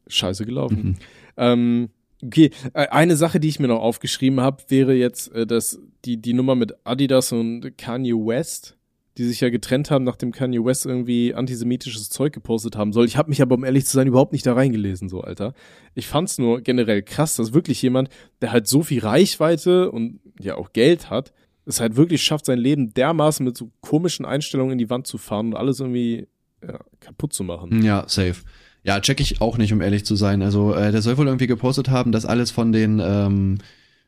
Scheiße 0.07 0.45
gelaufen. 0.45 0.83
Mhm. 0.83 0.95
Ähm, 1.37 1.89
okay, 2.23 2.51
äh, 2.73 2.87
eine 2.87 3.15
Sache, 3.15 3.39
die 3.39 3.47
ich 3.47 3.59
mir 3.59 3.67
noch 3.67 3.81
aufgeschrieben 3.81 4.39
habe, 4.39 4.63
wäre 4.67 4.93
jetzt, 4.93 5.31
äh, 5.33 5.47
dass 5.47 5.79
die, 6.05 6.17
die 6.17 6.33
Nummer 6.33 6.55
mit 6.55 6.75
Adidas 6.83 7.31
und 7.31 7.77
Kanye 7.77 8.13
West 8.13 8.77
die 9.17 9.25
sich 9.25 9.41
ja 9.41 9.49
getrennt 9.49 9.91
haben, 9.91 10.05
nachdem 10.05 10.31
Kanye 10.31 10.63
West 10.63 10.85
irgendwie 10.85 11.33
antisemitisches 11.33 12.09
Zeug 12.09 12.33
gepostet 12.33 12.77
haben 12.77 12.93
soll. 12.93 13.05
Ich 13.05 13.17
habe 13.17 13.29
mich 13.29 13.41
aber, 13.41 13.55
um 13.55 13.65
ehrlich 13.65 13.85
zu 13.85 13.91
sein, 13.93 14.07
überhaupt 14.07 14.31
nicht 14.31 14.45
da 14.45 14.53
reingelesen, 14.53 15.09
so, 15.09 15.21
Alter. 15.21 15.53
Ich 15.95 16.07
fand's 16.07 16.37
nur 16.37 16.61
generell 16.61 17.01
krass, 17.01 17.35
dass 17.35 17.53
wirklich 17.53 17.81
jemand, 17.81 18.09
der 18.41 18.51
halt 18.51 18.67
so 18.67 18.83
viel 18.83 19.01
Reichweite 19.01 19.91
und 19.91 20.21
ja 20.39 20.55
auch 20.55 20.71
Geld 20.71 21.09
hat, 21.09 21.33
es 21.65 21.81
halt 21.81 21.95
wirklich 21.95 22.23
schafft, 22.23 22.45
sein 22.45 22.57
Leben 22.57 22.93
dermaßen 22.93 23.45
mit 23.45 23.57
so 23.57 23.71
komischen 23.81 24.25
Einstellungen 24.25 24.73
in 24.73 24.77
die 24.77 24.89
Wand 24.89 25.07
zu 25.07 25.17
fahren 25.17 25.47
und 25.47 25.55
alles 25.55 25.79
irgendwie 25.79 26.27
ja, 26.65 26.79
kaputt 26.99 27.33
zu 27.33 27.43
machen. 27.43 27.83
Ja, 27.83 28.05
safe. 28.07 28.37
Ja, 28.83 28.99
check 28.99 29.19
ich 29.19 29.41
auch 29.41 29.57
nicht, 29.57 29.73
um 29.73 29.81
ehrlich 29.81 30.05
zu 30.05 30.15
sein. 30.15 30.41
Also, 30.41 30.73
äh, 30.73 30.91
der 30.91 31.01
soll 31.01 31.17
wohl 31.17 31.27
irgendwie 31.27 31.47
gepostet 31.47 31.89
haben, 31.89 32.11
dass 32.11 32.25
alles 32.25 32.49
von 32.49 32.71
den, 32.71 32.99
ähm, 33.03 33.59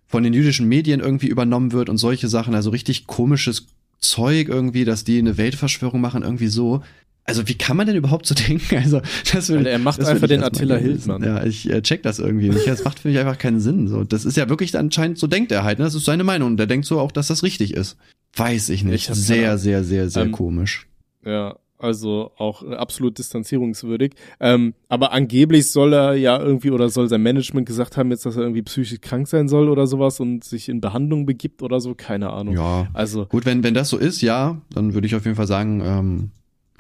von 0.08 0.24
den 0.24 0.34
jüdischen 0.34 0.68
Medien 0.68 1.00
irgendwie 1.00 1.28
übernommen 1.28 1.72
wird 1.74 1.90
und 1.90 1.98
solche 1.98 2.28
Sachen. 2.28 2.56
Also 2.56 2.70
richtig 2.72 3.06
komisches 3.06 3.68
Zeug 4.04 4.50
irgendwie, 4.50 4.86
dass 4.86 5.04
die 5.04 5.18
eine 5.18 5.38
Weltverschwörung 5.38 6.02
machen, 6.02 6.24
irgendwie 6.24 6.48
so. 6.48 6.84
Also 7.26 7.48
wie 7.48 7.56
kann 7.56 7.78
man 7.78 7.88
denn 7.88 7.96
überhaupt 7.96 8.26
so 8.26 8.36
denken? 8.48 8.76
Also 8.76 9.02
das 9.32 9.50
will, 9.50 9.66
er 9.66 9.80
macht 9.80 10.04
einfach 10.04 10.28
den 10.28 10.44
Attila 10.44 10.76
Hildmann. 10.76 11.24
Ja, 11.24 11.44
ich 11.44 11.70
äh, 11.70 11.82
check 11.82 12.04
das 12.04 12.20
irgendwie 12.20 12.50
nicht. 12.50 12.68
Das 12.68 12.84
macht 12.84 13.00
für 13.00 13.08
mich 13.08 13.18
einfach 13.18 13.38
keinen 13.38 13.60
Sinn. 13.60 13.88
So, 13.88 14.04
das 14.04 14.26
ist 14.26 14.38
ja 14.38 14.50
wirklich 14.50 14.78
anscheinend 14.78 15.18
so 15.18 15.28
denkt 15.28 15.52
er 15.52 15.64
halt. 15.64 15.80
Ne? 15.80 15.86
Das 15.86 15.96
ist 15.96 16.06
seine 16.06 16.24
Meinung. 16.24 16.58
Der 16.58 16.68
denkt 16.68 16.86
so 16.86 17.00
auch, 17.00 17.12
dass 17.12 17.28
das 17.28 17.44
richtig 17.44 17.74
ist. 17.74 17.98
Weiß 18.36 18.70
ich 18.70 18.84
nicht. 18.84 19.10
Ich 19.10 19.16
sehr, 19.16 19.58
sehr, 19.58 19.84
sehr, 19.84 20.10
sehr 20.10 20.24
ähm, 20.24 20.32
komisch. 20.32 20.88
Ja, 21.26 21.56
also 21.84 22.32
auch 22.38 22.64
absolut 22.64 23.18
distanzierungswürdig. 23.18 24.14
Ähm, 24.40 24.74
aber 24.90 25.12
angeblich 25.12 25.70
soll 25.70 25.94
er 25.94 26.16
ja 26.16 26.40
irgendwie 26.40 26.72
oder 26.72 26.90
soll 26.90 27.10
sein 27.10 27.22
Management 27.22 27.68
gesagt 27.68 27.98
haben 27.98 28.10
jetzt, 28.12 28.26
dass 28.26 28.36
er 28.36 28.44
irgendwie 28.44 28.62
psychisch 28.62 29.02
krank 29.02 29.28
sein 29.28 29.48
soll 29.48 29.70
oder 29.70 29.86
sowas 29.86 30.20
und 30.20 30.44
sich 30.44 30.70
in 30.70 30.82
Behandlung 30.82 31.26
begibt 31.26 31.62
oder 31.62 31.80
so, 31.80 31.94
keine 31.94 32.32
Ahnung. 32.32 32.56
Ja, 32.56 32.88
also 32.94 33.26
gut, 33.26 33.46
wenn 33.46 33.64
wenn 33.64 33.74
das 33.74 33.90
so 33.90 33.98
ist, 33.98 34.22
ja, 34.22 34.62
dann 34.74 34.94
würde 34.94 35.08
ich 35.08 35.16
auf 35.16 35.26
jeden 35.26 35.36
Fall 35.36 35.48
sagen, 35.48 35.82
ähm, 35.86 36.32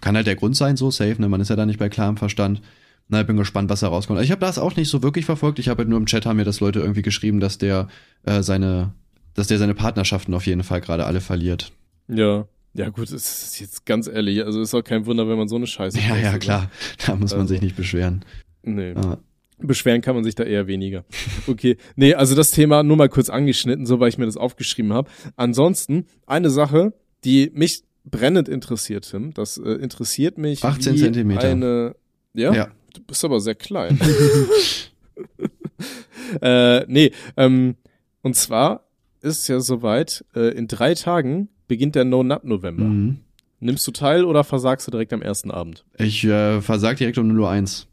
kann 0.01 0.15
halt 0.15 0.27
der 0.27 0.35
Grund 0.35 0.55
sein, 0.55 0.75
so 0.75 0.91
safe, 0.91 1.21
ne? 1.21 1.29
Man 1.29 1.41
ist 1.41 1.49
ja 1.49 1.55
da 1.55 1.65
nicht 1.65 1.79
bei 1.79 1.89
klarem 1.89 2.17
Verstand. 2.17 2.61
Na, 3.09 3.21
ich 3.21 3.27
bin 3.27 3.37
gespannt, 3.37 3.69
was 3.69 3.81
da 3.81 3.89
rauskommt. 3.89 4.21
Ich 4.21 4.31
habe 4.31 4.41
das 4.41 4.57
auch 4.57 4.75
nicht 4.75 4.89
so 4.89 5.03
wirklich 5.03 5.25
verfolgt. 5.25 5.59
Ich 5.59 5.69
habe 5.69 5.79
halt 5.79 5.89
nur 5.89 5.99
im 5.99 6.05
Chat 6.05 6.25
haben 6.25 6.37
mir 6.37 6.45
das 6.45 6.59
Leute 6.59 6.79
irgendwie 6.79 7.01
geschrieben, 7.01 7.39
dass 7.39 7.57
der 7.57 7.87
äh, 8.23 8.41
seine, 8.41 8.93
dass 9.33 9.47
der 9.47 9.57
seine 9.57 9.73
Partnerschaften 9.73 10.33
auf 10.33 10.45
jeden 10.45 10.63
Fall 10.63 10.81
gerade 10.81 11.05
alle 11.05 11.21
verliert. 11.21 11.71
Ja, 12.07 12.47
ja, 12.73 12.89
gut, 12.89 13.11
es 13.11 13.43
ist 13.43 13.59
jetzt 13.59 13.85
ganz 13.85 14.07
ehrlich, 14.07 14.43
also 14.43 14.61
ist 14.61 14.73
auch 14.73 14.83
kein 14.83 15.05
Wunder, 15.05 15.27
wenn 15.27 15.37
man 15.37 15.47
so 15.47 15.55
eine 15.55 15.67
Scheiße 15.67 15.99
Ja, 15.99 16.17
ja, 16.17 16.37
klar. 16.39 16.71
Da 17.05 17.15
muss 17.15 17.31
man 17.31 17.41
also, 17.41 17.53
sich 17.53 17.61
nicht 17.61 17.75
beschweren. 17.75 18.25
Nee. 18.63 18.93
Ah. 18.95 19.19
Beschweren 19.59 20.01
kann 20.01 20.15
man 20.15 20.23
sich 20.23 20.35
da 20.35 20.43
eher 20.43 20.67
weniger. 20.67 21.05
Okay, 21.47 21.77
nee, 21.95 22.13
also 22.13 22.35
das 22.35 22.51
Thema 22.51 22.83
nur 22.83 22.97
mal 22.97 23.09
kurz 23.09 23.29
angeschnitten, 23.29 23.85
so 23.85 23.99
weil 23.99 24.09
ich 24.09 24.17
mir 24.17 24.25
das 24.25 24.37
aufgeschrieben 24.37 24.93
habe. 24.93 25.09
Ansonsten 25.35 26.07
eine 26.25 26.49
Sache, 26.49 26.93
die 27.23 27.51
mich 27.53 27.83
brennend 28.05 28.49
interessiert, 28.49 29.09
Tim, 29.09 29.33
das 29.33 29.57
äh, 29.57 29.73
interessiert 29.73 30.37
mich 30.37 30.63
18 30.63 30.97
Zentimeter. 30.97 31.49
Eine, 31.49 31.95
ja? 32.33 32.53
ja, 32.53 32.71
du 32.93 33.01
bist 33.03 33.23
aber 33.23 33.39
sehr 33.39 33.55
klein. 33.55 33.99
äh, 36.41 36.85
nee, 36.87 37.11
ähm, 37.37 37.75
und 38.21 38.35
zwar 38.35 38.87
ist 39.21 39.41
es 39.41 39.47
ja 39.47 39.59
soweit, 39.59 40.25
äh, 40.35 40.55
in 40.55 40.67
drei 40.67 40.95
Tagen 40.95 41.49
beginnt 41.73 41.95
der 41.95 42.05
No-Nut-November. 42.05 42.83
Mhm. 42.83 43.17
Nimmst 43.59 43.87
du 43.87 43.91
teil 43.91 44.25
oder 44.25 44.43
versagst 44.43 44.85
du 44.85 44.91
direkt 44.91 45.11
am 45.11 45.23
ersten 45.23 45.49
Abend? 45.49 45.85
Ich 45.97 46.23
äh, 46.23 46.61
versag 46.61 46.97
direkt 46.97 47.17
um 47.17 47.27
0 47.27 47.39
Uhr 47.39 47.49
1. 47.49 47.87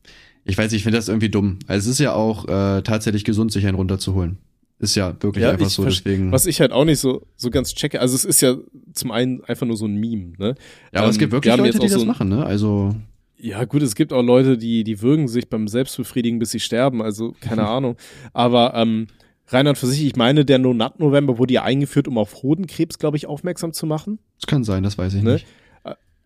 Ich 0.44 0.58
weiß, 0.58 0.70
ich 0.74 0.82
finde 0.82 0.98
das 0.98 1.08
irgendwie 1.08 1.30
dumm. 1.30 1.60
Also 1.66 1.88
es 1.88 1.94
ist 1.94 2.04
ja 2.04 2.12
auch 2.12 2.44
äh, 2.44 2.82
tatsächlich 2.82 3.24
gesund, 3.24 3.52
sich 3.52 3.66
einen 3.66 3.76
runterzuholen. 3.76 4.36
Ist 4.80 4.96
ja 4.96 5.16
wirklich 5.22 5.44
ja, 5.44 5.52
einfach 5.52 5.70
so, 5.70 5.82
deswegen. 5.86 6.30
Was 6.30 6.44
ich 6.44 6.60
halt 6.60 6.72
auch 6.72 6.84
nicht 6.84 6.98
so, 6.98 7.22
so 7.36 7.48
ganz 7.48 7.74
checke, 7.74 8.02
also 8.02 8.14
es 8.14 8.26
ist 8.26 8.42
ja 8.42 8.56
zum 8.92 9.12
einen 9.12 9.42
einfach 9.44 9.66
nur 9.66 9.78
so 9.78 9.86
ein 9.86 9.94
Meme, 9.94 10.32
ne? 10.36 10.56
Ja, 10.92 11.00
aber 11.00 11.04
ähm, 11.04 11.10
es 11.10 11.18
gibt 11.18 11.32
wirklich 11.32 11.56
Leute, 11.56 11.78
die 11.78 11.88
das 11.88 12.00
so 12.00 12.04
machen, 12.04 12.28
ne? 12.28 12.44
Also. 12.44 12.94
Ja, 13.38 13.64
gut, 13.64 13.80
es 13.80 13.94
gibt 13.94 14.12
auch 14.12 14.22
Leute, 14.22 14.58
die, 14.58 14.84
die 14.84 15.00
würgen 15.00 15.26
sich 15.26 15.48
beim 15.48 15.68
Selbstbefriedigen, 15.68 16.38
bis 16.38 16.50
sie 16.50 16.60
sterben, 16.60 17.00
also 17.00 17.34
keine 17.40 17.66
Ahnung. 17.68 17.96
Aber 18.34 18.74
ähm, 18.74 19.06
Reinhard 19.52 19.78
für 19.78 19.86
sich, 19.86 20.04
ich 20.04 20.16
meine, 20.16 20.44
der 20.44 20.58
No-Nut-November 20.58 21.38
wurde 21.38 21.54
ja 21.54 21.62
eingeführt, 21.62 22.08
um 22.08 22.18
auf 22.18 22.42
Hodenkrebs, 22.42 22.98
glaube 22.98 23.16
ich, 23.16 23.26
aufmerksam 23.26 23.72
zu 23.72 23.86
machen. 23.86 24.18
Das 24.38 24.46
kann 24.46 24.64
sein, 24.64 24.82
das 24.82 24.96
weiß 24.96 25.14
ich 25.14 25.22
ne? 25.22 25.34
nicht. 25.34 25.46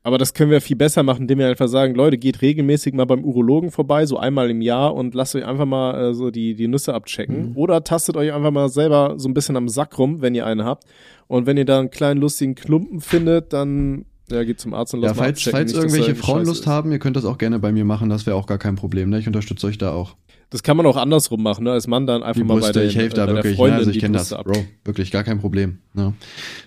Aber 0.06 0.18
das 0.18 0.34
können 0.34 0.50
wir 0.50 0.60
viel 0.60 0.76
besser 0.76 1.02
machen, 1.02 1.22
indem 1.22 1.38
wir 1.38 1.48
einfach 1.48 1.66
sagen, 1.66 1.94
Leute, 1.94 2.18
geht 2.18 2.42
regelmäßig 2.42 2.92
mal 2.92 3.06
beim 3.06 3.24
Urologen 3.24 3.70
vorbei, 3.70 4.04
so 4.04 4.18
einmal 4.18 4.50
im 4.50 4.60
Jahr 4.60 4.94
und 4.94 5.14
lasst 5.14 5.34
euch 5.34 5.46
einfach 5.46 5.64
mal 5.64 6.10
äh, 6.10 6.14
so 6.14 6.30
die, 6.30 6.54
die 6.54 6.68
Nüsse 6.68 6.92
abchecken. 6.92 7.52
Mhm. 7.52 7.56
Oder 7.56 7.82
tastet 7.82 8.18
euch 8.18 8.34
einfach 8.34 8.50
mal 8.50 8.68
selber 8.68 9.14
so 9.16 9.30
ein 9.30 9.34
bisschen 9.34 9.56
am 9.56 9.66
Sack 9.66 9.98
rum, 9.98 10.20
wenn 10.20 10.34
ihr 10.34 10.44
einen 10.44 10.66
habt. 10.66 10.84
Und 11.26 11.46
wenn 11.46 11.56
ihr 11.56 11.64
da 11.64 11.80
einen 11.80 11.88
kleinen 11.88 12.20
lustigen 12.20 12.54
Klumpen 12.54 13.00
findet, 13.00 13.54
dann 13.54 14.04
ja, 14.30 14.42
geht 14.44 14.60
zum 14.60 14.72
Arzt 14.74 14.94
und 14.94 15.00
lasst 15.00 15.16
ja, 15.16 15.22
falls, 15.22 15.42
falls 15.42 15.72
nicht, 15.72 15.76
irgendwelche 15.76 16.14
Frauen 16.14 16.46
Lust 16.46 16.66
haben, 16.66 16.92
ihr 16.92 16.98
könnt 16.98 17.16
das 17.16 17.24
auch 17.24 17.38
gerne 17.38 17.58
bei 17.58 17.72
mir 17.72 17.84
machen, 17.84 18.08
das 18.08 18.26
wäre 18.26 18.36
auch 18.36 18.46
gar 18.46 18.58
kein 18.58 18.74
Problem. 18.76 19.10
Ne? 19.10 19.18
Ich 19.18 19.26
unterstütze 19.26 19.66
euch 19.66 19.78
da 19.78 19.92
auch. 19.92 20.16
Das 20.50 20.62
kann 20.62 20.76
man 20.76 20.86
auch 20.86 20.96
andersrum 20.96 21.42
machen, 21.42 21.64
ne? 21.64 21.72
als 21.72 21.86
Mann 21.86 22.06
dann 22.06 22.22
einfach 22.22 22.40
die 22.40 22.44
mal 22.44 22.54
Brüste, 22.54 22.72
bei 22.72 22.80
der, 22.80 22.88
ich 22.88 22.96
helfe 22.96 23.16
da 23.16 23.26
wirklich, 23.26 23.56
Freundin, 23.56 23.74
ne? 23.74 23.78
also 23.78 23.90
ich 23.90 23.98
kenne 23.98 24.16
das, 24.16 24.32
ab. 24.32 24.44
Bro, 24.44 24.64
wirklich 24.84 25.10
gar 25.10 25.24
kein 25.24 25.40
Problem. 25.40 25.78
Ne? 25.92 26.14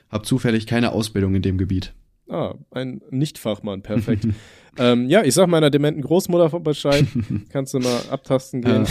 Hab 0.09 0.25
zufällig 0.25 0.67
keine 0.67 0.91
Ausbildung 0.91 1.35
in 1.35 1.41
dem 1.41 1.57
Gebiet. 1.57 1.93
Ah, 2.29 2.55
ein 2.71 3.01
Nichtfachmann, 3.09 3.81
perfekt. 3.81 4.27
ähm, 4.77 5.09
ja, 5.09 5.23
ich 5.23 5.33
sag 5.33 5.47
meiner 5.47 5.69
dementen 5.69 6.01
Großmutter 6.01 6.59
Bescheid. 6.59 7.05
Kannst 7.49 7.73
du 7.73 7.79
mal 7.79 8.01
abtasten 8.11 8.61
gehen. 8.61 8.85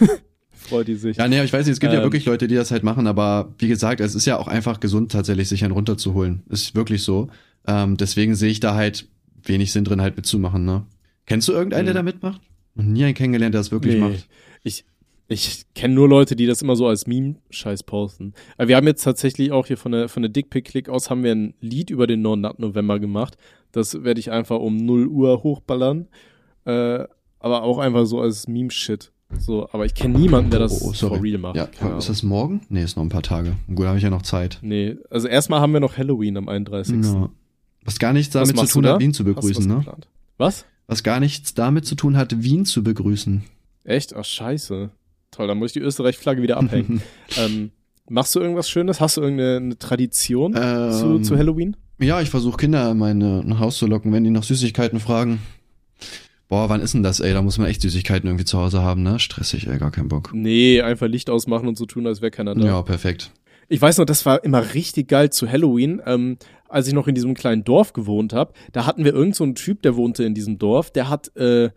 Ja. 0.00 0.06
Freut 0.52 0.88
die 0.88 0.94
sich. 0.94 1.16
Ja, 1.16 1.28
nee, 1.28 1.42
ich 1.42 1.52
weiß 1.52 1.66
nicht, 1.66 1.74
es 1.74 1.80
gibt 1.80 1.92
ähm, 1.92 1.98
ja 1.98 2.04
wirklich 2.04 2.24
Leute, 2.24 2.46
die 2.46 2.54
das 2.54 2.70
halt 2.70 2.84
machen, 2.84 3.06
aber 3.06 3.54
wie 3.58 3.68
gesagt, 3.68 4.00
es 4.00 4.14
ist 4.14 4.24
ja 4.24 4.38
auch 4.38 4.48
einfach 4.48 4.80
gesund, 4.80 5.12
tatsächlich 5.12 5.48
sich 5.48 5.64
einen 5.64 5.74
runterzuholen. 5.74 6.42
Ist 6.48 6.74
wirklich 6.74 7.02
so. 7.02 7.28
Ähm, 7.66 7.96
deswegen 7.96 8.34
sehe 8.34 8.50
ich 8.50 8.60
da 8.60 8.74
halt 8.74 9.08
wenig 9.42 9.72
Sinn 9.72 9.84
drin, 9.84 10.00
halt 10.00 10.16
mitzumachen, 10.16 10.64
ne? 10.64 10.86
Kennst 11.26 11.48
du 11.48 11.52
irgendeinen, 11.52 11.86
der 11.86 11.94
mhm. 11.94 11.98
da 11.98 12.02
mitmacht? 12.02 12.40
Noch 12.74 12.84
nie 12.84 13.04
einen 13.04 13.14
kennengelernt, 13.14 13.54
der 13.54 13.60
das 13.60 13.72
wirklich 13.72 13.94
nee, 13.94 14.00
macht. 14.00 14.28
Ich, 14.62 14.84
ich 15.28 15.64
kenne 15.74 15.94
nur 15.94 16.08
Leute, 16.08 16.36
die 16.36 16.46
das 16.46 16.60
immer 16.60 16.76
so 16.76 16.86
als 16.86 17.06
Meme-Scheiß 17.06 17.84
posten. 17.84 18.34
Aber 18.58 18.68
wir 18.68 18.76
haben 18.76 18.86
jetzt 18.86 19.04
tatsächlich 19.04 19.52
auch 19.52 19.66
hier 19.66 19.78
von 19.78 19.92
der, 19.92 20.08
von 20.08 20.22
der 20.22 20.30
Dickpick-Click 20.30 20.88
aus 20.88 21.08
haben 21.08 21.22
wir 21.22 21.32
ein 21.32 21.54
Lied 21.60 21.90
über 21.90 22.06
den 22.06 22.20
No-Nut-November 22.20 22.98
gemacht. 22.98 23.36
Das 23.72 24.04
werde 24.04 24.20
ich 24.20 24.30
einfach 24.30 24.58
um 24.58 24.76
0 24.76 25.06
Uhr 25.06 25.42
hochballern. 25.42 26.08
Äh, 26.66 27.04
aber 27.38 27.62
auch 27.62 27.78
einfach 27.78 28.06
so 28.06 28.20
als 28.20 28.48
Meme-Shit. 28.48 29.12
So, 29.38 29.68
aber 29.72 29.84
ich 29.84 29.94
kenne 29.94 30.18
niemanden, 30.18 30.50
der 30.50 30.60
das 30.60 30.82
oh, 30.82 30.92
for 30.92 31.22
real 31.22 31.38
macht. 31.38 31.56
Ja, 31.56 31.68
ist 31.96 32.08
das 32.08 32.22
morgen? 32.22 32.60
Nee, 32.68 32.84
ist 32.84 32.96
noch 32.96 33.02
ein 33.02 33.08
paar 33.08 33.22
Tage. 33.22 33.56
Gut, 33.74 33.86
habe 33.86 33.96
ich 33.96 34.04
ja 34.04 34.10
noch 34.10 34.22
Zeit. 34.22 34.58
Nee, 34.62 34.96
also 35.10 35.26
erstmal 35.28 35.60
haben 35.60 35.72
wir 35.72 35.80
noch 35.80 35.96
Halloween 35.96 36.36
am 36.36 36.48
31. 36.48 37.04
Ja. 37.04 37.30
Was 37.84 37.98
gar 37.98 38.12
nichts 38.12 38.32
damit 38.32 38.56
zu 38.58 38.66
tun 38.66 38.86
hat, 38.86 39.00
Wien 39.00 39.12
zu 39.12 39.24
begrüßen, 39.24 39.66
ne? 39.66 39.76
Geplant? 39.76 40.08
Was? 40.38 40.64
Was 40.86 41.02
gar 41.02 41.20
nichts 41.20 41.54
damit 41.54 41.86
zu 41.86 41.94
tun 41.94 42.16
hat, 42.16 42.42
Wien 42.42 42.64
zu 42.64 42.82
begrüßen. 42.82 43.42
Echt? 43.84 44.14
Ach, 44.14 44.24
scheiße. 44.24 44.90
Toll, 45.30 45.48
dann 45.48 45.58
muss 45.58 45.70
ich 45.70 45.72
die 45.74 45.80
Österreich-Flagge 45.80 46.42
wieder 46.42 46.56
abhängen. 46.56 47.02
ähm, 47.38 47.70
machst 48.08 48.34
du 48.34 48.40
irgendwas 48.40 48.68
Schönes? 48.68 49.00
Hast 49.00 49.16
du 49.16 49.22
irgendeine 49.22 49.78
Tradition 49.78 50.54
ähm, 50.56 50.92
zu, 50.92 51.18
zu 51.20 51.36
Halloween? 51.36 51.76
Ja, 51.98 52.20
ich 52.20 52.30
versuche 52.30 52.56
Kinder 52.56 52.90
in 52.90 52.98
mein 52.98 53.58
Haus 53.58 53.78
zu 53.78 53.86
locken, 53.86 54.12
wenn 54.12 54.24
die 54.24 54.30
nach 54.30 54.42
Süßigkeiten 54.42 55.00
fragen. 55.00 55.40
Boah, 56.48 56.68
wann 56.68 56.80
ist 56.80 56.94
denn 56.94 57.02
das, 57.02 57.20
ey? 57.20 57.32
Da 57.32 57.42
muss 57.42 57.58
man 57.58 57.66
echt 57.66 57.80
Süßigkeiten 57.82 58.28
irgendwie 58.28 58.44
zu 58.44 58.58
Hause 58.58 58.82
haben, 58.82 59.02
ne? 59.02 59.18
Stressig, 59.18 59.66
ey, 59.66 59.78
gar 59.78 59.90
keinen 59.90 60.08
Bock. 60.08 60.30
Nee, 60.34 60.82
einfach 60.82 61.06
Licht 61.06 61.30
ausmachen 61.30 61.68
und 61.68 61.78
so 61.78 61.86
tun, 61.86 62.06
als 62.06 62.20
wäre 62.20 62.30
keiner 62.30 62.54
da. 62.54 62.64
Ja, 62.64 62.82
perfekt. 62.82 63.30
Ich 63.68 63.80
weiß 63.80 63.98
noch, 63.98 64.04
das 64.04 64.26
war 64.26 64.44
immer 64.44 64.74
richtig 64.74 65.08
geil 65.08 65.30
zu 65.30 65.50
Halloween, 65.50 66.02
ähm, 66.04 66.36
als 66.74 66.86
ich 66.88 66.92
noch 66.94 67.08
in 67.08 67.14
diesem 67.14 67.34
kleinen 67.34 67.64
Dorf 67.64 67.92
gewohnt 67.92 68.32
habe. 68.32 68.52
Da 68.72 68.86
hatten 68.86 69.04
wir 69.04 69.14
irgend 69.14 69.36
so 69.36 69.44
einen 69.44 69.54
Typ, 69.54 69.82
der 69.82 69.96
wohnte 69.96 70.24
in 70.24 70.34
diesem 70.34 70.58
Dorf, 70.58 70.90
der 70.90 71.08
hat 71.08 71.34
äh, 71.36 71.70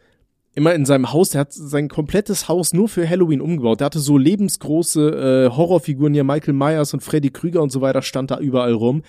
immer 0.55 0.73
in 0.73 0.85
seinem 0.85 1.13
Haus, 1.13 1.29
der 1.29 1.41
hat 1.41 1.53
sein 1.53 1.87
komplettes 1.87 2.47
Haus 2.49 2.73
nur 2.73 2.89
für 2.89 3.07
Halloween 3.07 3.41
umgebaut. 3.41 3.79
Der 3.79 3.85
hatte 3.85 3.99
so 3.99 4.17
lebensgroße 4.17 5.49
äh, 5.51 5.55
Horrorfiguren 5.55 6.13
hier, 6.13 6.23
Michael 6.23 6.53
Myers 6.55 6.93
und 6.93 7.01
Freddy 7.03 7.29
Krüger 7.29 7.61
und 7.61 7.71
so 7.71 7.81
weiter, 7.81 8.01
stand 8.01 8.31
da 8.31 8.39
überall 8.39 8.73
rum. 8.73 9.03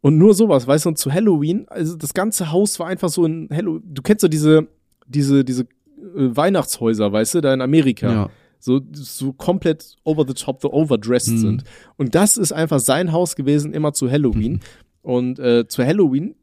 Und 0.00 0.18
nur 0.18 0.34
sowas, 0.34 0.66
weißt 0.66 0.84
du, 0.84 0.90
und 0.90 0.98
zu 0.98 1.12
Halloween, 1.12 1.66
also 1.68 1.96
das 1.96 2.14
ganze 2.14 2.52
Haus 2.52 2.78
war 2.78 2.86
einfach 2.86 3.08
so 3.08 3.24
ein 3.24 3.48
Halloween. 3.50 3.82
Du 3.92 4.02
kennst 4.02 4.20
so 4.20 4.28
diese, 4.28 4.68
diese, 5.06 5.44
diese 5.44 5.62
äh, 5.62 5.66
Weihnachtshäuser, 6.14 7.12
weißt 7.12 7.34
du, 7.36 7.40
da 7.40 7.54
in 7.54 7.60
Amerika. 7.60 8.12
Ja. 8.12 8.30
So, 8.60 8.80
so 8.92 9.32
komplett 9.32 9.96
over 10.04 10.24
the 10.26 10.32
top, 10.34 10.62
the 10.62 10.68
overdressed 10.68 11.34
Mhm. 11.34 11.38
sind. 11.38 11.64
Und 11.96 12.14
das 12.14 12.36
ist 12.38 12.52
einfach 12.52 12.80
sein 12.80 13.12
Haus 13.12 13.34
gewesen, 13.36 13.74
immer 13.74 13.92
zu 13.92 14.10
Halloween. 14.10 14.52
Mhm. 14.52 14.60
Und 15.04 15.38
äh, 15.38 15.68
zu 15.68 15.84
Halloween 15.84 16.34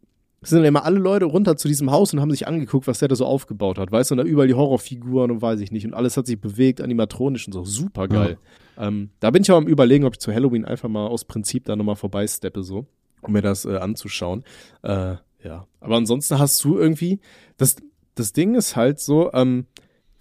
sind 0.43 0.59
dann 0.59 0.65
immer 0.65 0.85
alle 0.85 0.99
Leute 0.99 1.25
runter 1.25 1.57
zu 1.57 1.67
diesem 1.67 1.91
Haus 1.91 2.13
und 2.13 2.21
haben 2.21 2.31
sich 2.31 2.47
angeguckt, 2.47 2.87
was 2.87 2.99
der 2.99 3.07
da 3.07 3.15
so 3.15 3.25
aufgebaut 3.25 3.77
hat. 3.77 3.91
Weißt 3.91 4.09
du, 4.09 4.13
und 4.13 4.19
da 4.19 4.23
überall 4.23 4.47
die 4.47 4.53
Horrorfiguren 4.53 5.29
und 5.29 5.41
weiß 5.41 5.59
ich 5.59 5.71
nicht. 5.71 5.85
Und 5.85 5.93
alles 5.93 6.15
hat 6.15 6.25
sich 6.27 6.39
bewegt, 6.39 6.79
animatronisch 6.79 7.47
und 7.47 7.53
so. 7.53 7.65
Super 7.65 8.07
geil. 8.07 8.37
Ähm, 8.77 9.09
da 9.19 9.29
bin 9.31 9.41
ich 9.41 9.51
auch 9.51 9.57
am 9.57 9.67
überlegen, 9.67 10.05
ob 10.05 10.13
ich 10.13 10.19
zu 10.19 10.33
Halloween 10.33 10.63
einfach 10.63 10.89
mal 10.89 11.07
aus 11.07 11.25
Prinzip 11.25 11.65
da 11.65 11.75
nochmal 11.75 11.95
vorbeisteppe, 11.95 12.63
so, 12.63 12.85
um 13.21 13.33
mir 13.33 13.41
das 13.41 13.65
äh, 13.65 13.75
anzuschauen. 13.75 14.43
Äh, 14.83 15.15
ja. 15.43 15.67
Aber 15.79 15.97
ansonsten 15.97 16.39
hast 16.39 16.63
du 16.63 16.77
irgendwie, 16.77 17.19
das, 17.57 17.75
das 18.15 18.31
Ding 18.31 18.55
ist 18.55 18.75
halt 18.75 18.99
so, 18.99 19.31
ähm, 19.33 19.65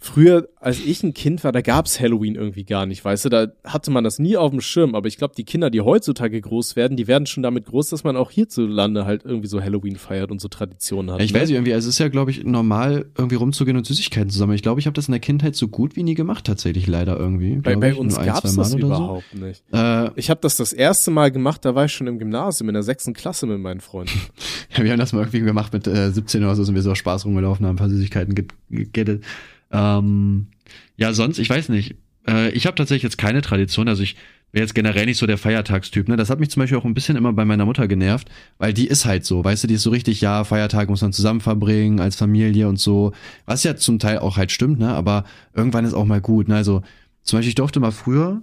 Früher, 0.02 0.48
als 0.58 0.80
ich 0.80 1.02
ein 1.02 1.12
Kind 1.12 1.44
war, 1.44 1.52
da 1.52 1.60
gab's 1.60 2.00
Halloween 2.00 2.34
irgendwie 2.34 2.64
gar 2.64 2.86
nicht, 2.86 3.04
weißt 3.04 3.26
du, 3.26 3.28
da 3.28 3.48
hatte 3.64 3.90
man 3.90 4.02
das 4.02 4.18
nie 4.18 4.34
auf 4.38 4.50
dem 4.50 4.62
Schirm, 4.62 4.94
aber 4.94 5.08
ich 5.08 5.18
glaube, 5.18 5.34
die 5.36 5.44
Kinder, 5.44 5.68
die 5.68 5.82
heutzutage 5.82 6.40
groß 6.40 6.74
werden, 6.74 6.96
die 6.96 7.06
werden 7.06 7.26
schon 7.26 7.42
damit 7.42 7.66
groß, 7.66 7.90
dass 7.90 8.02
man 8.02 8.16
auch 8.16 8.30
hierzulande 8.30 9.04
halt 9.04 9.26
irgendwie 9.26 9.48
so 9.48 9.60
Halloween 9.62 9.96
feiert 9.96 10.30
und 10.30 10.40
so 10.40 10.48
Traditionen 10.48 11.10
hat. 11.10 11.18
Ja, 11.18 11.24
ich 11.26 11.34
ne? 11.34 11.40
weiß 11.40 11.48
nicht, 11.50 11.56
irgendwie, 11.56 11.72
es 11.72 11.84
ist 11.84 11.98
ja, 11.98 12.08
glaube 12.08 12.30
ich, 12.30 12.42
normal, 12.44 13.10
irgendwie 13.18 13.34
rumzugehen 13.34 13.76
und 13.76 13.84
Süßigkeiten 13.84 14.30
zusammen. 14.30 14.54
Ich 14.54 14.62
glaube, 14.62 14.80
ich 14.80 14.86
habe 14.86 14.94
das 14.94 15.06
in 15.06 15.12
der 15.12 15.20
Kindheit 15.20 15.54
so 15.54 15.68
gut 15.68 15.96
wie 15.96 16.02
nie 16.02 16.14
gemacht, 16.14 16.46
tatsächlich, 16.46 16.86
leider 16.86 17.18
irgendwie. 17.18 17.56
Bei, 17.56 17.76
bei 17.76 17.90
ich, 17.90 17.98
uns 17.98 18.16
ein, 18.16 18.24
gab's 18.24 18.54
das 18.56 18.72
überhaupt 18.74 19.34
nicht. 19.34 19.62
So. 19.70 19.76
Äh, 19.76 20.10
Ich 20.16 20.30
habe 20.30 20.40
das 20.40 20.56
das 20.56 20.72
erste 20.72 21.10
Mal 21.10 21.30
gemacht, 21.30 21.62
da 21.66 21.74
war 21.74 21.84
ich 21.84 21.92
schon 21.92 22.06
im 22.06 22.18
Gymnasium, 22.18 22.70
in 22.70 22.74
der 22.74 22.82
sechsten 22.84 23.12
Klasse 23.12 23.44
mit 23.46 23.58
meinen 23.60 23.80
Freunden. 23.80 24.12
Ja, 24.76 24.84
wir 24.84 24.92
haben 24.92 25.00
das 25.00 25.12
mal 25.12 25.18
irgendwie 25.22 25.40
gemacht 25.40 25.72
mit 25.72 25.88
äh, 25.88 26.12
17 26.12 26.44
oder 26.44 26.54
so, 26.54 26.62
sind 26.62 26.76
wir 26.76 26.82
so 26.82 26.94
Spaß 26.94 27.26
rumgelaufen, 27.26 27.66
haben 27.66 27.74
ein 27.74 27.76
paar 27.76 27.88
Süßigkeiten 27.90 28.36
ge- 28.36 28.46
gegettet. 28.70 29.24
Ähm, 29.70 30.48
ja, 30.96 31.12
sonst, 31.12 31.38
ich 31.38 31.48
weiß 31.48 31.68
nicht. 31.68 31.96
Äh, 32.26 32.50
ich 32.50 32.66
habe 32.66 32.76
tatsächlich 32.76 33.02
jetzt 33.02 33.18
keine 33.18 33.42
Tradition, 33.42 33.88
also 33.88 34.02
ich 34.02 34.16
wäre 34.52 34.64
jetzt 34.64 34.74
generell 34.74 35.06
nicht 35.06 35.18
so 35.18 35.26
der 35.26 35.38
Feiertagstyp, 35.38 36.08
ne? 36.08 36.16
Das 36.16 36.28
hat 36.28 36.40
mich 36.40 36.50
zum 36.50 36.60
Beispiel 36.60 36.78
auch 36.78 36.84
ein 36.84 36.94
bisschen 36.94 37.16
immer 37.16 37.32
bei 37.32 37.44
meiner 37.44 37.64
Mutter 37.64 37.86
genervt, 37.86 38.28
weil 38.58 38.72
die 38.72 38.88
ist 38.88 39.04
halt 39.04 39.24
so, 39.24 39.44
weißt 39.44 39.62
du, 39.64 39.68
die 39.68 39.74
ist 39.74 39.82
so 39.82 39.90
richtig, 39.90 40.20
ja, 40.20 40.42
Feiertag 40.44 40.88
muss 40.88 41.02
man 41.02 41.12
zusammen 41.12 41.40
verbringen, 41.40 42.00
als 42.00 42.16
Familie 42.16 42.68
und 42.68 42.80
so. 42.80 43.12
Was 43.46 43.62
ja 43.62 43.76
zum 43.76 43.98
Teil 43.98 44.18
auch 44.18 44.36
halt 44.36 44.50
stimmt, 44.50 44.78
ne? 44.80 44.88
Aber 44.92 45.24
irgendwann 45.54 45.84
ist 45.84 45.94
auch 45.94 46.04
mal 46.04 46.20
gut, 46.20 46.48
ne? 46.48 46.56
Also, 46.56 46.82
zum 47.22 47.38
Beispiel, 47.38 47.50
ich 47.50 47.54
durfte 47.54 47.80
mal 47.80 47.92
früher, 47.92 48.42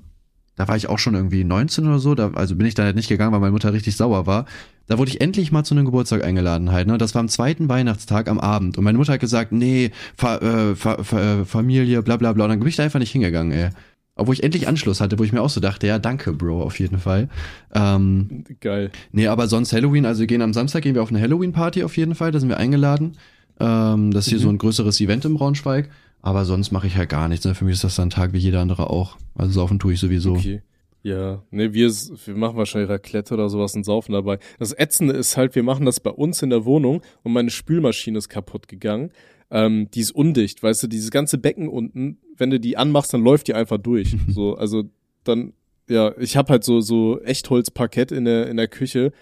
da 0.57 0.67
war 0.67 0.75
ich 0.75 0.89
auch 0.89 0.99
schon 0.99 1.15
irgendwie 1.15 1.45
19 1.45 1.87
oder 1.87 1.99
so, 1.99 2.13
da, 2.15 2.31
also 2.33 2.55
bin 2.57 2.67
ich 2.67 2.73
da 2.73 2.83
halt 2.83 2.97
nicht 2.97 3.07
gegangen, 3.07 3.31
weil 3.31 3.39
meine 3.39 3.51
Mutter 3.53 3.71
richtig 3.71 3.95
sauer 3.95 4.25
war. 4.27 4.45
Da 4.87 4.97
wurde 4.97 5.09
ich 5.11 5.21
endlich 5.21 5.51
mal 5.51 5.63
zu 5.63 5.73
einem 5.75 5.85
Geburtstag 5.85 6.23
eingeladen 6.23 6.71
halt, 6.71 6.87
ne? 6.87 6.97
Das 6.97 7.13
war 7.15 7.19
am 7.21 7.27
zweiten 7.29 7.69
Weihnachtstag 7.69 8.27
am 8.29 8.39
Abend. 8.39 8.77
Und 8.77 8.83
meine 8.83 8.97
Mutter 8.97 9.13
hat 9.13 9.19
gesagt, 9.19 9.51
nee, 9.53 9.91
Fa 10.17 10.37
äh, 10.37 10.75
Fa 10.75 11.03
Fa 11.03 11.19
äh, 11.41 11.45
Familie, 11.45 12.01
bla 12.03 12.17
bla 12.17 12.33
bla. 12.33 12.45
Und 12.45 12.49
dann 12.51 12.59
bin 12.59 12.67
ich 12.67 12.75
da 12.75 12.83
einfach 12.83 12.99
nicht 12.99 13.11
hingegangen, 13.11 13.51
ey. 13.51 13.69
Obwohl 14.15 14.33
ich 14.33 14.43
endlich 14.43 14.67
Anschluss 14.67 14.99
hatte, 14.99 15.19
wo 15.19 15.23
ich 15.23 15.31
mir 15.31 15.41
auch 15.41 15.49
so 15.49 15.59
dachte, 15.61 15.85
ja, 15.85 15.99
danke, 15.99 16.33
Bro, 16.33 16.63
auf 16.63 16.79
jeden 16.79 16.97
Fall. 16.97 17.29
Ähm, 17.73 18.45
Geil. 18.61 18.89
nee, 19.11 19.27
aber 19.27 19.47
sonst 19.47 19.73
Halloween, 19.73 20.05
also 20.05 20.21
wir 20.21 20.27
gehen 20.27 20.41
am 20.41 20.53
Samstag, 20.53 20.81
gehen 20.83 20.95
wir 20.95 21.03
auf 21.03 21.09
eine 21.11 21.21
Halloween-Party 21.21 21.83
auf 21.83 21.97
jeden 21.97 22.15
Fall, 22.15 22.31
da 22.31 22.39
sind 22.39 22.49
wir 22.49 22.57
eingeladen. 22.57 23.17
Ähm, 23.59 24.11
das 24.11 24.25
ist 24.25 24.29
hier 24.31 24.39
Mhm. 24.39 24.43
so 24.43 24.49
ein 24.49 24.57
größeres 24.57 24.99
Event 25.01 25.25
im 25.25 25.35
Braunschweig. 25.35 25.89
Aber 26.21 26.45
sonst 26.45 26.71
mache 26.71 26.87
ich 26.87 26.97
halt 26.97 27.09
gar 27.09 27.27
nichts. 27.27 27.45
Ne? 27.45 27.55
Für 27.55 27.65
mich 27.65 27.75
ist 27.75 27.83
das 27.83 27.95
dann 27.95 28.07
ein 28.07 28.11
Tag 28.11 28.33
wie 28.33 28.37
jeder 28.37 28.61
andere 28.61 28.89
auch. 28.89 29.17
Also 29.35 29.53
saufen 29.53 29.79
tue 29.79 29.93
ich 29.93 29.99
sowieso. 29.99 30.33
Okay. 30.33 30.61
Ja, 31.03 31.43
ne, 31.51 31.73
wir, 31.73 31.89
wir 31.89 32.35
machen 32.35 32.57
wahrscheinlich 32.57 32.89
Raclette 32.89 33.33
oder 33.33 33.47
sowas 33.47 33.75
und 33.75 33.85
saufen 33.85 34.11
dabei. 34.11 34.39
Das 34.59 34.77
Ätzende 34.77 35.13
ist 35.13 35.37
halt, 35.37 35.55
wir 35.55 35.63
machen 35.63 35.85
das 35.85 36.01
bei 36.01 36.09
uns 36.09 36.41
in 36.41 36.49
der 36.49 36.65
Wohnung 36.65 37.01
und 37.23 37.31
meine 37.31 37.49
Spülmaschine 37.49 38.17
ist 38.17 38.27
kaputt 38.27 38.67
gegangen. 38.67 39.11
Ähm, 39.49 39.89
die 39.91 40.01
ist 40.01 40.11
undicht, 40.11 40.61
weißt 40.61 40.83
du, 40.83 40.87
dieses 40.87 41.09
ganze 41.09 41.37
Becken 41.37 41.69
unten, 41.69 42.17
wenn 42.35 42.49
du 42.49 42.59
die 42.59 42.75
anmachst, 42.75 43.13
dann 43.13 43.23
läuft 43.23 43.47
die 43.47 43.53
einfach 43.53 43.77
durch. 43.77 44.17
so, 44.27 44.55
also 44.55 44.83
dann, 45.23 45.53
ja, 45.87 46.13
ich 46.17 46.35
habe 46.35 46.49
halt 46.49 46.65
so, 46.65 46.81
so 46.81 47.21
Echtholzparkett 47.21 48.11
in 48.11 48.25
der, 48.25 48.47
in 48.49 48.57
der 48.57 48.67
Küche 48.67 49.13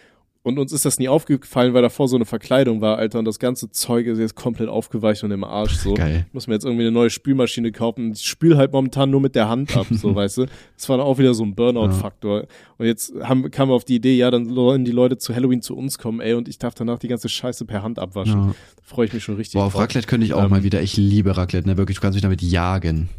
und 0.45 0.59
uns 0.59 0.71
ist 0.71 0.85
das 0.85 0.99
nie 0.99 1.09
aufgefallen, 1.09 1.73
weil 1.73 1.81
davor 1.81 2.07
so 2.07 2.15
eine 2.15 2.25
Verkleidung 2.25 2.79
war, 2.79 2.99
Alter, 2.99 3.17
und 3.17 3.25
das 3.25 3.39
ganze 3.39 3.71
Zeug 3.71 4.05
ist 4.05 4.19
jetzt 4.19 4.35
komplett 4.35 4.69
aufgeweicht 4.69 5.23
und 5.23 5.31
im 5.31 5.43
Arsch, 5.43 5.73
so. 5.77 5.95
Geil. 5.95 6.27
Muss 6.33 6.45
mir 6.45 6.53
jetzt 6.53 6.65
irgendwie 6.65 6.83
eine 6.83 6.91
neue 6.91 7.09
Spülmaschine 7.09 7.71
kaufen. 7.71 8.11
Ich 8.11 8.27
spül 8.27 8.55
halt 8.55 8.71
momentan 8.71 9.09
nur 9.09 9.21
mit 9.21 9.33
der 9.33 9.49
Hand 9.49 9.75
ab, 9.75 9.87
so, 9.89 10.13
weißt 10.15 10.37
du. 10.37 10.45
Das 10.77 10.87
war 10.87 10.97
dann 10.97 11.07
auch 11.07 11.17
wieder 11.17 11.33
so 11.33 11.43
ein 11.43 11.55
Burnout-Faktor. 11.55 12.45
Und 12.77 12.85
jetzt 12.85 13.11
haben, 13.23 13.49
kam 13.49 13.71
auf 13.71 13.85
die 13.85 13.95
Idee, 13.95 14.15
ja, 14.15 14.29
dann 14.29 14.53
sollen 14.53 14.85
die 14.85 14.91
Leute 14.91 15.17
zu 15.17 15.33
Halloween 15.33 15.63
zu 15.63 15.75
uns 15.75 15.97
kommen, 15.97 16.19
ey, 16.21 16.35
und 16.35 16.47
ich 16.47 16.59
darf 16.59 16.75
danach 16.75 16.99
die 16.99 17.07
ganze 17.07 17.27
Scheiße 17.27 17.65
per 17.65 17.81
Hand 17.81 17.97
abwaschen. 17.97 18.49
Ja. 18.49 18.55
Freue 18.83 19.07
ich 19.07 19.13
mich 19.13 19.23
schon 19.23 19.37
richtig 19.37 19.53
Boah, 19.55 19.65
auf 19.65 19.73
drauf. 19.73 19.81
Raclette 19.81 20.05
könnte 20.05 20.27
ich 20.27 20.35
auch 20.35 20.43
Ähm, 20.43 20.51
mal 20.51 20.61
wieder. 20.61 20.79
Ich 20.83 20.95
liebe 20.95 21.35
Raclette, 21.35 21.67
ne? 21.67 21.77
Wirklich, 21.77 21.97
du 21.97 22.01
kannst 22.01 22.15
mich 22.15 22.21
damit 22.21 22.43
jagen. 22.43 23.09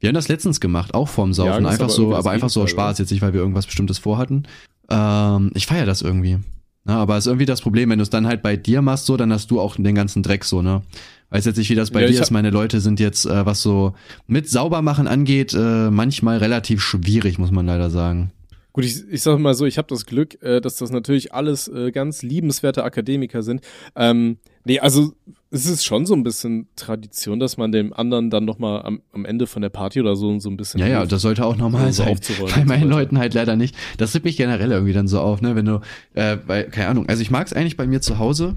Wir 0.00 0.08
haben 0.08 0.14
das 0.14 0.28
letztens 0.28 0.60
gemacht, 0.60 0.94
auch 0.94 1.08
vorm 1.08 1.32
Saufen. 1.32 1.64
Ist 1.64 1.70
einfach 1.70 1.84
aber 1.84 1.92
so, 1.92 2.14
aber 2.14 2.30
einfach 2.30 2.50
so 2.50 2.62
aus 2.62 2.70
Spaß, 2.70 2.98
jetzt 2.98 3.10
nicht, 3.10 3.22
weil 3.22 3.32
wir 3.32 3.40
irgendwas 3.40 3.66
Bestimmtes 3.66 3.98
vorhatten. 3.98 4.46
Ähm, 4.90 5.50
ich 5.54 5.66
feiere 5.66 5.86
das 5.86 6.02
irgendwie. 6.02 6.38
Na, 6.84 6.98
aber 6.98 7.18
ist 7.18 7.26
irgendwie 7.26 7.46
das 7.46 7.62
Problem, 7.62 7.90
wenn 7.90 7.98
du 7.98 8.04
es 8.04 8.10
dann 8.10 8.28
halt 8.28 8.42
bei 8.42 8.56
dir 8.56 8.80
machst, 8.80 9.06
so, 9.06 9.16
dann 9.16 9.32
hast 9.32 9.50
du 9.50 9.60
auch 9.60 9.74
den 9.74 9.94
ganzen 9.94 10.22
Dreck 10.22 10.44
so, 10.44 10.62
ne? 10.62 10.82
Weiß 11.30 11.44
jetzt 11.44 11.56
nicht, 11.56 11.68
wie 11.68 11.74
das 11.74 11.90
bei 11.90 12.02
Ja, 12.02 12.06
dir 12.06 12.20
ist. 12.20 12.30
Meine 12.30 12.50
Leute 12.50 12.80
sind 12.80 13.00
jetzt, 13.00 13.26
äh, 13.26 13.44
was 13.44 13.60
so 13.60 13.94
mit 14.28 14.48
Saubermachen 14.48 15.08
angeht, 15.08 15.52
äh, 15.54 15.90
manchmal 15.90 16.38
relativ 16.38 16.80
schwierig, 16.80 17.38
muss 17.38 17.50
man 17.50 17.66
leider 17.66 17.90
sagen. 17.90 18.30
Gut, 18.72 18.84
ich, 18.84 19.02
ich 19.10 19.22
sag 19.22 19.38
mal 19.40 19.54
so, 19.54 19.66
ich 19.66 19.78
habe 19.78 19.88
das 19.88 20.06
Glück, 20.06 20.40
äh, 20.42 20.60
dass 20.60 20.76
das 20.76 20.90
natürlich 20.90 21.32
alles 21.34 21.66
äh, 21.66 21.90
ganz 21.90 22.22
liebenswerte 22.22 22.84
Akademiker 22.84 23.42
sind. 23.42 23.62
Ähm, 23.96 24.36
nee, 24.64 24.78
also 24.78 25.14
es 25.56 25.66
ist 25.66 25.84
schon 25.84 26.06
so 26.06 26.14
ein 26.14 26.22
bisschen 26.22 26.68
Tradition, 26.76 27.40
dass 27.40 27.56
man 27.56 27.72
dem 27.72 27.92
anderen 27.92 28.30
dann 28.30 28.44
noch 28.44 28.58
mal 28.58 28.82
am, 28.82 29.00
am 29.12 29.24
Ende 29.24 29.46
von 29.46 29.62
der 29.62 29.68
Party 29.70 30.00
oder 30.00 30.14
so 30.16 30.38
so 30.38 30.48
ein 30.50 30.56
bisschen 30.56 30.80
Ja, 30.80 30.86
ja, 30.86 31.06
das 31.06 31.22
sollte 31.22 31.44
auch 31.44 31.56
normal 31.56 31.92
so 31.92 32.04
sein. 32.04 32.16
Bei 32.16 32.48
so 32.48 32.56
meinen 32.56 32.68
weiter. 32.68 32.84
Leuten 32.86 33.18
halt 33.18 33.34
leider 33.34 33.56
nicht. 33.56 33.74
Das 33.98 34.14
rippt 34.14 34.24
mich 34.24 34.36
generell 34.36 34.70
irgendwie 34.70 34.92
dann 34.92 35.08
so 35.08 35.20
auf, 35.20 35.40
ne? 35.42 35.56
Wenn 35.56 35.66
du, 35.66 35.80
äh, 36.14 36.36
bei, 36.36 36.62
keine 36.64 36.88
Ahnung, 36.88 37.08
also 37.08 37.22
ich 37.22 37.30
mag 37.30 37.46
es 37.46 37.52
eigentlich 37.52 37.76
bei 37.76 37.86
mir 37.86 38.00
zu 38.00 38.18
Hause, 38.18 38.54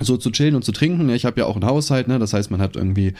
so 0.00 0.16
zu 0.16 0.30
chillen 0.30 0.54
und 0.54 0.64
zu 0.64 0.72
trinken. 0.72 1.08
Ich 1.10 1.24
habe 1.26 1.38
ja 1.40 1.46
auch 1.46 1.54
ein 1.54 1.64
Haushalt, 1.64 2.08
ne? 2.08 2.18
Das 2.18 2.32
heißt, 2.32 2.50
man 2.50 2.60
hat 2.60 2.76
irgendwie, 2.76 3.12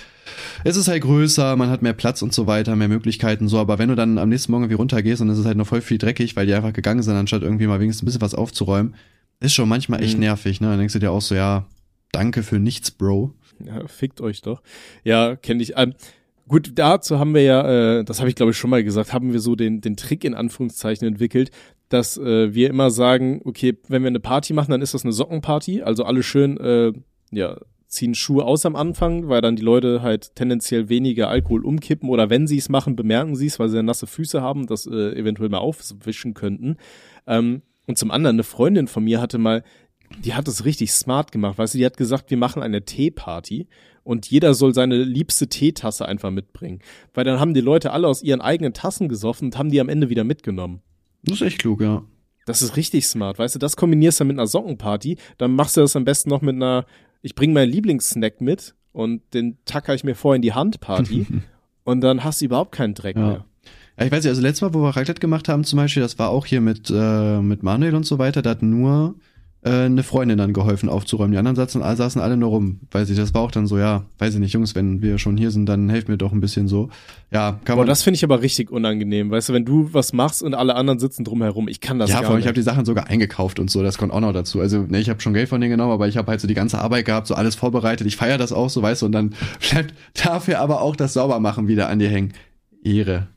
es 0.65 0.77
ist 0.77 0.89
halt 0.89 1.03
größer, 1.03 1.55
man 1.57 1.69
hat 1.71 1.83
mehr 1.83 1.93
Platz 1.93 2.23
und 2.23 2.33
so 2.33 2.47
weiter, 2.47 2.75
mehr 2.77 2.89
Möglichkeiten 2.89 3.47
so. 3.47 3.59
Aber 3.59 3.79
wenn 3.79 3.89
du 3.91 3.95
dann 3.95 4.19
am 4.19 4.31
nächsten 4.31 4.51
Morgen 4.51 4.65
irgendwie 4.65 4.77
runtergehst 4.77 5.21
und 5.23 5.29
es 5.29 5.39
ist 5.39 5.45
halt 5.47 5.57
noch 5.59 5.67
voll 5.67 5.83
viel 5.83 5.99
dreckig, 5.99 6.35
weil 6.35 6.47
die 6.47 6.55
einfach 6.55 6.73
gegangen 6.73 7.03
sind, 7.03 7.15
anstatt 7.15 7.43
irgendwie 7.43 7.67
mal 7.67 7.79
wenigstens 7.79 8.03
ein 8.03 8.07
bisschen 8.07 8.21
was 8.23 8.35
aufzuräumen, 8.35 8.95
ist 9.41 9.55
schon 9.55 9.69
manchmal 9.69 10.03
echt 10.03 10.15
Mhm. 10.15 10.21
nervig, 10.21 10.61
ne? 10.61 10.69
Dann 10.69 10.79
denkst 10.79 10.95
du 10.95 10.99
dir 10.99 11.11
auch 11.13 11.21
so, 11.21 11.35
ja, 11.35 11.67
danke 12.13 12.43
für 12.43 12.59
nichts, 12.59 12.91
Bro. 12.91 13.33
Ja, 13.65 13.87
fickt 13.87 14.21
euch 14.21 14.43
doch. 14.43 14.63
Ja, 15.05 15.37
kenne 15.37 15.63
ich. 15.63 15.75
Ähm, 15.77 15.95
gut, 16.49 16.73
dazu 16.75 17.19
haben 17.19 17.35
wir 17.35 17.43
ja, 17.43 17.99
äh, 17.99 18.05
das 18.05 18.21
habe 18.21 18.29
ich 18.29 18.37
glaube 18.37 18.53
ich 18.53 18.59
schon 18.59 18.71
mal 18.71 18.85
gesagt, 18.85 19.13
haben 19.13 19.33
wir 19.33 19.41
so 19.41 19.57
den, 19.57 19.81
den 19.81 19.97
Trick 19.97 20.25
in 20.25 20.35
Anführungszeichen 20.35 21.07
entwickelt, 21.07 21.51
dass 21.89 22.17
äh, 22.17 22.55
wir 22.55 22.71
immer 22.71 22.91
sagen, 22.91 23.41
okay, 23.45 23.77
wenn 23.89 24.03
wir 24.03 24.09
eine 24.09 24.21
Party 24.21 24.53
machen, 24.53 24.71
dann 24.71 24.83
ist 24.83 24.95
das 24.95 25.05
eine 25.05 25.13
Sockenparty, 25.13 25.83
also 25.83 26.05
alle 26.05 26.23
schön, 26.23 26.59
äh, 26.59 26.93
ja, 27.31 27.59
ziehen 27.87 28.15
Schuhe 28.15 28.45
aus 28.45 28.65
am 28.65 28.75
Anfang, 28.75 29.29
weil 29.29 29.43
dann 29.43 29.55
die 29.55 29.63
Leute 29.63 30.01
halt 30.01 30.35
tendenziell 30.35 30.89
weniger 30.89 31.29
Alkohol 31.29 31.65
umkippen 31.65 32.09
oder 32.09 32.31
wenn 32.31 32.47
sie 32.47 32.57
es 32.57 32.71
machen, 32.71 32.97
bemerken 32.97 33.37
sie 33.37 33.47
es, 33.47 33.59
weil 33.59 33.69
sie 33.69 33.77
dann 33.77 33.85
nasse 33.85 34.07
Füße 34.07 34.41
haben, 34.41 34.67
das 34.67 34.87
äh, 34.87 35.13
eventuell 35.15 35.51
mal 35.51 35.59
aufwischen 35.59 36.33
könnten. 36.33 36.79
Ähm, 37.27 37.61
und 37.87 37.99
zum 37.99 38.11
anderen, 38.11 38.37
eine 38.37 38.45
Freundin 38.45 38.89
von 38.89 39.05
mir 39.05 39.21
hatte 39.21 39.37
mal, 39.37 39.63
die 40.25 40.35
hat 40.35 40.49
es 40.49 40.65
richtig 40.65 40.93
smart 40.93 41.33
gemacht, 41.33 41.59
weißt 41.59 41.75
du, 41.75 41.79
die 41.79 41.87
hat 41.87 41.97
gesagt, 41.97 42.31
wir 42.31 42.37
machen 42.39 42.63
eine 42.63 42.85
Teeparty 42.85 43.67
und 44.05 44.29
jeder 44.31 44.55
soll 44.55 44.75
seine 44.75 45.03
liebste 45.03 45.49
Teetasse 45.49 46.07
einfach 46.07 46.31
mitbringen. 46.31 46.81
Weil 47.15 47.25
dann 47.25 47.39
haben 47.41 47.55
die 47.55 47.61
Leute 47.61 47.93
alle 47.93 48.09
aus 48.09 48.23
ihren 48.23 48.41
eigenen 48.41 48.73
Tassen 48.73 49.09
gesoffen 49.09 49.47
und 49.49 49.59
haben 49.59 49.71
die 49.71 49.81
am 49.81 49.89
Ende 49.89 50.11
wieder 50.11 50.25
mitgenommen. 50.25 50.81
Das 51.25 51.37
ist 51.37 51.43
echt 51.43 51.59
klug, 51.59 51.81
ja. 51.81 52.03
Das 52.47 52.63
ist 52.63 52.77
richtig 52.77 53.07
smart, 53.07 53.39
weißt 53.39 53.55
du, 53.55 53.59
das 53.61 53.77
kombinierst 53.77 54.19
du 54.19 54.25
mit 54.25 54.37
einer 54.37 54.49
Sockenparty, 54.49 55.17
dann 55.39 55.55
machst 55.55 55.77
du 55.77 55.81
das 55.81 55.95
am 55.95 56.05
besten 56.05 56.29
noch 56.31 56.43
mit 56.43 56.57
einer, 56.57 56.87
ich 57.23 57.37
bringe 57.37 57.55
meinen 57.55 57.71
Lieblingssnack 57.71 58.41
mit 58.41 58.75
und 58.91 59.23
den 59.33 59.59
tacker 59.65 59.95
ich 59.95 60.03
mir 60.03 60.17
vor 60.17 60.35
in 60.35 60.43
die 60.43 60.53
Hand 60.53 60.81
Party 60.81 61.27
und 61.85 62.01
dann 62.01 62.25
hast 62.25 62.41
du 62.41 62.47
überhaupt 62.47 62.73
keinen 62.73 62.95
Dreck 62.95 63.17
Ja. 63.17 63.23
mehr. 63.27 63.45
Ja, 63.99 64.07
ich 64.07 64.11
weiß 64.11 64.25
nicht, 64.25 64.31
also 64.31 64.43
letztes 64.43 64.63
Mal, 64.63 64.75
wo 64.75 64.83
wir 64.83 64.89
Raclette 64.97 65.21
gemacht 65.21 65.49
haben 65.49 65.63
zum 65.63 65.77
Beispiel, 65.77 66.03
das 66.03 66.19
war 66.19 66.31
auch 66.31 66.47
hier 66.47 66.61
mit, 66.61 66.91
äh, 66.93 67.41
mit 67.41 67.63
Manuel 67.63 67.95
und 67.95 68.07
so 68.07 68.19
weiter, 68.19 68.43
da 68.43 68.51
hat 68.51 68.63
nur 68.63 69.15
eine 69.65 70.03
Freundin 70.03 70.39
dann 70.39 70.53
geholfen 70.53 70.89
aufzuräumen. 70.89 71.31
Die 71.33 71.39
anderen 71.39 71.55
saßen, 71.55 71.83
saßen 71.83 72.21
alle 72.21 72.37
nur 72.37 72.51
rum. 72.51 72.81
Weiß 72.91 73.09
ich, 73.11 73.17
das 73.17 73.33
war 73.33 73.43
auch 73.43 73.53
dann 73.53 73.69
so, 73.69 73.79
ja, 73.79 74.05
weiß 74.19 74.35
ich 74.35 74.41
nicht, 74.41 74.53
Jungs, 74.53 74.75
wenn 74.75 75.03
wir 75.03 75.19
schon 75.19 75.37
hier 75.37 75.53
sind, 75.53 75.67
dann 75.67 75.89
helft 75.89 76.09
mir 76.09 76.17
doch 76.19 76.33
ein 76.33 76.41
bisschen 76.41 76.67
so. 76.67 76.89
Ja, 77.31 77.61
kann 77.65 77.75
Aber 77.75 77.83
man. 77.83 77.87
das 77.87 78.03
finde 78.03 78.17
ich 78.17 78.25
aber 78.25 78.43
richtig 78.43 78.73
unangenehm, 78.73 79.31
weißt 79.31 79.51
du, 79.51 79.53
wenn 79.53 79.65
du 79.65 79.91
was 79.93 80.13
machst 80.13 80.43
und 80.43 80.55
alle 80.55 80.75
anderen 80.75 80.99
sitzen 80.99 81.23
drumherum, 81.23 81.69
ich 81.69 81.81
kann 81.81 82.01
das 82.01 82.11
ja, 82.11 82.17
gar 82.17 82.25
vor 82.25 82.31
allem, 82.33 82.41
ich 82.41 82.47
habe 82.47 82.55
die 82.55 82.63
Sachen 82.63 82.85
sogar 82.85 83.07
eingekauft 83.07 83.61
und 83.61 83.71
so, 83.71 83.85
das 83.85 83.99
kommt 83.99 84.13
auch 84.13 84.21
noch 84.21 84.33
dazu. 84.33 84.61
Also, 84.61 84.83
ne, 84.83 84.99
ich 84.99 85.09
habe 85.09 85.21
schon 85.21 85.33
Geld 85.33 85.49
von 85.49 85.61
denen 85.61 85.71
genommen, 85.71 85.93
aber 85.93 86.09
ich 86.09 86.17
habe 86.17 86.29
halt 86.29 86.41
so 86.41 86.49
die 86.49 86.55
ganze 86.55 86.81
Arbeit 86.81 87.05
gehabt, 87.05 87.29
so 87.29 87.35
alles 87.35 87.55
vorbereitet. 87.55 88.07
Ich 88.09 88.17
feiere 88.17 88.39
das 88.39 88.53
auch 88.53 88.69
so, 88.69 88.83
weißt 88.83 89.03
du, 89.03 89.07
und 89.07 89.13
dann 89.13 89.35
bleibt 89.71 89.95
dafür 90.15 90.59
aber 90.59 90.81
auch 90.81 90.97
das 90.97 91.13
Saubermachen 91.13 91.69
wieder 91.69 91.89
an 91.89 92.01
dir 92.01 92.09
hängen. 92.09 92.33
Ehre. 92.83 93.29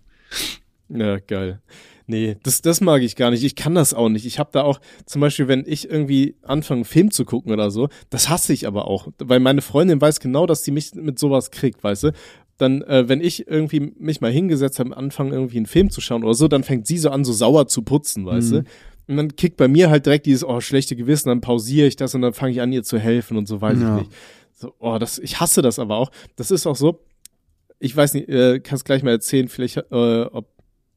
Ja, 0.89 1.17
geil. 1.19 1.59
Nee, 2.07 2.37
das, 2.43 2.61
das 2.61 2.81
mag 2.81 3.01
ich 3.01 3.15
gar 3.15 3.31
nicht. 3.31 3.43
Ich 3.43 3.55
kann 3.55 3.73
das 3.73 3.93
auch 3.93 4.09
nicht. 4.09 4.25
Ich 4.25 4.37
habe 4.37 4.49
da 4.53 4.61
auch, 4.61 4.79
zum 5.05 5.21
Beispiel, 5.21 5.47
wenn 5.47 5.63
ich 5.65 5.89
irgendwie 5.89 6.35
anfange, 6.43 6.79
einen 6.79 6.85
Film 6.85 7.11
zu 7.11 7.25
gucken 7.25 7.51
oder 7.51 7.71
so, 7.71 7.89
das 8.09 8.29
hasse 8.29 8.53
ich 8.53 8.67
aber 8.67 8.87
auch. 8.87 9.07
Weil 9.17 9.39
meine 9.39 9.61
Freundin 9.61 9.99
weiß 9.99 10.19
genau, 10.19 10.45
dass 10.45 10.63
sie 10.63 10.71
mich 10.71 10.93
mit 10.93 11.17
sowas 11.17 11.49
kriegt, 11.49 11.83
weißt 11.83 12.03
du? 12.03 12.11
Dann, 12.57 12.83
äh, 12.83 13.09
wenn 13.09 13.21
ich 13.21 13.47
irgendwie 13.47 13.93
mich 13.97 14.21
mal 14.21 14.31
hingesetzt 14.31 14.79
habe, 14.79 14.95
anfangen, 14.95 15.33
irgendwie 15.33 15.57
einen 15.57 15.65
Film 15.65 15.89
zu 15.89 15.99
schauen 15.99 16.23
oder 16.23 16.35
so, 16.35 16.47
dann 16.47 16.63
fängt 16.63 16.87
sie 16.87 16.97
so 16.97 17.09
an, 17.09 17.25
so 17.25 17.33
sauer 17.33 17.67
zu 17.67 17.81
putzen, 17.81 18.25
weißt 18.25 18.51
mhm. 18.51 18.55
du? 18.55 18.63
Und 19.07 19.17
dann 19.17 19.35
kickt 19.35 19.57
bei 19.57 19.67
mir 19.67 19.89
halt 19.89 20.05
direkt 20.05 20.25
dieses, 20.25 20.43
oh, 20.43 20.61
schlechte 20.61 20.95
Gewissen, 20.95 21.29
dann 21.29 21.41
pausiere 21.41 21.87
ich 21.87 21.95
das 21.95 22.15
und 22.15 22.21
dann 22.21 22.33
fange 22.33 22.53
ich 22.53 22.61
an, 22.61 22.71
ihr 22.71 22.83
zu 22.83 22.97
helfen 22.97 23.37
und 23.37 23.47
so, 23.47 23.61
weiß 23.61 23.79
ja. 23.79 23.97
ich 23.97 24.03
nicht. 24.03 24.13
So, 24.53 24.73
oh, 24.79 24.97
das, 24.97 25.19
ich 25.19 25.39
hasse 25.39 25.61
das 25.61 25.79
aber 25.79 25.97
auch. 25.97 26.11
Das 26.37 26.49
ist 26.49 26.65
auch 26.65 26.75
so, 26.75 27.03
ich 27.79 27.95
weiß 27.95 28.13
nicht, 28.13 28.29
äh, 28.29 28.59
kannst 28.61 28.85
gleich 28.85 29.03
mal 29.03 29.11
erzählen, 29.11 29.47
vielleicht, 29.47 29.77
äh, 29.77 30.21
ob 30.23 30.47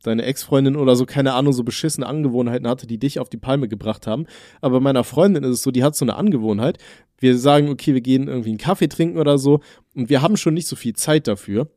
deine 0.02 0.24
Ex-Freundin 0.24 0.76
oder 0.76 0.96
so, 0.96 1.06
keine 1.06 1.34
Ahnung, 1.34 1.52
so 1.52 1.64
beschissene 1.64 2.06
Angewohnheiten 2.06 2.68
hatte, 2.68 2.86
die 2.86 2.98
dich 2.98 3.18
auf 3.18 3.28
die 3.28 3.36
Palme 3.36 3.68
gebracht 3.68 4.06
haben. 4.06 4.26
Aber 4.60 4.80
meiner 4.80 5.04
Freundin 5.04 5.44
ist 5.44 5.50
es 5.50 5.62
so, 5.62 5.70
die 5.70 5.84
hat 5.84 5.96
so 5.96 6.04
eine 6.04 6.16
Angewohnheit. 6.16 6.78
Wir 7.18 7.36
sagen, 7.36 7.68
okay, 7.68 7.94
wir 7.94 8.00
gehen 8.00 8.28
irgendwie 8.28 8.50
einen 8.50 8.58
Kaffee 8.58 8.88
trinken 8.88 9.18
oder 9.18 9.38
so 9.38 9.60
und 9.94 10.08
wir 10.08 10.22
haben 10.22 10.36
schon 10.36 10.54
nicht 10.54 10.68
so 10.68 10.76
viel 10.76 10.94
Zeit 10.94 11.26
dafür. 11.26 11.68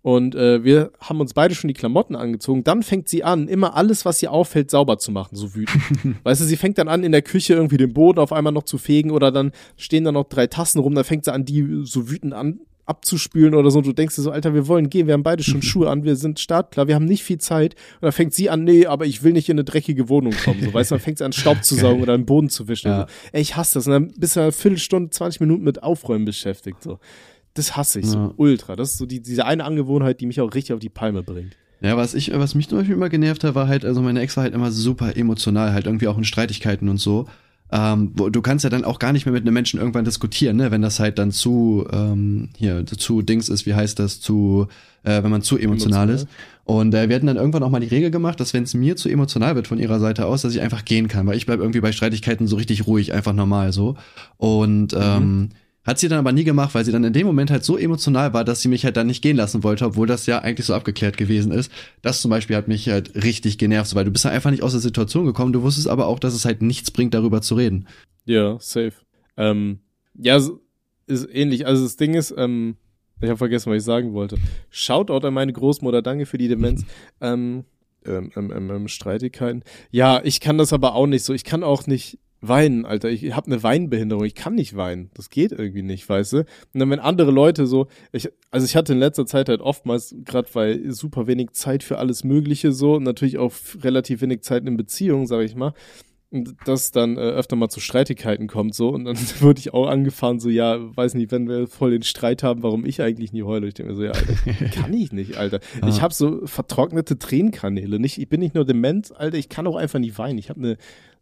Und 0.00 0.36
äh, 0.36 0.62
wir 0.62 0.92
haben 1.00 1.20
uns 1.20 1.34
beide 1.34 1.54
schon 1.54 1.68
die 1.68 1.74
Klamotten 1.74 2.14
angezogen. 2.14 2.62
Dann 2.62 2.82
fängt 2.82 3.08
sie 3.08 3.24
an, 3.24 3.48
immer 3.48 3.76
alles, 3.76 4.04
was 4.04 4.22
ihr 4.22 4.32
auffällt, 4.32 4.70
sauber 4.70 4.98
zu 4.98 5.10
machen, 5.10 5.36
so 5.36 5.54
wütend. 5.54 5.82
weißt 6.22 6.40
du, 6.40 6.44
sie 6.44 6.56
fängt 6.56 6.78
dann 6.78 6.88
an, 6.88 7.02
in 7.02 7.12
der 7.12 7.22
Küche 7.22 7.54
irgendwie 7.54 7.76
den 7.78 7.92
Boden 7.92 8.20
auf 8.20 8.32
einmal 8.32 8.52
noch 8.52 8.62
zu 8.62 8.78
fegen 8.78 9.10
oder 9.10 9.32
dann 9.32 9.50
stehen 9.76 10.04
da 10.04 10.12
noch 10.12 10.24
drei 10.24 10.46
Tassen 10.46 10.78
rum, 10.78 10.94
dann 10.94 11.04
fängt 11.04 11.24
sie 11.24 11.32
an, 11.32 11.44
die 11.44 11.82
so 11.82 12.08
wütend 12.08 12.32
an 12.32 12.60
abzuspülen 12.88 13.54
oder 13.54 13.70
so. 13.70 13.78
Und 13.78 13.86
du 13.86 13.92
denkst 13.92 14.16
dir 14.16 14.22
so, 14.22 14.30
Alter, 14.30 14.54
wir 14.54 14.66
wollen 14.66 14.90
gehen, 14.90 15.06
wir 15.06 15.14
haben 15.14 15.22
beide 15.22 15.42
schon 15.42 15.62
Schuhe 15.68 15.90
an, 15.90 16.04
wir 16.04 16.16
sind 16.16 16.40
startklar, 16.40 16.88
wir 16.88 16.94
haben 16.94 17.04
nicht 17.04 17.22
viel 17.22 17.38
Zeit. 17.38 17.74
Und 17.96 18.04
dann 18.04 18.12
fängt 18.12 18.34
sie 18.34 18.50
an, 18.50 18.64
nee, 18.64 18.86
aber 18.86 19.06
ich 19.06 19.22
will 19.22 19.32
nicht 19.32 19.48
in 19.48 19.54
eine 19.54 19.64
dreckige 19.64 20.08
Wohnung 20.08 20.32
kommen. 20.44 20.62
So, 20.62 20.72
weißt 20.72 20.90
du, 20.90 20.94
dann 20.96 21.02
fängt 21.02 21.18
sie 21.18 21.24
an, 21.24 21.32
Staub 21.32 21.64
zu 21.64 21.74
saugen 21.76 22.02
oder 22.02 22.16
den 22.16 22.26
Boden 22.26 22.48
zu 22.48 22.68
wischen. 22.68 22.88
Ja. 22.88 23.02
So. 23.02 23.06
Ey, 23.32 23.42
ich 23.42 23.56
hasse 23.56 23.74
das. 23.74 23.86
Und 23.86 23.92
dann 23.92 24.12
bist 24.16 24.36
du 24.36 24.40
eine 24.40 24.52
Viertelstunde, 24.52 25.10
20 25.10 25.40
Minuten 25.40 25.64
mit 25.64 25.82
Aufräumen 25.82 26.24
beschäftigt. 26.24 26.82
So. 26.82 26.98
Das 27.54 27.76
hasse 27.76 28.00
ich 28.00 28.06
ja. 28.06 28.12
so 28.12 28.34
ultra. 28.36 28.76
Das 28.76 28.92
ist 28.92 28.98
so 28.98 29.06
die, 29.06 29.20
diese 29.20 29.44
eine 29.44 29.64
Angewohnheit, 29.64 30.20
die 30.20 30.26
mich 30.26 30.40
auch 30.40 30.54
richtig 30.54 30.74
auf 30.74 30.80
die 30.80 30.88
Palme 30.88 31.22
bringt. 31.22 31.56
Ja, 31.80 31.96
was 31.96 32.14
ich, 32.14 32.32
was 32.34 32.54
mich 32.54 32.68
zum 32.68 32.78
Beispiel 32.78 32.96
immer 32.96 33.08
genervt 33.08 33.44
hat, 33.44 33.54
war 33.54 33.68
halt, 33.68 33.84
also 33.84 34.02
meine 34.02 34.20
Ex 34.20 34.36
war 34.36 34.44
halt 34.44 34.54
immer 34.54 34.72
super 34.72 35.16
emotional, 35.16 35.72
halt 35.72 35.86
irgendwie 35.86 36.08
auch 36.08 36.18
in 36.18 36.24
Streitigkeiten 36.24 36.88
und 36.88 36.98
so. 36.98 37.26
Ähm, 37.70 38.12
wo, 38.14 38.30
du 38.30 38.40
kannst 38.40 38.64
ja 38.64 38.70
dann 38.70 38.84
auch 38.84 38.98
gar 38.98 39.12
nicht 39.12 39.26
mehr 39.26 39.32
mit 39.32 39.42
einem 39.42 39.52
Menschen 39.52 39.78
irgendwann 39.78 40.04
diskutieren, 40.04 40.56
ne? 40.56 40.70
wenn 40.70 40.80
das 40.80 41.00
halt 41.00 41.18
dann 41.18 41.32
zu, 41.32 41.86
ähm, 41.92 42.48
hier, 42.56 42.86
zu 42.86 43.20
Dings 43.22 43.48
ist, 43.48 43.66
wie 43.66 43.74
heißt 43.74 43.98
das, 43.98 44.20
zu, 44.20 44.68
äh, 45.02 45.22
wenn 45.22 45.30
man 45.30 45.42
zu 45.42 45.58
emotional, 45.58 46.08
emotional. 46.08 46.10
ist. 46.10 46.28
Und 46.64 46.94
äh, 46.94 47.08
wir 47.08 47.16
hatten 47.16 47.26
dann 47.26 47.36
irgendwann 47.36 47.62
auch 47.62 47.70
mal 47.70 47.80
die 47.80 47.86
Regel 47.86 48.10
gemacht, 48.10 48.40
dass 48.40 48.54
wenn 48.54 48.62
es 48.62 48.74
mir 48.74 48.96
zu 48.96 49.08
emotional 49.08 49.54
wird 49.54 49.68
von 49.68 49.78
ihrer 49.78 50.00
Seite 50.00 50.26
aus, 50.26 50.42
dass 50.42 50.54
ich 50.54 50.60
einfach 50.60 50.84
gehen 50.84 51.08
kann, 51.08 51.26
weil 51.26 51.36
ich 51.36 51.46
bleib 51.46 51.60
irgendwie 51.60 51.80
bei 51.80 51.92
Streitigkeiten 51.92 52.46
so 52.46 52.56
richtig 52.56 52.86
ruhig, 52.86 53.12
einfach 53.12 53.32
normal 53.32 53.72
so. 53.72 53.96
Und 54.38 54.92
mhm. 54.92 55.50
Hat 55.88 55.98
sie 55.98 56.08
dann 56.08 56.18
aber 56.18 56.32
nie 56.32 56.44
gemacht, 56.44 56.74
weil 56.74 56.84
sie 56.84 56.92
dann 56.92 57.02
in 57.02 57.14
dem 57.14 57.26
Moment 57.26 57.50
halt 57.50 57.64
so 57.64 57.78
emotional 57.78 58.34
war, 58.34 58.44
dass 58.44 58.60
sie 58.60 58.68
mich 58.68 58.84
halt 58.84 58.98
dann 58.98 59.06
nicht 59.06 59.22
gehen 59.22 59.38
lassen 59.38 59.64
wollte, 59.64 59.86
obwohl 59.86 60.06
das 60.06 60.26
ja 60.26 60.40
eigentlich 60.40 60.66
so 60.66 60.74
abgeklärt 60.74 61.16
gewesen 61.16 61.50
ist. 61.50 61.72
Das 62.02 62.20
zum 62.20 62.30
Beispiel 62.30 62.56
hat 62.56 62.68
mich 62.68 62.90
halt 62.90 63.14
richtig 63.14 63.56
genervt, 63.56 63.94
weil 63.94 64.04
du 64.04 64.10
bist 64.10 64.26
halt 64.26 64.34
einfach 64.34 64.50
nicht 64.50 64.62
aus 64.62 64.72
der 64.72 64.82
Situation 64.82 65.24
gekommen. 65.24 65.54
Du 65.54 65.62
wusstest 65.62 65.88
aber 65.88 66.06
auch, 66.06 66.18
dass 66.18 66.34
es 66.34 66.44
halt 66.44 66.60
nichts 66.60 66.90
bringt, 66.90 67.14
darüber 67.14 67.40
zu 67.40 67.54
reden. 67.54 67.88
Ja, 68.26 68.58
safe. 68.60 68.92
Ähm, 69.38 69.78
ja, 70.14 70.36
ist 71.06 71.28
ähnlich. 71.32 71.66
Also 71.66 71.84
das 71.84 71.96
Ding 71.96 72.12
ist, 72.12 72.34
ähm, 72.36 72.76
ich 73.22 73.30
habe 73.30 73.38
vergessen, 73.38 73.72
was 73.72 73.78
ich 73.78 73.84
sagen 73.84 74.12
wollte. 74.12 74.36
Shoutout 74.68 75.26
an 75.26 75.32
meine 75.32 75.54
Großmutter, 75.54 76.02
danke 76.02 76.26
für 76.26 76.36
die 76.36 76.48
Demenz. 76.48 76.84
ähm, 77.22 77.64
ähm, 78.04 78.30
ähm, 78.36 78.70
ähm, 78.70 78.88
Streitigkeiten. 78.88 79.64
Ja, 79.90 80.20
ich 80.22 80.40
kann 80.40 80.58
das 80.58 80.74
aber 80.74 80.94
auch 80.94 81.06
nicht 81.06 81.24
so. 81.24 81.32
Ich 81.32 81.44
kann 81.44 81.64
auch 81.64 81.86
nicht 81.86 82.18
Weinen, 82.40 82.84
Alter. 82.84 83.10
Ich 83.10 83.34
habe 83.34 83.46
eine 83.46 83.62
Weinbehinderung. 83.62 84.24
Ich 84.24 84.34
kann 84.34 84.54
nicht 84.54 84.76
weinen. 84.76 85.10
Das 85.14 85.30
geht 85.30 85.52
irgendwie 85.52 85.82
nicht, 85.82 86.08
weißt 86.08 86.32
du? 86.34 86.36
Und 86.38 86.46
dann, 86.74 86.90
wenn 86.90 87.00
andere 87.00 87.30
Leute 87.30 87.66
so, 87.66 87.88
ich, 88.12 88.28
also 88.50 88.64
ich 88.64 88.76
hatte 88.76 88.92
in 88.92 88.98
letzter 88.98 89.26
Zeit 89.26 89.48
halt 89.48 89.60
oftmals, 89.60 90.14
gerade 90.24 90.48
weil 90.52 90.90
super 90.92 91.26
wenig 91.26 91.50
Zeit 91.52 91.82
für 91.82 91.98
alles 91.98 92.24
Mögliche 92.24 92.72
so 92.72 92.94
und 92.94 93.02
natürlich 93.02 93.38
auch 93.38 93.52
relativ 93.82 94.20
wenig 94.20 94.42
Zeit 94.42 94.66
in 94.66 94.76
Beziehungen, 94.76 95.26
sage 95.26 95.44
ich 95.44 95.56
mal, 95.56 95.74
dass 96.66 96.92
dann 96.92 97.16
äh, 97.16 97.20
öfter 97.20 97.56
mal 97.56 97.70
zu 97.70 97.80
Streitigkeiten 97.80 98.48
kommt 98.48 98.74
so 98.74 98.90
und 98.90 99.06
dann 99.06 99.16
wurde 99.40 99.60
ich 99.60 99.72
auch 99.72 99.88
angefahren 99.88 100.40
so 100.40 100.50
ja 100.50 100.76
weiß 100.78 101.14
nicht 101.14 101.32
wenn 101.32 101.48
wir 101.48 101.66
voll 101.66 101.92
den 101.92 102.02
Streit 102.02 102.42
haben 102.42 102.62
warum 102.62 102.84
ich 102.84 103.00
eigentlich 103.00 103.32
nie 103.32 103.44
heule 103.44 103.66
ich 103.66 103.74
denke 103.74 103.92
mir 103.92 103.96
so 103.96 104.04
ja 104.04 104.10
Alter, 104.10 104.34
kann 104.74 104.92
ich 104.92 105.10
nicht 105.10 105.38
Alter 105.38 105.60
ah. 105.80 105.88
ich 105.88 106.02
habe 106.02 106.12
so 106.12 106.46
vertrocknete 106.46 107.18
Tränenkanäle 107.18 107.98
nicht 107.98 108.18
ich 108.18 108.28
bin 108.28 108.40
nicht 108.40 108.54
nur 108.54 108.66
dement 108.66 109.10
Alter 109.16 109.38
ich 109.38 109.48
kann 109.48 109.66
auch 109.66 109.76
einfach 109.76 110.00
nie 110.00 110.12
weinen 110.18 110.38
ich 110.38 110.50
habe 110.50 110.60
eine 110.60 110.76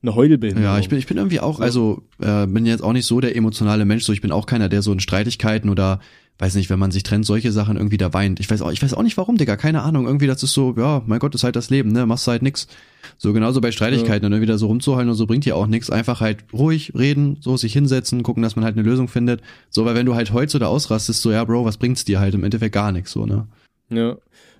eine 0.06 0.16
Heulbehinderung. 0.16 0.64
Ja, 0.64 0.78
ich 0.78 0.88
bin, 0.88 0.98
ich 0.98 1.06
bin 1.06 1.16
irgendwie 1.16 1.40
auch, 1.40 1.60
also 1.60 2.02
äh, 2.20 2.46
bin 2.46 2.66
jetzt 2.66 2.82
auch 2.82 2.92
nicht 2.92 3.06
so 3.06 3.20
der 3.20 3.36
emotionale 3.36 3.84
Mensch, 3.84 4.04
so 4.04 4.12
ich 4.12 4.20
bin 4.20 4.32
auch 4.32 4.46
keiner, 4.46 4.68
der 4.68 4.82
so 4.82 4.92
in 4.92 5.00
Streitigkeiten 5.00 5.70
oder 5.70 6.00
weiß 6.38 6.54
nicht, 6.54 6.68
wenn 6.68 6.78
man 6.78 6.90
sich 6.90 7.02
trennt, 7.02 7.24
solche 7.24 7.50
Sachen 7.50 7.76
irgendwie 7.76 7.96
da 7.96 8.12
weint. 8.12 8.40
Ich 8.40 8.50
weiß 8.50 8.60
auch, 8.60 8.70
ich 8.70 8.82
weiß 8.82 8.94
auch 8.94 9.02
nicht 9.02 9.16
warum, 9.16 9.38
Digga, 9.38 9.56
keine 9.56 9.82
Ahnung. 9.82 10.06
Irgendwie, 10.06 10.26
das 10.26 10.42
ist 10.42 10.52
so, 10.52 10.74
ja, 10.76 11.02
mein 11.06 11.18
Gott, 11.18 11.34
ist 11.34 11.44
halt 11.44 11.56
das 11.56 11.70
Leben, 11.70 11.92
ne? 11.92 12.04
Machst 12.04 12.28
halt 12.28 12.42
nix. 12.42 12.68
So 13.16 13.32
genauso 13.32 13.60
bei 13.60 13.72
Streitigkeiten 13.72 14.22
ja. 14.22 14.26
und 14.26 14.32
dann 14.32 14.40
wieder 14.42 14.58
so 14.58 14.66
rumzuhalten 14.66 15.08
und 15.08 15.16
so 15.16 15.26
bringt 15.26 15.46
dir 15.46 15.56
auch 15.56 15.66
nix. 15.66 15.88
Einfach 15.88 16.20
halt 16.20 16.44
ruhig 16.52 16.92
reden, 16.94 17.38
so 17.40 17.56
sich 17.56 17.72
hinsetzen, 17.72 18.22
gucken, 18.22 18.42
dass 18.42 18.54
man 18.54 18.64
halt 18.64 18.76
eine 18.76 18.86
Lösung 18.86 19.08
findet. 19.08 19.40
So, 19.70 19.86
weil 19.86 19.94
wenn 19.94 20.04
du 20.04 20.14
halt 20.14 20.32
heute 20.32 20.58
oder 20.58 20.68
ausrastest, 20.68 21.22
so, 21.22 21.32
ja, 21.32 21.42
Bro, 21.44 21.64
was 21.64 21.78
bringt's 21.78 22.04
dir 22.04 22.20
halt? 22.20 22.34
Im 22.34 22.44
Endeffekt 22.44 22.74
gar 22.74 22.92
nichts, 22.92 23.12
so, 23.12 23.24
ne? 23.24 23.46
Ja. 23.88 24.16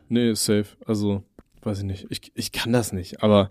Nee, 0.08 0.34
safe. 0.34 0.66
Also, 0.86 1.24
weiß 1.62 1.78
ich 1.78 1.84
nicht. 1.84 2.06
Ich, 2.08 2.32
ich 2.34 2.52
kann 2.52 2.72
das 2.72 2.92
nicht, 2.92 3.22
aber 3.22 3.50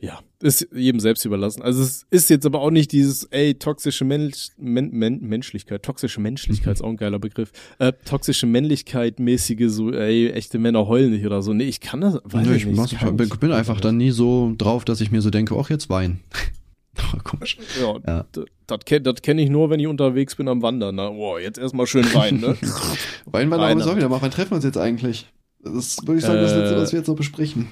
ja, 0.00 0.20
ist 0.40 0.68
jedem 0.72 1.00
selbst 1.00 1.24
überlassen. 1.24 1.62
Also 1.62 1.82
es 1.82 2.06
ist 2.10 2.30
jetzt 2.30 2.46
aber 2.46 2.60
auch 2.60 2.70
nicht 2.70 2.92
dieses, 2.92 3.24
ey, 3.24 3.54
toxische 3.54 4.04
Mensch, 4.04 4.50
Men, 4.56 4.90
Men, 4.92 5.20
Menschlichkeit, 5.20 5.82
toxische 5.82 6.20
Menschlichkeit 6.20 6.74
ist 6.74 6.82
auch 6.82 6.90
ein 6.90 6.96
geiler 6.96 7.18
Begriff, 7.18 7.50
äh, 7.80 7.92
toxische 8.04 8.46
Männlichkeit 8.46 9.18
mäßige, 9.18 9.68
so, 9.68 9.92
ey, 9.92 10.30
echte 10.30 10.58
Männer 10.58 10.86
heulen 10.86 11.10
nicht 11.10 11.26
oder 11.26 11.42
so. 11.42 11.52
Nee, 11.52 11.64
ich 11.64 11.80
kann 11.80 12.00
das, 12.00 12.20
weiß 12.22 12.46
nee, 12.46 12.56
ich, 12.56 12.66
nicht. 12.66 12.92
Ich, 12.92 13.00
bin, 13.00 13.28
bin 13.28 13.52
einfach 13.52 13.80
dann 13.80 13.96
nie 13.96 14.12
so 14.12 14.54
drauf, 14.56 14.84
dass 14.84 15.00
ich 15.00 15.10
mir 15.10 15.20
so 15.20 15.30
denke, 15.30 15.56
ach, 15.58 15.68
jetzt 15.68 15.90
weinen. 15.90 16.20
oh, 17.14 17.18
komisch. 17.24 17.58
Ja, 17.80 17.96
ja. 18.06 18.26
das 18.68 18.78
kenne 18.84 19.14
kenn 19.14 19.38
ich 19.38 19.50
nur, 19.50 19.68
wenn 19.70 19.80
ich 19.80 19.88
unterwegs 19.88 20.36
bin 20.36 20.46
am 20.46 20.62
Wandern. 20.62 20.94
Na, 20.94 21.10
boah, 21.10 21.40
jetzt 21.40 21.58
erstmal 21.58 21.88
schön 21.88 22.04
weinen, 22.14 22.40
ne? 22.40 22.56
weinen 23.26 23.50
wir 23.50 23.58
aber 23.58 23.80
so 23.82 23.96
wieder 23.96 24.08
machen. 24.08 24.22
Wann 24.22 24.30
treffen 24.30 24.52
wir 24.52 24.56
uns 24.56 24.64
jetzt 24.64 24.78
eigentlich? 24.78 25.26
Das 25.60 25.98
würde 26.06 26.20
ich 26.20 26.24
sagen, 26.24 26.40
das 26.40 26.54
Letzte, 26.54 26.76
was 26.76 26.92
wir 26.92 27.00
jetzt 27.00 27.08
noch 27.08 27.16
besprechen. 27.16 27.66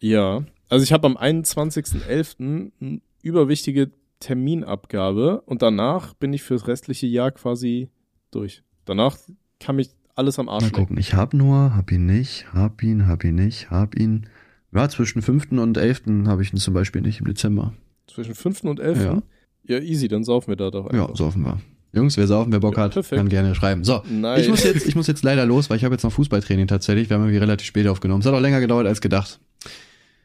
Ja, 0.00 0.44
also 0.68 0.82
ich 0.82 0.92
habe 0.92 1.06
am 1.06 1.16
21.11. 1.16 2.70
eine 2.80 3.00
überwichtige 3.22 3.90
Terminabgabe 4.20 5.42
und 5.42 5.62
danach 5.62 6.14
bin 6.14 6.32
ich 6.32 6.42
fürs 6.42 6.66
restliche 6.66 7.06
Jahr 7.06 7.30
quasi 7.30 7.88
durch. 8.30 8.62
Danach 8.84 9.16
kann 9.60 9.76
mich 9.76 9.90
alles 10.14 10.38
am 10.38 10.48
Arsch 10.48 10.64
Mal 10.64 10.70
gucken, 10.72 10.98
ich 10.98 11.14
hab 11.14 11.34
nur, 11.34 11.76
hab 11.76 11.92
ihn 11.92 12.06
nicht, 12.06 12.52
hab 12.52 12.82
ihn, 12.82 13.06
hab 13.06 13.24
ihn 13.24 13.36
nicht, 13.36 13.70
hab 13.70 13.94
ihn. 13.96 14.26
Ja, 14.72 14.88
zwischen 14.88 15.22
5. 15.22 15.52
und 15.52 15.76
11. 15.76 16.02
habe 16.26 16.42
ich 16.42 16.52
ihn 16.52 16.58
zum 16.58 16.74
Beispiel 16.74 17.00
nicht 17.00 17.20
im 17.20 17.26
Dezember. 17.26 17.72
Zwischen 18.06 18.34
5. 18.34 18.64
und 18.64 18.80
11. 18.80 19.04
Ja. 19.04 19.22
Ja, 19.64 19.78
easy, 19.78 20.08
dann 20.08 20.24
saufen 20.24 20.48
wir 20.48 20.56
da 20.56 20.70
doch 20.70 20.86
einfach. 20.86 21.10
Ja, 21.10 21.16
saufen 21.16 21.42
wir. 21.44 21.60
Jungs, 21.92 22.16
wer 22.16 22.26
saufen, 22.26 22.52
wer 22.52 22.60
Bock 22.60 22.76
ja, 22.76 22.84
hat, 22.84 22.92
perfekt. 22.92 23.18
kann 23.18 23.28
gerne 23.28 23.54
schreiben. 23.54 23.84
So, 23.84 24.02
Nein. 24.10 24.40
ich 24.40 24.48
muss 24.48 24.62
jetzt, 24.62 24.86
ich 24.86 24.94
muss 24.94 25.06
jetzt 25.06 25.22
leider 25.22 25.46
los, 25.46 25.70
weil 25.70 25.78
ich 25.78 25.84
habe 25.84 25.94
jetzt 25.94 26.02
noch 26.02 26.12
Fußballtraining 26.12 26.66
tatsächlich. 26.66 27.08
Wir 27.08 27.16
haben 27.16 27.24
irgendwie 27.24 27.38
relativ 27.38 27.66
spät 27.66 27.86
aufgenommen. 27.86 28.20
Es 28.20 28.26
hat 28.26 28.34
auch 28.34 28.40
länger 28.40 28.60
gedauert 28.60 28.86
als 28.86 29.00
gedacht. 29.00 29.40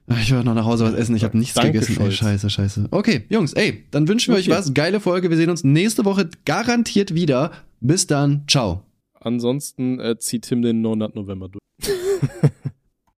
Ich 0.07 0.31
will 0.31 0.43
noch 0.43 0.53
nach 0.53 0.65
Hause 0.65 0.83
was 0.83 0.93
essen. 0.93 1.15
Ich 1.15 1.23
habe 1.23 1.37
nichts 1.37 1.55
Danke 1.55 1.79
gegessen. 1.79 2.01
Ey, 2.01 2.11
scheiße, 2.11 2.49
scheiße. 2.49 2.87
Okay, 2.91 3.23
Jungs, 3.29 3.53
ey, 3.53 3.85
dann 3.91 4.07
wünschen 4.07 4.33
wir 4.33 4.39
okay. 4.39 4.51
euch 4.51 4.57
was. 4.57 4.73
Geile 4.73 4.99
Folge. 4.99 5.29
Wir 5.29 5.37
sehen 5.37 5.49
uns 5.49 5.63
nächste 5.63 6.03
Woche 6.05 6.29
garantiert 6.45 7.15
wieder. 7.15 7.51
Bis 7.79 8.07
dann. 8.07 8.43
Ciao. 8.47 8.83
Ansonsten 9.19 9.99
äh, 9.99 10.17
zieht 10.19 10.43
Tim 10.43 10.61
den 10.61 10.81
No 10.81 10.95
Nut 10.95 11.15
November 11.15 11.49
durch. 11.49 11.63